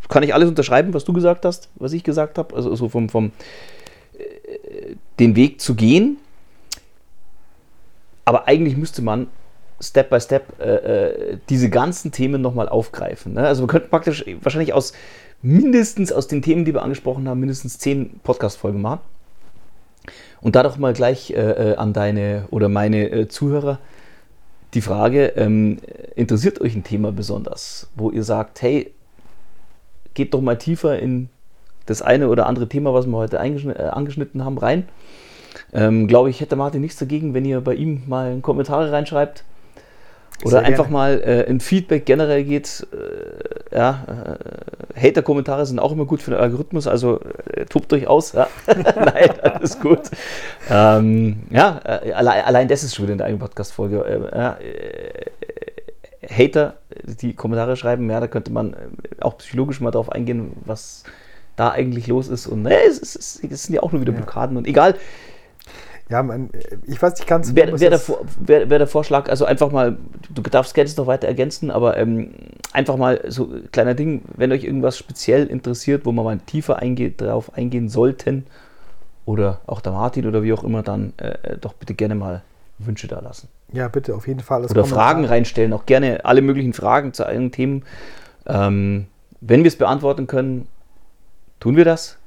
kann 0.09 0.23
ich 0.23 0.33
alles 0.33 0.49
unterschreiben, 0.49 0.93
was 0.93 1.05
du 1.05 1.13
gesagt 1.13 1.45
hast, 1.45 1.69
was 1.75 1.93
ich 1.93 2.03
gesagt 2.03 2.37
habe. 2.37 2.55
Also 2.55 2.75
so 2.75 2.87
vom, 2.89 3.09
vom 3.09 3.31
äh, 4.13 4.95
den 5.19 5.35
Weg 5.35 5.59
zu 5.59 5.75
gehen. 5.75 6.17
Aber 8.25 8.47
eigentlich 8.47 8.77
müsste 8.77 9.01
man 9.01 9.27
Step 9.81 10.09
by 10.09 10.21
Step 10.21 10.59
äh, 10.59 10.75
äh, 10.75 11.37
diese 11.49 11.69
ganzen 11.69 12.11
Themen 12.11 12.41
nochmal 12.41 12.69
aufgreifen. 12.69 13.33
Ne? 13.33 13.45
Also 13.45 13.63
man 13.63 13.67
könnte 13.67 13.89
praktisch 13.89 14.23
wahrscheinlich 14.41 14.73
aus 14.73 14.93
mindestens 15.43 16.11
aus 16.11 16.27
den 16.27 16.41
Themen, 16.41 16.65
die 16.65 16.73
wir 16.73 16.81
angesprochen 16.81 17.27
haben, 17.27 17.39
mindestens 17.39 17.77
zehn 17.77 18.19
Podcast-Folgen 18.23 18.81
machen. 18.81 19.01
Und 20.41 20.55
da 20.55 20.63
doch 20.63 20.77
mal 20.77 20.93
gleich 20.93 21.31
äh, 21.31 21.35
äh, 21.71 21.75
an 21.75 21.93
deine 21.93 22.47
oder 22.49 22.67
meine 22.69 23.09
äh, 23.09 23.27
Zuhörer 23.27 23.79
die 24.73 24.81
Frage, 24.81 25.33
ähm, 25.35 25.77
interessiert 26.15 26.59
euch 26.59 26.75
ein 26.75 26.83
Thema 26.83 27.11
besonders, 27.11 27.89
wo 27.95 28.09
ihr 28.09 28.23
sagt, 28.23 28.61
hey, 28.61 28.91
geht 30.15 30.33
doch 30.33 30.41
mal 30.41 30.57
tiefer 30.57 30.97
in 30.97 31.29
das 31.85 32.01
eine 32.01 32.29
oder 32.29 32.47
andere 32.47 32.67
Thema, 32.67 32.93
was 32.93 33.05
wir 33.05 33.17
heute 33.17 33.37
äh, 33.37 33.89
angeschnitten 33.89 34.43
haben, 34.43 34.57
rein. 34.57 34.87
Ähm, 35.73 36.07
Glaube 36.07 36.29
ich, 36.29 36.41
hätte 36.41 36.55
Martin 36.55 36.81
nichts 36.81 36.97
dagegen, 36.97 37.33
wenn 37.33 37.45
ihr 37.45 37.61
bei 37.61 37.75
ihm 37.75 38.03
mal 38.07 38.39
Kommentare 38.41 38.91
reinschreibt. 38.91 39.43
Oder 40.43 40.59
Sehr 40.59 40.65
einfach 40.65 40.85
gerne. 40.85 40.91
mal 40.91 41.21
äh, 41.21 41.49
ein 41.49 41.59
Feedback 41.59 42.05
generell 42.05 42.43
geht. 42.43 42.85
Äh, 42.91 43.75
ja, 43.75 44.37
äh, 44.95 44.99
Hater-Kommentare 44.99 45.65
sind 45.65 45.79
auch 45.79 45.91
immer 45.91 46.05
gut 46.05 46.21
für 46.21 46.31
den 46.31 46.39
Algorithmus, 46.39 46.85
also 46.87 47.19
äh, 47.53 47.65
tobt 47.65 47.91
euch 47.93 48.07
aus. 48.07 48.33
Ja. 48.33 48.47
Nein, 48.67 49.39
alles 49.41 49.79
gut. 49.79 50.11
Ähm, 50.69 51.43
ja, 51.49 51.79
äh, 51.85 52.11
allein, 52.11 52.43
allein, 52.43 52.67
das 52.67 52.83
ist 52.83 52.95
schon 52.95 53.03
wieder 53.03 53.13
in 53.13 53.17
der 53.19 53.27
eigenen 53.27 53.39
Podcast-Folge. 53.39 54.03
Äh, 54.05 54.37
ja, 54.37 54.57
Hater, 56.29 56.75
die 57.21 57.33
Kommentare 57.33 57.75
schreiben, 57.75 58.09
ja, 58.09 58.19
da 58.19 58.27
könnte 58.27 58.51
man 58.51 58.75
auch 59.21 59.37
psychologisch 59.37 59.81
mal 59.81 59.91
drauf 59.91 60.11
eingehen, 60.11 60.53
was 60.65 61.03
da 61.55 61.69
eigentlich 61.69 62.07
los 62.07 62.27
ist. 62.27 62.47
Und 62.47 62.63
ne, 62.63 62.75
es, 62.87 63.01
es, 63.01 63.39
es, 63.43 63.63
sind 63.63 63.75
ja 63.75 63.83
auch 63.83 63.91
nur 63.91 64.01
wieder 64.01 64.11
Blockaden. 64.11 64.57
Und 64.57 64.67
egal, 64.67 64.95
ja, 66.13 66.21
man, 66.21 66.51
ich 66.85 67.01
weiß 67.01 67.15
nicht 67.15 67.27
ganz. 67.27 67.55
Wäre 67.55 67.79
wär 67.79 67.89
der, 67.89 68.01
wär, 68.39 68.69
wär 68.69 68.77
der 68.77 68.87
Vorschlag, 68.87 69.29
also 69.29 69.45
einfach 69.45 69.71
mal, 69.71 69.97
du 70.29 70.43
darfst 70.43 70.75
gerne 70.75 70.91
noch 70.95 71.07
weiter 71.07 71.27
ergänzen, 71.27 71.71
aber 71.71 71.97
ähm, 71.97 72.35
einfach 72.71 72.97
mal 72.97 73.19
so 73.29 73.45
ein 73.45 73.71
kleiner 73.71 73.95
Ding, 73.95 74.21
wenn 74.37 74.51
euch 74.51 74.63
irgendwas 74.63 74.95
speziell 74.95 75.47
interessiert, 75.47 76.05
wo 76.05 76.11
wir 76.11 76.21
mal 76.21 76.37
tiefer 76.37 76.77
eingeht, 76.77 77.19
drauf 77.19 77.57
eingehen 77.57 77.89
sollten, 77.89 78.45
oder 79.25 79.61
auch 79.65 79.81
der 79.81 79.93
Martin 79.93 80.27
oder 80.27 80.43
wie 80.43 80.53
auch 80.53 80.63
immer, 80.63 80.83
dann 80.83 81.13
äh, 81.17 81.29
äh 81.29 81.57
doch 81.57 81.73
bitte 81.73 81.95
gerne 81.95 82.13
mal 82.13 82.43
Wünsche 82.77 83.07
da 83.07 83.19
lassen. 83.19 83.47
Ja, 83.71 83.87
bitte, 83.87 84.13
auf 84.13 84.27
jeden 84.27 84.41
Fall. 84.41 84.65
oder 84.65 84.85
Fragen 84.85 85.25
reinstellen, 85.25 85.73
auch 85.73 85.87
gerne 85.87 86.25
alle 86.25 86.43
möglichen 86.43 86.73
Fragen 86.73 87.13
zu 87.13 87.25
allen 87.25 87.51
Themen. 87.51 87.85
Ähm, 88.45 89.07
wenn 89.41 89.63
wir 89.63 89.69
es 89.69 89.77
beantworten 89.77 90.27
können, 90.27 90.67
tun 91.59 91.75
wir 91.75 91.85
das. 91.85 92.19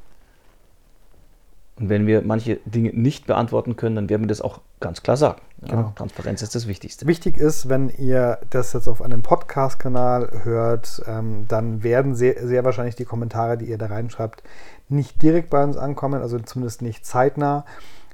Und 1.79 1.91
wenn 1.91 2.07
wir 2.07 2.23
manche 2.23 2.57
Dinge 2.65 2.91
nicht 2.91 3.27
beantworten 3.27 3.77
können, 3.77 3.97
dann 3.97 4.09
werden 4.09 4.23
wir 4.23 4.29
das 4.29 4.41
auch 4.41 4.61
ganz 4.81 5.03
klar 5.03 5.17
sagen. 5.17 5.43
Ja, 5.63 5.69
genau. 5.69 5.93
Transparenz 5.95 6.41
ist 6.41 6.55
das 6.55 6.67
Wichtigste. 6.67 7.07
Wichtig 7.07 7.37
ist, 7.37 7.69
wenn 7.69 7.91
ihr 7.91 8.39
das 8.49 8.73
jetzt 8.73 8.89
auf 8.89 9.03
einem 9.03 9.23
Podcast-Kanal 9.23 10.41
hört, 10.45 11.03
ähm, 11.07 11.45
dann 11.49 11.83
werden 11.83 12.15
sehr, 12.15 12.47
sehr 12.47 12.65
wahrscheinlich 12.65 12.97
die 12.97 13.05
Kommentare, 13.05 13.59
die 13.59 13.67
ihr 13.67 13.79
da 13.79 13.87
reinschreibt, 13.87 14.43
nicht 14.89 15.21
direkt 15.21 15.51
bei 15.51 15.63
uns 15.63 15.77
ankommen, 15.77 16.23
also 16.23 16.39
zumindest 16.39 16.81
nicht 16.81 17.05
zeitnah, 17.05 17.67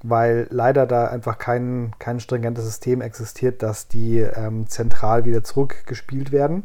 weil 0.02 0.48
leider 0.50 0.86
da 0.86 1.06
einfach 1.06 1.38
kein, 1.38 1.92
kein 2.00 2.18
stringentes 2.18 2.64
System 2.64 3.00
existiert, 3.00 3.62
dass 3.62 3.86
die 3.86 4.18
ähm, 4.18 4.66
zentral 4.66 5.24
wieder 5.24 5.44
zurückgespielt 5.44 6.32
werden. 6.32 6.64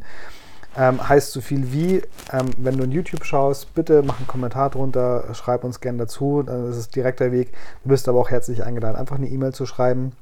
Ähm, 0.78 1.08
heißt 1.08 1.32
so 1.32 1.40
viel 1.40 1.72
wie, 1.72 2.02
ähm, 2.32 2.50
wenn 2.56 2.76
du 2.76 2.84
in 2.84 2.92
YouTube 2.92 3.24
schaust, 3.24 3.74
bitte 3.74 4.02
mach 4.02 4.18
einen 4.18 4.28
Kommentar 4.28 4.70
drunter, 4.70 5.34
schreib 5.34 5.64
uns 5.64 5.80
gerne 5.80 5.98
dazu, 5.98 6.44
dann 6.44 6.70
ist 6.70 6.76
es 6.76 6.88
direkter 6.88 7.32
Weg. 7.32 7.52
Du 7.82 7.88
bist 7.88 8.08
aber 8.08 8.20
auch 8.20 8.30
herzlich 8.30 8.62
eingeladen, 8.62 8.96
einfach 8.96 9.16
eine 9.16 9.28
E-Mail 9.28 9.52
zu 9.52 9.66
schreiben. 9.66 10.12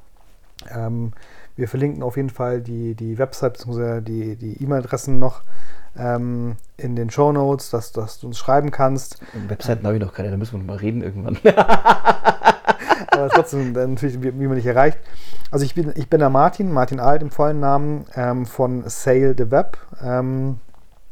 Ähm, 0.74 1.12
wir 1.56 1.68
verlinken 1.68 2.02
auf 2.02 2.16
jeden 2.16 2.30
Fall 2.30 2.60
die, 2.60 2.94
die 2.94 3.18
Website 3.18 3.54
bzw. 3.54 4.00
die, 4.00 4.36
die 4.36 4.62
E-Mail-Adressen 4.62 5.18
noch 5.18 5.42
ähm, 5.98 6.56
in 6.76 6.96
den 6.96 7.10
Show 7.10 7.32
Notes, 7.32 7.70
dass, 7.70 7.92
dass, 7.92 8.20
du 8.20 8.28
uns 8.28 8.38
schreiben 8.38 8.70
kannst. 8.70 9.18
Webseiten 9.48 9.84
habe 9.86 9.96
ich 9.96 10.02
noch 10.02 10.12
keine, 10.12 10.30
da 10.30 10.36
müssen 10.36 10.52
wir 10.52 10.58
noch 10.58 10.66
mal 10.66 10.76
reden 10.76 11.02
irgendwann. 11.02 11.38
aber 13.10 13.28
trotzdem 13.30 13.72
natürlich, 13.72 14.22
wie, 14.22 14.38
wie 14.38 14.46
man 14.46 14.56
dich 14.56 14.66
erreicht. 14.66 14.98
Also 15.50 15.64
ich 15.64 15.74
bin, 15.74 15.92
ich 15.96 16.08
bin 16.08 16.20
der 16.20 16.30
Martin, 16.30 16.72
Martin 16.72 17.00
Alt 17.00 17.22
im 17.22 17.30
vollen 17.30 17.60
Namen 17.60 18.04
ähm, 18.14 18.46
von 18.46 18.84
Sale 18.88 19.34
the 19.36 19.50
Web. 19.50 19.78
Ähm, 20.02 20.58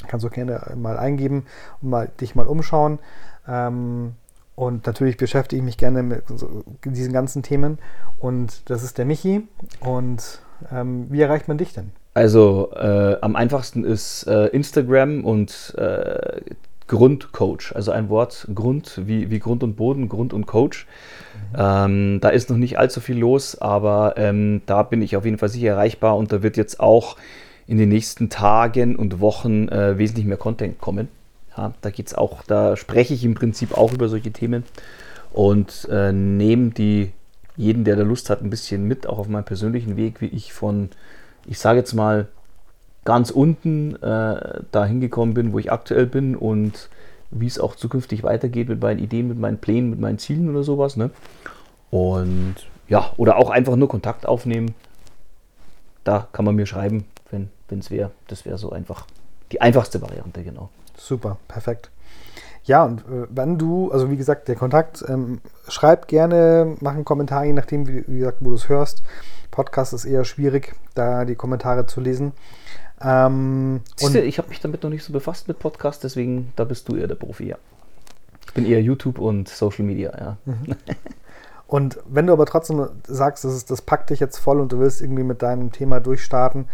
kannst 0.06 0.24
du 0.24 0.30
gerne 0.30 0.60
mal 0.76 0.98
eingeben 0.98 1.46
und 1.80 1.90
mal, 1.90 2.10
dich 2.20 2.34
mal 2.34 2.46
umschauen. 2.46 2.98
Ähm, 3.48 4.14
und 4.56 4.86
natürlich 4.86 5.16
beschäftige 5.16 5.60
ich 5.60 5.64
mich 5.64 5.76
gerne 5.78 6.02
mit 6.02 6.22
diesen 6.84 7.12
ganzen 7.12 7.42
Themen. 7.42 7.78
Und 8.18 8.68
das 8.70 8.82
ist 8.82 8.98
der 8.98 9.04
Michi. 9.04 9.48
Und 9.80 10.40
ähm, 10.72 11.06
wie 11.10 11.20
erreicht 11.20 11.48
man 11.48 11.58
dich 11.58 11.72
denn? 11.72 11.90
Also 12.14 12.70
äh, 12.76 13.16
am 13.20 13.34
einfachsten 13.34 13.84
ist 13.84 14.24
äh, 14.28 14.46
Instagram 14.46 15.24
und 15.24 15.74
äh, 15.76 16.40
Grundcoach, 16.86 17.72
also 17.74 17.90
ein 17.90 18.08
Wort 18.08 18.46
Grund 18.54 19.00
wie, 19.04 19.30
wie 19.30 19.40
Grund 19.40 19.64
und 19.64 19.74
Boden, 19.74 20.08
Grund 20.08 20.32
und 20.32 20.46
Coach. 20.46 20.86
Mhm. 21.52 21.56
Ähm, 21.58 22.20
da 22.20 22.28
ist 22.28 22.50
noch 22.50 22.56
nicht 22.56 22.78
allzu 22.78 23.00
viel 23.00 23.18
los, 23.18 23.60
aber 23.60 24.14
ähm, 24.16 24.62
da 24.66 24.84
bin 24.84 25.02
ich 25.02 25.16
auf 25.16 25.24
jeden 25.24 25.38
Fall 25.38 25.48
sicher 25.48 25.70
erreichbar 25.70 26.16
und 26.16 26.30
da 26.30 26.42
wird 26.42 26.56
jetzt 26.56 26.78
auch 26.78 27.16
in 27.66 27.78
den 27.78 27.88
nächsten 27.88 28.28
Tagen 28.28 28.94
und 28.94 29.20
Wochen 29.20 29.68
äh, 29.68 29.98
wesentlich 29.98 30.26
mehr 30.26 30.36
Content 30.36 30.78
kommen. 30.78 31.08
Ja, 31.56 31.72
da 31.80 31.90
geht's 31.90 32.14
auch, 32.14 32.42
da 32.42 32.76
spreche 32.76 33.14
ich 33.14 33.24
im 33.24 33.34
Prinzip 33.34 33.76
auch 33.76 33.92
über 33.92 34.08
solche 34.08 34.32
Themen 34.32 34.64
und 35.32 35.88
äh, 35.90 36.12
nehme 36.12 36.70
die 36.70 37.12
jeden, 37.56 37.84
der 37.84 37.96
da 37.96 38.02
Lust 38.02 38.30
hat, 38.30 38.42
ein 38.42 38.50
bisschen 38.50 38.84
mit, 38.84 39.06
auch 39.06 39.18
auf 39.18 39.28
meinem 39.28 39.44
persönlichen 39.44 39.96
Weg, 39.96 40.20
wie 40.20 40.26
ich 40.26 40.52
von, 40.52 40.90
ich 41.46 41.58
sage 41.58 41.78
jetzt 41.78 41.94
mal, 41.94 42.28
ganz 43.04 43.30
unten 43.30 43.96
äh, 44.02 44.62
dahin 44.72 45.00
gekommen 45.00 45.34
bin, 45.34 45.52
wo 45.52 45.58
ich 45.58 45.70
aktuell 45.70 46.06
bin 46.06 46.34
und 46.34 46.88
wie 47.30 47.46
es 47.46 47.58
auch 47.58 47.76
zukünftig 47.76 48.22
weitergeht 48.22 48.68
mit 48.68 48.80
meinen 48.80 48.98
Ideen, 48.98 49.28
mit 49.28 49.38
meinen 49.38 49.58
Plänen, 49.58 49.90
mit 49.90 50.00
meinen 50.00 50.18
Zielen 50.18 50.48
oder 50.48 50.62
sowas. 50.62 50.96
Ne? 50.96 51.10
Und 51.90 52.54
ja, 52.88 53.12
oder 53.16 53.36
auch 53.36 53.50
einfach 53.50 53.76
nur 53.76 53.88
Kontakt 53.88 54.26
aufnehmen. 54.26 54.74
Da 56.02 56.28
kann 56.32 56.44
man 56.44 56.54
mir 56.54 56.66
schreiben, 56.66 57.04
wenn 57.30 57.50
es 57.78 57.90
wäre. 57.90 58.10
Das 58.28 58.44
wäre 58.44 58.58
so 58.58 58.70
einfach 58.70 59.06
die 59.52 59.60
einfachste 59.60 60.00
Variante, 60.00 60.42
genau. 60.42 60.70
Super, 60.96 61.38
perfekt. 61.48 61.90
Ja, 62.64 62.84
und 62.84 63.00
äh, 63.00 63.26
wenn 63.28 63.58
du, 63.58 63.92
also 63.92 64.10
wie 64.10 64.16
gesagt, 64.16 64.48
der 64.48 64.56
Kontakt, 64.56 65.04
ähm, 65.06 65.40
schreib 65.68 66.08
gerne, 66.08 66.76
mach 66.80 66.94
einen 66.94 67.04
Kommentar, 67.04 67.44
je 67.44 67.52
nachdem, 67.52 67.86
wie, 67.86 68.04
wie 68.06 68.18
gesagt, 68.18 68.38
wo 68.40 68.48
du 68.48 68.54
es 68.54 68.68
hörst. 68.68 69.02
Podcast 69.50 69.92
ist 69.92 70.04
eher 70.04 70.24
schwierig, 70.24 70.74
da 70.94 71.24
die 71.24 71.34
Kommentare 71.34 71.86
zu 71.86 72.00
lesen. 72.00 72.32
Ähm, 73.02 73.82
Siehste, 73.96 74.20
ich 74.20 74.38
habe 74.38 74.48
mich 74.48 74.60
damit 74.60 74.82
noch 74.82 74.90
nicht 74.90 75.04
so 75.04 75.12
befasst 75.12 75.46
mit 75.46 75.58
Podcast, 75.58 76.04
deswegen 76.04 76.52
da 76.56 76.64
bist 76.64 76.88
du 76.88 76.96
eher 76.96 77.06
der 77.06 77.16
Profi, 77.16 77.48
ja. 77.48 77.56
Ich 78.46 78.54
bin 78.54 78.66
eher 78.66 78.80
YouTube 78.80 79.18
und 79.18 79.48
Social 79.48 79.84
Media, 79.84 80.12
ja. 80.18 80.36
Mhm. 80.44 80.76
Und 81.66 81.98
wenn 82.06 82.26
du 82.26 82.32
aber 82.32 82.46
trotzdem 82.46 82.88
sagst, 83.06 83.44
das, 83.44 83.54
ist, 83.54 83.70
das 83.70 83.82
packt 83.82 84.10
dich 84.10 84.20
jetzt 84.20 84.38
voll 84.38 84.60
und 84.60 84.72
du 84.72 84.78
willst 84.78 85.02
irgendwie 85.02 85.24
mit 85.24 85.42
deinem 85.42 85.72
Thema 85.72 85.98
durchstarten, 86.00 86.66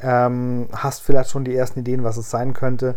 ähm, 0.00 0.68
hast 0.72 1.02
vielleicht 1.02 1.30
schon 1.30 1.44
die 1.44 1.54
ersten 1.54 1.80
Ideen, 1.80 2.04
was 2.04 2.16
es 2.16 2.30
sein 2.30 2.54
könnte, 2.54 2.94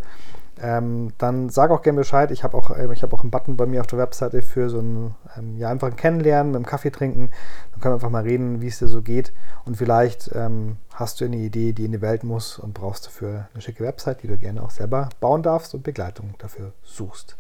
ähm, 0.62 1.14
dann 1.18 1.50
sag 1.50 1.72
auch 1.72 1.82
gerne 1.82 2.00
Bescheid. 2.00 2.30
Ich 2.30 2.44
habe 2.44 2.56
auch, 2.56 2.70
äh, 2.70 2.88
hab 2.88 3.14
auch 3.14 3.22
einen 3.22 3.32
Button 3.32 3.58
bei 3.58 3.66
mir 3.66 3.82
auf 3.82 3.88
der 3.88 3.98
Webseite 3.98 4.42
für 4.42 4.70
so 4.70 4.80
ein, 4.80 5.16
ähm, 5.38 5.58
ja, 5.58 5.70
einfach 5.70 5.88
ein 5.88 5.96
Kennenlernen 5.96 6.52
mit 6.52 6.58
einem 6.58 6.66
Kaffee 6.66 6.92
trinken. 6.92 7.30
Dann 7.72 7.82
können 7.82 7.94
wir 7.94 7.96
einfach 7.96 8.10
mal 8.12 8.24
reden, 8.24 8.62
wie 8.62 8.68
es 8.68 8.80
dir 8.80 8.88
so 8.88 9.02
geht. 9.02 9.34
Und 9.66 9.78
vielleicht 9.78 10.30
ähm, 10.36 10.78
hast 10.94 11.20
du 11.20 11.26
eine 11.26 11.38
Idee, 11.38 11.74
die 11.74 11.86
in 11.86 11.92
die 11.92 12.02
Welt 12.02 12.24
muss 12.24 12.60
und 12.60 12.76
brauchst 12.76 13.08
dafür 13.08 13.48
eine 13.54 13.62
schicke 13.62 13.84
Website, 13.84 14.22
die 14.22 14.28
du 14.28 14.38
gerne 14.38 14.62
auch 14.62 14.72
selber 14.72 15.10
bauen 15.20 15.42
darfst 15.42 15.74
und 15.74 15.84
Begleitung 15.84 16.36
dafür 16.38 16.74
suchst. 16.84 17.38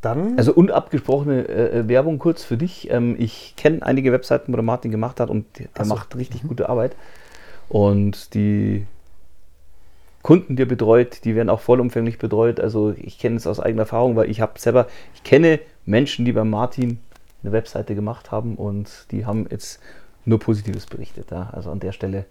Dann 0.00 0.36
also 0.38 0.52
unabgesprochene 0.52 1.48
äh, 1.48 1.78
äh 1.80 1.88
Werbung 1.88 2.18
kurz 2.18 2.44
für 2.44 2.56
dich. 2.56 2.90
Ähm, 2.90 3.16
ich 3.18 3.54
kenne 3.56 3.82
einige 3.82 4.12
Webseiten, 4.12 4.52
wo 4.52 4.56
der 4.56 4.64
Martin 4.64 4.90
gemacht 4.90 5.18
hat 5.18 5.30
und 5.30 5.46
der 5.58 5.84
so. 5.84 5.94
macht 5.94 6.14
richtig 6.16 6.44
mhm. 6.44 6.48
gute 6.48 6.68
Arbeit. 6.68 6.94
Und 7.68 8.34
die 8.34 8.86
Kunden, 10.22 10.56
die 10.56 10.62
er 10.62 10.66
betreut, 10.66 11.24
die 11.24 11.34
werden 11.34 11.50
auch 11.50 11.60
vollumfänglich 11.60 12.18
betreut. 12.18 12.60
Also 12.60 12.94
ich 12.96 13.18
kenne 13.18 13.36
es 13.36 13.46
aus 13.46 13.60
eigener 13.60 13.82
Erfahrung, 13.82 14.16
weil 14.16 14.30
ich 14.30 14.40
habe 14.40 14.58
selber, 14.58 14.86
ich 15.14 15.24
kenne 15.24 15.58
Menschen, 15.84 16.24
die 16.24 16.32
bei 16.32 16.44
Martin 16.44 17.00
eine 17.42 17.52
Webseite 17.52 17.94
gemacht 17.94 18.30
haben 18.30 18.54
und 18.54 19.06
die 19.10 19.26
haben 19.26 19.46
jetzt 19.50 19.80
nur 20.24 20.38
Positives 20.38 20.86
berichtet. 20.86 21.30
Ja. 21.30 21.50
Also 21.52 21.70
an 21.70 21.80
der 21.80 21.92
Stelle 21.92 22.24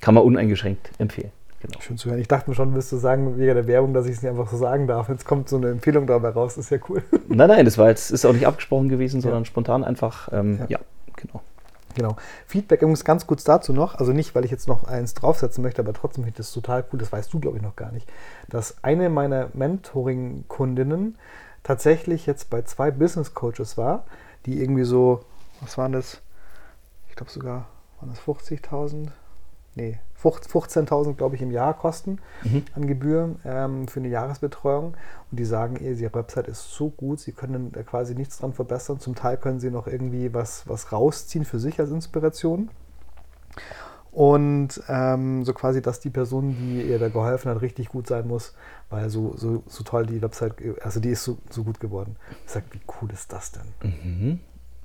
kann 0.00 0.14
man 0.14 0.24
uneingeschränkt 0.24 0.90
empfehlen. 0.98 1.32
Genau. 1.60 1.78
Schön 1.80 1.98
zu 1.98 2.08
hören. 2.08 2.20
Ich 2.20 2.28
dachte 2.28 2.48
mir 2.48 2.56
schon, 2.56 2.74
wirst 2.74 2.90
du 2.90 2.96
sagen, 2.96 3.38
wegen 3.38 3.54
der 3.54 3.66
Werbung, 3.66 3.92
dass 3.92 4.06
ich 4.06 4.12
es 4.12 4.22
nicht 4.22 4.30
einfach 4.30 4.50
so 4.50 4.56
sagen 4.56 4.86
darf. 4.86 5.10
Jetzt 5.10 5.26
kommt 5.26 5.48
so 5.48 5.56
eine 5.56 5.70
Empfehlung 5.70 6.06
dabei 6.06 6.30
raus, 6.30 6.54
das 6.54 6.66
ist 6.66 6.70
ja 6.70 6.78
cool. 6.88 7.02
Nein, 7.28 7.48
nein, 7.48 7.64
das 7.66 7.76
war 7.76 7.88
jetzt, 7.90 8.10
ist 8.10 8.24
auch 8.24 8.32
nicht 8.32 8.46
abgesprochen 8.46 8.88
gewesen, 8.88 9.20
sondern 9.20 9.42
ja. 9.42 9.44
spontan 9.44 9.84
einfach, 9.84 10.30
ähm, 10.32 10.58
ja. 10.60 10.66
ja, 10.68 10.78
genau. 11.16 11.42
Genau. 11.94 12.16
Feedback 12.46 12.82
übrigens 12.82 13.04
ganz 13.04 13.26
kurz 13.26 13.44
dazu 13.44 13.72
noch, 13.72 13.96
also 13.96 14.12
nicht, 14.12 14.34
weil 14.34 14.44
ich 14.44 14.50
jetzt 14.50 14.68
noch 14.68 14.84
eins 14.84 15.14
draufsetzen 15.14 15.62
möchte, 15.62 15.82
aber 15.82 15.92
trotzdem 15.92 16.24
finde 16.24 16.30
ich 16.30 16.36
das 16.36 16.52
total 16.52 16.84
cool, 16.92 16.98
das 16.98 17.10
weißt 17.10 17.32
du, 17.32 17.40
glaube 17.40 17.56
ich, 17.56 17.62
noch 17.62 17.76
gar 17.76 17.90
nicht, 17.90 18.08
dass 18.48 18.82
eine 18.84 19.08
meiner 19.08 19.48
Mentoring-Kundinnen 19.54 21.18
tatsächlich 21.62 22.26
jetzt 22.26 22.48
bei 22.48 22.62
zwei 22.62 22.90
Business 22.90 23.34
Coaches 23.34 23.76
war, 23.76 24.04
die 24.46 24.60
irgendwie 24.62 24.84
so, 24.84 25.24
was 25.60 25.76
waren 25.78 25.92
das? 25.92 26.20
Ich 27.08 27.16
glaube 27.16 27.32
sogar, 27.32 27.66
waren 28.00 28.10
das 28.10 28.20
50.000? 28.20 29.08
Nee, 29.74 29.98
15.000, 30.22 31.14
glaube 31.14 31.36
ich, 31.36 31.42
im 31.42 31.50
Jahr 31.50 31.74
kosten 31.74 32.18
mhm. 32.42 32.64
an 32.74 32.86
Gebühren 32.86 33.40
ähm, 33.44 33.88
für 33.88 34.00
eine 34.00 34.08
Jahresbetreuung. 34.08 34.94
Und 35.30 35.40
die 35.40 35.44
sagen, 35.44 35.76
ihre 35.76 36.14
Website 36.14 36.48
ist 36.48 36.70
so 36.70 36.90
gut, 36.90 37.20
sie 37.20 37.32
können 37.32 37.72
da 37.72 37.82
quasi 37.82 38.14
nichts 38.14 38.38
dran 38.38 38.52
verbessern. 38.52 39.00
Zum 39.00 39.14
Teil 39.14 39.36
können 39.36 39.60
sie 39.60 39.70
noch 39.70 39.86
irgendwie 39.86 40.34
was, 40.34 40.68
was 40.68 40.92
rausziehen 40.92 41.44
für 41.44 41.58
sich 41.58 41.78
als 41.80 41.90
Inspiration. 41.90 42.70
Und 44.12 44.82
ähm, 44.88 45.44
so 45.44 45.52
quasi, 45.52 45.80
dass 45.82 46.00
die 46.00 46.10
Person, 46.10 46.56
die 46.58 46.82
ihr 46.82 46.98
da 46.98 47.08
geholfen 47.08 47.50
hat, 47.50 47.62
richtig 47.62 47.90
gut 47.90 48.08
sein 48.08 48.26
muss, 48.26 48.54
weil 48.88 49.08
so, 49.08 49.36
so, 49.36 49.62
so 49.66 49.84
toll 49.84 50.06
die 50.06 50.20
Website, 50.20 50.54
also 50.82 50.98
die 50.98 51.10
ist 51.10 51.22
so, 51.22 51.38
so 51.48 51.62
gut 51.62 51.78
geworden. 51.78 52.16
Ich 52.44 52.52
sage, 52.52 52.66
wie 52.72 52.80
cool 53.00 53.10
ist 53.12 53.32
das 53.32 53.52
denn? 53.52 53.62
Mhm. 53.82 54.40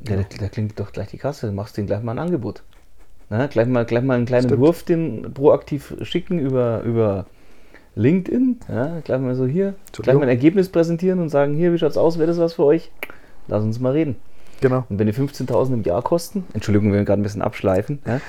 Ja, 0.08 0.18
da, 0.18 0.24
da, 0.24 0.50
klingt 0.50 0.80
doch 0.80 0.92
gleich 0.92 1.08
die 1.08 1.18
Kasse, 1.18 1.48
du 1.48 1.54
machst 1.54 1.76
denen 1.76 1.88
gleich 1.88 2.04
mal 2.04 2.12
ein 2.12 2.20
Angebot. 2.20 2.64
Na, 3.30 3.48
gleich, 3.48 3.68
mal, 3.68 3.86
gleich 3.86 4.04
mal 4.04 4.16
einen 4.16 4.26
kleinen 4.26 4.48
Stimmt. 4.48 4.62
Wurf 4.62 4.84
den 4.84 5.34
proaktiv 5.34 5.96
schicken 6.02 6.40
über, 6.40 6.82
über 6.84 7.26
LinkedIn. 7.96 8.60
Ja, 8.70 9.00
gleich 9.04 9.20
mal 9.20 9.36
so 9.36 9.46
hier, 9.46 9.76
gleich 9.92 10.16
mal 10.16 10.24
ein 10.24 10.30
Ergebnis 10.30 10.70
präsentieren 10.70 11.20
und 11.20 11.30
sagen, 11.30 11.56
hier, 11.56 11.74
wie 11.74 11.78
schaut's 11.78 11.98
aus, 11.98 12.18
wäre 12.18 12.28
das 12.28 12.38
was 12.38 12.54
für 12.54 12.66
euch? 12.66 12.92
Lass 13.48 13.64
uns 13.64 13.80
mal 13.80 13.94
reden. 13.94 14.16
Genau. 14.62 14.86
Und 14.90 15.00
wenn 15.00 15.08
die 15.08 15.14
15.000 15.14 15.74
im 15.74 15.84
Jahr 15.84 16.02
kosten, 16.02 16.46
Entschuldigung, 16.54 16.92
wenn 16.92 17.00
wir 17.00 17.06
gerade 17.06 17.22
ein 17.22 17.24
bisschen 17.24 17.42
abschleifen, 17.42 18.00
ja, 18.06 18.20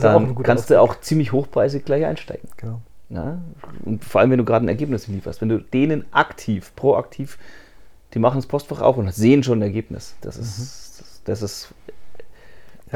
dann 0.00 0.34
kannst 0.42 0.70
du 0.70 0.80
auch 0.80 1.00
ziemlich 1.00 1.32
hochpreisig 1.32 1.84
gleich 1.84 2.04
einsteigen. 2.04 2.48
Genau. 2.56 2.80
Ja? 3.10 3.38
Und 3.84 4.04
vor 4.04 4.20
allem, 4.20 4.30
wenn 4.30 4.38
du 4.38 4.44
gerade 4.44 4.64
ein 4.64 4.68
Ergebnis 4.68 5.08
lieferst, 5.08 5.40
wenn 5.40 5.48
du 5.48 5.58
denen 5.58 6.04
aktiv, 6.12 6.72
proaktiv, 6.76 7.38
die 8.14 8.18
machen 8.18 8.36
das 8.36 8.46
Postfach 8.46 8.80
auf 8.80 8.96
und 8.96 9.12
sehen 9.12 9.42
schon 9.42 9.58
ein 9.58 9.62
Ergebnis. 9.62 10.14
Das 10.20 10.36
ist, 10.36 11.00
das, 11.00 11.20
das 11.24 11.42
ist. 11.42 11.74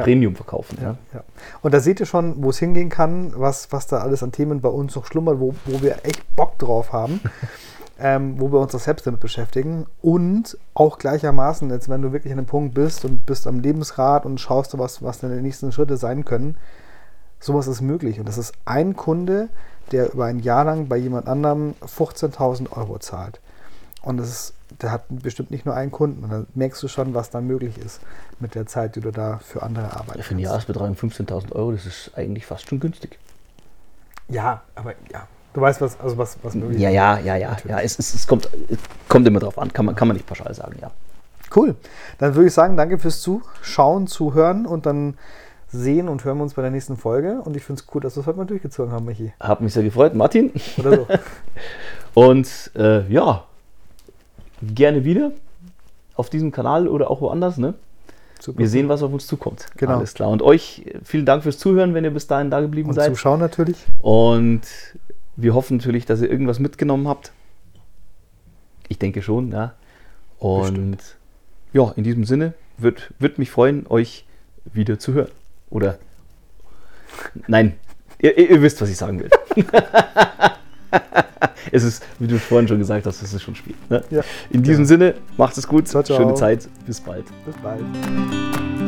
Premium 0.03 0.35
verkaufen. 0.35 0.77
Ja. 0.81 0.97
Ja. 1.13 1.23
Und 1.61 1.73
da 1.73 1.79
seht 1.79 1.99
ihr 1.99 2.05
schon, 2.05 2.43
wo 2.43 2.49
es 2.49 2.59
hingehen 2.59 2.89
kann, 2.89 3.33
was, 3.35 3.71
was 3.71 3.87
da 3.87 3.99
alles 3.99 4.23
an 4.23 4.31
Themen 4.31 4.61
bei 4.61 4.69
uns 4.69 4.95
noch 4.95 5.05
schlummert, 5.05 5.39
wo, 5.39 5.55
wo 5.65 5.81
wir 5.81 6.05
echt 6.05 6.35
Bock 6.35 6.57
drauf 6.59 6.93
haben, 6.93 7.19
ähm, 7.99 8.39
wo 8.39 8.51
wir 8.51 8.59
uns 8.59 8.75
auch 8.75 8.79
selbst 8.79 9.07
damit 9.07 9.19
beschäftigen. 9.19 9.85
Und 10.01 10.57
auch 10.73 10.97
gleichermaßen, 10.97 11.69
jetzt 11.69 11.89
wenn 11.89 12.01
du 12.01 12.11
wirklich 12.11 12.33
an 12.33 12.39
einem 12.39 12.47
Punkt 12.47 12.73
bist 12.73 13.05
und 13.05 13.25
bist 13.25 13.47
am 13.47 13.59
Lebensrat 13.59 14.25
und 14.25 14.39
schaust 14.39 14.73
du, 14.73 14.79
was, 14.79 15.01
was 15.01 15.19
deine 15.19 15.41
nächsten 15.41 15.71
Schritte 15.71 15.97
sein 15.97 16.25
können, 16.25 16.57
sowas 17.39 17.67
ist 17.67 17.81
möglich. 17.81 18.19
Und 18.19 18.27
das 18.27 18.37
ist 18.37 18.53
ein 18.65 18.95
Kunde, 18.95 19.49
der 19.91 20.13
über 20.13 20.25
ein 20.25 20.39
Jahr 20.39 20.65
lang 20.65 20.87
bei 20.87 20.97
jemand 20.97 21.27
anderem 21.27 21.75
15.000 21.81 22.71
Euro 22.71 22.99
zahlt. 22.99 23.39
Und 24.01 24.17
das 24.17 24.29
ist, 24.29 24.53
der 24.81 24.91
hat 24.91 25.05
bestimmt 25.09 25.51
nicht 25.51 25.65
nur 25.65 25.75
einen 25.75 25.91
Kunden. 25.91 26.23
Und 26.23 26.31
dann 26.31 26.47
merkst 26.53 26.81
du 26.83 26.87
schon, 26.87 27.13
was 27.13 27.29
da 27.29 27.41
möglich 27.41 27.77
ist 27.77 28.01
mit 28.39 28.55
der 28.55 28.65
Zeit, 28.65 28.95
die 28.95 29.01
du 29.01 29.11
da 29.11 29.39
für 29.39 29.63
andere 29.63 29.93
arbeitest. 29.93 30.27
Für 30.27 30.31
einen 30.31 30.39
Jahresbetrag 30.39 30.95
von 30.95 31.11
15.000 31.11 31.53
Euro, 31.53 31.71
das 31.71 31.85
ist 31.85 32.11
eigentlich 32.15 32.45
fast 32.45 32.67
schon 32.69 32.79
günstig. 32.79 33.17
Ja, 34.29 34.61
aber 34.75 34.93
ja. 35.11 35.27
Du 35.53 35.61
weißt, 35.61 35.81
was, 35.81 35.99
also 35.99 36.17
was, 36.17 36.37
was 36.43 36.53
möglich 36.53 36.79
Ja, 36.79 36.89
ist. 37.15 37.25
ja, 37.25 37.35
ja, 37.35 37.35
ja. 37.35 37.57
ja 37.67 37.79
es, 37.79 37.97
es, 37.97 38.13
es, 38.13 38.27
kommt, 38.27 38.47
es 38.69 38.77
kommt 39.07 39.27
immer 39.27 39.39
drauf 39.39 39.57
an, 39.57 39.73
kann 39.73 39.85
man, 39.85 39.95
kann 39.95 40.07
man 40.07 40.15
nicht 40.15 40.27
pauschal 40.27 40.53
sagen, 40.53 40.77
ja. 40.81 40.91
Cool. 41.55 41.75
Dann 42.19 42.35
würde 42.35 42.47
ich 42.47 42.53
sagen, 42.53 42.77
danke 42.77 42.99
fürs 42.99 43.21
Zuschauen, 43.21 44.07
Zuhören 44.07 44.65
und 44.65 44.85
dann 44.85 45.17
sehen 45.69 46.09
und 46.09 46.23
hören 46.23 46.37
wir 46.37 46.43
uns 46.43 46.53
bei 46.53 46.61
der 46.61 46.71
nächsten 46.71 46.97
Folge. 46.97 47.41
Und 47.41 47.55
ich 47.55 47.63
finde 47.63 47.81
es 47.81 47.87
cool, 47.93 48.01
dass 48.01 48.15
wir 48.15 48.21
es 48.21 48.27
heute 48.27 48.37
mal 48.37 48.45
durchgezogen 48.45 48.91
haben, 48.91 49.05
Michi. 49.05 49.33
Hat 49.39 49.61
mich 49.61 49.73
sehr 49.73 49.83
gefreut, 49.83 50.13
Martin. 50.13 50.51
Oder 50.77 50.97
so. 50.97 51.07
Und 52.13 52.71
äh, 52.75 53.07
ja, 53.11 53.45
gerne 54.61 55.03
wieder 55.03 55.31
auf 56.15 56.29
diesem 56.29 56.51
Kanal 56.51 56.87
oder 56.87 57.09
auch 57.11 57.21
woanders. 57.21 57.57
Ne? 57.57 57.75
Super. 58.39 58.59
Wir 58.59 58.69
sehen, 58.69 58.89
was 58.89 59.03
auf 59.03 59.11
uns 59.11 59.27
zukommt. 59.27 59.67
Genau. 59.77 59.97
Alles 59.97 60.13
klar. 60.13 60.29
Und 60.29 60.41
euch 60.41 60.85
vielen 61.03 61.25
Dank 61.25 61.43
fürs 61.43 61.57
Zuhören, 61.57 61.93
wenn 61.93 62.03
ihr 62.03 62.11
bis 62.11 62.27
dahin 62.27 62.51
da 62.51 62.61
geblieben 62.61 62.89
und 62.89 62.95
seid. 62.95 63.07
Zuschauen 63.07 63.39
natürlich. 63.39 63.77
Und 64.01 64.61
wir 65.35 65.53
hoffen 65.53 65.77
natürlich, 65.77 66.05
dass 66.05 66.21
ihr 66.21 66.29
irgendwas 66.29 66.59
mitgenommen 66.59 67.07
habt. 67.07 67.31
Ich 68.89 68.99
denke 68.99 69.21
schon, 69.21 69.51
ja. 69.51 69.73
Und 70.39 70.61
Bestimmt. 70.61 71.17
ja, 71.73 71.93
in 71.95 72.03
diesem 72.03 72.23
Sinne 72.25 72.53
würde 72.77 73.01
würd 73.19 73.39
mich 73.39 73.51
freuen, 73.51 73.85
euch 73.87 74.25
wieder 74.65 74.99
zu 74.99 75.13
hören. 75.13 75.31
Oder 75.69 75.97
nein, 77.47 77.73
ihr 78.19 78.37
ihr 78.37 78.61
wisst, 78.61 78.81
was 78.81 78.89
ich 78.89 78.97
sagen 78.97 79.19
will. 79.19 79.29
es 81.71 81.83
ist, 81.83 82.03
wie 82.19 82.27
du 82.27 82.37
vorhin 82.39 82.67
schon 82.67 82.79
gesagt 82.79 83.05
hast, 83.05 83.21
es 83.21 83.33
ist 83.33 83.41
schon 83.41 83.55
Spiel. 83.55 83.75
Ne? 83.89 84.03
Ja. 84.09 84.21
In 84.49 84.63
diesem 84.63 84.85
Sinne, 84.85 85.15
macht 85.37 85.57
es 85.57 85.67
gut, 85.67 85.87
Ciao, 85.87 86.03
ciao. 86.03 86.17
schöne 86.17 86.33
Zeit, 86.35 86.67
bis 86.85 86.99
bald. 86.99 87.25
Bis 87.45 87.55
bald. 87.61 88.86